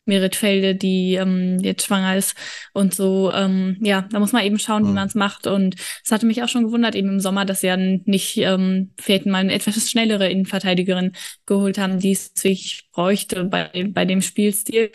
Merit 0.06 0.36
Felde, 0.36 0.74
die 0.74 1.14
ähm, 1.14 1.58
jetzt 1.60 1.84
schwanger 1.84 2.16
ist 2.16 2.34
und 2.72 2.94
so. 2.94 3.32
Ähm, 3.32 3.76
ja, 3.80 4.02
da 4.10 4.18
muss 4.18 4.32
man 4.32 4.44
eben 4.44 4.58
schauen, 4.58 4.84
wie 4.84 4.88
mhm. 4.88 4.94
man 4.94 5.08
es 5.08 5.14
macht. 5.14 5.46
Und 5.46 5.76
es 6.04 6.10
hatte 6.10 6.26
mich 6.26 6.42
auch 6.42 6.48
schon 6.48 6.64
gewundert, 6.64 6.94
eben 6.94 7.10
im 7.10 7.20
Sommer, 7.20 7.44
dass 7.44 7.60
sie 7.60 7.66
ja 7.66 7.76
nicht 7.76 8.38
ähm, 8.38 8.92
vielleicht 8.98 9.26
mal 9.26 9.38
eine 9.38 9.52
etwas 9.52 9.90
schnellere 9.90 10.30
Innenverteidigerin 10.30 11.12
geholt 11.44 11.78
haben, 11.78 11.98
die 11.98 12.12
es 12.12 12.32
sich 12.34 12.88
bräuchte 12.92 13.44
bei, 13.44 13.70
bei 13.92 14.04
dem 14.04 14.22
Spielstil. 14.22 14.90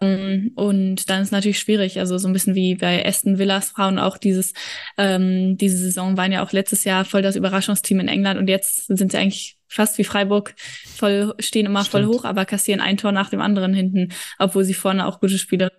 Ähm, 0.00 0.52
und 0.56 1.08
dann 1.08 1.22
ist 1.22 1.32
natürlich 1.32 1.58
schwierig, 1.58 1.98
also 1.98 2.18
so 2.18 2.28
ein 2.28 2.32
bisschen 2.32 2.54
wie 2.54 2.74
bei 2.74 3.04
Aston 3.06 3.38
Villas 3.38 3.70
Frauen 3.70 3.98
auch 3.98 4.18
dieses, 4.18 4.52
ähm, 4.98 5.56
diese 5.56 5.78
Saison 5.78 6.16
waren 6.16 6.32
ja 6.32 6.44
auch 6.44 6.52
letztes 6.52 6.84
Jahr 6.84 7.04
voll 7.04 7.22
das 7.22 7.36
Überraschungsteam 7.36 8.00
in 8.00 8.08
England 8.08 8.38
und 8.38 8.48
jetzt 8.48 8.86
sind 8.86 9.12
sie 9.12 9.18
eigentlich 9.18 9.55
fast 9.68 9.98
wie 9.98 10.04
Freiburg 10.04 10.54
voll, 10.86 11.34
stehen 11.38 11.66
immer 11.66 11.84
Stimmt. 11.84 12.04
voll 12.04 12.14
hoch, 12.14 12.24
aber 12.24 12.44
kassieren 12.44 12.80
ein 12.80 12.96
Tor 12.96 13.12
nach 13.12 13.30
dem 13.30 13.40
anderen 13.40 13.74
hinten, 13.74 14.12
obwohl 14.38 14.64
sie 14.64 14.74
vorne 14.74 15.06
auch 15.06 15.20
gute 15.20 15.38
Spieler. 15.38 15.70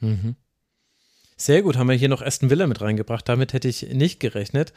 Mhm. 0.00 0.36
Sehr 1.36 1.62
gut, 1.62 1.76
haben 1.76 1.88
wir 1.88 1.96
hier 1.96 2.08
noch 2.08 2.22
Aston 2.22 2.50
Villa 2.50 2.66
mit 2.66 2.80
reingebracht. 2.80 3.28
Damit 3.28 3.52
hätte 3.52 3.68
ich 3.68 3.82
nicht 3.92 4.18
gerechnet. 4.18 4.72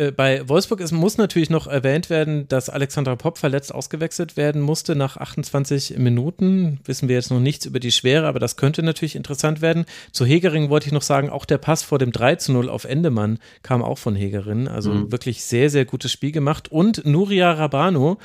Äh, 0.00 0.12
bei 0.12 0.48
Wolfsburg 0.48 0.80
ist, 0.80 0.92
muss 0.92 1.18
natürlich 1.18 1.50
noch 1.50 1.66
erwähnt 1.66 2.08
werden, 2.08 2.48
dass 2.48 2.70
Alexandra 2.70 3.16
Popp 3.16 3.36
verletzt 3.36 3.74
ausgewechselt 3.74 4.38
werden 4.38 4.62
musste 4.62 4.96
nach 4.96 5.18
28 5.18 5.98
Minuten. 5.98 6.80
Wissen 6.86 7.08
wir 7.08 7.16
jetzt 7.16 7.30
noch 7.30 7.40
nichts 7.40 7.66
über 7.66 7.80
die 7.80 7.92
Schwere, 7.92 8.26
aber 8.26 8.38
das 8.38 8.56
könnte 8.56 8.82
natürlich 8.82 9.14
interessant 9.14 9.60
werden. 9.60 9.84
Zu 10.10 10.24
Hegering 10.24 10.70
wollte 10.70 10.86
ich 10.86 10.92
noch 10.92 11.02
sagen, 11.02 11.28
auch 11.28 11.44
der 11.44 11.58
Pass 11.58 11.82
vor 11.82 11.98
dem 11.98 12.12
3 12.12 12.36
zu 12.36 12.52
0 12.52 12.70
auf 12.70 12.84
Endemann 12.84 13.38
kam 13.62 13.82
auch 13.82 13.98
von 13.98 14.16
Hegering. 14.16 14.68
Also 14.68 14.92
mhm. 14.92 15.12
wirklich 15.12 15.44
sehr, 15.44 15.68
sehr 15.68 15.84
gutes 15.84 16.10
Spiel 16.10 16.32
gemacht. 16.32 16.72
Und 16.72 17.04
Nuria 17.04 17.52
Rabano, 17.52 18.18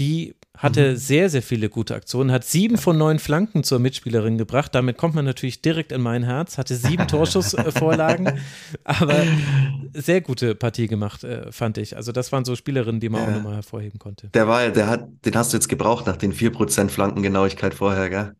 die 0.00 0.34
hatte 0.62 0.92
mhm. 0.92 0.96
sehr, 0.96 1.28
sehr 1.28 1.42
viele 1.42 1.68
gute 1.68 1.94
Aktionen, 1.96 2.30
hat 2.30 2.44
sieben 2.44 2.78
von 2.78 2.96
neun 2.96 3.18
Flanken 3.18 3.64
zur 3.64 3.80
Mitspielerin 3.80 4.38
gebracht. 4.38 4.72
Damit 4.74 4.96
kommt 4.96 5.16
man 5.16 5.24
natürlich 5.24 5.60
direkt 5.60 5.90
in 5.90 6.00
mein 6.00 6.22
Herz, 6.22 6.56
hatte 6.56 6.76
sieben 6.76 7.08
Torschussvorlagen, 7.08 8.40
aber 8.84 9.24
sehr 9.92 10.20
gute 10.20 10.54
Partie 10.54 10.86
gemacht, 10.86 11.24
äh, 11.24 11.50
fand 11.50 11.78
ich. 11.78 11.96
Also 11.96 12.12
das 12.12 12.30
waren 12.30 12.44
so 12.44 12.54
Spielerinnen, 12.54 13.00
die 13.00 13.08
man 13.08 13.22
ja. 13.22 13.28
auch 13.28 13.32
nochmal 13.32 13.54
hervorheben 13.56 13.98
konnte. 13.98 14.28
Der 14.28 14.46
war, 14.46 14.68
der 14.68 14.86
hat, 14.86 15.08
den 15.24 15.34
hast 15.34 15.52
du 15.52 15.56
jetzt 15.56 15.68
gebraucht 15.68 16.06
nach 16.06 16.16
den 16.16 16.32
4% 16.32 16.88
Flankengenauigkeit 16.90 17.74
vorher, 17.74 18.08
gell? 18.08 18.36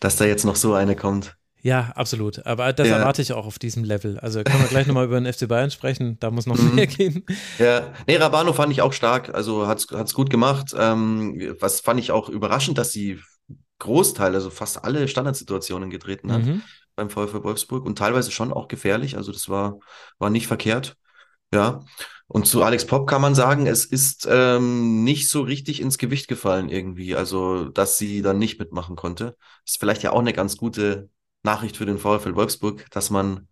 Dass 0.00 0.16
da 0.16 0.24
jetzt 0.24 0.44
noch 0.44 0.56
so 0.56 0.72
eine 0.72 0.96
kommt. 0.96 1.36
Ja, 1.68 1.92
absolut. 1.94 2.46
Aber 2.46 2.72
das 2.72 2.88
ja. 2.88 2.96
erwarte 2.96 3.20
ich 3.20 3.34
auch 3.34 3.44
auf 3.44 3.58
diesem 3.58 3.84
Level. 3.84 4.18
Also 4.18 4.42
können 4.42 4.62
wir 4.62 4.68
gleich 4.68 4.86
nochmal 4.86 5.04
über 5.04 5.20
den 5.20 5.30
FC 5.32 5.46
Bayern 5.46 5.70
sprechen. 5.70 6.16
Da 6.18 6.30
muss 6.30 6.46
noch 6.46 6.56
mhm. 6.56 6.74
mehr 6.76 6.86
gehen. 6.86 7.26
Ja, 7.58 7.92
nee, 8.06 8.16
Rabano 8.16 8.54
fand 8.54 8.72
ich 8.72 8.80
auch 8.80 8.94
stark. 8.94 9.34
Also 9.34 9.66
hat 9.66 9.86
es 9.90 10.14
gut 10.14 10.30
gemacht. 10.30 10.74
Ähm, 10.76 11.54
was 11.60 11.80
fand 11.80 12.00
ich 12.00 12.10
auch 12.10 12.30
überraschend, 12.30 12.78
dass 12.78 12.90
sie 12.90 13.20
Großteil, 13.80 14.34
also 14.34 14.48
fast 14.48 14.82
alle 14.82 15.08
Standardsituationen 15.08 15.90
getreten 15.90 16.32
hat 16.32 16.42
mhm. 16.42 16.62
beim 16.96 17.10
VfL 17.10 17.44
Wolfsburg 17.44 17.84
und 17.84 17.98
teilweise 17.98 18.30
schon 18.30 18.52
auch 18.52 18.68
gefährlich. 18.68 19.16
Also 19.18 19.30
das 19.30 19.50
war, 19.50 19.78
war 20.18 20.30
nicht 20.30 20.46
verkehrt. 20.46 20.96
Ja. 21.52 21.84
Und 22.28 22.46
zu 22.46 22.62
Alex 22.62 22.86
Pop 22.86 23.06
kann 23.06 23.22
man 23.22 23.34
sagen, 23.34 23.66
es 23.66 23.84
ist 23.84 24.26
ähm, 24.30 25.04
nicht 25.04 25.28
so 25.28 25.42
richtig 25.42 25.80
ins 25.80 25.98
Gewicht 25.98 26.28
gefallen 26.28 26.70
irgendwie. 26.70 27.14
Also, 27.14 27.66
dass 27.66 27.98
sie 27.98 28.22
dann 28.22 28.38
nicht 28.38 28.58
mitmachen 28.58 28.96
konnte. 28.96 29.36
Ist 29.66 29.80
vielleicht 29.80 30.02
ja 30.02 30.12
auch 30.12 30.20
eine 30.20 30.34
ganz 30.34 30.56
gute 30.56 31.08
Nachricht 31.42 31.76
für 31.76 31.86
den 31.86 31.98
VfL 31.98 32.34
Wolfsburg, 32.34 32.86
dass 32.90 33.10
man 33.10 33.48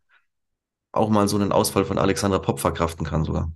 auch 0.93 1.09
mal 1.09 1.29
so 1.29 1.37
einen 1.37 1.53
Ausfall 1.53 1.85
von 1.85 1.99
Alexander 1.99 2.39
Popp 2.39 2.61
verkraften 2.61 3.07
kann 3.07 3.25
sogar. 3.25 3.53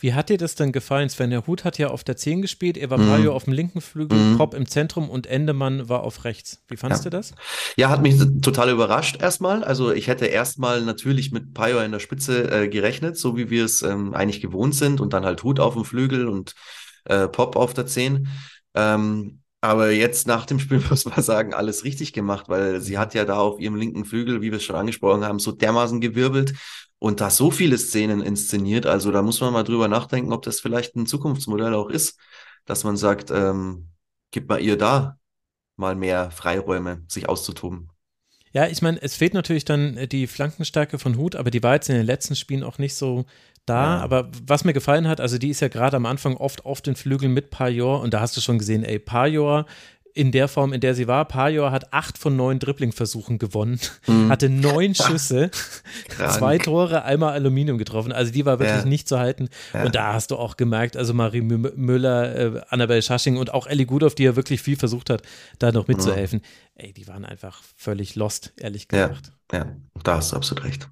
Wie 0.00 0.14
hat 0.14 0.30
dir 0.30 0.38
das 0.38 0.54
denn 0.54 0.72
gefallen? 0.72 1.10
Sven 1.10 1.46
Hut 1.46 1.64
hat 1.64 1.76
ja 1.76 1.88
auf 1.88 2.04
der 2.04 2.16
10 2.16 2.40
gespielt, 2.40 2.78
Eva 2.78 2.96
mhm. 2.96 3.08
Pajo 3.08 3.32
auf 3.34 3.44
dem 3.44 3.52
linken 3.52 3.82
Flügel, 3.82 4.18
mm. 4.18 4.38
Pop 4.38 4.54
im 4.54 4.66
Zentrum 4.66 5.10
und 5.10 5.26
Endemann 5.26 5.90
war 5.90 6.04
auf 6.04 6.24
rechts. 6.24 6.62
Wie 6.68 6.78
fandest 6.78 7.04
ja. 7.04 7.10
du 7.10 7.18
das? 7.18 7.34
Ja, 7.76 7.90
hat 7.90 8.00
mich 8.00 8.16
total 8.40 8.70
überrascht 8.70 9.20
erstmal. 9.20 9.62
Also 9.62 9.92
ich 9.92 10.08
hätte 10.08 10.24
erstmal 10.24 10.80
natürlich 10.82 11.32
mit 11.32 11.52
Pajo 11.52 11.80
in 11.80 11.92
der 11.92 11.98
Spitze 11.98 12.50
äh, 12.50 12.68
gerechnet, 12.68 13.18
so 13.18 13.36
wie 13.36 13.50
wir 13.50 13.66
es 13.66 13.82
ähm, 13.82 14.14
eigentlich 14.14 14.40
gewohnt 14.40 14.74
sind 14.74 15.02
und 15.02 15.12
dann 15.12 15.26
halt 15.26 15.42
Hut 15.42 15.60
auf 15.60 15.74
dem 15.74 15.84
Flügel 15.84 16.28
und 16.28 16.54
äh, 17.04 17.28
Pop 17.28 17.56
auf 17.56 17.74
der 17.74 17.86
10. 17.86 18.26
Ähm, 18.74 19.39
aber 19.60 19.90
jetzt 19.90 20.26
nach 20.26 20.46
dem 20.46 20.58
Spiel 20.58 20.80
muss 20.90 21.04
man 21.04 21.22
sagen, 21.22 21.54
alles 21.54 21.84
richtig 21.84 22.12
gemacht, 22.12 22.48
weil 22.48 22.80
sie 22.80 22.98
hat 22.98 23.14
ja 23.14 23.24
da 23.24 23.38
auf 23.38 23.60
ihrem 23.60 23.76
linken 23.76 24.04
Flügel, 24.04 24.40
wie 24.42 24.50
wir 24.50 24.58
es 24.58 24.64
schon 24.64 24.76
angesprochen 24.76 25.24
haben, 25.24 25.38
so 25.38 25.52
dermaßen 25.52 26.00
gewirbelt 26.00 26.54
und 26.98 27.20
da 27.20 27.30
so 27.30 27.50
viele 27.50 27.78
Szenen 27.78 28.22
inszeniert. 28.22 28.86
Also 28.86 29.10
da 29.10 29.22
muss 29.22 29.40
man 29.40 29.52
mal 29.52 29.64
drüber 29.64 29.88
nachdenken, 29.88 30.32
ob 30.32 30.42
das 30.42 30.60
vielleicht 30.60 30.96
ein 30.96 31.06
Zukunftsmodell 31.06 31.74
auch 31.74 31.90
ist, 31.90 32.18
dass 32.64 32.84
man 32.84 32.96
sagt, 32.96 33.30
ähm, 33.30 33.88
gib 34.30 34.48
mal 34.48 34.60
ihr 34.60 34.76
da 34.76 35.18
mal 35.76 35.96
mehr 35.96 36.30
Freiräume, 36.30 37.04
sich 37.08 37.28
auszutoben. 37.28 37.90
Ja, 38.52 38.66
ich 38.66 38.82
meine, 38.82 39.00
es 39.00 39.14
fehlt 39.14 39.32
natürlich 39.32 39.64
dann 39.64 40.08
die 40.08 40.26
Flankenstärke 40.26 40.98
von 40.98 41.16
Hut, 41.16 41.36
aber 41.36 41.50
die 41.50 41.62
war 41.62 41.74
jetzt 41.74 41.88
in 41.88 41.94
den 41.94 42.06
letzten 42.06 42.34
Spielen 42.34 42.64
auch 42.64 42.78
nicht 42.78 42.94
so 42.94 43.24
da. 43.70 43.96
Ja. 43.96 44.00
Aber 44.02 44.28
was 44.46 44.64
mir 44.64 44.72
gefallen 44.72 45.08
hat, 45.08 45.20
also 45.20 45.38
die 45.38 45.48
ist 45.48 45.60
ja 45.60 45.68
gerade 45.68 45.96
am 45.96 46.06
Anfang 46.06 46.36
oft 46.36 46.64
auf 46.64 46.80
den 46.80 46.96
Flügeln 46.96 47.32
mit 47.32 47.50
Pajor 47.50 48.00
und 48.00 48.12
da 48.12 48.20
hast 48.20 48.36
du 48.36 48.40
schon 48.40 48.58
gesehen, 48.58 48.84
ey, 48.84 48.98
Pajor 48.98 49.66
in 50.12 50.32
der 50.32 50.48
Form, 50.48 50.72
in 50.72 50.80
der 50.80 50.94
sie 50.94 51.06
war. 51.06 51.24
Pajor 51.24 51.70
hat 51.70 51.92
acht 51.92 52.18
von 52.18 52.36
neun 52.36 52.58
Dribbling-Versuchen 52.58 53.38
gewonnen, 53.38 53.78
mhm. 54.06 54.28
hatte 54.28 54.48
neun 54.48 54.94
Schüsse, 54.94 55.50
zwei 56.16 56.58
Tore, 56.58 57.04
einmal 57.04 57.32
Aluminium 57.32 57.78
getroffen. 57.78 58.12
Also 58.12 58.32
die 58.32 58.44
war 58.44 58.58
wirklich 58.58 58.82
ja. 58.82 58.84
nicht 58.84 59.08
zu 59.08 59.18
halten. 59.18 59.48
Ja. 59.72 59.84
Und 59.84 59.94
da 59.94 60.12
hast 60.12 60.30
du 60.30 60.36
auch 60.36 60.56
gemerkt, 60.56 60.96
also 60.96 61.14
Marie 61.14 61.42
Müller, 61.42 62.36
äh, 62.36 62.60
Annabelle 62.68 63.02
Schasching 63.02 63.36
und 63.36 63.54
auch 63.54 63.66
Ellie 63.66 63.86
Gudorf, 63.86 64.14
die 64.14 64.24
ja 64.24 64.36
wirklich 64.36 64.62
viel 64.62 64.76
versucht 64.76 65.10
hat, 65.10 65.22
da 65.58 65.72
noch 65.72 65.86
mitzuhelfen. 65.86 66.40
Mhm. 66.40 66.82
Ey, 66.82 66.92
die 66.92 67.06
waren 67.06 67.24
einfach 67.24 67.62
völlig 67.76 68.16
lost, 68.16 68.52
ehrlich 68.56 68.88
gesagt. 68.88 69.32
Ja, 69.52 69.58
ja. 69.58 69.76
da 70.02 70.16
hast 70.16 70.32
du 70.32 70.36
absolut 70.36 70.64
recht. 70.64 70.88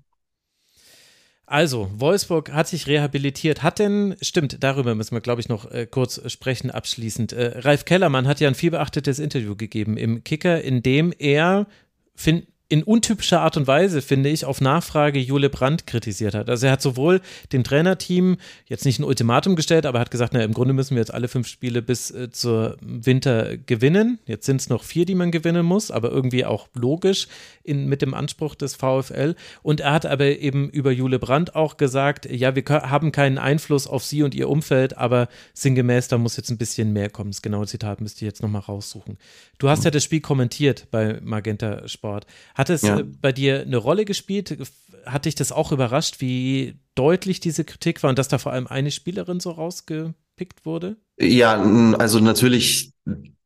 Also, 1.51 1.91
Wolfsburg 1.95 2.53
hat 2.53 2.69
sich 2.69 2.87
rehabilitiert. 2.87 3.63
Hat 3.63 3.79
denn, 3.79 4.17
stimmt, 4.21 4.63
darüber 4.63 4.95
müssen 4.95 5.15
wir, 5.15 5.23
glaube 5.23 5.41
ich, 5.41 5.49
noch 5.49 5.71
äh, 5.71 5.87
kurz 5.87 6.21
sprechen, 6.31 6.71
abschließend. 6.71 7.33
Äh, 7.33 7.61
Ralf 7.61 7.87
Kellermann 7.87 8.29
hat 8.29 8.41
ja 8.41 8.49
ein 8.49 8.55
vielbeachtetes 8.55 9.19
Interview 9.19 9.57
gegeben 9.57 9.97
im 9.97 10.23
Kicker, 10.25 10.61
in 10.61 10.83
dem 10.83 11.11
er, 11.19 11.67
find, 12.15 12.47
in 12.71 12.83
untypischer 12.83 13.41
Art 13.41 13.57
und 13.57 13.67
Weise, 13.67 14.03
finde 14.03 14.29
ich, 14.29 14.45
auf 14.45 14.61
Nachfrage 14.61 15.19
Jule 15.19 15.49
Brandt 15.49 15.87
kritisiert 15.87 16.35
hat. 16.35 16.51
Also 16.51 16.67
er 16.67 16.73
hat 16.73 16.83
sowohl 16.83 17.23
dem 17.51 17.65
Trainerteam 17.65 18.37
jetzt 18.67 18.85
nicht 18.85 18.99
ein 18.99 19.05
Ultimatum 19.05 19.57
gestellt, 19.57 19.87
aber 19.87 19.99
hat 20.01 20.11
gesagt, 20.11 20.35
na, 20.35 20.43
im 20.43 20.53
Grunde 20.53 20.75
müssen 20.75 20.95
wir 20.95 21.01
jetzt 21.01 21.15
alle 21.15 21.29
fünf 21.29 21.49
Spiele 21.49 21.81
bis 21.81 22.11
äh, 22.11 22.31
zur 22.31 22.77
Winter 22.83 23.57
gewinnen. 23.57 24.19
Jetzt 24.27 24.45
sind 24.45 24.61
es 24.61 24.69
noch 24.69 24.85
vier, 24.85 25.07
die 25.07 25.15
man 25.15 25.31
gewinnen 25.31 25.65
muss, 25.65 25.91
aber 25.91 26.11
irgendwie 26.11 26.45
auch 26.45 26.69
logisch 26.75 27.29
in, 27.63 27.87
mit 27.87 28.03
dem 28.03 28.13
Anspruch 28.13 28.55
des 28.55 28.75
VfL. 28.75 29.35
Und 29.63 29.81
er 29.81 29.93
hat 29.93 30.05
aber 30.05 30.27
eben 30.27 30.69
über 30.69 30.91
Jule 30.91 31.19
Brandt 31.19 31.55
auch 31.55 31.79
gesagt, 31.79 32.31
ja, 32.31 32.55
wir 32.55 32.65
haben 32.69 33.13
keinen 33.13 33.39
Einfluss 33.39 33.87
auf 33.87 34.05
sie 34.05 34.23
und 34.23 34.35
ihr 34.35 34.51
Umfeld, 34.51 34.99
aber 34.99 35.29
sinngemäß, 35.55 36.09
da 36.09 36.19
muss 36.19 36.37
jetzt 36.37 36.51
ein 36.51 36.59
bisschen 36.59 36.93
mehr 36.93 37.09
kommen. 37.09 37.31
Das 37.31 37.41
genaue 37.41 37.67
Zitat 37.67 38.03
müsste 38.03 38.19
ich 38.19 38.29
jetzt 38.29 38.43
nochmal 38.43 38.63
raussuchen. 38.63 39.17
Du 39.57 39.71
hast 39.71 39.85
ja 39.85 39.91
das 39.91 40.05
Spiel 40.05 40.21
kommentiert 40.21 40.87
bei 40.91 41.19
Magenta 41.23 41.89
Sport. 41.89 42.27
Hat 42.59 42.71
es 42.71 42.83
ja. 42.83 42.99
Äh, 42.99 43.05
bei 43.05 43.31
dir 43.31 43.61
eine 43.63 43.77
Rolle 43.77 44.05
gespielt? 44.05 44.59
Hat 45.07 45.25
dich 45.25 45.37
das 45.37 45.53
auch 45.53 45.71
überrascht, 45.71 46.17
wie 46.19 46.75
deutlich 46.97 47.39
diese 47.39 47.65
Kritik 47.65 48.03
war 48.03 48.11
und 48.11 48.19
dass 48.19 48.27
da 48.27 48.39
vor 48.39 48.53
allem 48.53 48.67
eine 48.67 48.91
Spielerin 48.91 49.39
so 49.39 49.53
rausgepickt 49.53 50.67
wurde? 50.67 50.97
Ja, 51.21 51.63
also 51.99 52.19
natürlich 52.19 52.93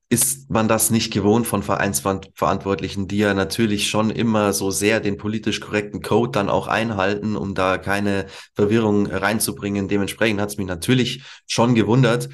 ist 0.08 0.50
man 0.50 0.66
das 0.66 0.90
nicht 0.90 1.12
gewohnt 1.12 1.46
von 1.46 1.62
Vereinsverantwortlichen, 1.62 3.06
die 3.06 3.18
ja 3.18 3.34
natürlich 3.34 3.88
schon 3.88 4.10
immer 4.10 4.54
so 4.54 4.70
sehr 4.70 5.00
den 5.00 5.18
politisch 5.18 5.60
korrekten 5.60 6.02
Code 6.02 6.32
dann 6.32 6.48
auch 6.48 6.66
einhalten, 6.66 7.36
um 7.36 7.54
da 7.54 7.76
keine 7.76 8.26
Verwirrung 8.54 9.06
reinzubringen. 9.06 9.88
Dementsprechend 9.88 10.40
hat 10.40 10.50
es 10.50 10.56
mich 10.56 10.66
natürlich 10.66 11.22
schon 11.46 11.74
gewundert 11.74 12.30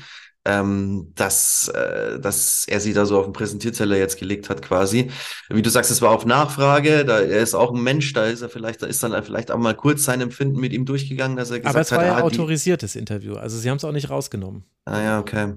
ähm, 0.49 1.12
dass, 1.15 1.69
äh, 1.69 2.19
dass 2.19 2.66
er 2.66 2.81
sie 2.81 2.95
da 2.95 3.05
so 3.05 3.19
auf 3.19 3.27
den 3.27 3.35
Präsentierteller 3.35 3.99
jetzt 3.99 4.19
gelegt 4.19 4.49
hat 4.49 4.62
quasi. 4.62 5.11
Wie 5.51 5.61
du 5.61 5.69
sagst, 5.69 5.91
es 5.91 6.01
war 6.01 6.11
auf 6.11 6.25
Nachfrage, 6.25 7.05
da 7.05 7.20
er 7.20 7.43
ist 7.43 7.55
auch 7.55 7.75
ein 7.75 7.83
Mensch, 7.83 8.15
da 8.15 8.25
ist 8.25 8.41
er 8.41 8.49
vielleicht, 8.49 8.81
da 8.81 8.87
ist 8.87 9.03
dann 9.03 9.23
vielleicht 9.23 9.51
auch 9.51 9.59
mal 9.59 9.75
kurz 9.75 10.05
sein 10.05 10.23
Empfinden 10.23 10.59
mit 10.59 10.73
ihm 10.73 10.87
durchgegangen, 10.87 11.37
dass 11.37 11.51
er 11.51 11.61
gesagt 11.61 11.69
hat. 11.69 11.75
Aber 11.75 11.83
es 11.83 11.93
war 11.93 11.99
hat, 11.99 12.07
ja 12.07 12.16
ah, 12.16 12.27
autorisiertes 12.27 12.97
Interview, 12.97 13.35
also 13.35 13.59
sie 13.59 13.69
haben 13.69 13.77
es 13.77 13.85
auch 13.85 13.93
nicht 13.93 14.09
rausgenommen. 14.09 14.65
Ah 14.87 15.03
ja, 15.03 15.20
okay. 15.20 15.53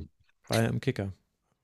War 0.50 0.62
ja 0.62 0.68
im 0.68 0.82
Kicker. 0.82 1.14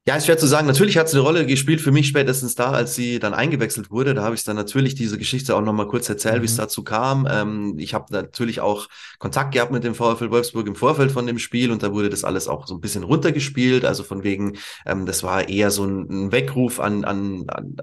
Ja, 0.08 0.16
ist 0.16 0.26
schwer 0.26 0.38
zu 0.38 0.48
sagen. 0.48 0.68
Natürlich 0.68 0.98
hat 0.98 1.08
es 1.08 1.14
eine 1.14 1.22
Rolle 1.22 1.46
gespielt 1.46 1.82
für 1.82 1.92
mich 1.92 2.08
spätestens 2.08 2.56
da, 2.56 2.72
als 2.72 2.96
sie 2.96 3.20
dann 3.20 3.34
eingewechselt 3.34 3.92
wurde. 3.92 4.14
Da 4.14 4.24
habe 4.24 4.36
ich 4.36 4.44
dann 4.46 4.56
natürlich 4.56 4.96
diese 4.96 5.18
Geschichte 5.18 5.54
auch 5.54 5.62
nochmal 5.62 5.90
kurz 5.90 6.08
erzählt, 6.08 6.38
mhm. 6.38 6.42
wie 6.44 6.46
es 6.46 6.56
dazu 6.56 6.82
kam. 6.82 7.28
Ähm, 7.30 7.76
ich 7.78 7.94
habe 7.94 8.06
natürlich 8.14 8.62
auch 8.62 8.88
Kontakt 9.20 9.54
gehabt 9.54 9.74
mit 9.74 9.84
dem 9.84 9.96
VfL 9.96 10.32
Wolfsburg 10.32 10.66
im 10.66 10.78
Vorfeld 10.78 11.12
von 11.12 11.28
dem 11.28 11.40
Spiel 11.40 11.74
und 11.74 11.84
da 11.84 11.92
wurde 11.92 12.10
das 12.10 12.24
alles 12.24 12.48
auch 12.48 12.68
so 12.68 12.76
ein 12.76 12.80
bisschen 12.80 13.04
runtergespielt. 13.04 13.84
Also 13.84 14.06
von 14.06 14.24
wegen, 14.24 14.58
ähm, 14.86 15.06
das 15.06 15.24
war 15.24 15.50
eher 15.50 15.72
so 15.72 15.84
ein, 15.84 16.08
ein 16.10 16.32
Weckruf 16.32 16.80
an, 16.80 17.04
an, 17.04 17.44
an 17.50 17.76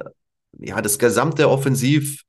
ja, 0.59 0.81
das 0.81 0.99
gesamte 0.99 1.51
Offensiv. 1.51 2.23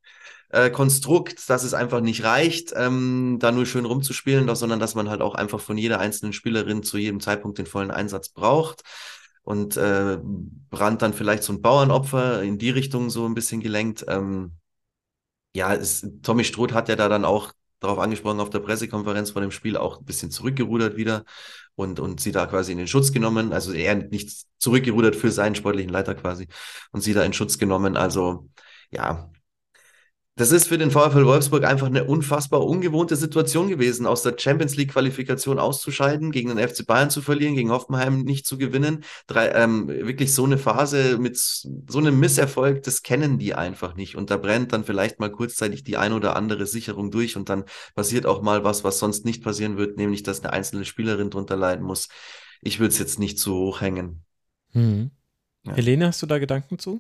Äh, 0.50 0.72
Konstrukt, 0.72 1.50
dass 1.50 1.64
es 1.64 1.74
einfach 1.74 2.02
nicht 2.02 2.24
reicht, 2.24 2.72
ähm, 2.76 3.38
da 3.40 3.52
nur 3.52 3.66
schön 3.66 3.86
rumzuspielen, 3.86 4.54
sondern 4.56 4.80
dass 4.80 4.94
man 4.94 5.10
halt 5.10 5.22
auch 5.22 5.36
einfach 5.36 5.60
von 5.60 5.78
jeder 5.78 6.00
einzelnen 6.00 6.34
Spielerin 6.34 6.84
zu 6.84 6.98
jedem 6.98 7.20
Zeitpunkt 7.20 7.58
den 7.58 7.66
vollen 7.66 7.92
Einsatz 7.92 8.30
braucht 8.30 8.84
und 9.46 9.78
äh, 9.78 10.18
Brand 10.70 11.02
dann 11.02 11.14
vielleicht 11.14 11.44
so 11.44 11.54
ein 11.54 11.62
Bauernopfer 11.62 12.44
in 12.44 12.58
die 12.58 12.72
Richtung 12.72 13.10
so 13.10 13.26
ein 13.26 13.36
bisschen 13.36 13.62
gelenkt. 13.62 14.04
Ähm, 14.08 14.54
ja, 15.56 15.74
es, 15.74 16.06
Tommy 16.22 16.44
Struth 16.44 16.74
hat 16.74 16.90
ja 16.90 16.96
da 16.96 17.08
dann 17.08 17.24
auch 17.24 17.54
darauf 17.80 18.00
angesprochen 18.00 18.40
auf 18.40 18.50
der 18.50 18.60
Pressekonferenz 18.60 19.32
vor 19.32 19.42
dem 19.42 19.52
Spiel 19.52 19.78
auch 19.78 20.00
ein 20.00 20.06
bisschen 20.06 20.32
zurückgerudert 20.32 20.98
wieder 20.98 21.24
und, 21.76 22.00
und 22.00 22.20
sie 22.20 22.32
da 22.32 22.48
quasi 22.48 22.72
in 22.72 22.80
den 22.80 22.88
Schutz 22.88 23.12
genommen. 23.12 23.54
Also 23.54 23.72
er 23.72 23.96
nicht 23.96 24.46
zurückgerudert 24.58 25.16
für 25.16 25.32
seinen 25.32 25.56
sportlichen 25.56 25.92
Leiter 25.92 26.16
quasi 26.16 26.48
und 26.92 27.02
sie 27.02 27.14
da 27.14 27.24
in 27.24 27.34
Schutz 27.34 27.58
genommen. 27.60 27.96
Also 27.98 28.50
ja, 28.90 29.30
das 30.38 30.52
ist 30.52 30.68
für 30.68 30.78
den 30.78 30.92
VfL 30.92 31.26
Wolfsburg 31.26 31.64
einfach 31.64 31.88
eine 31.88 32.04
unfassbar 32.04 32.66
ungewohnte 32.66 33.16
Situation 33.16 33.70
gewesen, 33.70 34.06
aus 34.06 34.22
der 34.22 34.36
Champions 34.38 34.76
League 34.76 34.92
Qualifikation 34.92 35.60
auszuscheiden, 35.60 36.32
gegen 36.32 36.54
den 36.54 36.68
FC 36.68 36.86
Bayern 36.86 37.10
zu 37.10 37.22
verlieren, 37.22 37.56
gegen 37.56 37.72
Hoffenheim 37.72 38.24
nicht 38.24 38.46
zu 38.46 38.58
gewinnen. 38.58 39.06
Drei, 39.28 39.48
ähm, 39.52 39.88
wirklich 39.88 40.34
so 40.34 40.44
eine 40.44 40.58
Phase 40.58 41.18
mit 41.20 41.38
so 41.38 42.00
einem 42.00 42.20
Misserfolg, 42.20 42.84
das 42.84 43.02
kennen 43.02 43.40
die 43.40 43.56
einfach 43.56 43.96
nicht. 43.96 44.18
Und 44.18 44.30
da 44.30 44.36
brennt 44.36 44.74
dann 44.74 44.84
vielleicht 44.84 45.22
mal 45.22 45.32
kurzzeitig 45.32 45.86
die 45.86 45.96
ein 45.96 46.12
oder 46.12 46.36
andere 46.36 46.66
Sicherung 46.66 47.12
durch 47.12 47.38
und 47.38 47.48
dann 47.48 47.64
passiert 47.96 48.26
auch 48.26 48.42
mal 48.42 48.66
was, 48.66 48.84
was 48.84 49.00
sonst 49.00 49.24
nicht 49.24 49.42
passieren 49.42 49.78
wird, 49.78 49.96
nämlich 49.96 50.24
dass 50.24 50.44
eine 50.44 50.52
einzelne 50.52 50.84
Spielerin 50.84 51.30
drunter 51.30 51.56
leiden 51.56 51.86
muss. 51.86 52.10
Ich 52.62 52.82
würde 52.82 52.90
es 52.90 53.00
jetzt 53.00 53.20
nicht 53.20 53.40
zu 53.40 53.56
hoch 53.56 53.80
hängen. 53.80 54.26
Hm. 54.72 55.12
Ja. 55.64 55.76
Helene, 55.76 56.08
hast 56.08 56.22
du 56.22 56.26
da 56.26 56.40
Gedanken 56.40 56.78
zu? 56.78 57.00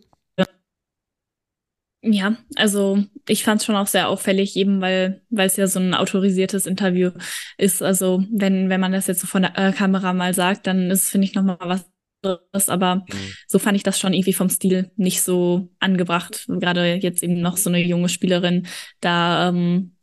Ja, 2.07 2.37
also 2.55 3.03
ich 3.27 3.43
fand 3.43 3.61
es 3.61 3.65
schon 3.65 3.75
auch 3.75 3.87
sehr 3.87 4.09
auffällig, 4.09 4.55
eben 4.55 4.79
weil 4.79 5.23
weil 5.31 5.47
es 5.47 5.57
ja 5.57 5.65
so 5.65 5.79
ein 5.79 5.95
autorisiertes 5.95 6.67
Interview 6.67 7.09
ist. 7.57 7.81
Also 7.81 8.23
wenn 8.31 8.69
wenn 8.69 8.79
man 8.79 8.91
das 8.91 9.07
jetzt 9.07 9.21
so 9.21 9.27
von 9.27 9.41
der 9.41 9.57
äh, 9.57 9.71
Kamera 9.71 10.13
mal 10.13 10.33
sagt, 10.35 10.67
dann 10.67 10.91
ist 10.91 11.09
finde 11.09 11.25
ich 11.25 11.33
noch 11.33 11.43
mal 11.43 11.57
was 11.59 11.85
anderes. 12.23 12.69
Aber 12.69 12.97
mhm. 12.97 13.03
so 13.47 13.57
fand 13.57 13.75
ich 13.75 13.83
das 13.83 13.99
schon 13.99 14.13
irgendwie 14.13 14.33
vom 14.33 14.49
Stil 14.49 14.91
nicht 14.97 15.23
so 15.23 15.69
angebracht. 15.79 16.45
Gerade 16.47 16.95
jetzt 16.95 17.23
eben 17.23 17.41
noch 17.41 17.57
so 17.57 17.71
eine 17.71 17.79
junge 17.83 18.09
Spielerin 18.09 18.67
da 19.01 19.49
ähm, 19.49 19.95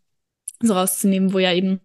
so 0.60 0.74
rauszunehmen, 0.74 1.32
wo 1.32 1.38
ja 1.38 1.52
eben 1.52 1.80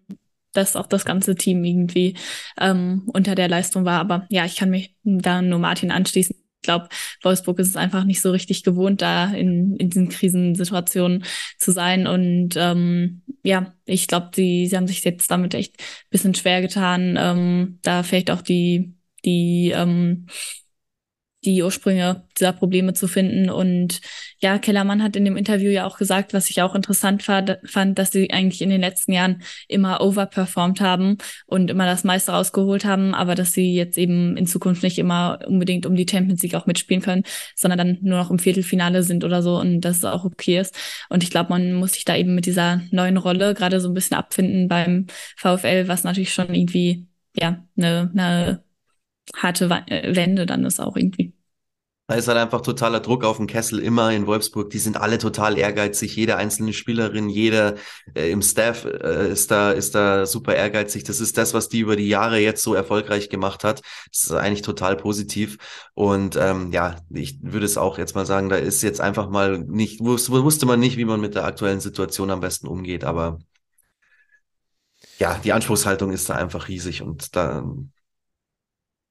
das 0.52 0.74
auch 0.74 0.86
das 0.86 1.04
ganze 1.04 1.36
Team 1.36 1.64
irgendwie 1.64 2.16
ähm, 2.60 3.08
unter 3.12 3.36
der 3.36 3.48
Leistung 3.48 3.84
war. 3.84 4.00
Aber 4.00 4.26
ja, 4.30 4.44
ich 4.44 4.56
kann 4.56 4.70
mich 4.70 4.96
da 5.04 5.42
nur 5.42 5.60
Martin 5.60 5.92
anschließen 5.92 6.34
ich 6.60 6.66
glaube, 6.66 6.88
Wolfsburg 7.22 7.58
ist 7.60 7.68
es 7.68 7.76
einfach 7.76 8.04
nicht 8.04 8.20
so 8.20 8.32
richtig 8.32 8.64
gewohnt, 8.64 9.00
da 9.00 9.32
in, 9.32 9.76
in 9.76 9.90
diesen 9.90 10.08
Krisensituationen 10.08 11.24
zu 11.56 11.70
sein. 11.70 12.06
Und 12.06 12.56
ähm, 12.56 13.22
ja, 13.44 13.74
ich 13.84 14.08
glaube, 14.08 14.30
sie, 14.34 14.66
sie 14.66 14.76
haben 14.76 14.88
sich 14.88 15.04
jetzt 15.04 15.30
damit 15.30 15.54
echt 15.54 15.78
ein 15.78 16.10
bisschen 16.10 16.34
schwer 16.34 16.60
getan, 16.60 17.16
ähm, 17.18 17.78
da 17.82 18.02
vielleicht 18.02 18.30
auch 18.30 18.42
die, 18.42 18.94
die 19.24 19.72
ähm, 19.74 20.26
die 21.54 21.62
Ursprünge 21.62 22.22
dieser 22.38 22.52
Probleme 22.52 22.92
zu 22.94 23.08
finden. 23.08 23.50
Und 23.50 24.00
ja, 24.40 24.58
Kellermann 24.58 25.02
hat 25.02 25.16
in 25.16 25.24
dem 25.24 25.36
Interview 25.36 25.70
ja 25.70 25.86
auch 25.86 25.98
gesagt, 25.98 26.32
was 26.32 26.50
ich 26.50 26.62
auch 26.62 26.74
interessant 26.74 27.22
fand, 27.22 27.98
dass 27.98 28.10
sie 28.10 28.30
eigentlich 28.30 28.62
in 28.62 28.70
den 28.70 28.80
letzten 28.80 29.12
Jahren 29.12 29.42
immer 29.66 30.00
overperformed 30.00 30.80
haben 30.80 31.18
und 31.46 31.70
immer 31.70 31.86
das 31.86 32.04
meiste 32.04 32.32
rausgeholt 32.32 32.84
haben, 32.84 33.14
aber 33.14 33.34
dass 33.34 33.52
sie 33.52 33.74
jetzt 33.74 33.98
eben 33.98 34.36
in 34.36 34.46
Zukunft 34.46 34.82
nicht 34.82 34.98
immer 34.98 35.40
unbedingt 35.46 35.86
um 35.86 35.94
die 35.96 36.06
Champions 36.08 36.42
League 36.42 36.54
auch 36.54 36.66
mitspielen 36.66 37.02
können, 37.02 37.24
sondern 37.56 37.78
dann 37.78 37.98
nur 38.02 38.18
noch 38.18 38.30
im 38.30 38.38
Viertelfinale 38.38 39.02
sind 39.02 39.24
oder 39.24 39.42
so 39.42 39.58
und 39.58 39.80
dass 39.80 39.98
es 39.98 40.04
auch 40.04 40.24
okay 40.24 40.60
ist. 40.60 40.76
Und 41.08 41.22
ich 41.22 41.30
glaube, 41.30 41.50
man 41.50 41.72
muss 41.74 41.92
sich 41.92 42.04
da 42.04 42.16
eben 42.16 42.34
mit 42.34 42.46
dieser 42.46 42.82
neuen 42.90 43.16
Rolle 43.16 43.54
gerade 43.54 43.80
so 43.80 43.88
ein 43.88 43.94
bisschen 43.94 44.16
abfinden 44.16 44.68
beim 44.68 45.06
VfL, 45.36 45.88
was 45.88 46.04
natürlich 46.04 46.32
schon 46.32 46.54
irgendwie, 46.54 47.06
ja, 47.36 47.64
eine, 47.76 48.10
eine 48.12 48.64
harte 49.36 49.66
äh, 49.86 50.16
Wende 50.16 50.46
dann 50.46 50.64
ist 50.64 50.80
auch 50.80 50.96
irgendwie. 50.96 51.37
Da 52.08 52.14
ist 52.14 52.26
halt 52.26 52.38
einfach 52.38 52.62
totaler 52.62 53.00
Druck 53.00 53.22
auf 53.22 53.36
den 53.36 53.46
Kessel 53.46 53.80
immer 53.80 54.10
in 54.12 54.26
Wolfsburg. 54.26 54.70
Die 54.70 54.78
sind 54.78 54.96
alle 54.96 55.18
total 55.18 55.58
ehrgeizig. 55.58 56.16
Jede 56.16 56.36
einzelne 56.36 56.72
Spielerin, 56.72 57.28
jeder 57.28 57.74
äh, 58.14 58.30
im 58.30 58.40
Staff 58.40 58.86
äh, 58.86 59.30
ist 59.30 59.50
da 59.50 59.72
ist 59.72 59.94
da 59.94 60.24
super 60.24 60.54
ehrgeizig. 60.54 61.04
Das 61.04 61.20
ist 61.20 61.36
das, 61.36 61.52
was 61.52 61.68
die 61.68 61.80
über 61.80 61.96
die 61.96 62.08
Jahre 62.08 62.38
jetzt 62.38 62.62
so 62.62 62.72
erfolgreich 62.72 63.28
gemacht 63.28 63.62
hat. 63.62 63.82
Das 64.10 64.24
ist 64.24 64.32
eigentlich 64.32 64.62
total 64.62 64.96
positiv. 64.96 65.58
Und 65.92 66.34
ähm, 66.36 66.72
ja, 66.72 66.96
ich 67.10 67.40
würde 67.42 67.66
es 67.66 67.76
auch 67.76 67.98
jetzt 67.98 68.14
mal 68.14 68.24
sagen, 68.24 68.48
da 68.48 68.56
ist 68.56 68.82
jetzt 68.82 69.02
einfach 69.02 69.28
mal 69.28 69.58
nicht 69.58 70.00
wusste 70.00 70.64
man 70.64 70.80
nicht, 70.80 70.96
wie 70.96 71.04
man 71.04 71.20
mit 71.20 71.34
der 71.34 71.44
aktuellen 71.44 71.80
Situation 71.80 72.30
am 72.30 72.40
besten 72.40 72.68
umgeht. 72.68 73.04
Aber 73.04 73.38
ja, 75.18 75.38
die 75.44 75.52
Anspruchshaltung 75.52 76.10
ist 76.12 76.30
da 76.30 76.36
einfach 76.36 76.68
riesig 76.68 77.02
und 77.02 77.36
da 77.36 77.64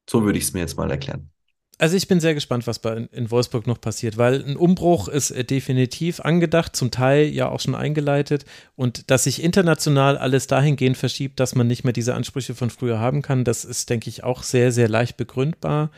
so 0.10 0.24
würde 0.24 0.40
ich 0.40 0.46
es 0.46 0.54
mir 0.54 0.62
jetzt 0.62 0.78
mal 0.78 0.90
erklären. 0.90 1.32
Also 1.80 1.96
ich 1.96 2.08
bin 2.08 2.20
sehr 2.20 2.34
gespannt, 2.34 2.66
was 2.66 2.80
bei 2.80 3.08
in 3.12 3.30
Wolfsburg 3.30 3.68
noch 3.68 3.80
passiert, 3.80 4.18
weil 4.18 4.44
ein 4.44 4.58
Umbruch 4.58 5.08
ist 5.08 5.30
äh, 5.30 5.44
definitiv 5.44 6.20
angedacht, 6.20 6.76
zum 6.76 6.90
Teil 6.90 7.28
ja 7.28 7.50
auch 7.50 7.60
schon 7.60 7.76
eingeleitet. 7.76 8.46
Und 8.76 9.12
dass 9.12 9.26
sich 9.26 9.44
international 9.44 10.18
alles 10.18 10.48
dahingehend 10.48 10.98
verschiebt, 10.98 11.40
dass 11.40 11.54
man 11.54 11.68
nicht 11.68 11.84
mehr 11.84 11.94
diese 11.94 12.16
Ansprüche 12.16 12.56
von 12.56 12.72
früher 12.72 13.00
haben 13.00 13.22
kann, 13.22 13.44
das 13.44 13.64
ist, 13.64 13.92
denke 13.92 14.10
ich, 14.10 14.24
auch 14.24 14.42
sehr, 14.42 14.72
sehr 14.72 14.90
leicht 14.90 15.18
begründbar 15.18 15.92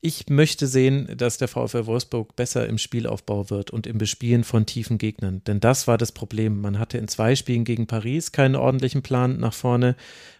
ich 0.00 0.28
möchte 0.28 0.66
sehen, 0.66 1.08
dass 1.16 1.38
der 1.38 1.48
VfL 1.48 1.86
Wolfsburg 1.86 2.36
besser 2.36 2.66
im 2.68 2.78
Spielaufbau 2.78 3.50
wird 3.50 3.70
und 3.70 3.86
im 3.86 3.98
Bespielen 3.98 4.44
von 4.44 4.66
tiefen 4.66 4.98
Gegnern. 4.98 5.42
Denn 5.46 5.58
das 5.58 5.88
war 5.88 5.98
das 5.98 6.12
Problem. 6.12 6.60
Man 6.60 6.78
hatte 6.78 6.98
in 6.98 7.08
zwei 7.08 7.34
Spielen 7.34 7.64
gegen 7.64 7.86
Paris 7.86 8.30
keinen 8.30 8.56
ordentlichen 8.56 9.02
Plan 9.02 9.38
nach 9.38 9.54
vorne. 9.54 9.96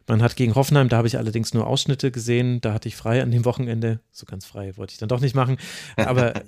Man 0.06 0.22
hat 0.22 0.36
gegen 0.36 0.54
Hoffenheim, 0.54 0.88
da 0.88 0.98
habe 0.98 1.08
ich 1.08 1.18
allerdings 1.18 1.54
nur 1.54 1.66
Ausschnitte 1.66 2.10
gesehen. 2.10 2.60
Da 2.60 2.74
hatte 2.74 2.88
ich 2.88 2.96
frei 2.96 3.22
an 3.22 3.30
dem 3.30 3.44
Wochenende. 3.44 4.00
So 4.12 4.26
ganz 4.26 4.44
frei 4.44 4.76
wollte 4.76 4.92
ich 4.92 4.98
dann 4.98 5.08
doch 5.08 5.20
nicht 5.20 5.34
machen. 5.34 5.56
Aber 5.96 6.36
äh, 6.36 6.42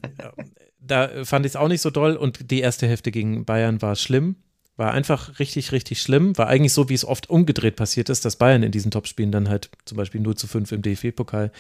da 0.79 1.25
fand 1.25 1.47
ich 1.47 1.53
es 1.53 1.57
auch 1.57 1.69
nicht 1.69 1.81
so 1.81 1.91
doll. 1.91 2.15
Und 2.15 2.51
die 2.51 2.61
erste 2.61 2.87
Hälfte 2.87 3.11
gegen 3.11 3.45
Bayern 3.45 3.83
war 3.83 3.97
schlimm. 3.97 4.37
War 4.77 4.93
einfach 4.93 5.41
richtig, 5.41 5.73
richtig 5.73 6.01
schlimm. 6.01 6.39
War 6.39 6.47
eigentlich 6.47 6.73
so, 6.73 6.89
wie 6.89 6.95
es 6.95 7.05
oft 7.05 7.31
umgedreht 7.31 7.75
passiert 7.75 8.11
ist, 8.11 8.25
dass 8.25 8.37
Bayern 8.37 8.63
in 8.63 8.71
diesen 8.71 8.93
Topspielen 8.93 9.33
dann 9.33 9.49
halt 9.49 9.71
zum 9.87 9.97
Beispiel 9.97 10.21
0 10.21 10.37
zu 10.37 10.47
5 10.47 10.71
im 10.71 10.83
DFB-Pokal 10.83 11.51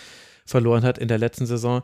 verloren 0.48 0.84
hat 0.84 0.98
in 0.98 1.08
der 1.08 1.18
letzten 1.18 1.46
Saison. 1.46 1.82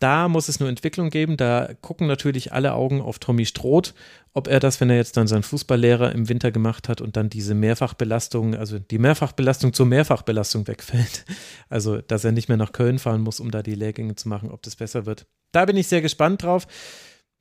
Da 0.00 0.28
muss 0.28 0.48
es 0.48 0.58
nur 0.60 0.70
Entwicklung 0.70 1.10
geben. 1.10 1.36
Da 1.36 1.74
gucken 1.82 2.06
natürlich 2.06 2.52
alle 2.54 2.72
Augen 2.72 3.02
auf 3.02 3.18
Tommy 3.18 3.44
Stroth, 3.44 3.94
ob 4.32 4.48
er 4.48 4.58
das, 4.58 4.80
wenn 4.80 4.88
er 4.88 4.96
jetzt 4.96 5.18
dann 5.18 5.26
seinen 5.26 5.42
Fußballlehrer 5.42 6.12
im 6.12 6.30
Winter 6.30 6.50
gemacht 6.50 6.88
hat 6.88 7.02
und 7.02 7.16
dann 7.16 7.28
diese 7.28 7.54
Mehrfachbelastung, 7.54 8.54
also 8.54 8.78
die 8.78 8.98
Mehrfachbelastung 8.98 9.74
zur 9.74 9.86
Mehrfachbelastung 9.86 10.66
wegfällt. 10.66 11.24
Also, 11.68 11.98
dass 11.98 12.24
er 12.24 12.32
nicht 12.32 12.48
mehr 12.48 12.56
nach 12.56 12.72
Köln 12.72 12.98
fahren 12.98 13.20
muss, 13.20 13.38
um 13.38 13.52
da 13.52 13.62
die 13.62 13.76
Lehrgänge 13.76 14.16
zu 14.16 14.28
machen, 14.28 14.50
ob 14.50 14.62
das 14.62 14.74
besser 14.74 15.06
wird. 15.06 15.26
Da 15.52 15.64
bin 15.66 15.76
ich 15.76 15.86
sehr 15.86 16.02
gespannt 16.02 16.42
drauf. 16.42 16.66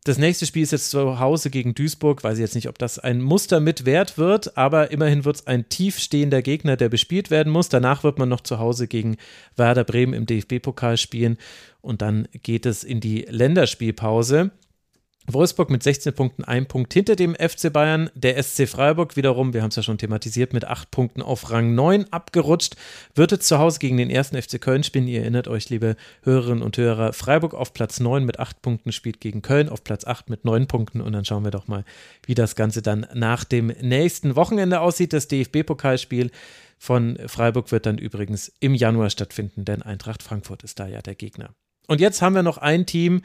Das 0.10 0.18
nächste 0.18 0.48
Spiel 0.48 0.64
ist 0.64 0.72
jetzt 0.72 0.90
zu 0.90 1.19
Hause 1.19 1.52
gegen 1.52 1.76
Duisburg. 1.76 2.23
Weiß 2.23 2.40
ich 2.40 2.41
jetzt 2.41 2.56
nicht, 2.56 2.68
ob 2.68 2.80
das 2.80 2.98
ein 2.98 3.22
Muster 3.22 3.60
mit 3.60 3.86
Wert 3.86 4.18
wird, 4.18 4.57
aber 4.57 4.90
immerhin 4.90 5.23
wird 5.23 5.36
es 5.36 5.45
ein 5.45 5.69
tiefstehender 5.69 6.41
Gegner, 6.41 6.77
der 6.77 6.90
bespielt 6.90 7.30
werden 7.30 7.53
muss. 7.53 7.69
Danach 7.69 8.03
wird 8.03 8.18
man 8.18 8.27
noch 8.27 8.41
zu 8.41 8.57
Hause 8.57 8.88
gegen 8.88 9.18
Werder 9.56 9.84
Bremen 9.84 10.15
im 10.15 10.26
DFB-Pokal 10.26 10.98
spielen 10.98 11.38
und 11.81 12.02
dann 12.02 12.27
geht 12.41 12.65
es 12.65 12.84
in 12.84 13.02
die 13.02 13.27
Länderspielpause. 13.30 14.49
Wolfsburg 15.34 15.69
mit 15.69 15.84
16 15.84 16.14
Punkten, 16.14 16.43
ein 16.43 16.65
Punkt 16.65 16.93
hinter 16.93 17.15
dem 17.15 17.35
FC 17.35 17.72
Bayern. 17.72 18.10
Der 18.15 18.41
SC 18.41 18.68
Freiburg 18.68 19.15
wiederum, 19.15 19.53
wir 19.53 19.61
haben 19.61 19.69
es 19.69 19.76
ja 19.76 19.84
schon 19.84 19.97
thematisiert, 19.97 20.53
mit 20.53 20.65
acht 20.65 20.91
Punkten 20.91 21.22
auf 21.22 21.51
Rang 21.51 21.76
9 21.76 22.06
abgerutscht. 22.11 22.76
Wird 23.15 23.31
jetzt 23.31 23.47
zu 23.47 23.60
Hause 23.60 23.80
gegen 23.80 23.97
den 23.97 24.10
ersten 24.10 24.41
FC 24.41 24.60
Köln 24.60 24.84
spielen. 24.84 25.07
Ihr 25.07 25.22
erinnert 25.22 25.47
euch, 25.47 25.69
liebe 25.69 25.95
Hörerinnen 26.23 26.64
und 26.64 26.77
Hörer, 26.77 27.14
Freiburg 27.14 27.53
auf 27.53 27.73
Platz 27.73 27.99
9 27.99 28.26
mit 28.26 28.39
acht 28.39 28.61
Punkten 28.61 28.91
spielt 28.91 29.22
gegen 29.22 29.41
Köln 29.41 29.69
auf 29.69 29.84
Platz 29.84 30.06
8 30.06 30.30
mit 30.30 30.45
neun 30.45 30.68
Punkten. 30.68 31.01
Und 31.01 31.14
dann 31.14 31.26
schauen 31.26 31.43
wir 31.43 31.51
doch 31.51 31.68
mal, 31.68 31.85
wie 32.26 32.35
das 32.35 32.56
Ganze 32.56 32.81
dann 32.81 33.07
nach 33.14 33.43
dem 33.43 33.68
nächsten 33.81 34.35
Wochenende 34.35 34.81
aussieht. 34.81 35.14
Das 35.14 35.27
DFB-Pokalspiel 35.27 36.31
von 36.77 37.18
Freiburg 37.27 37.72
wird 37.72 37.85
dann 37.85 37.97
übrigens 37.97 38.51
im 38.60 38.73
Januar 38.73 39.10
stattfinden, 39.10 39.65
denn 39.65 39.81
Eintracht 39.81 40.23
Frankfurt 40.23 40.64
ist 40.64 40.80
da 40.80 40.88
ja 40.88 41.01
der 41.01 41.15
Gegner. 41.15 41.53
Und 41.89 41.99
jetzt 41.99 42.22
haben 42.22 42.35
wir 42.35 42.43
noch 42.43 42.60
ein 42.60 42.85
Team, 42.85 43.23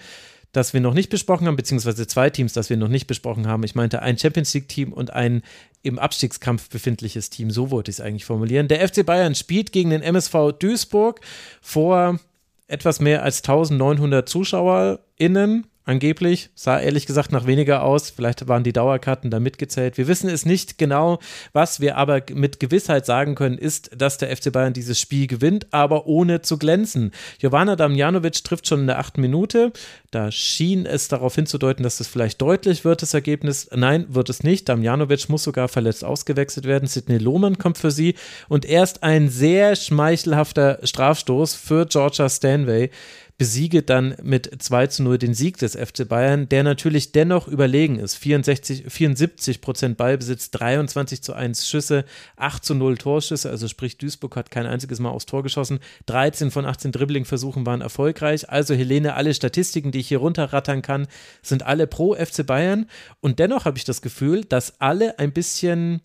das 0.55 0.73
wir 0.73 0.81
noch 0.81 0.95
nicht 0.95 1.11
besprochen 1.11 1.47
haben, 1.47 1.57
beziehungsweise 1.57 2.07
zwei 2.07 2.31
Teams, 2.31 2.53
das 2.53 2.71
wir 2.71 2.77
noch 2.77 2.89
nicht 2.89 3.07
besprochen 3.07 3.47
haben. 3.47 3.65
Ich 3.65 3.75
meinte 3.75 4.01
ein 4.01 4.17
Champions 4.17 4.55
League-Team 4.55 4.93
und 4.93 5.13
ein 5.13 5.43
im 5.83 5.99
Abstiegskampf 5.99 6.71
befindliches 6.71 7.29
Team. 7.29 7.51
So 7.51 7.71
wollte 7.71 7.91
ich 7.91 7.99
es 7.99 8.01
eigentlich 8.01 8.25
formulieren. 8.25 8.69
Der 8.69 8.89
FC 8.89 9.05
Bayern 9.05 9.35
spielt 9.35 9.73
gegen 9.73 9.91
den 9.91 10.01
MSV 10.01 10.53
Duisburg 10.59 11.21
vor 11.61 12.21
etwas 12.69 13.01
mehr 13.01 13.25
als 13.25 13.39
1900 13.39 14.29
ZuschauerInnen. 14.29 15.67
Angeblich 15.87 16.49
sah 16.55 16.81
ehrlich 16.81 17.05
gesagt 17.05 17.31
nach 17.31 17.47
weniger 17.47 17.83
aus. 17.83 18.09
Vielleicht 18.09 18.49
waren 18.49 18.65
die 18.65 18.73
Dauerkarten 18.73 19.31
da 19.31 19.39
mitgezählt. 19.39 19.99
Wir 19.99 20.09
wissen 20.09 20.31
es 20.31 20.47
nicht 20.47 20.79
genau. 20.79 21.19
Was 21.53 21.79
wir 21.79 21.99
aber 21.99 22.23
mit 22.33 22.59
Gewissheit 22.59 23.05
sagen 23.05 23.35
können, 23.35 23.59
ist, 23.59 23.91
dass 23.95 24.17
der 24.17 24.35
FC 24.35 24.51
Bayern 24.51 24.73
dieses 24.73 24.99
Spiel 24.99 25.27
gewinnt, 25.27 25.67
aber 25.73 26.07
ohne 26.07 26.41
zu 26.41 26.57
glänzen. 26.57 27.13
Jovana 27.39 27.77
Damjanovic 27.77 28.43
trifft 28.45 28.67
schon 28.67 28.81
in 28.81 28.87
der 28.87 28.99
achten 28.99 29.21
Minute. 29.21 29.73
Da 30.11 30.31
schien 30.31 30.87
es 30.87 31.09
darauf 31.09 31.35
hinzudeuten, 31.35 31.83
dass 31.83 32.01
es 32.01 32.07
vielleicht 32.07 32.41
deutlich 32.41 32.87
wird, 32.87 33.03
das 33.03 33.13
Ergebnis. 33.13 33.69
Nein, 33.75 34.07
wird 34.09 34.31
es 34.31 34.43
nicht. 34.43 34.71
Damjanovic 34.71 35.29
muss 35.29 35.43
sogar 35.43 35.69
verletzt 35.69 36.03
ausgewechselt 36.03 36.65
werden. 36.65 36.89
Sidney 36.89 37.19
Lohmann 37.19 37.59
kommt 37.59 37.77
für 37.77 37.91
sie. 37.91 38.15
Und 38.49 38.65
erst 38.65 39.03
ein 39.03 39.29
sehr 39.29 39.77
schmeichelhafter 39.77 40.79
Strafstoß 40.83 41.55
für 41.57 41.85
Georgia 41.85 42.31
Stanway 42.31 42.91
besiege 43.37 43.83
dann 43.83 44.15
mit 44.23 44.63
2 44.63 44.87
zu 44.87 45.03
0 45.03 45.19
den 45.19 45.35
Sieg 45.35 45.59
des 45.59 45.75
FC 45.75 46.09
Bayern, 46.09 46.49
der 46.49 46.63
natürlich 46.63 47.11
dennoch 47.11 47.49
überlegen 47.49 47.99
ist. 47.99 48.15
64, 48.15 48.85
74 48.89 49.61
Prozent 49.61 49.97
Ballbesitz, 49.97 50.53
23 50.53 51.21
zu 51.21 51.33
1 51.33 51.69
Schüsse, 51.69 52.05
8 52.37 52.65
zu 52.65 52.75
0 52.75 52.97
Torschüsse, 52.97 53.51
also 53.51 53.67
sprich 53.67 53.99
Duisburg 53.99 54.37
hat 54.37 54.53
kein 54.53 54.67
einziges 54.67 55.01
Mal 55.01 55.11
aufs 55.11 55.27
Tor 55.27 55.43
geschossen. 55.43 55.81
13 56.07 56.53
von 56.53 56.65
18 56.65 56.93
Dribbling-Versuchen 56.93 57.67
waren 57.67 57.81
erfolgreich. 57.81 58.51
Also 58.51 58.75
Helene, 58.75 59.15
alle 59.15 59.35
Statistiken, 59.35 59.91
die 59.91 60.01
ich 60.01 60.09
hier 60.09 60.19
runterrattern 60.19 60.83
kann, 60.83 61.09
sind 61.43 61.65
alle 61.65 61.89
pro 61.89 62.15
FC 62.15 62.47
Bayern. 62.47 62.87
Und 63.21 63.41
dennoch 63.41 63.65
habe 63.65 63.79
ich 63.79 63.85
das 63.85 64.01
Gefühl, 64.01 64.45
dass 64.45 64.81
alle 64.81 65.19
ein 65.19 65.33
bisschen 65.33 66.03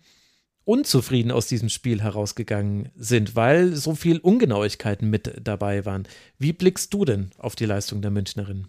unzufrieden 0.69 1.31
aus 1.31 1.47
diesem 1.47 1.67
Spiel 1.67 2.03
herausgegangen 2.03 2.89
sind, 2.95 3.35
weil 3.35 3.75
so 3.75 3.95
viel 3.95 4.19
Ungenauigkeiten 4.19 5.09
mit 5.09 5.33
dabei 5.41 5.83
waren. 5.83 6.07
Wie 6.37 6.53
blickst 6.53 6.93
du 6.93 7.05
denn 7.05 7.31
auf 7.39 7.55
die 7.55 7.65
Leistung 7.65 8.03
der 8.03 8.11
Münchnerin? 8.11 8.67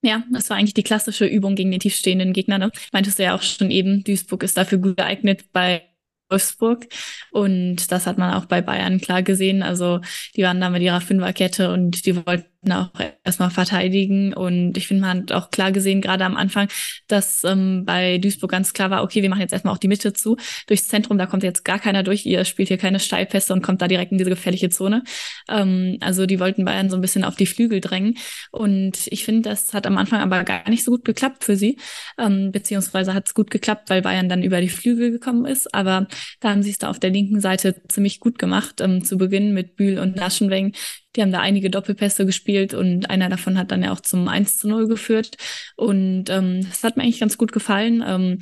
Ja, 0.00 0.24
das 0.32 0.48
war 0.48 0.56
eigentlich 0.56 0.72
die 0.72 0.82
klassische 0.82 1.26
Übung 1.26 1.54
gegen 1.54 1.70
den 1.70 1.80
tiefstehenden 1.80 2.32
Gegner. 2.32 2.58
Ne? 2.58 2.72
Meintest 2.92 3.18
du 3.18 3.24
ja 3.24 3.34
auch 3.34 3.42
schon 3.42 3.70
eben, 3.70 4.02
Duisburg 4.04 4.42
ist 4.42 4.56
dafür 4.56 4.78
gut 4.78 4.96
geeignet, 4.96 5.52
bei 5.52 5.82
Wolfsburg. 6.30 6.88
Und 7.30 7.92
das 7.92 8.06
hat 8.06 8.16
man 8.16 8.32
auch 8.32 8.46
bei 8.46 8.62
Bayern 8.62 9.00
klar 9.02 9.22
gesehen. 9.22 9.62
Also 9.62 10.00
die 10.34 10.44
waren 10.44 10.60
da 10.62 10.70
mit 10.70 10.82
ihrer 10.82 11.02
Fünferkette 11.02 11.72
und 11.72 12.06
die 12.06 12.16
wollten 12.16 12.51
auch 12.70 12.90
erstmal 13.24 13.50
verteidigen. 13.50 14.34
Und 14.34 14.76
ich 14.76 14.86
finde, 14.86 15.00
man 15.00 15.22
hat 15.22 15.32
auch 15.32 15.50
klar 15.50 15.72
gesehen, 15.72 16.00
gerade 16.00 16.24
am 16.24 16.36
Anfang, 16.36 16.68
dass 17.08 17.42
ähm, 17.44 17.84
bei 17.84 18.18
Duisburg 18.18 18.50
ganz 18.50 18.72
klar 18.72 18.90
war, 18.90 19.02
okay, 19.02 19.22
wir 19.22 19.30
machen 19.30 19.40
jetzt 19.40 19.52
erstmal 19.52 19.74
auch 19.74 19.78
die 19.78 19.88
Mitte 19.88 20.12
zu. 20.12 20.36
Durchs 20.68 20.86
Zentrum, 20.86 21.18
da 21.18 21.26
kommt 21.26 21.42
jetzt 21.42 21.64
gar 21.64 21.80
keiner 21.80 22.02
durch. 22.02 22.24
Ihr 22.24 22.44
spielt 22.44 22.68
hier 22.68 22.78
keine 22.78 23.00
Steilpässe 23.00 23.52
und 23.52 23.62
kommt 23.62 23.82
da 23.82 23.88
direkt 23.88 24.12
in 24.12 24.18
diese 24.18 24.30
gefährliche 24.30 24.70
Zone. 24.70 25.02
Ähm, 25.48 25.98
also 26.00 26.26
die 26.26 26.38
wollten 26.38 26.64
Bayern 26.64 26.90
so 26.90 26.96
ein 26.96 27.00
bisschen 27.00 27.24
auf 27.24 27.34
die 27.34 27.46
Flügel 27.46 27.80
drängen. 27.80 28.16
Und 28.52 29.08
ich 29.08 29.24
finde, 29.24 29.48
das 29.48 29.74
hat 29.74 29.86
am 29.86 29.98
Anfang 29.98 30.20
aber 30.20 30.44
gar 30.44 30.68
nicht 30.70 30.84
so 30.84 30.92
gut 30.92 31.04
geklappt 31.04 31.44
für 31.44 31.56
sie. 31.56 31.78
Ähm, 32.18 32.52
beziehungsweise 32.52 33.14
hat 33.14 33.26
es 33.26 33.34
gut 33.34 33.50
geklappt, 33.50 33.90
weil 33.90 34.02
Bayern 34.02 34.28
dann 34.28 34.42
über 34.42 34.60
die 34.60 34.68
Flügel 34.68 35.10
gekommen 35.10 35.46
ist. 35.46 35.74
Aber 35.74 36.06
da 36.40 36.50
haben 36.50 36.62
sie 36.62 36.70
es 36.70 36.78
da 36.78 36.90
auf 36.90 37.00
der 37.00 37.10
linken 37.10 37.40
Seite 37.40 37.82
ziemlich 37.88 38.20
gut 38.20 38.38
gemacht. 38.38 38.80
Ähm, 38.80 39.04
zu 39.04 39.18
Beginn 39.18 39.52
mit 39.52 39.74
Bühl 39.74 39.98
und 39.98 40.14
Naschenweng 40.14 40.74
die 41.14 41.22
haben 41.22 41.32
da 41.32 41.40
einige 41.40 41.70
Doppelpässe 41.70 42.24
gespielt 42.26 42.74
und 42.74 43.10
einer 43.10 43.28
davon 43.28 43.58
hat 43.58 43.70
dann 43.70 43.82
ja 43.82 43.92
auch 43.92 44.00
zum 44.00 44.28
1 44.28 44.58
zu 44.58 44.68
0 44.68 44.88
geführt. 44.88 45.36
Und 45.76 46.30
ähm, 46.30 46.66
das 46.68 46.84
hat 46.84 46.96
mir 46.96 47.02
eigentlich 47.02 47.20
ganz 47.20 47.36
gut 47.36 47.52
gefallen. 47.52 48.02
Ähm, 48.06 48.38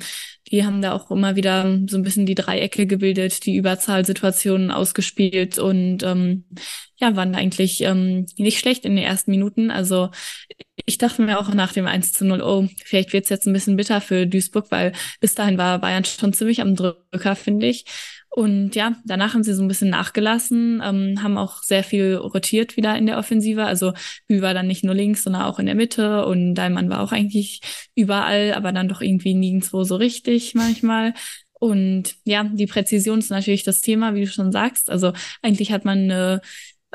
die 0.51 0.65
haben 0.65 0.81
da 0.81 0.93
auch 0.93 1.11
immer 1.11 1.35
wieder 1.35 1.79
so 1.87 1.97
ein 1.97 2.03
bisschen 2.03 2.25
die 2.25 2.35
Dreiecke 2.35 2.85
gebildet, 2.85 3.45
die 3.45 3.55
Überzahlsituationen 3.55 4.71
ausgespielt 4.71 5.57
und 5.59 6.03
ähm, 6.03 6.45
ja, 6.97 7.15
waren 7.15 7.35
eigentlich 7.35 7.81
ähm, 7.81 8.25
nicht 8.37 8.59
schlecht 8.59 8.85
in 8.85 8.95
den 8.95 9.05
ersten 9.05 9.31
Minuten. 9.31 9.71
Also 9.71 10.09
ich 10.85 10.97
dachte 10.97 11.21
mir 11.21 11.39
auch 11.39 11.53
nach 11.53 11.73
dem 11.73 11.87
1 11.87 12.13
zu 12.13 12.25
0, 12.25 12.41
oh, 12.41 12.67
vielleicht 12.83 13.13
wird's 13.13 13.29
jetzt 13.29 13.47
ein 13.47 13.53
bisschen 13.53 13.77
bitter 13.77 14.01
für 14.01 14.27
Duisburg, 14.27 14.71
weil 14.71 14.93
bis 15.19 15.35
dahin 15.35 15.57
war 15.57 15.79
Bayern 15.79 16.05
schon 16.05 16.33
ziemlich 16.33 16.61
am 16.61 16.75
Drücker, 16.75 17.35
finde 17.35 17.67
ich. 17.67 17.85
Und 18.33 18.75
ja, 18.75 18.95
danach 19.03 19.33
haben 19.33 19.43
sie 19.43 19.53
so 19.53 19.61
ein 19.61 19.67
bisschen 19.67 19.89
nachgelassen, 19.89 20.81
ähm, 20.83 21.21
haben 21.21 21.37
auch 21.37 21.63
sehr 21.63 21.83
viel 21.83 22.15
rotiert 22.15 22.77
wieder 22.77 22.97
in 22.97 23.05
der 23.05 23.17
Offensive. 23.17 23.65
Also 23.65 23.91
Bü 24.27 24.41
war 24.41 24.53
dann 24.53 24.67
nicht 24.67 24.85
nur 24.85 24.95
links, 24.95 25.23
sondern 25.23 25.41
auch 25.41 25.59
in 25.59 25.65
der 25.65 25.75
Mitte 25.75 26.25
und 26.25 26.55
Daimann 26.55 26.89
war 26.89 27.01
auch 27.01 27.11
eigentlich 27.11 27.59
überall, 27.93 28.53
aber 28.53 28.71
dann 28.71 28.87
doch 28.87 29.01
irgendwie 29.01 29.33
nirgendwo 29.33 29.83
so 29.83 29.97
richtig 29.97 30.55
manchmal. 30.55 31.13
Und 31.59 32.15
ja, 32.23 32.45
die 32.45 32.67
Präzision 32.67 33.19
ist 33.19 33.31
natürlich 33.31 33.63
das 33.63 33.81
Thema, 33.81 34.15
wie 34.15 34.21
du 34.21 34.27
schon 34.27 34.53
sagst. 34.53 34.89
Also 34.89 35.11
eigentlich 35.41 35.73
hat 35.73 35.83
man 35.83 35.99
eine 35.99 36.41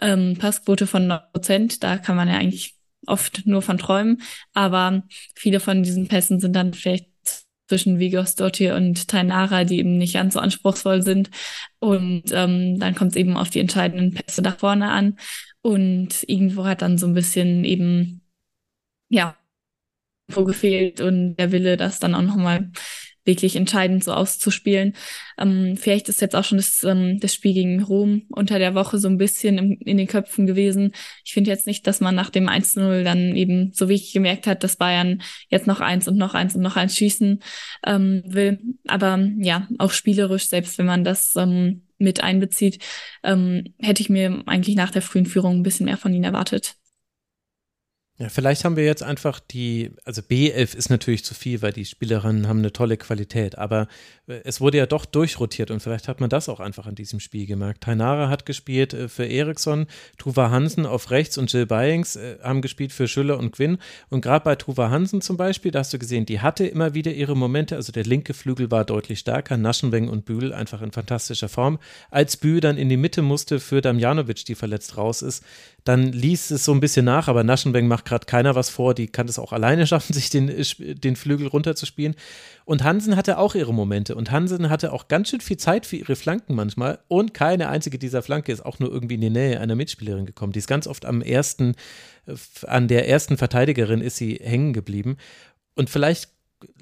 ähm, 0.00 0.36
Passquote 0.38 0.86
von 0.86 1.06
9 1.06 1.20
Prozent. 1.32 1.82
Da 1.84 1.98
kann 1.98 2.16
man 2.16 2.28
ja 2.28 2.36
eigentlich 2.36 2.76
oft 3.06 3.46
nur 3.46 3.60
von 3.60 3.76
träumen. 3.76 4.22
Aber 4.54 5.02
viele 5.34 5.60
von 5.60 5.82
diesen 5.82 6.08
Pässen 6.08 6.40
sind 6.40 6.54
dann 6.56 6.72
vielleicht 6.72 7.06
zwischen 7.68 7.98
Vigos 7.98 8.34
Dottir 8.34 8.76
und 8.76 9.08
Tainara, 9.08 9.64
die 9.64 9.78
eben 9.78 9.98
nicht 9.98 10.14
ganz 10.14 10.34
so 10.34 10.40
anspruchsvoll 10.40 11.02
sind. 11.02 11.30
Und 11.78 12.24
ähm, 12.32 12.78
dann 12.78 12.94
kommt 12.94 13.12
es 13.12 13.16
eben 13.16 13.36
auf 13.36 13.50
die 13.50 13.60
entscheidenden 13.60 14.14
Pässe 14.14 14.42
da 14.42 14.52
vorne 14.52 14.90
an. 14.90 15.18
Und 15.62 16.24
irgendwo 16.28 16.64
hat 16.64 16.82
dann 16.82 16.98
so 16.98 17.06
ein 17.06 17.14
bisschen 17.14 17.64
eben, 17.64 18.22
ja, 19.08 19.36
gefehlt 20.28 21.00
und 21.00 21.36
der 21.36 21.52
Wille, 21.52 21.76
das 21.76 21.98
dann 22.00 22.14
auch 22.14 22.22
nochmal 22.22 22.70
wirklich 23.26 23.56
entscheidend 23.56 24.04
so 24.04 24.12
auszuspielen. 24.12 24.94
Ähm, 25.38 25.76
vielleicht 25.76 26.08
ist 26.08 26.20
jetzt 26.20 26.34
auch 26.34 26.44
schon 26.44 26.58
das, 26.58 26.82
ähm, 26.84 27.18
das 27.20 27.34
Spiel 27.34 27.52
gegen 27.52 27.82
Rom 27.82 28.22
unter 28.30 28.58
der 28.58 28.74
Woche 28.74 28.98
so 28.98 29.08
ein 29.08 29.18
bisschen 29.18 29.58
im, 29.58 29.78
in 29.80 29.96
den 29.96 30.06
Köpfen 30.06 30.46
gewesen. 30.46 30.92
Ich 31.24 31.32
finde 31.32 31.50
jetzt 31.50 31.66
nicht, 31.66 31.86
dass 31.86 32.00
man 32.00 32.14
nach 32.14 32.30
dem 32.30 32.48
1-0 32.48 33.02
dann 33.02 33.36
eben 33.36 33.72
so 33.72 33.88
wirklich 33.88 34.12
gemerkt 34.12 34.46
hat, 34.46 34.64
dass 34.64 34.76
Bayern 34.76 35.22
jetzt 35.48 35.66
noch 35.66 35.80
eins 35.80 36.08
und 36.08 36.16
noch 36.16 36.34
eins 36.34 36.54
und 36.54 36.62
noch 36.62 36.76
eins 36.76 36.96
schießen 36.96 37.40
ähm, 37.84 38.22
will. 38.26 38.60
Aber 38.86 39.28
ja, 39.38 39.68
auch 39.78 39.90
spielerisch, 39.90 40.48
selbst 40.48 40.78
wenn 40.78 40.86
man 40.86 41.04
das 41.04 41.34
ähm, 41.36 41.82
mit 41.98 42.22
einbezieht, 42.22 42.82
ähm, 43.22 43.74
hätte 43.78 44.02
ich 44.02 44.10
mir 44.10 44.42
eigentlich 44.46 44.76
nach 44.76 44.90
der 44.90 45.02
frühen 45.02 45.26
Führung 45.26 45.56
ein 45.56 45.62
bisschen 45.62 45.86
mehr 45.86 45.96
von 45.96 46.12
ihnen 46.12 46.24
erwartet. 46.24 46.76
Ja, 48.18 48.30
vielleicht 48.30 48.64
haben 48.64 48.76
wir 48.76 48.84
jetzt 48.86 49.02
einfach 49.02 49.40
die, 49.40 49.90
also 50.06 50.22
B11 50.22 50.74
ist 50.74 50.88
natürlich 50.88 51.22
zu 51.22 51.34
viel, 51.34 51.60
weil 51.60 51.74
die 51.74 51.84
Spielerinnen 51.84 52.48
haben 52.48 52.60
eine 52.60 52.72
tolle 52.72 52.96
Qualität, 52.96 53.58
aber 53.58 53.88
äh, 54.26 54.40
es 54.44 54.58
wurde 54.58 54.78
ja 54.78 54.86
doch 54.86 55.04
durchrotiert 55.04 55.70
und 55.70 55.80
vielleicht 55.80 56.08
hat 56.08 56.18
man 56.18 56.30
das 56.30 56.48
auch 56.48 56.58
einfach 56.58 56.86
an 56.86 56.94
diesem 56.94 57.20
Spiel 57.20 57.44
gemerkt. 57.44 57.82
Tainara 57.82 58.30
hat 58.30 58.46
gespielt 58.46 58.94
äh, 58.94 59.10
für 59.10 59.26
Eriksson, 59.26 59.86
Tuva 60.16 60.50
Hansen 60.50 60.86
auf 60.86 61.10
rechts 61.10 61.36
und 61.36 61.52
Jill 61.52 61.66
Byings 61.66 62.16
äh, 62.16 62.38
haben 62.42 62.62
gespielt 62.62 62.94
für 62.94 63.06
Schüller 63.06 63.38
und 63.38 63.52
Gwyn 63.52 63.76
und 64.08 64.22
gerade 64.22 64.44
bei 64.44 64.56
Tuva 64.56 64.88
Hansen 64.88 65.20
zum 65.20 65.36
Beispiel, 65.36 65.70
da 65.70 65.80
hast 65.80 65.92
du 65.92 65.98
gesehen, 65.98 66.24
die 66.24 66.40
hatte 66.40 66.66
immer 66.66 66.94
wieder 66.94 67.12
ihre 67.12 67.36
Momente, 67.36 67.76
also 67.76 67.92
der 67.92 68.04
linke 68.04 68.32
Flügel 68.32 68.70
war 68.70 68.86
deutlich 68.86 69.18
stärker, 69.18 69.58
Naschenweng 69.58 70.08
und 70.08 70.24
Bühl 70.24 70.54
einfach 70.54 70.80
in 70.80 70.90
fantastischer 70.90 71.50
Form. 71.50 71.78
Als 72.10 72.38
Bühl 72.38 72.60
dann 72.60 72.78
in 72.78 72.88
die 72.88 72.96
Mitte 72.96 73.20
musste 73.20 73.60
für 73.60 73.82
Damjanovic, 73.82 74.46
die 74.46 74.54
verletzt 74.54 74.96
raus 74.96 75.20
ist, 75.20 75.44
dann 75.84 76.12
ließ 76.12 76.50
es 76.50 76.64
so 76.64 76.72
ein 76.72 76.80
bisschen 76.80 77.04
nach, 77.04 77.28
aber 77.28 77.44
Naschenweng 77.44 77.86
macht 77.86 78.05
gerade 78.06 78.24
keiner 78.24 78.54
was 78.54 78.70
vor, 78.70 78.94
die 78.94 79.08
kann 79.08 79.28
es 79.28 79.38
auch 79.38 79.52
alleine 79.52 79.86
schaffen, 79.86 80.14
sich 80.14 80.30
den, 80.30 80.50
den 80.78 81.16
Flügel 81.16 81.46
runterzuspielen. 81.46 82.14
Und 82.64 82.82
Hansen 82.82 83.16
hatte 83.16 83.38
auch 83.38 83.54
ihre 83.54 83.74
Momente 83.74 84.14
und 84.14 84.30
Hansen 84.30 84.70
hatte 84.70 84.92
auch 84.92 85.08
ganz 85.08 85.28
schön 85.28 85.40
viel 85.40 85.58
Zeit 85.58 85.84
für 85.84 85.96
ihre 85.96 86.16
Flanken 86.16 86.54
manchmal 86.54 86.98
und 87.08 87.34
keine 87.34 87.68
einzige 87.68 87.98
dieser 87.98 88.22
Flanke 88.22 88.52
ist 88.52 88.64
auch 88.64 88.78
nur 88.78 88.90
irgendwie 88.90 89.16
in 89.16 89.20
die 89.20 89.30
Nähe 89.30 89.60
einer 89.60 89.74
Mitspielerin 89.74 90.26
gekommen. 90.26 90.52
Die 90.52 90.58
ist 90.58 90.66
ganz 90.66 90.86
oft 90.86 91.04
am 91.04 91.20
ersten, 91.20 91.74
äh, 92.26 92.34
an 92.66 92.88
der 92.88 93.08
ersten 93.08 93.36
Verteidigerin 93.36 94.00
ist 94.00 94.16
sie 94.16 94.40
hängen 94.42 94.72
geblieben. 94.72 95.18
Und 95.74 95.90
vielleicht 95.90 96.30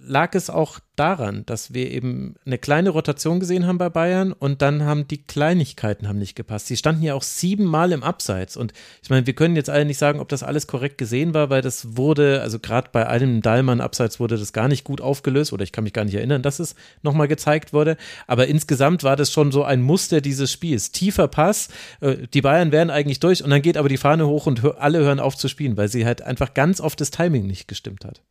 lag 0.06 0.34
es 0.34 0.50
auch 0.50 0.80
daran, 0.96 1.44
dass 1.46 1.74
wir 1.74 1.90
eben 1.90 2.36
eine 2.46 2.58
kleine 2.58 2.90
Rotation 2.90 3.40
gesehen 3.40 3.66
haben 3.66 3.78
bei 3.78 3.88
Bayern 3.88 4.32
und 4.32 4.62
dann 4.62 4.84
haben 4.84 5.08
die 5.08 5.22
Kleinigkeiten 5.22 6.06
haben 6.06 6.18
nicht 6.18 6.36
gepasst. 6.36 6.66
Sie 6.66 6.76
standen 6.76 7.02
ja 7.02 7.14
auch 7.14 7.22
siebenmal 7.22 7.90
im 7.92 8.02
Abseits 8.02 8.56
und 8.56 8.72
ich 9.02 9.10
meine, 9.10 9.26
wir 9.26 9.34
können 9.34 9.56
jetzt 9.56 9.70
alle 9.70 9.84
nicht 9.84 9.98
sagen, 9.98 10.20
ob 10.20 10.28
das 10.28 10.42
alles 10.42 10.66
korrekt 10.66 10.98
gesehen 10.98 11.34
war, 11.34 11.50
weil 11.50 11.62
das 11.62 11.96
wurde, 11.96 12.42
also 12.42 12.58
gerade 12.58 12.90
bei 12.92 13.06
einem 13.08 13.42
Dallmann 13.42 13.80
Abseits 13.80 14.20
wurde 14.20 14.38
das 14.38 14.52
gar 14.52 14.68
nicht 14.68 14.84
gut 14.84 15.00
aufgelöst 15.00 15.52
oder 15.52 15.64
ich 15.64 15.72
kann 15.72 15.84
mich 15.84 15.92
gar 15.92 16.04
nicht 16.04 16.14
erinnern, 16.14 16.42
dass 16.42 16.60
es 16.60 16.76
nochmal 17.02 17.28
gezeigt 17.28 17.72
wurde, 17.72 17.96
aber 18.26 18.46
insgesamt 18.46 19.02
war 19.02 19.16
das 19.16 19.32
schon 19.32 19.52
so 19.52 19.64
ein 19.64 19.82
Muster 19.82 20.20
dieses 20.20 20.52
Spiels. 20.52 20.92
Tiefer 20.92 21.28
Pass, 21.28 21.68
äh, 22.00 22.28
die 22.32 22.42
Bayern 22.42 22.72
wären 22.72 22.90
eigentlich 22.90 23.20
durch 23.20 23.42
und 23.42 23.50
dann 23.50 23.62
geht 23.62 23.76
aber 23.76 23.88
die 23.88 23.96
Fahne 23.96 24.26
hoch 24.26 24.46
und 24.46 24.64
alle 24.78 24.98
hören 24.98 25.20
auf 25.20 25.36
zu 25.36 25.48
spielen, 25.48 25.76
weil 25.76 25.88
sie 25.88 26.04
halt 26.04 26.22
einfach 26.22 26.54
ganz 26.54 26.80
oft 26.80 27.00
das 27.00 27.10
Timing 27.10 27.46
nicht 27.46 27.68
gestimmt 27.68 28.04
hat. 28.04 28.22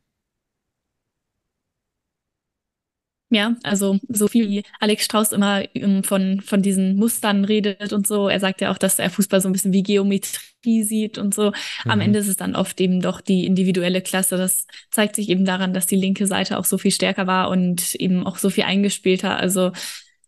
Ja, 3.34 3.56
also 3.64 3.98
so 4.10 4.28
viel 4.28 4.48
wie 4.48 4.64
Alex 4.80 5.06
Strauß 5.06 5.32
immer 5.32 5.64
ähm, 5.76 6.04
von, 6.04 6.40
von 6.42 6.62
diesen 6.62 6.98
Mustern 6.98 7.46
redet 7.46 7.92
und 7.92 8.06
so. 8.06 8.30
Er 8.30 8.40
sagt 8.40 8.62
ja 8.62 8.72
auch, 8.72 8.78
dass 8.78 9.00
er 9.00 9.10
Fußball 9.10 9.42
so 9.42 9.50
ein 9.50 9.54
bisschen 9.54 9.74
wie 9.74 9.82
Geometrie 9.82 10.84
sieht 10.84 11.18
und 11.18 11.34
so. 11.34 11.48
Mhm. 11.84 11.92
Am 11.92 12.02
Ende 12.02 12.20
ist 12.20 12.28
es 12.28 12.36
dann 12.36 12.56
oft 12.56 12.80
eben 12.80 13.02
doch 13.02 13.22
die 13.22 13.48
individuelle 13.48 14.02
Klasse. 14.02 14.38
Das 14.38 14.68
zeigt 14.92 15.16
sich 15.16 15.30
eben 15.30 15.46
daran, 15.46 15.74
dass 15.74 15.88
die 15.88 15.96
linke 15.96 16.28
Seite 16.28 16.60
auch 16.60 16.66
so 16.66 16.78
viel 16.78 16.92
stärker 16.92 17.26
war 17.26 17.50
und 17.50 17.96
eben 17.96 18.24
auch 18.24 18.38
so 18.38 18.52
viel 18.52 18.66
eingespielt 18.66 19.24
hat. 19.24 19.42
Also 19.42 19.72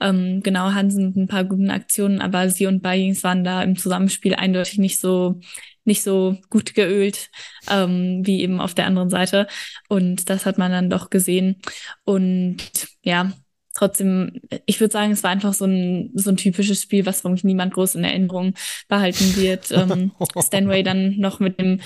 ähm, 0.01 0.41
genau, 0.41 0.71
Hansen 0.73 1.05
mit 1.09 1.15
ein 1.15 1.27
paar 1.27 1.43
guten 1.43 1.69
Aktionen, 1.69 2.21
aber 2.21 2.49
sie 2.49 2.65
und 2.65 2.81
Bayings 2.81 3.23
waren 3.23 3.43
da 3.43 3.61
im 3.61 3.77
Zusammenspiel 3.77 4.33
eindeutig 4.33 4.79
nicht 4.79 4.99
so 4.99 5.39
nicht 5.85 6.03
so 6.03 6.37
gut 6.49 6.73
geölt 6.73 7.29
ähm, 7.69 8.21
wie 8.25 8.41
eben 8.41 8.59
auf 8.59 8.73
der 8.73 8.87
anderen 8.87 9.09
Seite. 9.09 9.47
Und 9.87 10.29
das 10.29 10.45
hat 10.45 10.57
man 10.57 10.71
dann 10.71 10.89
doch 10.89 11.09
gesehen. 11.09 11.61
Und 12.03 12.57
ja, 13.03 13.31
trotzdem, 13.75 14.41
ich 14.65 14.79
würde 14.79 14.91
sagen, 14.91 15.11
es 15.11 15.23
war 15.23 15.31
einfach 15.31 15.53
so 15.53 15.65
ein, 15.65 16.11
so 16.15 16.31
ein 16.31 16.37
typisches 16.37 16.81
Spiel, 16.81 17.05
was 17.05 17.21
vermutlich 17.21 17.43
niemand 17.43 17.73
groß 17.73 17.95
in 17.95 18.03
Erinnerung 18.03 18.55
behalten 18.87 19.35
wird. 19.35 19.71
Ähm, 19.71 20.11
Stanway 20.41 20.83
dann 20.83 21.17
noch 21.17 21.39
mit 21.39 21.59
dem 21.59 21.81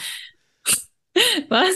was? 1.49 1.75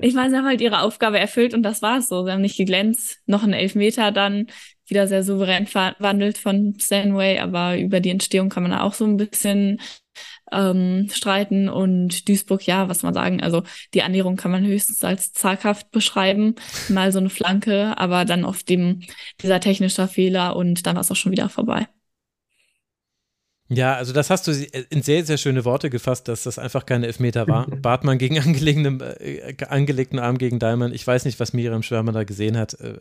Ich 0.00 0.14
meine, 0.14 0.30
sie 0.30 0.36
haben 0.36 0.46
halt 0.46 0.60
ihre 0.60 0.82
Aufgabe 0.82 1.18
erfüllt 1.18 1.54
und 1.54 1.62
das 1.62 1.82
war's 1.82 2.08
so. 2.08 2.24
Sie 2.24 2.30
haben 2.30 2.42
nicht 2.42 2.56
geglänzt. 2.56 3.20
Noch 3.26 3.42
ein 3.42 3.52
Elfmeter 3.52 4.12
dann 4.12 4.48
wieder 4.86 5.06
sehr 5.06 5.22
souverän 5.22 5.66
verwandelt 5.66 6.38
von 6.38 6.76
Stanway, 6.80 7.38
aber 7.38 7.78
über 7.78 8.00
die 8.00 8.10
Entstehung 8.10 8.48
kann 8.48 8.62
man 8.62 8.72
auch 8.72 8.94
so 8.94 9.04
ein 9.04 9.16
bisschen 9.16 9.80
ähm, 10.52 11.08
streiten 11.12 11.68
und 11.68 12.28
Duisburg, 12.28 12.66
ja, 12.66 12.88
was 12.88 13.02
man 13.02 13.14
sagen, 13.14 13.42
also 13.42 13.62
die 13.94 14.02
Annäherung 14.02 14.36
kann 14.36 14.50
man 14.50 14.66
höchstens 14.66 15.04
als 15.04 15.32
zaghaft 15.32 15.90
beschreiben, 15.90 16.54
mal 16.88 17.12
so 17.12 17.18
eine 17.18 17.30
Flanke, 17.30 17.96
aber 17.98 18.24
dann 18.24 18.44
auf 18.44 18.62
dem 18.62 19.02
dieser 19.40 19.60
technischer 19.60 20.08
Fehler 20.08 20.56
und 20.56 20.86
dann 20.86 20.96
war 20.96 21.02
es 21.02 21.10
auch 21.10 21.16
schon 21.16 21.32
wieder 21.32 21.48
vorbei. 21.48 21.86
Ja, 23.70 23.96
also 23.96 24.14
das 24.14 24.30
hast 24.30 24.46
du 24.46 24.52
in 24.52 25.02
sehr, 25.02 25.24
sehr 25.24 25.36
schöne 25.36 25.64
Worte 25.66 25.90
gefasst, 25.90 26.26
dass 26.28 26.44
das 26.44 26.58
einfach 26.58 26.86
keine 26.86 27.06
Elfmeter 27.06 27.46
war. 27.48 27.66
Bartmann 27.66 28.16
gegen 28.16 28.38
angelegten, 28.40 29.00
äh, 29.00 29.54
angelegten 29.68 30.18
Arm 30.18 30.38
gegen 30.38 30.58
Daimann. 30.58 30.94
Ich 30.94 31.06
weiß 31.06 31.26
nicht, 31.26 31.38
was 31.38 31.52
Miriam 31.52 31.82
Schwärmer 31.82 32.12
da 32.12 32.24
gesehen 32.24 32.56
hat. 32.56 32.80
Äh, 32.80 32.98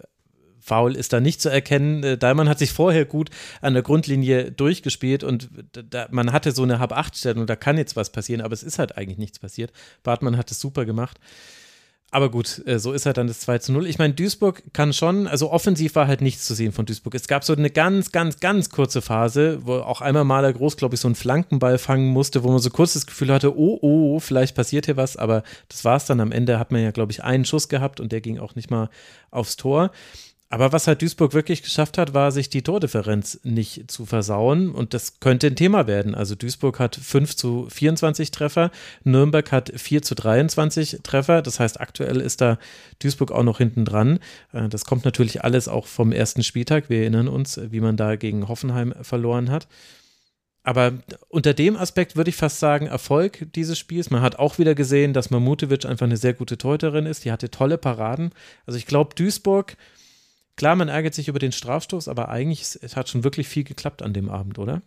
Foul 0.68 0.96
ist 0.96 1.14
da 1.14 1.20
nicht 1.20 1.42
zu 1.42 1.50
erkennen. 1.50 2.04
Äh, 2.04 2.18
Daimann 2.18 2.50
hat 2.50 2.60
sich 2.60 2.72
vorher 2.72 3.06
gut 3.06 3.30
an 3.62 3.74
der 3.74 3.84
Grundlinie 3.84 4.52
durchgespielt 4.52 5.24
und 5.24 5.50
da, 5.72 6.08
man 6.12 6.32
hatte 6.34 6.52
so 6.52 6.64
eine 6.64 6.80
Hab-8-Stellung, 6.80 7.48
da 7.48 7.56
kann 7.56 7.78
jetzt 7.78 7.96
was 7.96 8.12
passieren, 8.12 8.42
aber 8.42 8.54
es 8.54 8.64
ist 8.64 8.78
halt 8.78 8.98
eigentlich 8.98 9.18
nichts 9.18 9.40
passiert. 9.40 9.72
Bartmann 10.04 10.38
hat 10.38 10.52
es 10.52 10.60
super 10.60 10.86
gemacht. 10.86 11.20
Aber 12.10 12.32
gut, 12.32 12.66
äh, 12.66 12.80
so 12.80 12.94
ist 12.94 13.06
halt 13.06 13.18
dann 13.18 13.28
das 13.28 13.42
2 13.42 13.58
zu 13.60 13.74
0. 13.74 13.86
Ich 13.86 13.98
meine, 13.98 14.14
Duisburg 14.14 14.64
kann 14.72 14.94
schon, 14.94 15.28
also 15.28 15.52
offensiv 15.52 15.96
war 15.96 16.08
halt 16.08 16.22
nichts 16.22 16.46
zu 16.46 16.54
sehen 16.54 16.72
von 16.72 16.86
Duisburg. 16.86 17.14
Es 17.16 17.28
gab 17.28 17.44
so 17.44 17.52
eine 17.52 17.70
ganz, 17.70 18.14
ganz, 18.14 18.40
ganz 18.40 18.70
kurze 18.70 19.02
Phase, 19.02 19.60
wo 19.66 19.76
auch 19.76 20.00
einmal 20.00 20.24
Maler 20.24 20.54
Groß, 20.54 20.78
glaube 20.78 20.96
ich, 20.96 21.02
so 21.02 21.10
einen 21.10 21.16
Flankenball 21.16 21.78
fangen 21.78 22.08
musste, 22.08 22.44
wo 22.44 22.50
man 22.50 22.60
so 22.60 22.70
kurz 22.70 22.94
das 22.94 23.08
Gefühl 23.08 23.34
hatte, 23.34 23.58
oh, 23.58 23.78
oh, 23.82 24.20
vielleicht 24.20 24.56
passiert 24.56 24.86
hier 24.86 24.96
was, 24.96 25.18
aber 25.18 25.44
das 25.68 25.84
war 25.84 25.98
es 25.98 26.06
dann. 26.06 26.22
Am 26.22 26.32
Ende 26.32 26.60
hat 26.60 26.72
man 26.72 26.82
ja, 26.82 26.92
glaube 26.92 27.12
ich, 27.12 27.26
einen 27.26 27.44
Schuss 27.44 27.68
gehabt 27.68 28.00
und 28.00 28.14
der 28.14 28.22
ging 28.22 28.40
auch 28.40 28.56
nicht 28.56 28.72
mal 28.72 28.90
aufs 29.30 29.58
Tor. 29.58 29.92
Aber 30.50 30.72
was 30.72 30.88
halt 30.88 31.02
Duisburg 31.02 31.34
wirklich 31.34 31.62
geschafft 31.62 31.98
hat, 31.98 32.14
war, 32.14 32.32
sich 32.32 32.50
die 32.50 32.62
Tordifferenz 32.62 33.42
nicht 33.44 33.92
zu 33.92 34.06
versauen. 34.06 34.72
Und 34.72 34.94
das 34.94 35.20
könnte 35.20 35.48
ein 35.48 35.58
Thema 35.58 35.88
werden. 35.88 36.16
Also 36.16 36.36
Duisburg 36.36 36.80
hat 36.80 36.96
5 36.96 37.36
zu 37.36 37.68
24 37.70 38.32
Treffer, 38.32 38.72
Nürnberg 39.04 39.52
hat 39.52 39.74
4 39.76 40.02
zu 40.04 40.16
23 40.16 41.00
Treffer. 41.04 41.42
Das 41.42 41.60
heißt, 41.60 41.82
aktuell 41.82 42.22
ist 42.22 42.40
da 42.40 42.60
Duisburg 43.00 43.32
auch 43.32 43.44
noch 43.44 43.58
hinten 43.58 43.84
dran. 43.84 44.20
Äh, 44.54 44.70
das 44.70 44.86
kommt 44.86 45.04
natürlich 45.04 45.44
alles 45.44 45.68
auch 45.68 45.86
vom 45.86 46.14
ersten 46.14 46.44
Spieltag. 46.44 46.90
Wir 46.90 47.02
erinnern 47.02 47.28
uns, 47.28 47.60
wie 47.70 47.82
man 47.82 47.98
da 47.98 48.16
gegen 48.16 48.48
Hoffenheim 48.48 48.94
verloren 49.02 49.52
hat. 49.52 49.68
Aber 50.64 50.94
unter 51.30 51.54
dem 51.54 51.78
Aspekt 51.78 52.16
würde 52.18 52.30
ich 52.30 52.36
fast 52.36 52.60
sagen, 52.60 52.88
Erfolg 52.88 53.48
dieses 53.54 53.80
Spiels. 53.80 54.10
Man 54.10 54.22
hat 54.22 54.38
auch 54.38 54.60
wieder 54.60 54.76
gesehen, 54.76 55.14
dass 55.14 55.30
Mamutovic 55.30 55.86
einfach 55.86 56.06
eine 56.06 56.18
sehr 56.18 56.34
gute 56.34 56.58
Teuterin 56.58 57.06
ist. 57.06 57.26
Die 57.26 57.32
hatte 57.32 57.50
tolle 57.50 57.78
Paraden. 57.78 58.32
Also 58.66 58.78
ich 58.78 58.86
glaube, 58.86 59.16
Duisburg 59.16 59.78
Klar, 60.58 60.76
man 60.76 60.90
ärgert 60.90 61.14
sich 61.14 61.28
über 61.28 61.40
den 61.40 61.52
Strafstoß, 61.52 62.08
aber 62.08 62.30
eigentlich 62.30 62.62
es 62.82 62.96
hat 62.96 63.10
schon 63.10 63.24
wirklich 63.24 63.48
viel 63.48 63.64
geklappt 63.64 64.02
an 64.02 64.14
dem 64.14 64.28
Abend, 64.28 64.60
oder? 64.60 64.82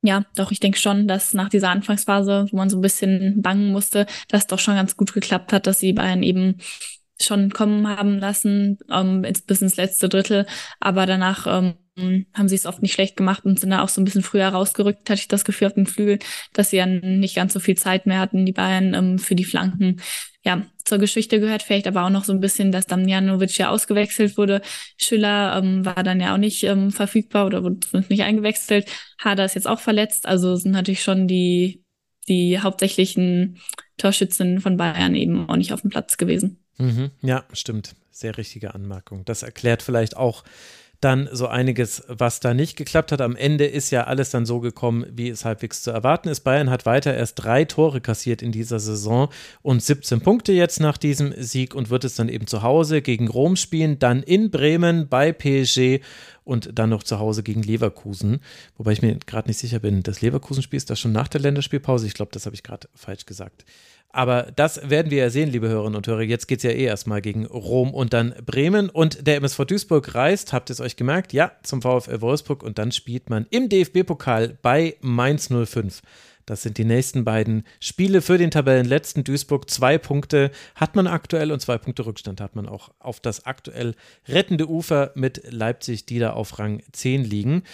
Ja, 0.00 0.24
doch, 0.34 0.50
ich 0.50 0.60
denke 0.60 0.78
schon, 0.78 1.06
dass 1.08 1.34
nach 1.34 1.48
dieser 1.48 1.70
Anfangsphase, 1.70 2.46
wo 2.50 2.56
man 2.56 2.70
so 2.70 2.78
ein 2.78 2.82
bisschen 2.82 3.42
bangen 3.42 3.70
musste, 3.70 4.06
das 4.28 4.46
doch 4.46 4.58
schon 4.58 4.76
ganz 4.76 4.96
gut 4.96 5.12
geklappt 5.12 5.52
hat, 5.52 5.66
dass 5.66 5.80
sie 5.80 5.92
Bayern 5.92 6.22
eben 6.22 6.56
schon 7.20 7.50
kommen 7.50 7.86
haben 7.86 8.18
lassen, 8.18 8.78
ähm, 8.90 9.22
bis 9.46 9.60
ins 9.60 9.76
letzte 9.76 10.08
Drittel. 10.08 10.46
Aber 10.80 11.04
danach 11.04 11.46
ähm, 11.46 11.74
haben 12.32 12.48
sie 12.48 12.54
es 12.54 12.64
oft 12.64 12.80
nicht 12.80 12.94
schlecht 12.94 13.16
gemacht 13.16 13.44
und 13.44 13.58
sind 13.58 13.70
da 13.70 13.82
auch 13.82 13.88
so 13.88 14.00
ein 14.00 14.04
bisschen 14.04 14.22
früher 14.22 14.48
rausgerückt, 14.48 15.10
hatte 15.10 15.20
ich 15.20 15.28
das 15.28 15.44
Gefühl 15.44 15.66
auf 15.66 15.74
dem 15.74 15.86
Flügel, 15.86 16.20
dass 16.52 16.70
sie 16.70 16.76
ja 16.76 16.86
nicht 16.86 17.34
ganz 17.34 17.52
so 17.52 17.60
viel 17.60 17.76
Zeit 17.76 18.06
mehr 18.06 18.20
hatten, 18.20 18.46
die 18.46 18.52
Bayern 18.52 18.94
ähm, 18.94 19.18
für 19.18 19.34
die 19.34 19.44
Flanken. 19.44 20.00
Ja, 20.48 20.64
zur 20.82 20.96
Geschichte 20.96 21.40
gehört 21.40 21.62
vielleicht 21.62 21.86
aber 21.86 22.04
auch 22.04 22.10
noch 22.10 22.24
so 22.24 22.32
ein 22.32 22.40
bisschen, 22.40 22.72
dass 22.72 22.86
Damjanovic 22.86 23.58
ja 23.58 23.68
ausgewechselt 23.68 24.38
wurde. 24.38 24.62
Schüller 24.96 25.58
ähm, 25.58 25.84
war 25.84 26.02
dann 26.02 26.20
ja 26.20 26.32
auch 26.32 26.38
nicht 26.38 26.64
ähm, 26.64 26.90
verfügbar 26.90 27.44
oder 27.44 27.62
wurde 27.64 27.86
nicht 28.08 28.22
eingewechselt. 28.22 28.90
Hader 29.22 29.44
ist 29.44 29.56
jetzt 29.56 29.66
auch 29.66 29.78
verletzt, 29.78 30.24
also 30.24 30.56
sind 30.56 30.72
natürlich 30.72 31.02
schon 31.02 31.28
die, 31.28 31.84
die 32.28 32.60
hauptsächlichen 32.60 33.60
Torschützen 33.98 34.62
von 34.62 34.78
Bayern 34.78 35.14
eben 35.14 35.50
auch 35.50 35.56
nicht 35.56 35.74
auf 35.74 35.82
dem 35.82 35.90
Platz 35.90 36.16
gewesen. 36.16 36.64
Mhm, 36.78 37.10
ja, 37.20 37.44
stimmt. 37.52 37.94
Sehr 38.10 38.38
richtige 38.38 38.74
Anmerkung. 38.74 39.26
Das 39.26 39.42
erklärt 39.42 39.82
vielleicht 39.82 40.16
auch 40.16 40.44
dann 41.00 41.28
so 41.30 41.46
einiges, 41.46 42.02
was 42.08 42.40
da 42.40 42.54
nicht 42.54 42.76
geklappt 42.76 43.12
hat. 43.12 43.20
Am 43.20 43.36
Ende 43.36 43.66
ist 43.66 43.90
ja 43.90 44.04
alles 44.04 44.30
dann 44.30 44.46
so 44.46 44.58
gekommen, 44.58 45.06
wie 45.10 45.28
es 45.28 45.44
halbwegs 45.44 45.82
zu 45.82 45.92
erwarten 45.92 46.28
ist. 46.28 46.40
Bayern 46.40 46.70
hat 46.70 46.86
weiter 46.86 47.14
erst 47.14 47.36
drei 47.36 47.64
Tore 47.64 48.00
kassiert 48.00 48.42
in 48.42 48.50
dieser 48.50 48.80
Saison 48.80 49.28
und 49.62 49.82
17 49.82 50.20
Punkte 50.20 50.52
jetzt 50.52 50.80
nach 50.80 50.98
diesem 50.98 51.32
Sieg 51.36 51.74
und 51.74 51.90
wird 51.90 52.04
es 52.04 52.16
dann 52.16 52.28
eben 52.28 52.48
zu 52.48 52.62
Hause 52.62 53.00
gegen 53.00 53.28
Rom 53.28 53.54
spielen, 53.54 53.98
dann 53.98 54.22
in 54.24 54.50
Bremen 54.50 55.08
bei 55.08 55.32
PSG 55.32 56.00
und 56.42 56.78
dann 56.78 56.90
noch 56.90 57.02
zu 57.02 57.18
Hause 57.20 57.42
gegen 57.42 57.62
Leverkusen. 57.62 58.40
Wobei 58.76 58.92
ich 58.92 59.02
mir 59.02 59.16
gerade 59.26 59.48
nicht 59.48 59.58
sicher 59.58 59.78
bin, 59.78 60.02
das 60.02 60.20
Leverkusen-Spiel 60.20 60.78
ist 60.78 60.90
das 60.90 60.98
schon 60.98 61.12
nach 61.12 61.28
der 61.28 61.42
Länderspielpause? 61.42 62.06
Ich 62.06 62.14
glaube, 62.14 62.32
das 62.32 62.46
habe 62.46 62.56
ich 62.56 62.62
gerade 62.62 62.88
falsch 62.94 63.26
gesagt. 63.26 63.64
Aber 64.10 64.50
das 64.56 64.88
werden 64.88 65.10
wir 65.10 65.18
ja 65.18 65.30
sehen, 65.30 65.50
liebe 65.50 65.68
Hörerinnen 65.68 65.96
und 65.96 66.06
Hörer. 66.06 66.22
Jetzt 66.22 66.48
geht 66.48 66.58
es 66.58 66.62
ja 66.62 66.70
eh 66.70 66.84
erstmal 66.84 67.20
gegen 67.20 67.44
Rom 67.46 67.92
und 67.92 68.12
dann 68.14 68.34
Bremen. 68.44 68.88
Und 68.88 69.26
der 69.26 69.36
MSV 69.36 69.66
Duisburg 69.66 70.14
reist, 70.14 70.52
habt 70.52 70.70
ihr 70.70 70.72
es 70.72 70.80
euch 70.80 70.96
gemerkt? 70.96 71.32
Ja, 71.32 71.52
zum 71.62 71.82
VfL 71.82 72.20
Wolfsburg. 72.20 72.62
Und 72.62 72.78
dann 72.78 72.90
spielt 72.90 73.28
man 73.28 73.46
im 73.50 73.68
DFB-Pokal 73.68 74.56
bei 74.62 74.96
Mainz 75.02 75.50
05. 75.50 76.00
Das 76.48 76.62
sind 76.62 76.78
die 76.78 76.86
nächsten 76.86 77.24
beiden 77.24 77.64
Spiele 77.78 78.22
für 78.22 78.38
den 78.38 78.50
Tabellenletzten 78.50 79.22
Duisburg. 79.22 79.68
Zwei 79.68 79.98
Punkte 79.98 80.50
hat 80.74 80.96
man 80.96 81.06
aktuell 81.06 81.52
und 81.52 81.60
zwei 81.60 81.76
Punkte 81.76 82.06
Rückstand 82.06 82.40
hat 82.40 82.56
man 82.56 82.66
auch 82.66 82.90
auf 83.00 83.20
das 83.20 83.44
aktuell 83.44 83.94
rettende 84.26 84.66
Ufer 84.66 85.12
mit 85.14 85.42
Leipzig, 85.52 86.06
die 86.06 86.18
da 86.18 86.32
auf 86.32 86.58
Rang 86.58 86.82
10 86.92 87.22
liegen. 87.24 87.64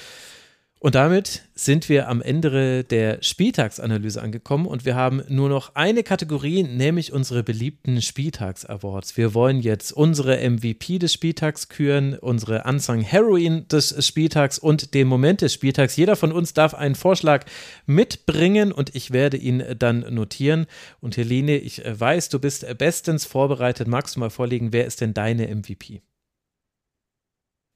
Und 0.85 0.97
damit 0.97 1.44
sind 1.55 1.89
wir 1.89 2.11
am 2.11 2.20
Ende 2.20 2.85
der 2.85 3.23
Spieltagsanalyse 3.23 4.20
angekommen 4.20 4.66
und 4.66 4.85
wir 4.85 4.94
haben 4.94 5.23
nur 5.28 5.48
noch 5.48 5.74
eine 5.74 6.02
Kategorie, 6.02 6.62
nämlich 6.62 7.11
unsere 7.11 7.43
beliebten 7.43 8.02
Spieltags-Awards. 8.02 9.16
Wir 9.16 9.32
wollen 9.32 9.61
jetzt 9.61 9.93
unsere 9.93 10.36
MVP 10.47 10.98
des 10.98 11.15
Spieltags 11.15 11.70
küren, 11.70 12.19
unsere 12.19 12.65
Unsung 12.65 13.01
Heroin 13.01 13.66
des 13.69 14.06
Spieltags 14.06 14.59
und 14.59 14.93
den 14.93 15.09
Moment 15.09 15.40
des 15.40 15.55
Spieltags. 15.55 15.97
Jeder 15.97 16.16
von 16.16 16.32
uns 16.32 16.52
darf 16.52 16.74
einen 16.74 16.97
Vorschlag 16.97 17.47
mitbringen 17.86 18.70
und 18.70 18.94
ich 18.94 19.11
werde 19.11 19.39
ihn 19.39 19.65
dann 19.78 20.01
notieren. 20.15 20.66
Und 21.01 21.16
Helene, 21.16 21.56
ich 21.56 21.81
weiß, 21.82 22.28
du 22.28 22.39
bist 22.39 22.66
bestens 22.77 23.24
vorbereitet. 23.24 23.89
Magst 23.89 24.16
du 24.16 24.20
mal 24.20 24.28
vorlegen, 24.28 24.74
wer 24.74 24.85
ist 24.85 25.01
denn 25.01 25.15
deine 25.15 25.47
MVP? 25.47 26.02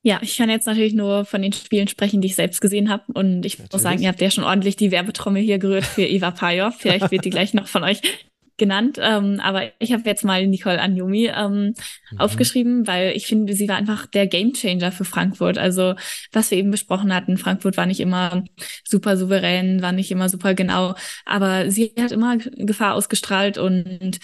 Ja, 0.02 0.20
ich 0.22 0.36
kann 0.36 0.48
jetzt 0.48 0.66
natürlich 0.66 0.94
nur 0.94 1.24
von 1.24 1.42
den 1.42 1.52
Spielen 1.52 1.88
sprechen, 1.88 2.20
die 2.20 2.28
ich 2.28 2.36
selbst 2.36 2.60
gesehen 2.60 2.88
habe. 2.88 3.04
Und 3.12 3.44
ich 3.44 3.58
natürlich. 3.58 3.72
muss 3.72 3.82
sagen, 3.82 4.00
ihr 4.00 4.08
habt 4.08 4.20
ja 4.20 4.30
schon 4.30 4.44
ordentlich 4.44 4.76
die 4.76 4.90
Werbetrommel 4.90 5.42
hier 5.42 5.58
gerührt 5.58 5.84
für 5.84 6.02
Eva 6.06 6.30
Pajor. 6.30 6.72
Vielleicht 6.72 7.10
wird 7.10 7.24
die 7.24 7.30
gleich 7.30 7.52
noch 7.52 7.66
von 7.66 7.82
euch 7.82 8.00
genannt. 8.58 8.98
Ähm, 9.00 9.40
aber 9.40 9.72
ich 9.78 9.92
habe 9.92 10.02
jetzt 10.04 10.24
mal 10.24 10.46
Nicole 10.46 10.80
Anjomi 10.80 11.30
ähm, 11.34 11.74
mhm. 12.10 12.20
aufgeschrieben, 12.20 12.86
weil 12.86 13.16
ich 13.16 13.26
finde, 13.26 13.54
sie 13.54 13.68
war 13.68 13.76
einfach 13.76 14.06
der 14.06 14.26
Gamechanger 14.26 14.92
für 14.92 15.04
Frankfurt. 15.04 15.56
Also 15.56 15.94
was 16.32 16.50
wir 16.50 16.58
eben 16.58 16.70
besprochen 16.70 17.14
hatten, 17.14 17.38
Frankfurt 17.38 17.76
war 17.76 17.86
nicht 17.86 18.00
immer 18.00 18.44
super 18.84 19.16
souverän, 19.16 19.80
war 19.80 19.92
nicht 19.92 20.10
immer 20.10 20.28
super 20.28 20.54
genau, 20.54 20.94
aber 21.24 21.70
sie 21.70 21.94
hat 21.98 22.12
immer 22.12 22.36
Gefahr 22.36 22.94
ausgestrahlt 22.94 23.56
und 23.58 24.18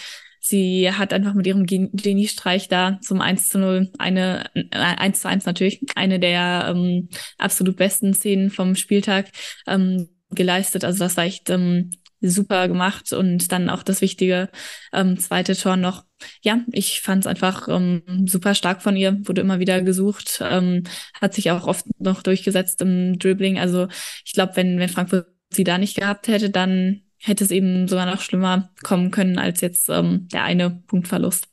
Sie 0.46 0.92
hat 0.92 1.14
einfach 1.14 1.32
mit 1.32 1.46
ihrem 1.46 1.64
Geniestreich 1.64 2.68
da 2.68 2.98
zum 3.00 3.22
1 3.22 3.48
zu 3.48 3.58
0 3.58 3.90
eine, 3.96 4.44
äh, 4.54 4.76
1 4.76 5.22
zu 5.22 5.26
1 5.26 5.46
natürlich, 5.46 5.80
eine 5.94 6.20
der 6.20 6.66
ähm, 6.68 7.08
absolut 7.38 7.76
besten 7.76 8.12
Szenen 8.12 8.50
vom 8.50 8.74
Spieltag 8.74 9.30
ähm, 9.66 10.06
geleistet. 10.28 10.84
Also 10.84 10.98
das 10.98 11.16
war 11.16 11.24
echt 11.24 11.48
ähm, 11.48 11.92
super 12.20 12.68
gemacht 12.68 13.14
und 13.14 13.52
dann 13.52 13.70
auch 13.70 13.82
das 13.82 14.02
wichtige 14.02 14.50
ähm, 14.92 15.18
zweite 15.18 15.56
Tor 15.56 15.78
noch. 15.78 16.04
Ja, 16.42 16.60
ich 16.72 17.00
fand 17.00 17.24
es 17.24 17.26
einfach 17.26 17.66
ähm, 17.68 18.26
super 18.26 18.54
stark 18.54 18.82
von 18.82 18.96
ihr, 18.96 19.26
wurde 19.26 19.40
immer 19.40 19.60
wieder 19.60 19.80
gesucht, 19.80 20.40
ähm, 20.42 20.82
hat 21.22 21.32
sich 21.32 21.52
auch 21.52 21.66
oft 21.66 21.86
noch 21.98 22.22
durchgesetzt 22.22 22.82
im 22.82 23.18
Dribbling. 23.18 23.58
Also 23.58 23.88
ich 24.26 24.32
glaube, 24.34 24.56
wenn, 24.56 24.78
wenn 24.78 24.90
Frankfurt 24.90 25.26
sie 25.50 25.64
da 25.64 25.78
nicht 25.78 25.96
gehabt 25.96 26.28
hätte, 26.28 26.50
dann 26.50 27.00
hätte 27.24 27.44
es 27.44 27.50
eben 27.50 27.88
sogar 27.88 28.06
noch 28.06 28.20
schlimmer 28.20 28.70
kommen 28.82 29.10
können 29.10 29.38
als 29.38 29.60
jetzt 29.60 29.88
ähm, 29.88 30.28
der 30.32 30.44
eine 30.44 30.70
Punktverlust. 30.86 31.48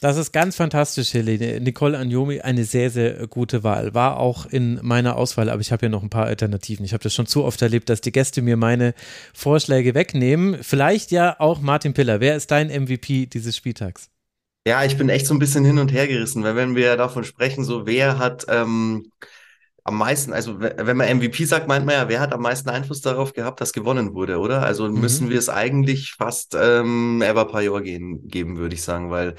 Das 0.00 0.18
ist 0.18 0.32
ganz 0.32 0.56
fantastisch, 0.56 1.14
Helene. 1.14 1.60
Nicole 1.60 1.96
Anjomi, 1.96 2.40
eine 2.40 2.64
sehr, 2.64 2.90
sehr 2.90 3.26
gute 3.26 3.62
Wahl. 3.62 3.94
War 3.94 4.18
auch 4.18 4.44
in 4.44 4.78
meiner 4.82 5.16
Auswahl, 5.16 5.48
aber 5.48 5.62
ich 5.62 5.72
habe 5.72 5.86
ja 5.86 5.88
noch 5.88 6.02
ein 6.02 6.10
paar 6.10 6.26
Alternativen. 6.26 6.84
Ich 6.84 6.92
habe 6.92 7.02
das 7.02 7.14
schon 7.14 7.26
zu 7.26 7.42
oft 7.42 7.62
erlebt, 7.62 7.88
dass 7.88 8.02
die 8.02 8.12
Gäste 8.12 8.42
mir 8.42 8.58
meine 8.58 8.92
Vorschläge 9.32 9.94
wegnehmen. 9.94 10.58
Vielleicht 10.62 11.10
ja 11.10 11.40
auch 11.40 11.62
Martin 11.62 11.94
Piller. 11.94 12.20
Wer 12.20 12.36
ist 12.36 12.50
dein 12.50 12.68
MVP 12.68 13.26
dieses 13.26 13.56
Spieltags? 13.56 14.10
Ja, 14.66 14.84
ich 14.84 14.98
bin 14.98 15.08
echt 15.08 15.26
so 15.26 15.34
ein 15.34 15.38
bisschen 15.38 15.64
hin 15.64 15.78
und 15.78 15.92
her 15.92 16.06
gerissen, 16.06 16.42
weil 16.42 16.56
wenn 16.56 16.74
wir 16.74 16.96
davon 16.96 17.24
sprechen, 17.24 17.64
so 17.64 17.86
wer 17.86 18.18
hat 18.18 18.44
ähm, 18.48 19.10
am 19.84 19.98
meisten, 19.98 20.32
also 20.32 20.60
wenn 20.60 20.96
man 20.96 21.18
MVP 21.18 21.44
sagt, 21.44 21.68
meint 21.68 21.84
man 21.84 21.94
ja, 21.94 22.08
wer 22.08 22.20
hat 22.20 22.32
am 22.32 22.40
meisten 22.40 22.70
Einfluss 22.70 23.02
darauf 23.02 23.34
gehabt, 23.34 23.60
dass 23.60 23.74
gewonnen 23.74 24.14
wurde, 24.14 24.38
oder? 24.38 24.62
Also 24.62 24.88
mhm. 24.88 25.00
müssen 25.00 25.30
wir 25.30 25.38
es 25.38 25.50
eigentlich 25.50 26.14
fast 26.14 26.56
ähm, 26.58 27.22
Eva 27.22 27.44
Pajor 27.44 27.82
gehen, 27.82 28.26
geben, 28.26 28.56
würde 28.56 28.74
ich 28.74 28.82
sagen, 28.82 29.10
weil 29.10 29.34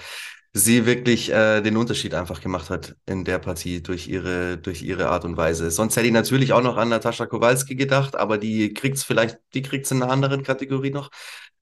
sie 0.54 0.86
wirklich 0.86 1.32
äh, 1.32 1.62
den 1.62 1.76
Unterschied 1.76 2.14
einfach 2.14 2.42
gemacht 2.42 2.70
hat 2.70 2.96
in 3.06 3.26
der 3.26 3.40
Partie 3.40 3.84
durch 3.84 4.08
ihre 4.08 4.58
durch 4.58 4.84
ihre 4.84 5.10
Art 5.10 5.26
und 5.26 5.36
Weise. 5.36 5.70
Sonst 5.70 5.98
hätte 5.98 6.08
ich 6.08 6.14
natürlich 6.14 6.54
auch 6.54 6.64
noch 6.64 6.78
an 6.78 6.90
Natascha 6.90 7.26
Kowalski 7.26 7.76
gedacht, 7.76 8.16
aber 8.16 8.38
die 8.38 8.74
kriegt's 8.74 9.04
vielleicht, 9.04 9.38
die 9.54 9.64
kriegt's 9.64 9.92
in 9.92 10.02
einer 10.02 10.12
anderen 10.12 10.44
Kategorie 10.44 10.92
noch. 10.92 11.10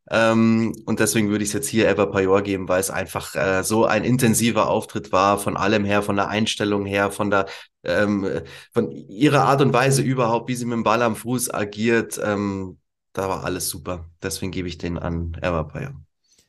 Ähm, 0.09 0.73
und 0.85 0.99
deswegen 0.99 1.29
würde 1.29 1.43
ich 1.43 1.49
es 1.49 1.53
jetzt 1.53 1.67
hier 1.67 1.87
Eva 1.87 2.05
Pajor 2.05 2.41
geben, 2.41 2.67
weil 2.67 2.79
es 2.79 2.89
einfach 2.89 3.35
äh, 3.35 3.63
so 3.63 3.85
ein 3.85 4.03
intensiver 4.03 4.69
Auftritt 4.69 5.11
war, 5.11 5.39
von 5.39 5.55
allem 5.57 5.85
her, 5.85 6.03
von 6.03 6.15
der 6.17 6.27
Einstellung 6.27 6.85
her, 6.85 7.11
von 7.11 7.29
der 7.29 7.45
ähm, 7.83 8.41
von 8.73 8.91
ihrer 8.91 9.43
Art 9.43 9.61
und 9.61 9.73
Weise 9.73 10.01
überhaupt, 10.01 10.49
wie 10.49 10.55
sie 10.55 10.65
mit 10.65 10.73
dem 10.73 10.83
Ball 10.83 11.01
am 11.01 11.15
Fuß 11.15 11.53
agiert. 11.53 12.19
Ähm, 12.23 12.79
da 13.13 13.29
war 13.29 13.43
alles 13.43 13.69
super. 13.69 14.09
Deswegen 14.21 14.51
gebe 14.51 14.67
ich 14.67 14.77
den 14.77 14.97
an 14.97 15.37
Eva 15.41 15.63
Pajor. 15.63 15.93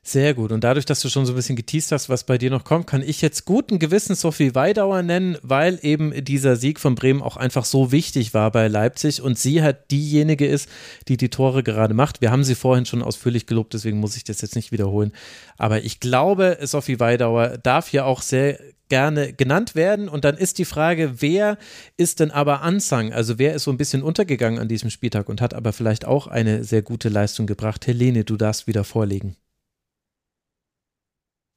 Sehr 0.07 0.35
gut. 0.35 0.51
Und 0.51 0.63
dadurch, 0.63 0.85
dass 0.85 0.99
du 0.99 1.09
schon 1.09 1.25
so 1.25 1.33
ein 1.33 1.35
bisschen 1.35 1.55
geteased 1.55 1.91
hast, 1.91 2.09
was 2.09 2.25
bei 2.25 2.37
dir 2.37 2.51
noch 2.51 2.63
kommt, 2.63 2.85
kann 2.85 3.01
ich 3.01 3.23
jetzt 3.23 3.43
guten 3.45 3.79
Gewissens 3.79 4.21
Sophie 4.21 4.53
Weidauer 4.53 5.01
nennen, 5.01 5.35
weil 5.41 5.79
eben 5.81 6.23
dieser 6.23 6.57
Sieg 6.57 6.79
von 6.79 6.93
Bremen 6.93 7.23
auch 7.23 7.37
einfach 7.37 7.65
so 7.65 7.91
wichtig 7.91 8.35
war 8.35 8.51
bei 8.51 8.67
Leipzig 8.67 9.23
und 9.23 9.39
sie 9.39 9.63
halt 9.63 9.89
diejenige 9.89 10.45
ist, 10.45 10.69
die 11.07 11.17
die 11.17 11.29
Tore 11.29 11.63
gerade 11.63 11.95
macht. 11.95 12.21
Wir 12.21 12.29
haben 12.29 12.43
sie 12.43 12.53
vorhin 12.53 12.85
schon 12.85 13.01
ausführlich 13.01 13.47
gelobt, 13.47 13.73
deswegen 13.73 13.97
muss 13.97 14.15
ich 14.15 14.23
das 14.23 14.41
jetzt 14.41 14.55
nicht 14.55 14.71
wiederholen. 14.71 15.11
Aber 15.57 15.83
ich 15.83 15.99
glaube, 15.99 16.59
Sophie 16.61 16.99
Weidauer 16.99 17.57
darf 17.57 17.87
hier 17.87 18.05
auch 18.05 18.21
sehr 18.21 18.59
gerne 18.89 19.33
genannt 19.33 19.73
werden. 19.73 20.07
Und 20.07 20.23
dann 20.23 20.37
ist 20.37 20.59
die 20.59 20.65
Frage, 20.65 21.13
wer 21.17 21.57
ist 21.97 22.19
denn 22.19 22.29
aber 22.29 22.61
Ansang? 22.61 23.11
Also 23.11 23.39
wer 23.39 23.55
ist 23.55 23.63
so 23.63 23.71
ein 23.71 23.77
bisschen 23.77 24.03
untergegangen 24.03 24.59
an 24.59 24.67
diesem 24.67 24.91
Spieltag 24.91 25.29
und 25.29 25.41
hat 25.41 25.55
aber 25.55 25.73
vielleicht 25.73 26.05
auch 26.05 26.27
eine 26.27 26.63
sehr 26.63 26.83
gute 26.83 27.09
Leistung 27.09 27.47
gebracht? 27.47 27.87
Helene, 27.87 28.23
du 28.23 28.37
darfst 28.37 28.67
wieder 28.67 28.83
vorlegen. 28.83 29.35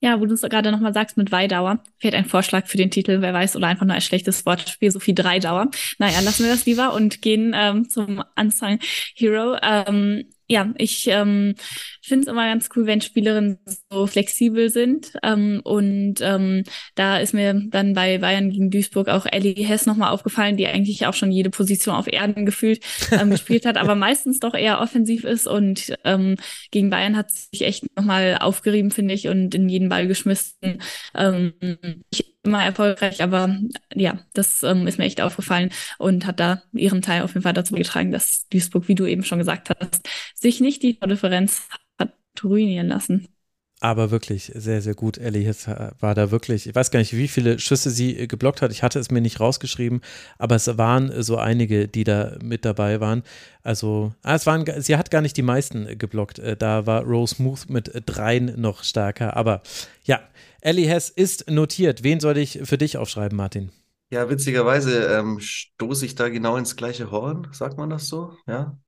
Ja, 0.01 0.21
wo 0.21 0.27
du 0.27 0.35
es 0.35 0.43
gerade 0.43 0.71
nochmal 0.71 0.95
sagst 0.95 1.17
mit 1.17 1.33
Weidauer, 1.33 1.83
fehlt 1.99 2.15
ein 2.15 2.25
Vorschlag 2.25 2.69
für 2.69 2.77
den 2.77 2.91
Titel, 2.91 3.21
wer 3.21 3.35
weiß, 3.35 3.57
oder 3.57 3.67
einfach 3.67 3.85
nur 3.85 3.97
ein 3.97 4.01
schlechtes 4.01 4.47
Wortspiel, 4.47 4.93
Sophie 4.93 5.15
Dreidauer. 5.15 5.71
Naja, 5.99 6.21
lassen 6.21 6.45
wir 6.45 6.53
das 6.53 6.67
lieber 6.67 6.93
und 6.93 7.21
gehen 7.21 7.53
ähm, 7.57 7.89
zum 7.89 8.23
Unsung 8.37 8.79
Hero. 9.17 9.57
Ähm, 9.61 10.27
ja, 10.51 10.73
ich 10.79 11.07
ähm, 11.09 11.55
finde 12.03 12.23
es 12.23 12.29
immer 12.29 12.47
ganz 12.47 12.71
cool, 12.75 12.87
wenn 12.87 13.03
Spielerinnen 13.03 13.59
so 13.91 14.07
flexibel 14.07 14.71
sind. 14.71 15.13
Ähm, 15.23 15.61
und 15.63 16.17
ähm, 16.23 16.65
da 16.95 17.19
ist 17.19 17.35
mir 17.35 17.53
dann 17.53 17.93
bei 17.93 18.17
Bayern 18.17 18.51
gegen 18.51 18.71
Duisburg 18.71 19.09
auch 19.09 19.27
Ellie 19.27 19.67
Hess 19.67 19.85
nochmal 19.85 20.11
aufgefallen, 20.11 20.57
die 20.57 20.67
eigentlich 20.67 21.07
auch 21.07 21.13
schon 21.13 21.31
jede 21.31 21.51
Position 21.51 21.95
auf 21.95 22.11
Erden 22.11 22.47
gefühlt 22.47 22.83
ähm, 23.13 23.31
gespielt 23.31 23.67
hat, 23.67 23.77
aber 23.77 23.95
meistens 23.95 24.41
doch 24.41 24.55
eher 24.55 24.81
offensiv 24.81 25.25
ist. 25.25 25.47
Und 25.47 25.95
ähm, 26.05 26.37
gegen 26.71 26.89
Bayern 26.89 27.17
hat 27.17 27.31
sich 27.31 27.63
echt 27.63 27.85
nochmal 27.95 28.39
aufgerieben, 28.41 28.91
finde 28.91 29.13
ich, 29.13 29.29
und 29.29 29.55
in 29.55 29.69
jeden 29.69 29.91
Ball 29.91 30.07
geschmissen. 30.07 30.81
Ähm, 31.15 31.53
ich 32.11 32.28
immer 32.43 32.65
erfolgreich, 32.65 33.23
aber 33.23 33.59
ja, 33.95 34.21
das 34.33 34.63
ähm, 34.63 34.87
ist 34.87 34.99
mir 34.99 35.05
echt 35.05 35.21
aufgefallen 35.21 35.71
und 35.99 36.27
hat 36.27 36.41
da 36.41 36.63
ihren 36.73 37.03
Teil 37.03 37.23
auf 37.23 37.31
jeden 37.35 37.43
Fall 37.43 37.53
dazu 37.53 37.73
beigetragen, 37.75 38.11
dass 38.13 38.49
Duisburg, 38.49 38.89
wie 38.89 38.95
du 38.95 39.07
eben 39.07 39.25
schon 39.25 39.39
gesagt 39.39 39.71
hast, 39.71 40.09
sich 40.35 40.61
nicht 40.61 40.83
die 40.83 40.99
Differenz 41.01 41.69
hat 41.99 42.13
ruinieren 42.43 42.89
lassen. 42.89 43.29
Aber 43.81 44.11
wirklich 44.11 44.51
sehr, 44.57 44.83
sehr 44.83 44.95
gut. 44.95 45.19
Ellie 45.19 45.45
Hiss 45.45 45.69
war 46.01 46.15
da 46.17 46.33
wirklich, 46.33 46.67
ich 46.67 46.75
weiß 46.75 46.91
gar 46.91 46.99
nicht, 46.99 47.17
wie 47.17 47.29
viele 47.29 47.61
Schüsse 47.61 47.91
sie 47.91 48.19
äh, 48.19 48.27
geblockt 48.27 48.61
hat. 48.61 48.73
Ich 48.73 48.83
hatte 48.83 48.99
es 48.99 49.13
mir 49.13 49.21
nicht 49.21 49.39
rausgeschrieben, 49.39 50.01
aber 50.37 50.57
es 50.57 50.79
waren 50.79 51.23
so 51.23 51.37
einige, 51.37 51.87
die 51.87 52.03
da 52.03 52.37
mit 52.43 52.65
dabei 52.65 53.01
waren. 53.01 53.23
Also, 53.63 54.13
ah, 54.23 54.35
es 54.35 54.47
waren, 54.47 54.65
sie 54.83 54.97
hat 54.97 55.13
gar 55.13 55.21
nicht 55.21 55.37
die 55.37 55.43
meisten 55.43 55.97
geblockt. 55.97 56.41
Äh, 56.41 56.57
da 56.57 56.87
war 56.87 57.05
Rose 57.05 57.37
Smooth 57.37 57.69
mit 57.69 58.03
dreien 58.07 58.61
noch 58.61 58.83
stärker. 58.83 59.37
Aber 59.37 59.63
ja, 60.03 60.21
Ellie 60.61 60.89
Hess 60.89 61.09
ist 61.09 61.49
notiert. 61.49 62.03
Wen 62.03 62.19
soll 62.19 62.37
ich 62.39 62.59
für 62.65 62.79
dich 62.79 62.97
aufschreiben, 62.97 63.37
Martin? 63.37 63.71
Ja, 64.11 64.29
witzigerweise 64.29 65.05
ähm, 65.05 65.39
stoße 65.39 66.05
ich 66.05 66.15
da 66.15 66.31
genau 66.31 66.57
ins 66.57 66.77
gleiche 66.77 67.11
Horn, 67.11 67.47
sagt 67.53 67.77
man 67.77 67.91
das 67.91 68.09
so? 68.09 68.37
Ja. 68.47 68.79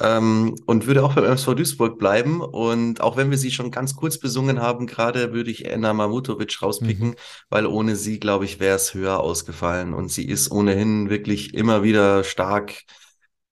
Ähm, 0.00 0.56
und 0.66 0.86
würde 0.86 1.04
auch 1.04 1.14
beim 1.14 1.24
MSV 1.24 1.54
Duisburg 1.54 1.98
bleiben. 1.98 2.40
Und 2.40 3.00
auch 3.00 3.16
wenn 3.16 3.30
wir 3.30 3.38
sie 3.38 3.50
schon 3.50 3.70
ganz 3.70 3.94
kurz 3.96 4.18
besungen 4.18 4.60
haben, 4.60 4.86
gerade 4.86 5.32
würde 5.32 5.50
ich 5.50 5.66
Enna 5.66 5.92
Mamutovic 5.92 6.62
rauspicken, 6.62 7.08
mhm. 7.10 7.16
weil 7.50 7.66
ohne 7.66 7.96
sie, 7.96 8.18
glaube 8.18 8.46
ich, 8.46 8.60
wäre 8.60 8.76
es 8.76 8.94
höher 8.94 9.20
ausgefallen. 9.20 9.92
Und 9.94 10.10
sie 10.10 10.26
ist 10.26 10.50
ohnehin 10.50 11.10
wirklich 11.10 11.54
immer 11.54 11.82
wieder 11.82 12.24
stark, 12.24 12.82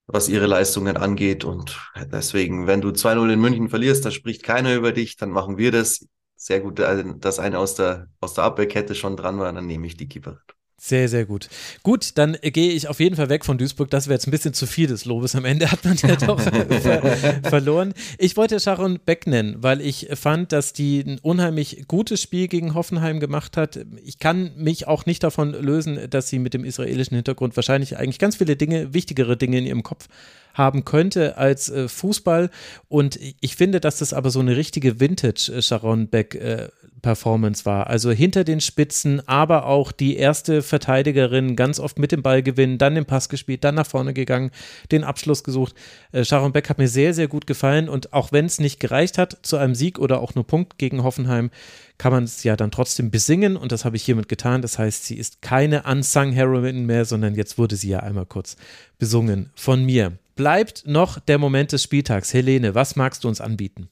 was 0.07 0.29
ihre 0.29 0.47
Leistungen 0.47 0.97
angeht. 0.97 1.45
Und 1.45 1.79
deswegen, 2.11 2.67
wenn 2.67 2.81
du 2.81 2.89
2-0 2.89 3.33
in 3.33 3.41
München 3.41 3.69
verlierst, 3.69 4.05
da 4.05 4.11
spricht 4.11 4.43
keiner 4.43 4.75
über 4.75 4.93
dich, 4.93 5.17
dann 5.17 5.31
machen 5.31 5.59
wir 5.59 5.71
das 5.71 6.07
sehr 6.35 6.61
gut, 6.61 6.79
dass 6.79 7.39
eine 7.39 7.59
aus 7.59 7.75
der, 7.75 8.09
aus 8.21 8.35
der 8.35 8.45
Abwehrkette 8.45 8.95
schon 8.95 9.17
dran 9.17 9.39
war, 9.39 9.53
dann 9.53 9.67
nehme 9.67 9.87
ich 9.87 9.97
die 9.97 10.09
Keeperin. 10.09 10.39
Sehr, 10.81 11.09
sehr 11.09 11.27
gut. 11.27 11.49
Gut, 11.83 12.13
dann 12.15 12.37
gehe 12.41 12.71
ich 12.71 12.87
auf 12.87 13.01
jeden 13.01 13.17
Fall 13.17 13.29
weg 13.29 13.45
von 13.45 13.59
Duisburg. 13.59 13.91
Das 13.91 14.07
wäre 14.07 14.15
jetzt 14.15 14.29
ein 14.29 14.31
bisschen 14.31 14.55
zu 14.55 14.65
viel 14.65 14.87
des 14.87 15.07
Lobes. 15.07 15.35
Am 15.35 15.45
Ende 15.45 15.73
hat 15.73 15.85
man 15.85 15.97
ja 15.97 16.15
doch 16.27 16.41
ver 16.41 17.41
verloren. 17.43 17.95
Ich 18.17 18.37
wollte 18.37 18.61
Sharon 18.61 19.01
Beck 19.05 19.27
nennen, 19.27 19.57
weil 19.61 19.81
ich 19.81 20.09
fand, 20.15 20.53
dass 20.53 20.73
die 20.73 21.01
ein 21.01 21.19
unheimlich 21.21 21.87
gutes 21.89 22.23
Spiel 22.23 22.47
gegen 22.47 22.75
Hoffenheim 22.75 23.19
gemacht 23.19 23.57
hat. 23.57 23.81
Ich 24.05 24.21
kann 24.21 24.53
mich 24.57 24.87
auch 24.87 25.05
nicht 25.05 25.25
davon 25.25 25.51
lösen, 25.53 25.99
dass 26.11 26.29
sie 26.29 26.39
mit 26.39 26.55
dem 26.55 26.65
israelischen 26.65 27.17
Hintergrund 27.17 27.57
wahrscheinlich 27.57 27.97
eigentlich 27.97 28.21
ganz 28.21 28.37
viele 28.37 28.55
Dinge, 28.55 28.95
wichtigere 28.95 29.37
Dinge 29.37 29.59
in 29.59 29.67
ihrem 29.67 29.83
Kopf 29.83 30.07
haben 30.55 30.85
könnte 30.85 31.39
als 31.39 31.71
äh, 31.71 31.89
Fußball. 31.89 32.51
Und 32.89 33.19
ich 33.41 33.57
finde, 33.57 33.81
dass 33.81 33.99
das 33.99 34.13
aber 34.13 34.31
so 34.31 34.41
eine 34.41 34.57
richtige 34.57 35.01
Vintage 35.01 35.53
äh, 35.57 35.63
Sharon 35.63 36.09
Beck 36.09 36.35
äh, 36.35 36.69
Performance 37.03 37.65
war. 37.65 37.87
Also 37.87 38.11
hinter 38.11 38.45
den 38.45 38.61
Spitzen, 38.61 39.27
aber 39.29 39.67
auch 39.67 39.93
die 39.93 40.17
erste 40.17 40.63
Verteidigerin 40.63 41.57
ganz 41.57 41.81
oft 41.81 41.99
mit 41.99 42.13
dem 42.13 42.23
Ball 42.23 42.43
gewinnen, 42.43 42.79
dann 42.79 42.95
den 42.95 43.05
Pass 43.05 43.29
gespielt, 43.29 43.65
dann 43.65 43.75
nach 43.75 43.87
vorne 43.87 44.15
gegangen, 44.15 44.51
den 44.91 45.05
Abschluss 45.05 45.45
gesucht. 45.45 45.75
Äh, 46.13 46.25
Sharon 46.25 46.53
Beck 46.53 46.69
hat 46.69 46.79
mir 46.79 46.89
sehr, 46.89 47.15
sehr 47.15 47.29
gut 47.29 47.47
gefallen 47.47 47.89
und 47.89 48.13
auch 48.13 48.33
wenn 48.33 48.47
es 48.47 48.61
nicht 48.61 48.81
gereicht 48.81 49.19
hat 49.19 49.39
zu 49.43 49.57
einem 49.57 49.75
Sieg 49.75 49.99
oder 49.99 50.21
auch 50.21 50.35
nur 50.35 50.47
Punkt 50.47 50.79
gegen 50.79 51.03
Hoffenheim, 51.03 51.51
kann 51.99 52.13
man 52.13 52.25
es 52.25 52.45
ja 52.45 52.57
dann 52.57 52.71
trotzdem 52.71 53.11
besingen 53.11 53.57
und 53.57 53.73
das 53.73 53.85
habe 53.85 53.97
ich 53.97 54.05
hiermit 54.05 54.29
getan. 54.29 54.63
Das 54.63 54.79
heißt, 54.79 55.05
sie 55.05 55.17
ist 55.17 55.43
keine 55.43 55.83
unsung 55.83 56.33
Heroine 56.33 56.81
mehr, 56.81 57.05
sondern 57.05 57.35
jetzt 57.35 57.59
wurde 57.59 57.77
sie 57.77 57.89
ja 57.89 58.01
einmal 58.01 58.27
kurz 58.27 58.57
besungen 58.99 59.51
von 59.55 59.85
mir 59.85 60.19
bleibt 60.39 60.87
noch 60.87 61.19
der 61.19 61.37
Moment 61.37 61.73
des 61.73 61.83
Spieltags. 61.83 62.33
Helene, 62.33 62.75
was 62.75 62.97
magst 62.97 63.25
du 63.25 63.29
uns 63.29 63.43
anbieten? 63.43 63.91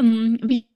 Um, 0.00 0.06
ähm, 0.06 0.40
wie 0.44 0.68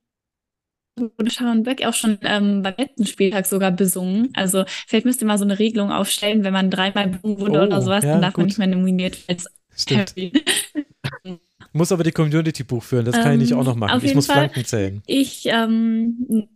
wurde 0.96 1.30
Sharon 1.30 1.62
Beck 1.62 1.84
auch 1.86 1.94
schon 1.94 2.18
ähm, 2.22 2.62
beim 2.62 2.74
letzten 2.76 3.06
Spieltag 3.06 3.46
sogar 3.46 3.70
besungen. 3.70 4.30
Also 4.34 4.64
vielleicht 4.86 5.06
müsste 5.06 5.24
man 5.24 5.38
so 5.38 5.44
eine 5.44 5.58
Regelung 5.58 5.90
aufstellen, 5.90 6.44
wenn 6.44 6.52
man 6.52 6.70
dreimal 6.70 7.08
besungen 7.08 7.40
wurde 7.40 7.60
oh, 7.60 7.64
oder 7.64 7.82
sowas, 7.82 8.04
ja, 8.04 8.12
dann 8.12 8.22
darf 8.22 8.34
gut. 8.34 8.42
man 8.42 8.46
nicht 8.46 8.58
mehr 8.58 8.66
nominiert 8.66 9.18
als 9.28 9.46
Stimmt. 9.74 10.14
muss 11.72 11.92
aber 11.92 12.04
die 12.04 12.12
Community 12.12 12.62
Buch 12.62 12.82
führen, 12.82 13.06
das 13.06 13.14
kann 13.14 13.28
ähm, 13.28 13.40
ich 13.40 13.50
nicht 13.50 13.54
auch 13.54 13.64
noch 13.64 13.76
machen. 13.76 14.04
Ich 14.04 14.14
muss 14.14 14.26
Fall, 14.26 14.50
Flanken 14.50 14.64
zählen. 14.64 15.02
Ich, 15.06 15.46
ähm, 15.46 16.48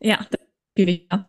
ja, 0.00 0.26
ja. 0.76 1.28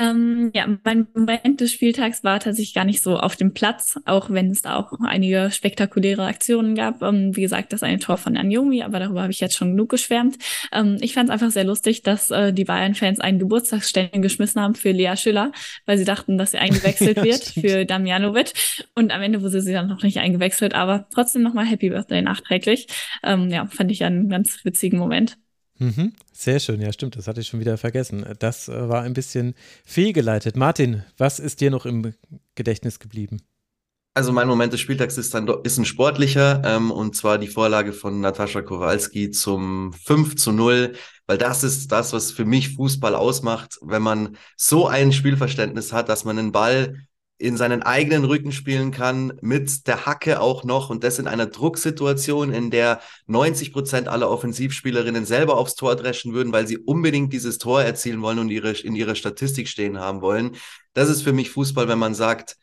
Ähm, 0.00 0.50
ja, 0.54 0.66
mein 0.82 1.06
Moment 1.14 1.60
des 1.60 1.72
Spieltags 1.72 2.24
war 2.24 2.40
tatsächlich 2.40 2.74
gar 2.74 2.84
nicht 2.84 3.02
so 3.02 3.16
auf 3.16 3.36
dem 3.36 3.52
Platz, 3.52 3.96
auch 4.06 4.28
wenn 4.30 4.50
es 4.50 4.62
da 4.62 4.76
auch 4.76 4.92
einige 5.00 5.50
spektakuläre 5.52 6.24
Aktionen 6.24 6.74
gab. 6.74 7.00
Ähm, 7.02 7.36
wie 7.36 7.42
gesagt, 7.42 7.72
das 7.72 7.82
eine 7.84 8.00
Tor 8.00 8.16
von 8.16 8.36
Anjomi, 8.36 8.82
aber 8.82 8.98
darüber 8.98 9.22
habe 9.22 9.30
ich 9.30 9.40
jetzt 9.40 9.56
schon 9.56 9.70
genug 9.70 9.90
geschwärmt. 9.90 10.36
Ähm, 10.72 10.96
ich 11.00 11.14
fand 11.14 11.28
es 11.28 11.32
einfach 11.32 11.50
sehr 11.50 11.64
lustig, 11.64 12.02
dass 12.02 12.30
äh, 12.30 12.52
die 12.52 12.64
Bayern-Fans 12.64 13.20
einen 13.20 13.38
Geburtstagsstern 13.38 14.20
geschmissen 14.20 14.60
haben 14.60 14.74
für 14.74 14.90
Lea 14.90 15.16
Schüller, 15.16 15.52
weil 15.86 15.96
sie 15.96 16.04
dachten, 16.04 16.38
dass 16.38 16.50
sie 16.52 16.58
eingewechselt 16.58 17.16
ja, 17.18 17.24
wird 17.24 17.44
stimmt. 17.44 17.66
für 17.66 17.84
Damjanovic. 17.84 18.52
Und 18.94 19.12
am 19.12 19.22
Ende 19.22 19.42
wurde 19.42 19.60
sie 19.60 19.72
dann 19.72 19.88
noch 19.88 20.02
nicht 20.02 20.18
eingewechselt, 20.18 20.74
aber 20.74 21.06
trotzdem 21.14 21.42
nochmal 21.42 21.66
Happy 21.66 21.90
Birthday 21.90 22.22
nachträglich. 22.22 22.88
Ähm, 23.22 23.48
ja, 23.50 23.66
fand 23.66 23.92
ich 23.92 24.02
einen 24.02 24.28
ganz 24.28 24.64
witzigen 24.64 24.98
Moment. 24.98 25.36
Mhm. 25.78 26.12
Sehr 26.32 26.60
schön, 26.60 26.80
ja 26.80 26.92
stimmt, 26.92 27.16
das 27.16 27.26
hatte 27.26 27.40
ich 27.40 27.48
schon 27.48 27.60
wieder 27.60 27.78
vergessen. 27.78 28.24
Das 28.38 28.68
äh, 28.68 28.88
war 28.88 29.02
ein 29.02 29.14
bisschen 29.14 29.54
fehlgeleitet. 29.84 30.56
Martin, 30.56 31.02
was 31.16 31.38
ist 31.40 31.60
dir 31.60 31.70
noch 31.70 31.86
im 31.86 32.14
Gedächtnis 32.54 33.00
geblieben? 33.00 33.42
Also 34.16 34.30
mein 34.30 34.46
Moment 34.46 34.72
des 34.72 34.80
Spieltags 34.80 35.18
ist 35.18 35.34
dann 35.34 35.48
ist 35.64 35.76
ein 35.76 35.84
sportlicher 35.84 36.62
ähm, 36.64 36.92
und 36.92 37.16
zwar 37.16 37.36
die 37.36 37.48
Vorlage 37.48 37.92
von 37.92 38.20
Natascha 38.20 38.62
Kowalski 38.62 39.32
zum 39.32 39.92
5 39.92 40.36
zu 40.36 40.52
0, 40.52 40.92
weil 41.26 41.36
das 41.36 41.64
ist 41.64 41.90
das, 41.90 42.12
was 42.12 42.30
für 42.30 42.44
mich 42.44 42.76
Fußball 42.76 43.16
ausmacht, 43.16 43.76
wenn 43.82 44.02
man 44.02 44.36
so 44.56 44.86
ein 44.86 45.12
Spielverständnis 45.12 45.92
hat, 45.92 46.08
dass 46.08 46.24
man 46.24 46.38
einen 46.38 46.52
Ball 46.52 46.94
in 47.38 47.56
seinen 47.56 47.82
eigenen 47.82 48.24
Rücken 48.24 48.52
spielen 48.52 48.92
kann, 48.92 49.32
mit 49.40 49.86
der 49.88 50.06
Hacke 50.06 50.40
auch 50.40 50.62
noch 50.64 50.88
und 50.90 51.02
das 51.02 51.18
in 51.18 51.26
einer 51.26 51.46
Drucksituation, 51.46 52.52
in 52.52 52.70
der 52.70 53.00
90 53.26 53.72
Prozent 53.72 54.08
aller 54.08 54.30
Offensivspielerinnen 54.30 55.24
selber 55.24 55.56
aufs 55.56 55.74
Tor 55.74 55.96
dreschen 55.96 56.32
würden, 56.32 56.52
weil 56.52 56.66
sie 56.66 56.78
unbedingt 56.78 57.32
dieses 57.32 57.58
Tor 57.58 57.82
erzielen 57.82 58.22
wollen 58.22 58.38
und 58.38 58.50
ihre, 58.50 58.70
in 58.70 58.94
ihrer 58.94 59.16
Statistik 59.16 59.68
stehen 59.68 59.98
haben 59.98 60.20
wollen. 60.20 60.56
Das 60.92 61.08
ist 61.08 61.22
für 61.22 61.32
mich 61.32 61.50
Fußball, 61.50 61.88
wenn 61.88 61.98
man 61.98 62.14
sagt, 62.14 62.56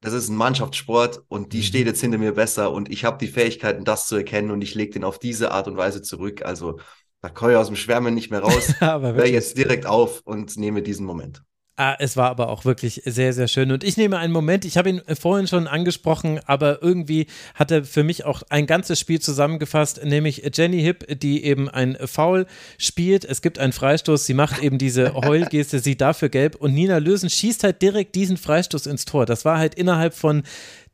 das 0.00 0.12
ist 0.12 0.28
ein 0.28 0.36
Mannschaftssport 0.36 1.22
und 1.28 1.52
die 1.52 1.58
mhm. 1.58 1.62
steht 1.62 1.86
jetzt 1.86 2.00
hinter 2.00 2.18
mir 2.18 2.32
besser 2.32 2.72
und 2.72 2.90
ich 2.90 3.04
habe 3.04 3.18
die 3.18 3.28
Fähigkeiten, 3.28 3.84
das 3.84 4.06
zu 4.06 4.16
erkennen 4.16 4.50
und 4.50 4.62
ich 4.62 4.74
lege 4.74 4.92
den 4.92 5.04
auf 5.04 5.18
diese 5.18 5.50
Art 5.52 5.66
und 5.66 5.76
Weise 5.76 6.02
zurück. 6.02 6.42
Also 6.44 6.78
da 7.22 7.28
komme 7.28 7.52
ich 7.52 7.58
aus 7.58 7.68
dem 7.68 7.76
Schwärmen 7.76 8.14
nicht 8.14 8.30
mehr 8.30 8.40
raus. 8.40 8.74
Hör 8.80 9.26
jetzt 9.26 9.56
direkt 9.56 9.86
auf 9.86 10.20
und 10.24 10.56
nehme 10.56 10.82
diesen 10.82 11.06
Moment. 11.06 11.42
Ah, 11.76 11.96
es 11.98 12.18
war 12.18 12.28
aber 12.28 12.50
auch 12.50 12.66
wirklich 12.66 13.00
sehr, 13.06 13.32
sehr 13.32 13.48
schön. 13.48 13.72
Und 13.72 13.82
ich 13.82 13.96
nehme 13.96 14.18
einen 14.18 14.32
Moment, 14.32 14.66
ich 14.66 14.76
habe 14.76 14.90
ihn 14.90 15.00
vorhin 15.18 15.46
schon 15.46 15.66
angesprochen, 15.66 16.38
aber 16.44 16.82
irgendwie 16.82 17.28
hat 17.54 17.70
er 17.70 17.82
für 17.84 18.04
mich 18.04 18.26
auch 18.26 18.42
ein 18.50 18.66
ganzes 18.66 19.00
Spiel 19.00 19.20
zusammengefasst, 19.20 20.04
nämlich 20.04 20.42
Jenny 20.52 20.82
Hipp, 20.82 21.18
die 21.20 21.42
eben 21.44 21.70
ein 21.70 21.96
Foul 22.04 22.44
spielt. 22.76 23.24
Es 23.24 23.40
gibt 23.40 23.58
einen 23.58 23.72
Freistoß, 23.72 24.26
sie 24.26 24.34
macht 24.34 24.62
eben 24.62 24.76
diese 24.76 25.14
Heulgeste, 25.14 25.78
sie 25.78 25.96
dafür 25.96 26.28
gelb 26.28 26.56
und 26.56 26.74
Nina 26.74 26.98
Lösen 26.98 27.30
schießt 27.30 27.64
halt 27.64 27.80
direkt 27.80 28.16
diesen 28.16 28.36
Freistoß 28.36 28.86
ins 28.86 29.06
Tor. 29.06 29.24
Das 29.24 29.46
war 29.46 29.56
halt 29.56 29.74
innerhalb 29.74 30.12
von 30.12 30.42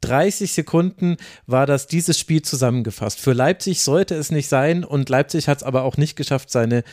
30 0.02 0.52
Sekunden 0.52 1.16
war 1.46 1.66
das 1.66 1.88
dieses 1.88 2.18
Spiel 2.20 2.42
zusammengefasst. 2.42 3.18
Für 3.18 3.32
Leipzig 3.32 3.82
sollte 3.82 4.14
es 4.14 4.30
nicht 4.30 4.48
sein 4.48 4.84
und 4.84 5.08
Leipzig 5.08 5.48
hat 5.48 5.58
es 5.58 5.64
aber 5.64 5.82
auch 5.82 5.96
nicht 5.96 6.14
geschafft, 6.14 6.50
seine 6.50 6.84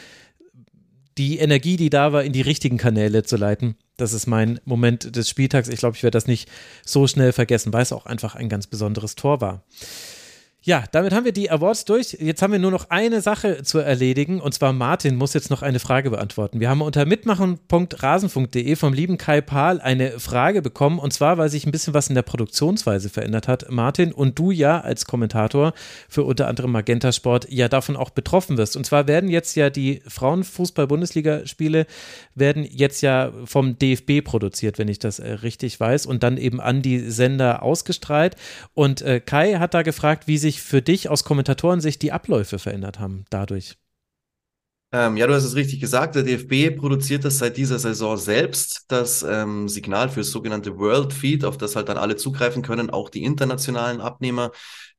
die 1.17 1.39
Energie, 1.39 1.77
die 1.77 1.89
da 1.89 2.11
war, 2.13 2.23
in 2.23 2.33
die 2.33 2.41
richtigen 2.41 2.77
Kanäle 2.77 3.23
zu 3.23 3.37
leiten. 3.37 3.75
Das 3.97 4.13
ist 4.13 4.27
mein 4.27 4.59
Moment 4.65 5.15
des 5.15 5.29
Spieltags. 5.29 5.69
Ich 5.69 5.79
glaube, 5.79 5.95
ich 5.95 6.03
werde 6.03 6.15
das 6.15 6.27
nicht 6.27 6.49
so 6.85 7.07
schnell 7.07 7.31
vergessen, 7.31 7.71
weil 7.71 7.83
es 7.83 7.93
auch 7.93 8.05
einfach 8.05 8.35
ein 8.35 8.49
ganz 8.49 8.67
besonderes 8.67 9.15
Tor 9.15 9.39
war. 9.39 9.63
Ja, 10.67 10.83
damit 10.91 11.13
haben 11.13 11.25
wir 11.25 11.31
die 11.31 11.51
Awards 11.51 11.85
durch. 11.85 12.17
Jetzt 12.19 12.41
haben 12.41 12.51
wir 12.51 12.57
nur 12.57 12.71
noch 12.71 12.89
eine 12.89 13.21
Sache 13.21 13.61
zu 13.61 13.77
erledigen 13.77 14.41
und 14.41 14.51
zwar 14.55 14.73
Martin 14.73 15.15
muss 15.15 15.35
jetzt 15.35 15.51
noch 15.51 15.61
eine 15.61 15.77
Frage 15.77 16.09
beantworten. 16.09 16.59
Wir 16.59 16.71
haben 16.71 16.81
unter 16.81 17.05
mitmachen.rasenfunk.de 17.05 18.75
vom 18.75 18.91
lieben 18.91 19.19
Kai 19.19 19.41
Pahl 19.41 19.79
eine 19.79 20.19
Frage 20.19 20.63
bekommen 20.63 20.97
und 20.97 21.13
zwar, 21.13 21.37
weil 21.37 21.49
sich 21.49 21.67
ein 21.67 21.71
bisschen 21.71 21.93
was 21.93 22.09
in 22.09 22.15
der 22.15 22.23
Produktionsweise 22.23 23.09
verändert 23.09 23.47
hat, 23.47 23.69
Martin, 23.69 24.11
und 24.11 24.39
du 24.39 24.49
ja 24.49 24.81
als 24.81 25.05
Kommentator 25.05 25.73
für 26.09 26.23
unter 26.23 26.47
anderem 26.47 26.71
Magenta 26.71 27.11
Sport 27.11 27.45
ja 27.51 27.67
davon 27.67 27.95
auch 27.95 28.09
betroffen 28.09 28.57
wirst. 28.57 28.75
Und 28.75 28.87
zwar 28.87 29.07
werden 29.07 29.29
jetzt 29.29 29.55
ja 29.55 29.69
die 29.69 30.01
Frauenfußball-Bundesliga-Spiele 30.07 31.85
werden 32.33 32.67
jetzt 32.67 33.01
ja 33.01 33.31
vom 33.45 33.77
DFB 33.77 34.23
produziert, 34.23 34.79
wenn 34.79 34.87
ich 34.87 34.97
das 34.97 35.19
äh, 35.19 35.31
richtig 35.31 35.79
weiß, 35.79 36.07
und 36.07 36.23
dann 36.23 36.37
eben 36.37 36.59
an 36.59 36.81
die 36.81 37.11
Sender 37.11 37.61
ausgestrahlt. 37.61 38.35
Und 38.73 39.03
äh, 39.03 39.19
Kai 39.19 39.59
hat 39.59 39.75
da 39.75 39.83
gefragt, 39.83 40.27
wie 40.27 40.39
sich 40.39 40.54
für 40.61 40.81
dich 40.81 41.09
aus 41.09 41.23
Kommentatorensicht 41.23 42.01
die 42.01 42.11
Abläufe 42.11 42.59
verändert 42.59 42.99
haben 42.99 43.25
dadurch. 43.29 43.77
Ähm, 44.91 45.17
ja, 45.17 45.27
du 45.27 45.33
hast 45.33 45.43
es 45.43 45.55
richtig 45.55 45.81
gesagt. 45.81 46.15
Der 46.15 46.23
DFB 46.23 46.77
produziert 46.77 47.25
das 47.25 47.39
seit 47.39 47.57
dieser 47.57 47.79
Saison 47.79 48.15
selbst, 48.17 48.85
das 48.87 49.23
ähm, 49.23 49.67
Signal 49.67 50.09
für 50.09 50.21
das 50.21 50.31
sogenannte 50.31 50.77
World 50.77 51.11
Feed, 51.11 51.43
auf 51.43 51.57
das 51.57 51.75
halt 51.75 51.89
dann 51.89 51.97
alle 51.97 52.15
zugreifen 52.15 52.61
können, 52.61 52.89
auch 52.89 53.09
die 53.09 53.23
internationalen 53.23 53.99
Abnehmer, 53.99 54.51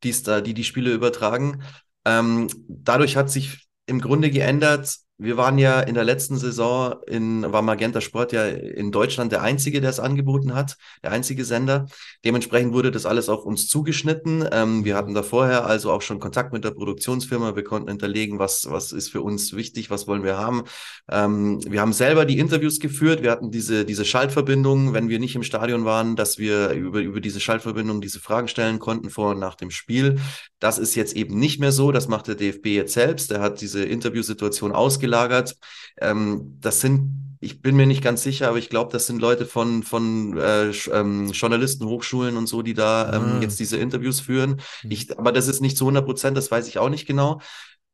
die's 0.05 0.23
da, 0.23 0.41
die 0.41 0.55
die 0.55 0.65
Spiele 0.65 0.93
übertragen. 0.93 1.63
Ähm, 2.05 2.49
dadurch 2.69 3.17
hat 3.17 3.31
sich 3.31 3.69
im 3.87 4.01
Grunde 4.01 4.31
geändert, 4.31 4.97
wir 5.19 5.39
waren 5.39 5.57
ja 5.57 5.81
in 5.81 5.95
der 5.95 6.05
letzten 6.05 6.37
Saison 6.37 6.97
in, 7.07 7.51
war 7.51 7.63
Magenta 7.63 8.03
Sport 8.03 8.33
ja 8.33 8.45
in 8.47 8.93
Deutschland 8.93 9.33
der 9.33 9.43
einzige, 9.43 9.81
der 9.81 9.89
es 9.89 9.99
angeboten 9.99 10.55
hat, 10.55 10.77
der 11.03 11.13
einzige 11.13 11.45
Sender. 11.45 11.87
Dementsprechend 12.25 12.75
wurde 12.75 12.91
das 12.91 13.07
alles 13.07 13.31
auf 13.31 13.47
uns 13.47 13.67
zugeschnitten. 13.67 14.47
Ähm, 14.53 14.85
wir 14.85 14.95
hatten 14.95 15.15
da 15.15 15.23
vorher 15.23 15.65
also 15.65 15.91
auch 15.91 16.03
schon 16.03 16.21
Kontakt 16.21 16.53
mit 16.53 16.65
der 16.65 16.73
Produktionsfirma. 16.73 17.57
Wir 17.57 17.65
konnten 17.65 17.89
hinterlegen, 17.89 18.39
was, 18.39 18.67
was 18.69 18.93
ist 18.93 19.09
für 19.09 19.23
uns 19.23 19.57
wichtig, 19.57 19.91
was 19.91 20.07
wollen 20.07 20.23
wir 20.23 20.37
haben. 20.37 20.65
Ähm, 21.11 21.61
wir 21.67 21.81
haben 21.81 21.95
selber 21.95 22.27
die 22.27 22.39
Interviews 22.39 22.79
geführt. 22.79 23.23
Wir 23.23 23.31
hatten 23.31 23.51
diese, 23.51 23.87
diese 23.87 24.05
Schaltverbindung, 24.05 24.93
wenn 24.93 25.09
wir 25.09 25.19
nicht 25.19 25.35
im 25.35 25.43
Stadion 25.43 25.87
waren, 25.87 26.17
dass 26.17 26.37
wir 26.37 26.71
über, 26.71 27.01
über 27.01 27.23
diese 27.23 27.41
Schaltverbindung 27.41 28.03
diese 28.03 28.21
Fragen 28.21 28.49
stellen 28.49 28.79
konnten 28.81 29.09
vor 29.09 29.31
und 29.31 29.39
nach 29.39 29.55
dem 29.55 29.71
Spiel. 29.71 30.19
Das 30.59 30.79
ist 30.79 30.95
jetzt 30.95 31.17
eben 31.17 31.39
nicht 31.39 31.59
mehr 31.59 31.73
so. 31.73 31.91
Das 31.93 32.09
macht 32.09 32.29
der 32.29 32.35
DFB 32.35 32.67
jetzt 32.67 32.93
selbst. 32.93 33.31
Er 33.31 33.41
hat 33.41 33.63
diese 33.63 33.83
Interviewsituation 33.85 34.73
ausgelagert. 35.07 35.57
Ähm, 36.01 36.59
das 36.61 36.81
sind, 36.81 37.37
ich 37.41 37.63
bin 37.63 37.77
mir 37.77 37.87
nicht 37.87 38.03
ganz 38.03 38.23
sicher, 38.23 38.49
aber 38.49 38.59
ich 38.59 38.69
glaube, 38.69 38.93
das 38.93 39.07
sind 39.07 39.21
Leute 39.21 39.47
von, 39.47 39.83
von 39.83 40.37
äh, 40.37 40.71
ähm, 40.93 41.31
Journalisten, 41.33 41.87
Hochschulen 41.87 42.37
und 42.37 42.47
so, 42.47 42.63
die 42.63 42.75
da 42.75 43.13
ähm, 43.15 43.37
ah. 43.37 43.41
jetzt 43.41 43.59
diese 43.61 43.77
Interviews 43.77 44.21
führen. 44.21 44.61
Mhm. 44.83 44.91
Ich, 44.91 45.19
aber 45.19 45.33
das 45.33 45.49
ist 45.49 45.61
nicht 45.61 45.77
zu 45.77 45.85
100 45.85 46.05
Prozent, 46.05 46.37
das 46.37 46.51
weiß 46.51 46.69
ich 46.69 46.79
auch 46.79 46.91
nicht 46.91 47.07
genau. 47.07 47.41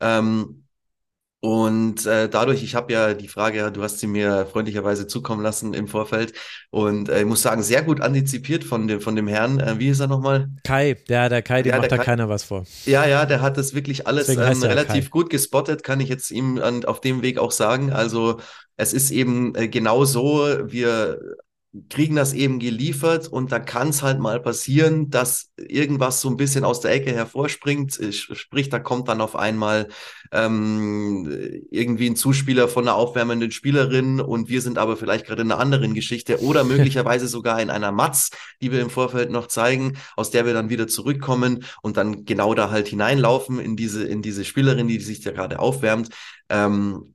Ähm, 0.00 0.64
Und 1.44 2.06
äh, 2.06 2.28
dadurch, 2.28 2.62
ich 2.62 2.76
habe 2.76 2.92
ja 2.92 3.14
die 3.14 3.26
Frage, 3.26 3.72
du 3.72 3.82
hast 3.82 3.98
sie 3.98 4.06
mir 4.06 4.46
freundlicherweise 4.46 5.08
zukommen 5.08 5.42
lassen 5.42 5.74
im 5.74 5.88
Vorfeld 5.88 6.34
und 6.70 7.08
äh, 7.08 7.18
ich 7.18 7.26
muss 7.26 7.42
sagen, 7.42 7.64
sehr 7.64 7.82
gut 7.82 8.00
antizipiert 8.00 8.62
von 8.62 8.86
dem, 8.86 9.00
von 9.00 9.16
dem 9.16 9.26
Herrn. 9.26 9.58
Äh, 9.58 9.76
wie 9.80 9.88
ist 9.88 9.98
er 9.98 10.06
nochmal? 10.06 10.50
Kai, 10.62 10.94
der, 11.08 11.28
der 11.28 11.42
Kai, 11.42 11.62
dem 11.62 11.70
ja, 11.70 11.78
macht 11.78 11.90
da 11.90 11.96
Kai, 11.96 12.04
keiner 12.04 12.28
was 12.28 12.44
vor. 12.44 12.64
Ja, 12.84 13.06
ja, 13.06 13.26
der 13.26 13.40
hat 13.40 13.56
das 13.56 13.74
wirklich 13.74 14.06
alles 14.06 14.28
ähm, 14.28 14.38
relativ 14.38 15.06
Kai. 15.06 15.10
gut 15.10 15.30
gespottet, 15.30 15.82
kann 15.82 15.98
ich 15.98 16.08
jetzt 16.08 16.30
ihm 16.30 16.60
an, 16.62 16.84
auf 16.84 17.00
dem 17.00 17.22
Weg 17.22 17.38
auch 17.38 17.50
sagen. 17.50 17.92
Also 17.92 18.38
es 18.76 18.92
ist 18.92 19.10
eben 19.10 19.56
äh, 19.56 19.66
genau 19.66 20.04
so, 20.04 20.46
wir 20.66 21.18
kriegen 21.88 22.16
das 22.16 22.34
eben 22.34 22.58
geliefert 22.58 23.28
und 23.28 23.50
da 23.50 23.58
kann 23.58 23.88
es 23.88 24.02
halt 24.02 24.18
mal 24.18 24.40
passieren, 24.40 25.08
dass 25.08 25.52
irgendwas 25.56 26.20
so 26.20 26.28
ein 26.28 26.36
bisschen 26.36 26.64
aus 26.64 26.80
der 26.80 26.92
Ecke 26.92 27.12
hervorspringt. 27.12 27.98
Sprich, 28.12 28.68
da 28.68 28.78
kommt 28.78 29.08
dann 29.08 29.22
auf 29.22 29.36
einmal 29.36 29.88
ähm, 30.32 31.26
irgendwie 31.70 32.10
ein 32.10 32.16
Zuspieler 32.16 32.68
von 32.68 32.86
einer 32.86 32.96
aufwärmenden 32.96 33.52
Spielerin 33.52 34.20
und 34.20 34.50
wir 34.50 34.60
sind 34.60 34.76
aber 34.76 34.98
vielleicht 34.98 35.26
gerade 35.26 35.42
in 35.42 35.50
einer 35.50 35.60
anderen 35.60 35.94
Geschichte 35.94 36.42
oder 36.42 36.62
möglicherweise 36.64 37.26
sogar 37.26 37.60
in 37.62 37.70
einer 37.70 37.90
Matz, 37.90 38.30
die 38.60 38.70
wir 38.70 38.82
im 38.82 38.90
Vorfeld 38.90 39.30
noch 39.30 39.46
zeigen, 39.46 39.96
aus 40.14 40.30
der 40.30 40.44
wir 40.44 40.52
dann 40.52 40.68
wieder 40.68 40.88
zurückkommen 40.88 41.64
und 41.80 41.96
dann 41.96 42.26
genau 42.26 42.52
da 42.52 42.70
halt 42.70 42.88
hineinlaufen 42.88 43.58
in 43.58 43.76
diese, 43.76 44.04
in 44.04 44.20
diese 44.20 44.44
Spielerin, 44.44 44.88
die 44.88 45.00
sich 45.00 45.20
da 45.20 45.30
gerade 45.30 45.58
aufwärmt. 45.58 46.10
Ähm, 46.50 47.14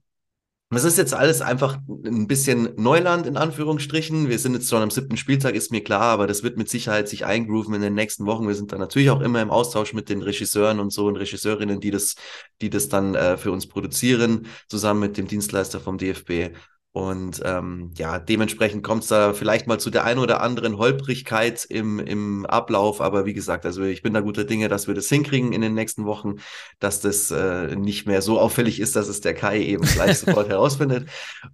das 0.69 0.84
ist 0.84 0.98
jetzt 0.98 1.14
alles 1.14 1.41
einfach 1.41 1.77
ein 1.88 2.27
bisschen 2.27 2.69
Neuland 2.76 3.26
in 3.26 3.38
Anführungsstrichen. 3.38 4.27
Wir 4.27 4.38
sind 4.38 4.53
jetzt 4.53 4.69
schon 4.69 4.81
am 4.81 4.91
siebten 4.91 5.15
Spieltag, 5.15 5.56
ist 5.56 5.72
mir 5.72 5.81
klar, 5.81 6.02
aber 6.02 6.27
das 6.27 6.44
wird 6.44 6.57
mit 6.57 6.68
Sicherheit 6.69 7.07
sich 7.07 7.26
eingrooven 7.26 7.73
in 7.73 7.81
den 7.81 7.94
nächsten 7.94 8.26
Wochen. 8.26 8.48
Wir 8.48 8.56
sind 8.56 8.73
dann 8.73 8.80
natürlich 8.80 9.10
auch 9.10 9.22
immer 9.22 9.41
im 9.41 9.49
Austausch 9.49 9.94
mit 9.94 10.10
den 10.10 10.22
Regisseuren 10.22 10.81
und 10.81 10.91
so 10.91 11.07
und 11.07 11.15
Regisseurinnen, 11.15 11.80
die 11.80 11.91
das, 11.91 12.15
die 12.60 12.69
das 12.69 12.89
dann 12.89 13.15
äh, 13.15 13.38
für 13.38 13.53
uns 13.53 13.68
produzieren, 13.68 14.48
zusammen 14.68 14.99
mit 14.99 15.18
dem 15.18 15.27
Dienstleister 15.27 15.80
vom 15.80 15.98
DFB. 15.98 16.52
Und 16.97 17.43
ähm, 17.45 17.91
ja, 17.95 18.17
dementsprechend 18.17 18.83
kommt 18.83 19.03
es 19.03 19.09
da 19.09 19.33
vielleicht 19.33 19.67
mal 19.67 19.79
zu 19.79 19.91
der 19.91 20.03
einen 20.03 20.19
oder 20.19 20.41
anderen 20.41 20.79
Holprigkeit 20.79 21.63
im, 21.63 21.99
im 21.99 22.47
Ablauf. 22.47 23.01
Aber 23.01 23.27
wie 23.27 23.35
gesagt, 23.35 23.67
also 23.67 23.83
ich 23.83 24.01
bin 24.01 24.15
da 24.15 24.21
guter 24.21 24.45
Dinge, 24.45 24.67
dass 24.67 24.87
wir 24.87 24.95
das 24.95 25.07
hinkriegen 25.07 25.53
in 25.53 25.61
den 25.61 25.75
nächsten 25.75 26.05
Wochen, 26.05 26.37
dass 26.79 26.99
das 26.99 27.29
äh, 27.29 27.75
nicht 27.75 28.07
mehr 28.07 28.23
so 28.23 28.39
auffällig 28.39 28.79
ist, 28.79 28.95
dass 28.95 29.09
es 29.09 29.21
der 29.21 29.35
Kai 29.35 29.61
eben 29.61 29.83
gleich 29.83 30.17
sofort 30.21 30.49
herausfindet. 30.49 31.07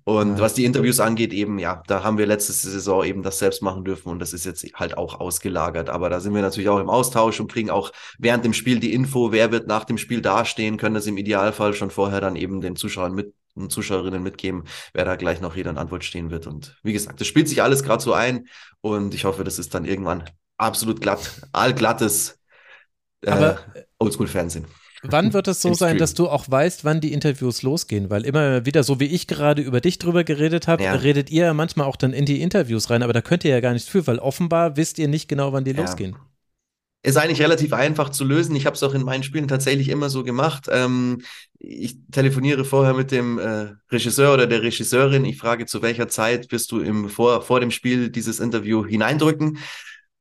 Und 0.05 0.37
ja. 0.37 0.39
was 0.39 0.53
die 0.53 0.63
Interviews 0.63 1.01
angeht, 1.01 1.33
eben, 1.33 1.59
ja, 1.59 1.83
da 1.87 2.05
haben 2.05 2.17
wir 2.17 2.25
letzte 2.25 2.53
Saison 2.53 3.03
eben 3.03 3.21
das 3.21 3.39
selbst 3.39 3.61
machen 3.61 3.83
dürfen 3.83 4.13
und 4.13 4.19
das 4.19 4.31
ist 4.31 4.45
jetzt 4.45 4.65
halt 4.75 4.97
auch 4.97 5.19
ausgelagert. 5.19 5.89
Aber 5.89 6.09
da 6.09 6.21
sind 6.21 6.33
wir 6.33 6.41
natürlich 6.41 6.69
auch 6.69 6.79
im 6.79 6.89
Austausch 6.89 7.41
und 7.41 7.51
kriegen 7.51 7.69
auch 7.69 7.91
während 8.17 8.45
dem 8.45 8.53
Spiel 8.53 8.79
die 8.79 8.93
Info, 8.93 9.33
wer 9.33 9.51
wird 9.51 9.67
nach 9.67 9.83
dem 9.83 9.97
Spiel 9.97 10.21
dastehen, 10.21 10.77
können 10.77 10.95
das 10.95 11.05
im 11.05 11.17
Idealfall 11.17 11.73
schon 11.73 11.91
vorher 11.91 12.21
dann 12.21 12.37
eben 12.37 12.61
den 12.61 12.77
Zuschauern 12.77 13.13
mit 13.13 13.33
und 13.55 13.71
Zuschauerinnen 13.71 14.23
mitgeben, 14.23 14.63
wer 14.93 15.05
da 15.05 15.15
gleich 15.15 15.41
noch 15.41 15.55
jeder 15.55 15.71
in 15.71 15.77
Antwort 15.77 16.03
stehen 16.03 16.31
wird. 16.31 16.47
Und 16.47 16.77
wie 16.83 16.93
gesagt, 16.93 17.19
das 17.19 17.27
spielt 17.27 17.47
sich 17.47 17.61
alles 17.61 17.83
gerade 17.83 18.01
so 18.01 18.13
ein 18.13 18.47
und 18.81 19.13
ich 19.13 19.25
hoffe, 19.25 19.43
das 19.43 19.59
ist 19.59 19.73
dann 19.73 19.85
irgendwann 19.85 20.23
absolut 20.57 21.01
glatt, 21.01 21.41
allglattes 21.51 22.39
äh, 23.21 23.55
Oldschool-Fernsehen. 23.99 24.65
Wann 25.03 25.33
wird 25.33 25.47
es 25.47 25.61
so 25.61 25.73
sein, 25.73 25.97
dass 25.97 26.13
du 26.13 26.29
auch 26.29 26.49
weißt, 26.49 26.85
wann 26.85 27.01
die 27.01 27.13
Interviews 27.13 27.61
losgehen? 27.61 28.09
Weil 28.09 28.25
immer 28.25 28.65
wieder, 28.65 28.83
so 28.83 28.99
wie 28.99 29.05
ich 29.05 29.27
gerade 29.27 29.61
über 29.61 29.81
dich 29.81 29.99
drüber 29.99 30.23
geredet 30.23 30.67
habe, 30.67 30.83
ja. 30.83 30.93
redet 30.93 31.29
ihr 31.29 31.53
manchmal 31.53 31.87
auch 31.87 31.97
dann 31.97 32.13
in 32.13 32.25
die 32.25 32.41
Interviews 32.41 32.89
rein, 32.89 33.03
aber 33.03 33.13
da 33.13 33.21
könnt 33.21 33.43
ihr 33.43 33.51
ja 33.51 33.59
gar 33.59 33.73
nichts 33.73 33.89
für, 33.89 34.07
weil 34.07 34.19
offenbar 34.19 34.77
wisst 34.77 34.99
ihr 34.99 35.07
nicht 35.07 35.27
genau, 35.27 35.53
wann 35.53 35.65
die 35.65 35.71
ja. 35.71 35.81
losgehen. 35.81 36.15
Ist 37.05 37.17
eigentlich 37.17 37.41
relativ 37.41 37.73
einfach 37.73 38.09
zu 38.09 38.23
lösen. 38.23 38.55
Ich 38.55 38.65
habe 38.65 38.75
es 38.75 38.83
auch 38.83 38.93
in 38.93 39.03
meinen 39.03 39.23
Spielen 39.23 39.49
tatsächlich 39.49 39.89
immer 39.89 40.09
so 40.09 40.23
gemacht. 40.23 40.67
Ähm, 40.71 41.21
ich 41.59 41.97
telefoniere 42.11 42.63
vorher 42.63 42.93
mit 42.93 43.11
dem 43.11 43.39
äh, 43.39 43.73
Regisseur 43.91 44.33
oder 44.33 44.47
der 44.47 44.61
Regisseurin. 44.61 45.25
Ich 45.25 45.37
frage, 45.37 45.65
zu 45.65 45.81
welcher 45.81 46.07
Zeit 46.07 46.51
wirst 46.53 46.71
du 46.71 46.79
im, 46.79 47.09
vor, 47.09 47.41
vor 47.41 47.59
dem 47.59 47.71
Spiel 47.71 48.09
dieses 48.09 48.39
Interview 48.39 48.85
hineindrücken? 48.85 49.57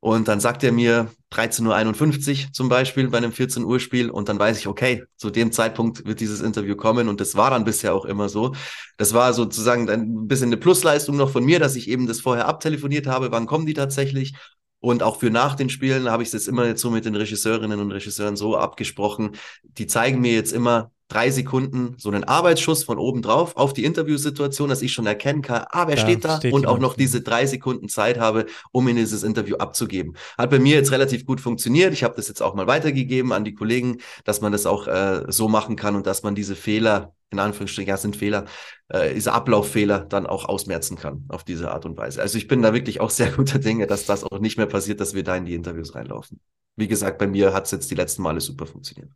Und 0.04 0.26
dann 0.26 0.40
sagt 0.40 0.64
er 0.64 0.72
mir 0.72 1.12
13.51 1.30 2.46
Uhr 2.46 2.52
zum 2.52 2.68
Beispiel 2.68 3.09
bei 3.09 3.18
einem 3.18 3.30
14 3.30 3.62
Uhr 3.62 3.78
Spiel 3.78 4.10
und 4.10 4.28
dann 4.28 4.36
weiß 4.36 4.59
ich, 4.59 4.66
okay, 4.66 5.04
zu 5.14 5.30
dem 5.30 5.52
Zeitpunkt 5.52 6.04
wird 6.04 6.18
dieses 6.18 6.40
Interview 6.40 6.74
kommen 6.74 7.09
und 7.09 7.20
das 7.20 7.36
war 7.36 7.50
dann 7.50 7.64
bisher 7.64 7.94
auch 7.94 8.04
immer 8.04 8.28
so. 8.28 8.52
Das 8.96 9.14
war 9.14 9.32
sozusagen 9.32 9.88
ein 9.88 10.26
bisschen 10.26 10.48
eine 10.48 10.56
Plusleistung 10.56 11.16
noch 11.16 11.30
von 11.30 11.44
mir, 11.44 11.60
dass 11.60 11.76
ich 11.76 11.88
eben 11.88 12.09
das 12.09 12.20
vorher 12.20 12.48
abtelefoniert 12.48 13.06
habe, 13.06 13.30
wann 13.30 13.46
kommen 13.46 13.64
die 13.64 13.74
tatsächlich 13.74 14.34
und 14.82 15.04
auch 15.04 15.20
für 15.20 15.30
nach 15.30 15.54
den 15.54 15.70
Spielen 15.70 16.10
habe 16.10 16.24
ich 16.24 16.30
es 16.30 16.32
jetzt 16.32 16.48
immer 16.48 16.66
jetzt 16.66 16.80
so 16.80 16.90
mit 16.90 17.04
den 17.04 17.14
Regisseurinnen 17.14 17.78
und 17.78 17.92
Regisseuren 17.92 18.34
so 18.34 18.56
abgesprochen. 18.56 19.36
Die 19.62 19.86
zeigen 19.86 20.20
mir 20.20 20.34
jetzt 20.34 20.52
immer 20.52 20.90
drei 21.12 21.30
Sekunden 21.30 21.94
so 21.98 22.10
einen 22.10 22.24
Arbeitsschuss 22.24 22.84
von 22.84 22.98
oben 22.98 23.22
drauf 23.22 23.56
auf 23.56 23.72
die 23.72 23.84
Interviewsituation, 23.84 24.68
dass 24.68 24.82
ich 24.82 24.93
schon 24.93 25.06
erkennen 25.06 25.43
kann, 25.43 25.64
ah, 25.70 25.86
wer 25.86 25.97
da 25.97 26.02
steht 26.02 26.24
da 26.24 26.39
steht 26.39 26.52
und 26.55 26.66
auch 26.66 26.78
noch 26.78 26.94
diese 26.94 27.20
drei 27.20 27.47
Sekunden 27.47 27.89
Zeit 27.89 28.18
habe, 28.18 28.47
um 28.70 28.89
in 28.89 28.97
dieses 28.97 29.22
Interview 29.22 29.56
abzugeben. 29.56 30.16
Hat 30.39 30.51
bei 30.51 30.59
mir 30.59 30.76
jetzt 30.76 30.93
relativ 30.93 31.26
gut 31.26 31.40
funktioniert. 31.40 31.93
Ich 31.93 32.05
habe 32.05 32.14
das 32.16 32.28
jetzt 32.28 32.43
auch 32.43 32.55
mal 32.55 32.66
weitergegeben 32.66 33.32
an 33.32 33.44
die 33.44 33.55
Kollegen, 33.55 33.98
dass 34.24 34.40
man 34.40 34.52
das 34.52 34.66
auch 34.66 34.86
äh, 34.86 35.24
so 35.28 35.48
machen 35.48 35.76
kann 35.76 35.97
und 35.97 36.06
dass 36.06 36.22
man 36.22 36.34
diese 36.34 36.56
Fehler 36.56 37.14
in 37.30 37.39
Anführungsstrichen, 37.39 37.89
ja, 37.89 37.97
sind 37.97 38.14
Fehler, 38.14 38.44
äh, 38.89 39.14
diese 39.14 39.32
Ablauffehler 39.32 40.01
dann 40.01 40.26
auch 40.26 40.44
ausmerzen 40.44 40.97
kann 40.97 41.24
auf 41.28 41.44
diese 41.44 41.70
Art 41.70 41.86
und 41.86 41.97
Weise. 41.97 42.20
Also 42.20 42.36
ich 42.36 42.47
bin 42.47 42.60
da 42.60 42.74
wirklich 42.74 43.01
auch 43.01 43.09
sehr 43.09 43.30
guter 43.36 43.59
Dinge, 43.59 43.86
dass 43.86 44.05
das 44.05 44.22
auch 44.22 44.39
nicht 44.39 44.59
mehr 44.59 44.66
passiert, 44.66 45.01
dass 45.01 45.14
wir 45.14 45.24
da 45.24 45.34
in 45.34 45.47
die 45.47 45.55
Interviews 45.55 45.94
reinlaufen. 45.94 46.40
Wie 46.76 46.89
gesagt, 46.89 47.16
bei 47.16 47.26
mir 47.26 47.55
hat 47.55 47.64
es 47.64 47.70
jetzt 47.70 47.90
die 47.90 47.94
letzten 47.94 48.22
Male 48.22 48.43
super 48.43 48.66
funktioniert 48.66 49.10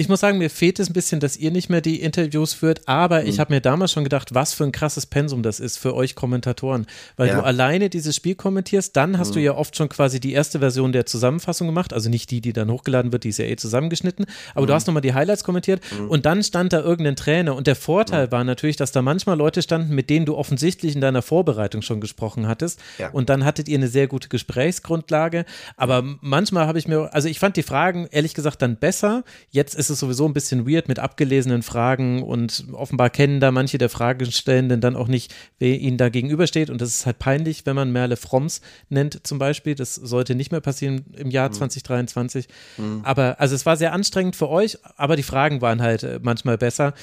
ich 0.00 0.08
muss 0.08 0.20
sagen, 0.20 0.38
mir 0.38 0.48
fehlt 0.48 0.78
es 0.78 0.88
ein 0.88 0.94
bisschen, 0.94 1.20
dass 1.20 1.36
ihr 1.36 1.50
nicht 1.50 1.68
mehr 1.68 1.82
die 1.82 2.00
Interviews 2.00 2.54
führt, 2.54 2.88
aber 2.88 3.20
mhm. 3.20 3.26
ich 3.26 3.38
habe 3.38 3.52
mir 3.52 3.60
damals 3.60 3.92
schon 3.92 4.02
gedacht, 4.02 4.34
was 4.34 4.54
für 4.54 4.64
ein 4.64 4.72
krasses 4.72 5.04
Pensum 5.04 5.42
das 5.42 5.60
ist 5.60 5.76
für 5.76 5.94
euch 5.94 6.14
Kommentatoren, 6.14 6.86
weil 7.18 7.28
ja. 7.28 7.34
du 7.34 7.44
alleine 7.44 7.90
dieses 7.90 8.16
Spiel 8.16 8.34
kommentierst, 8.34 8.96
dann 8.96 9.18
hast 9.18 9.30
mhm. 9.30 9.34
du 9.34 9.40
ja 9.40 9.54
oft 9.54 9.76
schon 9.76 9.90
quasi 9.90 10.18
die 10.18 10.32
erste 10.32 10.60
Version 10.60 10.92
der 10.92 11.04
Zusammenfassung 11.04 11.66
gemacht, 11.66 11.92
also 11.92 12.08
nicht 12.08 12.30
die, 12.30 12.40
die 12.40 12.54
dann 12.54 12.70
hochgeladen 12.70 13.12
wird, 13.12 13.24
die 13.24 13.28
ist 13.28 13.38
ja 13.38 13.44
eh 13.44 13.56
zusammengeschnitten, 13.56 14.24
aber 14.54 14.62
mhm. 14.62 14.68
du 14.68 14.74
hast 14.74 14.86
nochmal 14.86 15.02
die 15.02 15.12
Highlights 15.12 15.44
kommentiert 15.44 15.82
mhm. 15.98 16.08
und 16.08 16.24
dann 16.24 16.42
stand 16.42 16.72
da 16.72 16.80
irgendein 16.80 17.16
Trainer 17.16 17.54
und 17.54 17.66
der 17.66 17.76
Vorteil 17.76 18.28
mhm. 18.28 18.32
war 18.32 18.44
natürlich, 18.44 18.76
dass 18.76 18.92
da 18.92 19.02
manchmal 19.02 19.36
Leute 19.36 19.60
standen, 19.60 19.94
mit 19.94 20.08
denen 20.08 20.24
du 20.24 20.34
offensichtlich 20.34 20.94
in 20.94 21.02
deiner 21.02 21.20
Vorbereitung 21.20 21.82
schon 21.82 22.00
gesprochen 22.00 22.48
hattest 22.48 22.80
ja. 22.96 23.10
und 23.10 23.28
dann 23.28 23.44
hattet 23.44 23.68
ihr 23.68 23.76
eine 23.76 23.88
sehr 23.88 24.06
gute 24.06 24.30
Gesprächsgrundlage, 24.30 25.44
aber 25.76 26.02
manchmal 26.22 26.66
habe 26.66 26.78
ich 26.78 26.88
mir, 26.88 27.12
also 27.12 27.28
ich 27.28 27.38
fand 27.38 27.58
die 27.58 27.62
Fragen 27.62 28.08
ehrlich 28.10 28.32
gesagt 28.32 28.62
dann 28.62 28.76
besser, 28.76 29.24
jetzt 29.50 29.74
ist 29.74 29.89
es 29.90 30.00
sowieso 30.00 30.26
ein 30.26 30.32
bisschen 30.32 30.68
weird 30.68 30.88
mit 30.88 30.98
abgelesenen 30.98 31.62
Fragen 31.62 32.22
und 32.22 32.64
offenbar 32.72 33.10
kennen 33.10 33.40
da 33.40 33.50
manche 33.50 33.78
der 33.78 33.88
Fragestellenden 33.88 34.80
dann 34.80 34.96
auch 34.96 35.08
nicht, 35.08 35.34
wer 35.58 35.78
ihnen 35.78 35.98
da 35.98 36.08
gegenübersteht. 36.08 36.70
Und 36.70 36.80
das 36.80 36.90
ist 36.90 37.06
halt 37.06 37.18
peinlich, 37.18 37.66
wenn 37.66 37.76
man 37.76 37.92
Merle 37.92 38.16
Fromms 38.16 38.60
nennt 38.88 39.26
zum 39.26 39.38
Beispiel. 39.38 39.74
Das 39.74 39.94
sollte 39.94 40.34
nicht 40.34 40.52
mehr 40.52 40.60
passieren 40.60 41.04
im 41.16 41.30
Jahr 41.30 41.48
mhm. 41.48 41.54
2023. 41.54 42.48
Mhm. 42.78 43.00
Aber 43.02 43.40
also 43.40 43.54
es 43.54 43.66
war 43.66 43.76
sehr 43.76 43.92
anstrengend 43.92 44.36
für 44.36 44.48
euch, 44.48 44.78
aber 44.96 45.16
die 45.16 45.22
Fragen 45.22 45.60
waren 45.60 45.82
halt 45.82 46.02
äh, 46.02 46.20
manchmal 46.22 46.56
besser. 46.56 46.94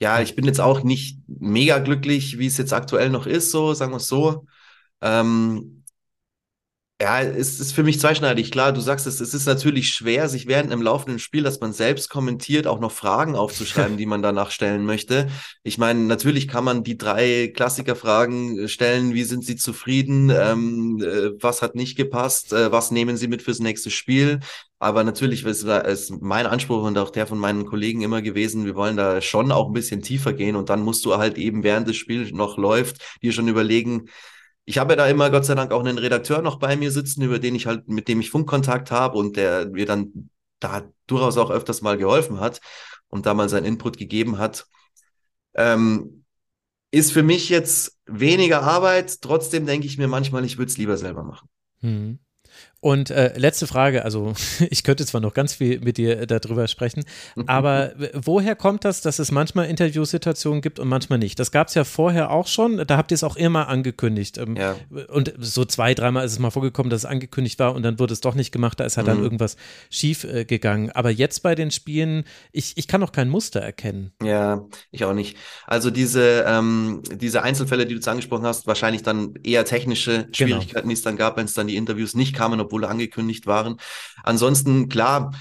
Ja, 0.00 0.22
ich 0.22 0.34
bin 0.34 0.46
jetzt 0.46 0.60
auch 0.60 0.82
nicht 0.82 1.18
mega 1.26 1.78
glücklich, 1.78 2.38
wie 2.38 2.46
es 2.46 2.56
jetzt 2.56 2.72
aktuell 2.72 3.10
noch 3.10 3.26
ist, 3.26 3.50
so 3.50 3.74
sagen 3.74 3.92
wir 3.92 3.98
es 3.98 4.08
so. 4.08 4.46
Ähm, 5.02 5.79
ja, 7.00 7.22
es 7.22 7.60
ist 7.60 7.72
für 7.72 7.82
mich 7.82 7.98
zweischneidig. 7.98 8.50
Klar, 8.50 8.72
du 8.72 8.80
sagst 8.82 9.06
es, 9.06 9.20
es 9.20 9.32
ist 9.32 9.46
natürlich 9.46 9.88
schwer, 9.88 10.28
sich 10.28 10.46
während 10.46 10.70
einem 10.70 10.82
laufenden 10.82 11.18
Spiel, 11.18 11.42
das 11.42 11.58
man 11.60 11.72
selbst 11.72 12.10
kommentiert, 12.10 12.66
auch 12.66 12.78
noch 12.78 12.92
Fragen 12.92 13.36
aufzuschreiben, 13.36 13.96
die 13.98 14.04
man 14.04 14.20
danach 14.20 14.50
stellen 14.50 14.84
möchte. 14.84 15.28
Ich 15.62 15.78
meine, 15.78 16.00
natürlich 16.00 16.46
kann 16.46 16.62
man 16.62 16.84
die 16.84 16.98
drei 16.98 17.52
Klassikerfragen 17.54 18.68
stellen. 18.68 19.14
Wie 19.14 19.24
sind 19.24 19.46
Sie 19.46 19.56
zufrieden? 19.56 20.30
Ähm, 20.30 21.02
äh, 21.02 21.30
was 21.40 21.62
hat 21.62 21.74
nicht 21.74 21.96
gepasst? 21.96 22.52
Äh, 22.52 22.70
was 22.70 22.90
nehmen 22.90 23.16
Sie 23.16 23.28
mit 23.28 23.40
fürs 23.40 23.60
nächste 23.60 23.90
Spiel? 23.90 24.40
Aber 24.78 25.02
natürlich 25.02 25.44
ist, 25.44 25.64
ist 25.64 26.10
mein 26.20 26.46
Anspruch 26.46 26.82
und 26.84 26.98
auch 26.98 27.10
der 27.10 27.26
von 27.26 27.38
meinen 27.38 27.64
Kollegen 27.66 28.02
immer 28.02 28.22
gewesen, 28.22 28.64
wir 28.64 28.74
wollen 28.74 28.96
da 28.96 29.20
schon 29.20 29.52
auch 29.52 29.68
ein 29.68 29.74
bisschen 29.74 30.00
tiefer 30.00 30.32
gehen 30.32 30.56
und 30.56 30.70
dann 30.70 30.80
musst 30.80 31.04
du 31.04 31.16
halt 31.18 31.36
eben 31.36 31.62
während 31.62 31.86
das 31.86 31.96
Spiel 31.96 32.32
noch 32.32 32.56
läuft, 32.56 33.18
dir 33.22 33.32
schon 33.32 33.48
überlegen, 33.48 34.08
ich 34.64 34.78
habe 34.78 34.92
ja 34.92 34.96
da 34.96 35.06
immer 35.08 35.30
Gott 35.30 35.44
sei 35.44 35.54
Dank 35.54 35.72
auch 35.72 35.80
einen 35.80 35.98
Redakteur 35.98 36.42
noch 36.42 36.58
bei 36.58 36.76
mir 36.76 36.90
sitzen, 36.90 37.22
über 37.22 37.38
den 37.38 37.54
ich 37.54 37.66
halt, 37.66 37.88
mit 37.88 38.08
dem 38.08 38.20
ich 38.20 38.30
Funkkontakt 38.30 38.90
habe 38.90 39.18
und 39.18 39.36
der 39.36 39.66
mir 39.68 39.86
dann 39.86 40.30
da 40.60 40.82
durchaus 41.06 41.38
auch 41.38 41.50
öfters 41.50 41.82
mal 41.82 41.96
geholfen 41.96 42.40
hat 42.40 42.60
und 43.08 43.26
da 43.26 43.34
mal 43.34 43.48
seinen 43.48 43.64
Input 43.64 43.96
gegeben 43.96 44.38
hat. 44.38 44.66
Ähm, 45.54 46.24
ist 46.92 47.12
für 47.12 47.22
mich 47.22 47.48
jetzt 47.48 47.98
weniger 48.06 48.62
Arbeit, 48.62 49.20
trotzdem 49.22 49.66
denke 49.66 49.86
ich 49.86 49.98
mir 49.98 50.08
manchmal, 50.08 50.44
ich 50.44 50.58
würde 50.58 50.70
es 50.70 50.78
lieber 50.78 50.96
selber 50.96 51.22
machen. 51.22 51.48
Hm. 51.80 52.18
Und 52.80 53.10
äh, 53.10 53.36
letzte 53.38 53.66
Frage, 53.66 54.04
also 54.04 54.32
ich 54.70 54.84
könnte 54.84 55.04
zwar 55.04 55.20
noch 55.20 55.34
ganz 55.34 55.54
viel 55.54 55.80
mit 55.80 55.98
dir 55.98 56.26
darüber 56.26 56.66
sprechen, 56.66 57.04
aber 57.46 57.92
woher 58.14 58.56
kommt 58.56 58.86
das, 58.86 59.02
dass 59.02 59.18
es 59.18 59.30
manchmal 59.30 59.66
Interviewsituationen 59.66 60.62
gibt 60.62 60.78
und 60.78 60.88
manchmal 60.88 61.18
nicht? 61.18 61.38
Das 61.38 61.50
gab 61.50 61.68
es 61.68 61.74
ja 61.74 61.84
vorher 61.84 62.30
auch 62.30 62.46
schon, 62.46 62.86
da 62.86 62.96
habt 62.96 63.10
ihr 63.10 63.16
es 63.16 63.24
auch 63.24 63.36
immer 63.36 63.68
angekündigt. 63.68 64.38
Ähm, 64.38 64.56
ja. 64.56 64.76
Und 65.08 65.34
so 65.38 65.66
zwei, 65.66 65.94
dreimal 65.94 66.24
ist 66.24 66.32
es 66.32 66.38
mal 66.38 66.50
vorgekommen, 66.50 66.88
dass 66.88 67.02
es 67.02 67.04
angekündigt 67.04 67.58
war 67.58 67.74
und 67.74 67.82
dann 67.82 67.98
wurde 67.98 68.14
es 68.14 68.20
doch 68.22 68.34
nicht 68.34 68.50
gemacht, 68.50 68.80
da 68.80 68.84
ist 68.84 68.96
halt 68.96 69.06
mhm. 69.06 69.12
dann 69.12 69.22
irgendwas 69.22 69.56
schief 69.90 70.24
äh, 70.24 70.46
gegangen. 70.46 70.90
Aber 70.90 71.10
jetzt 71.10 71.42
bei 71.42 71.54
den 71.54 71.70
Spielen, 71.70 72.24
ich, 72.50 72.78
ich 72.78 72.88
kann 72.88 73.02
auch 73.02 73.12
kein 73.12 73.28
Muster 73.28 73.60
erkennen. 73.60 74.12
Ja, 74.22 74.64
ich 74.90 75.04
auch 75.04 75.12
nicht. 75.12 75.36
Also 75.66 75.90
diese, 75.90 76.44
ähm, 76.46 77.02
diese 77.12 77.42
Einzelfälle, 77.42 77.84
die 77.84 77.90
du 77.90 77.96
jetzt 77.96 78.08
angesprochen 78.08 78.46
hast, 78.46 78.66
wahrscheinlich 78.66 79.02
dann 79.02 79.34
eher 79.44 79.66
technische 79.66 80.12
genau. 80.12 80.28
Schwierigkeiten, 80.32 80.74
genau. 80.74 80.88
die 80.88 80.94
es 80.94 81.02
dann 81.02 81.16
gab, 81.16 81.36
wenn 81.36 81.44
es 81.44 81.52
dann 81.52 81.66
die 81.66 81.76
Interviews 81.76 82.14
nicht 82.14 82.34
kamen, 82.34 82.69
obwohl 82.70 82.84
angekündigt 82.84 83.46
waren. 83.46 83.76
Ansonsten, 84.22 84.88
klar, 84.88 85.32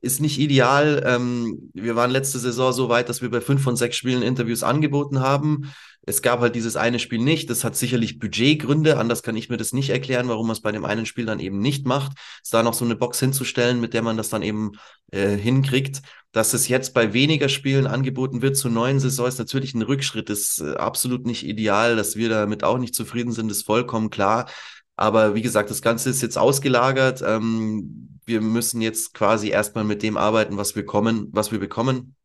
ist 0.00 0.20
nicht 0.20 0.38
ideal. 0.38 1.02
Ähm, 1.04 1.70
wir 1.74 1.96
waren 1.96 2.10
letzte 2.10 2.38
Saison 2.38 2.72
so 2.72 2.88
weit, 2.88 3.08
dass 3.08 3.20
wir 3.20 3.30
bei 3.30 3.40
fünf 3.40 3.62
von 3.62 3.76
sechs 3.76 3.96
Spielen 3.96 4.22
Interviews 4.22 4.62
angeboten 4.62 5.20
haben. 5.20 5.70
Es 6.02 6.22
gab 6.22 6.40
halt 6.40 6.54
dieses 6.54 6.76
eine 6.76 6.98
Spiel 6.98 7.18
nicht. 7.18 7.50
Das 7.50 7.64
hat 7.64 7.76
sicherlich 7.76 8.18
Budgetgründe. 8.18 8.96
Anders 8.96 9.22
kann 9.22 9.36
ich 9.36 9.50
mir 9.50 9.58
das 9.58 9.74
nicht 9.74 9.90
erklären, 9.90 10.28
warum 10.28 10.46
man 10.46 10.56
es 10.56 10.62
bei 10.62 10.72
dem 10.72 10.86
einen 10.86 11.04
Spiel 11.04 11.26
dann 11.26 11.40
eben 11.40 11.58
nicht 11.58 11.84
macht. 11.84 12.12
Es 12.42 12.48
da 12.48 12.62
noch 12.62 12.72
so 12.72 12.84
eine 12.84 12.96
Box 12.96 13.20
hinzustellen, 13.20 13.80
mit 13.80 13.92
der 13.92 14.02
man 14.02 14.16
das 14.16 14.30
dann 14.30 14.42
eben 14.42 14.72
äh, 15.10 15.36
hinkriegt. 15.36 16.00
Dass 16.32 16.54
es 16.54 16.68
jetzt 16.68 16.94
bei 16.94 17.12
weniger 17.12 17.48
Spielen 17.48 17.86
angeboten 17.86 18.40
wird 18.40 18.56
zur 18.56 18.70
neuen 18.70 19.00
Saison, 19.00 19.26
ist 19.26 19.38
natürlich 19.38 19.74
ein 19.74 19.82
Rückschritt. 19.82 20.30
Ist 20.30 20.60
äh, 20.60 20.76
absolut 20.76 21.26
nicht 21.26 21.44
ideal. 21.44 21.96
Dass 21.96 22.16
wir 22.16 22.28
damit 22.28 22.64
auch 22.64 22.78
nicht 22.78 22.94
zufrieden 22.94 23.32
sind, 23.32 23.50
ist 23.50 23.66
vollkommen 23.66 24.08
klar. 24.08 24.48
Aber 24.98 25.36
wie 25.36 25.42
gesagt, 25.42 25.70
das 25.70 25.80
Ganze 25.80 26.10
ist 26.10 26.22
jetzt 26.22 26.36
ausgelagert. 26.36 27.22
Ähm, 27.24 28.18
wir 28.26 28.40
müssen 28.40 28.80
jetzt 28.82 29.14
quasi 29.14 29.48
erstmal 29.48 29.84
mit 29.84 30.02
dem 30.02 30.16
arbeiten, 30.16 30.56
was 30.56 30.74
wir 30.74 30.84
kommen, 30.84 31.28
was 31.30 31.52
wir 31.52 31.60
bekommen. 31.60 32.16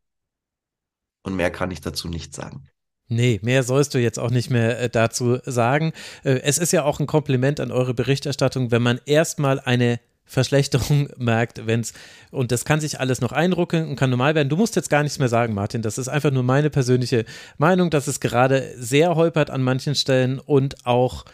Und 1.22 1.36
mehr 1.36 1.52
kann 1.52 1.70
ich 1.70 1.80
dazu 1.80 2.08
nicht 2.08 2.34
sagen. 2.34 2.64
Nee, 3.06 3.38
mehr 3.44 3.62
sollst 3.62 3.94
du 3.94 3.98
jetzt 3.98 4.18
auch 4.18 4.30
nicht 4.30 4.50
mehr 4.50 4.80
äh, 4.80 4.90
dazu 4.90 5.38
sagen. 5.44 5.92
Äh, 6.24 6.40
es 6.42 6.58
ist 6.58 6.72
ja 6.72 6.82
auch 6.82 6.98
ein 6.98 7.06
Kompliment 7.06 7.60
an 7.60 7.70
eure 7.70 7.94
Berichterstattung, 7.94 8.72
wenn 8.72 8.82
man 8.82 9.00
erstmal 9.06 9.60
eine 9.60 10.00
Verschlechterung 10.24 11.08
merkt, 11.16 11.68
wenn 11.68 11.80
es, 11.80 11.92
und 12.32 12.50
das 12.50 12.64
kann 12.64 12.80
sich 12.80 12.98
alles 12.98 13.20
noch 13.20 13.30
einruckeln 13.30 13.88
und 13.88 13.94
kann 13.94 14.10
normal 14.10 14.34
werden. 14.34 14.48
Du 14.48 14.56
musst 14.56 14.74
jetzt 14.74 14.90
gar 14.90 15.04
nichts 15.04 15.20
mehr 15.20 15.28
sagen, 15.28 15.54
Martin. 15.54 15.80
Das 15.80 15.96
ist 15.96 16.08
einfach 16.08 16.32
nur 16.32 16.42
meine 16.42 16.70
persönliche 16.70 17.24
Meinung, 17.56 17.90
dass 17.90 18.08
es 18.08 18.18
gerade 18.18 18.74
sehr 18.76 19.14
holpert 19.14 19.50
an 19.50 19.62
manchen 19.62 19.94
Stellen 19.94 20.40
und 20.40 20.84
auch 20.84 21.24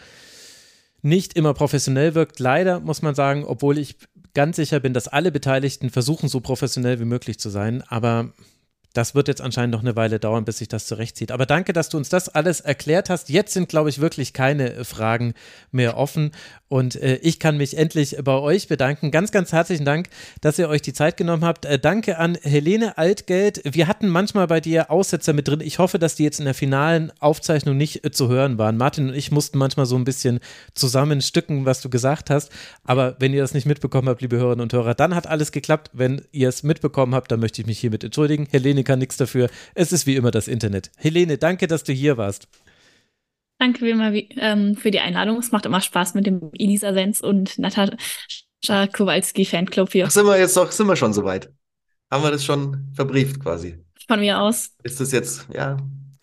nicht 1.03 1.35
immer 1.35 1.55
professionell 1.55 2.15
wirkt. 2.15 2.39
Leider 2.39 2.81
muss 2.81 3.03
man 3.03 3.15
sagen, 3.15 3.45
obwohl 3.45 3.79
ich 3.79 3.97
ganz 4.35 4.57
sicher 4.57 4.81
bin, 4.81 4.95
dass 4.95 5.09
alle 5.09 5.33
Beteiligten 5.33 5.91
versuchen, 5.91 6.29
so 6.29 6.41
professionell 6.41 7.01
wie 7.01 7.05
möglich 7.05 7.39
zu 7.39 7.51
sein. 7.51 7.83
Aber 7.89 8.33
das 8.93 9.15
wird 9.15 9.29
jetzt 9.29 9.41
anscheinend 9.41 9.73
noch 9.73 9.83
eine 9.83 9.95
Weile 9.95 10.19
dauern, 10.19 10.45
bis 10.45 10.59
sich 10.59 10.69
das 10.69 10.87
zurechtzieht. 10.87 11.31
Aber 11.31 11.47
danke, 11.47 11.73
dass 11.73 11.89
du 11.89 11.97
uns 11.97 12.09
das 12.09 12.29
alles 12.29 12.61
erklärt 12.61 13.09
hast. 13.09 13.29
Jetzt 13.29 13.53
sind, 13.53 13.69
glaube 13.69 13.89
ich, 13.89 14.01
wirklich 14.01 14.33
keine 14.33 14.85
Fragen 14.85 15.35
mehr 15.71 15.97
offen. 15.97 16.33
Und 16.69 16.97
äh, 16.97 17.17
ich 17.17 17.41
kann 17.41 17.57
mich 17.57 17.77
endlich 17.77 18.17
bei 18.23 18.35
euch 18.35 18.69
bedanken. 18.69 19.11
Ganz, 19.11 19.33
ganz 19.33 19.53
herzlichen 19.53 19.85
Dank, 19.85 20.09
dass 20.41 20.59
ihr 20.59 20.69
euch 20.69 20.83
die 20.83 20.93
Zeit 20.93 21.17
genommen 21.17 21.45
habt. 21.45 21.65
Äh, 21.65 21.79
danke 21.79 22.19
an 22.19 22.37
Helene 22.43 22.97
Altgeld. 22.97 23.61
Wir 23.65 23.89
hatten 23.89 24.09
manchmal 24.09 24.47
bei 24.47 24.61
dir 24.61 24.91
Aussetzer 24.91 25.33
mit 25.33 25.49
drin. 25.49 25.61
Ich 25.61 25.79
hoffe, 25.79 25.99
dass 25.99 26.15
die 26.15 26.25
jetzt 26.25 26.39
in 26.39 26.45
der 26.45 26.55
finalen 26.55 27.13
Aufzeichnung 27.19 27.77
nicht 27.77 28.05
äh, 28.05 28.11
zu 28.11 28.29
hören 28.29 28.59
waren. 28.59 28.77
Martin 28.77 29.09
und 29.09 29.15
ich 29.15 29.31
mussten 29.31 29.59
manchmal 29.59 29.87
so 29.87 29.97
ein 29.97 30.05
bisschen 30.05 30.41
zusammenstücken, 30.75 31.65
was 31.65 31.81
du 31.81 31.91
gesagt 31.91 32.31
hast. 32.31 32.51
Aber 32.85 33.17
wenn 33.19 33.33
ihr 33.33 33.43
das 33.43 33.55
nicht 33.55 33.67
mitbekommen 33.67 34.09
habt, 34.09 34.23
liebe 34.23 34.37
Hörerinnen 34.37 34.63
und 34.63 34.73
Hörer, 34.73 34.95
dann 34.95 35.15
hat 35.15 35.27
alles 35.27 35.53
geklappt. 35.53 35.91
Wenn 35.93 36.23
ihr 36.33 36.49
es 36.49 36.63
mitbekommen 36.63 37.15
habt, 37.15 37.33
dann 37.33 37.41
möchte 37.41 37.61
ich 37.61 37.67
mich 37.67 37.81
hiermit 37.81 38.05
entschuldigen. 38.05 38.47
Helene 38.51 38.80
kann 38.85 38.99
nichts 38.99 39.17
dafür. 39.17 39.49
Es 39.75 39.93
ist 39.93 40.07
wie 40.07 40.17
immer 40.17 40.31
das 40.31 40.49
Internet. 40.49 40.91
Helene, 40.97 41.39
danke, 41.39 41.67
dass 41.67 41.85
du 41.85 41.93
hier 41.93 42.17
warst. 42.17 42.49
Danke 43.59 43.85
wie 43.85 43.91
immer 43.91 44.13
ähm, 44.15 44.75
für 44.75 44.91
die 44.91 45.01
Einladung. 45.01 45.39
Es 45.39 45.53
macht 45.53 45.67
immer 45.67 45.81
Spaß 45.81 46.15
mit 46.15 46.27
dem 46.27 46.51
Elisa 46.59 46.95
Sens 46.95 47.21
und 47.21 47.59
Natascha 47.59 48.87
Kowalski 48.93 49.45
Fanclub 49.45 49.93
hier. 49.93 50.07
Ach, 50.07 50.11
sind 50.11 50.27
wir 50.27 50.39
jetzt 50.39 50.57
doch, 50.57 50.73
sind 50.73 50.87
wir 50.87 50.97
schon 50.97 51.13
soweit? 51.13 51.53
Haben 52.11 52.25
wir 52.25 52.31
das 52.31 52.45
schon 52.45 52.89
verbrieft 52.95 53.41
quasi? 53.41 53.79
Von 54.09 54.21
mir 54.21 54.41
aus. 54.41 54.71
Ist 54.83 54.99
das 54.99 55.13
jetzt, 55.13 55.47
ja, 55.55 55.77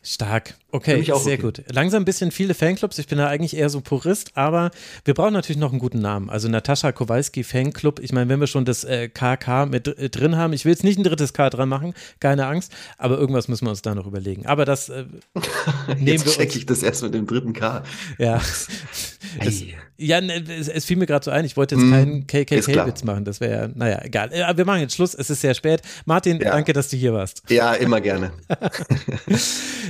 Stark. 0.07 0.55
Okay, 0.71 1.03
sehr 1.03 1.15
okay. 1.15 1.37
gut. 1.37 1.63
Langsam 1.69 2.03
ein 2.03 2.05
bisschen 2.05 2.31
viele 2.31 2.53
Fanclubs. 2.53 2.97
Ich 2.97 3.07
bin 3.07 3.17
da 3.17 3.27
eigentlich 3.27 3.57
eher 3.57 3.69
so 3.69 3.81
Purist, 3.81 4.37
aber 4.37 4.71
wir 5.03 5.13
brauchen 5.13 5.33
natürlich 5.33 5.59
noch 5.59 5.71
einen 5.71 5.79
guten 5.79 5.99
Namen. 5.99 6.29
Also 6.29 6.47
Natascha 6.47 6.93
Kowalski 6.93 7.43
Fanclub. 7.43 7.99
Ich 7.99 8.13
meine, 8.13 8.29
wenn 8.29 8.39
wir 8.39 8.47
schon 8.47 8.63
das 8.63 8.85
äh, 8.85 9.09
KK 9.09 9.65
mit 9.65 9.87
äh, 9.87 10.09
drin 10.09 10.37
haben, 10.37 10.53
ich 10.53 10.63
will 10.63 10.71
jetzt 10.71 10.85
nicht 10.85 10.97
ein 10.97 11.03
drittes 11.03 11.33
K 11.33 11.49
dran 11.49 11.67
machen, 11.67 11.93
keine 12.21 12.47
Angst, 12.47 12.71
aber 12.97 13.17
irgendwas 13.17 13.49
müssen 13.49 13.65
wir 13.65 13.71
uns 13.71 13.81
da 13.81 13.95
noch 13.95 14.07
überlegen. 14.07 14.45
Aber 14.45 14.63
das 14.63 14.87
äh, 14.87 15.05
nehmen 15.87 16.07
jetzt 16.07 16.25
wir 16.25 16.31
check 16.31 16.55
ich 16.55 16.65
das 16.65 16.83
erst 16.83 17.03
mit 17.03 17.13
dem 17.13 17.27
dritten 17.27 17.51
K. 17.51 17.83
Ja. 18.17 18.37
es, 19.39 19.63
ja, 19.97 20.21
ne, 20.21 20.43
es, 20.47 20.67
es, 20.67 20.85
fiel 20.85 20.97
mir 20.97 21.05
gerade 21.05 21.25
so 21.25 21.31
ein, 21.31 21.43
ich 21.45 21.57
wollte 21.57 21.75
jetzt 21.75 21.83
mm, 21.83 21.91
keinen 21.91 22.27
KKK-Witz 22.27 23.03
machen. 23.03 23.25
Das 23.25 23.39
wäre 23.39 23.61
ja, 23.63 23.69
naja, 23.73 24.01
egal. 24.03 24.29
Ja, 24.33 24.55
wir 24.55 24.65
machen 24.65 24.81
jetzt 24.81 24.95
Schluss, 24.95 25.15
es 25.15 25.29
ist 25.29 25.41
sehr 25.41 25.53
spät. 25.53 25.81
Martin, 26.05 26.39
ja. 26.39 26.51
danke, 26.51 26.73
dass 26.73 26.89
du 26.89 26.97
hier 26.97 27.13
warst. 27.13 27.43
Ja, 27.49 27.73
immer 27.73 28.01
gerne. 28.01 28.31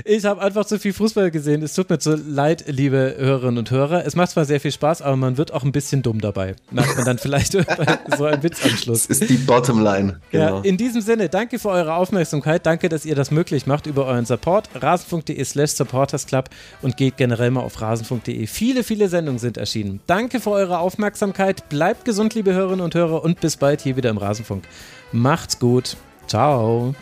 Ich 0.05 0.25
habe 0.25 0.41
einfach 0.41 0.65
zu 0.65 0.79
viel 0.79 0.93
Fußball 0.93 1.31
gesehen. 1.31 1.61
Es 1.63 1.73
tut 1.73 1.89
mir 1.89 1.99
so 1.99 2.15
leid, 2.15 2.65
liebe 2.67 3.15
Hörerinnen 3.17 3.57
und 3.57 3.71
Hörer. 3.71 4.05
Es 4.05 4.15
macht 4.15 4.31
zwar 4.31 4.45
sehr 4.45 4.59
viel 4.59 4.71
Spaß, 4.71 5.01
aber 5.01 5.17
man 5.17 5.38
wird 5.38 5.51
auch 5.53 5.63
ein 5.63 5.71
bisschen 5.71 6.01
dumm 6.01 6.21
dabei. 6.21 6.55
Merkt 6.71 6.95
man 6.95 7.05
dann 7.05 7.17
vielleicht 7.17 7.51
so 8.17 8.25
einen 8.25 8.43
Witz 8.43 8.63
am 8.63 8.71
Schluss. 8.71 9.07
Das 9.07 9.19
ist 9.19 9.29
die 9.29 9.38
Bottomline. 9.38 10.21
Genau. 10.31 10.57
Ja, 10.57 10.61
in 10.63 10.77
diesem 10.77 11.01
Sinne, 11.01 11.29
danke 11.29 11.59
für 11.59 11.69
eure 11.69 11.95
Aufmerksamkeit. 11.95 12.65
Danke, 12.65 12.89
dass 12.89 13.05
ihr 13.05 13.15
das 13.15 13.31
möglich 13.31 13.65
macht 13.65 13.88
über 13.88 14.05
euren 14.05 14.25
Support. 14.25 14.69
Rasen.de 14.75 15.43
slash 15.43 15.71
supportersclub 15.71 16.49
und 16.81 16.95
geht 16.95 17.17
generell 17.17 17.51
mal 17.51 17.61
auf 17.61 17.81
rasen.de. 17.81 18.47
Viele, 18.47 18.84
viele 18.84 19.09
Sendungen 19.09 19.39
sind 19.39 19.57
erschienen. 19.57 19.97
Danke 20.06 20.40
für 20.40 20.52
eure 20.52 20.80
Aufmerksamkeit. 20.80 21.69
Bleibt 21.69 22.06
gesund, 22.06 22.36
liebe 22.36 22.53
Hörerinnen 22.53 22.82
und 22.82 22.95
Hörer, 22.95 23.24
und 23.24 23.40
bis 23.41 23.57
bald 23.57 23.82
hier 23.82 23.95
wieder 23.95 24.10
im 24.10 24.18
Rasenfunk. 24.18 24.64
Macht's 25.11 25.60
gut. 25.60 25.98
Ciao. 26.28 26.94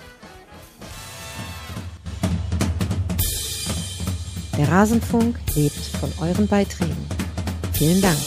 Der 4.57 4.69
Rasenfunk 4.69 5.35
lebt 5.55 5.75
von 5.75 6.11
euren 6.21 6.47
Beiträgen. 6.47 6.95
Vielen 7.73 8.01
Dank. 8.01 8.17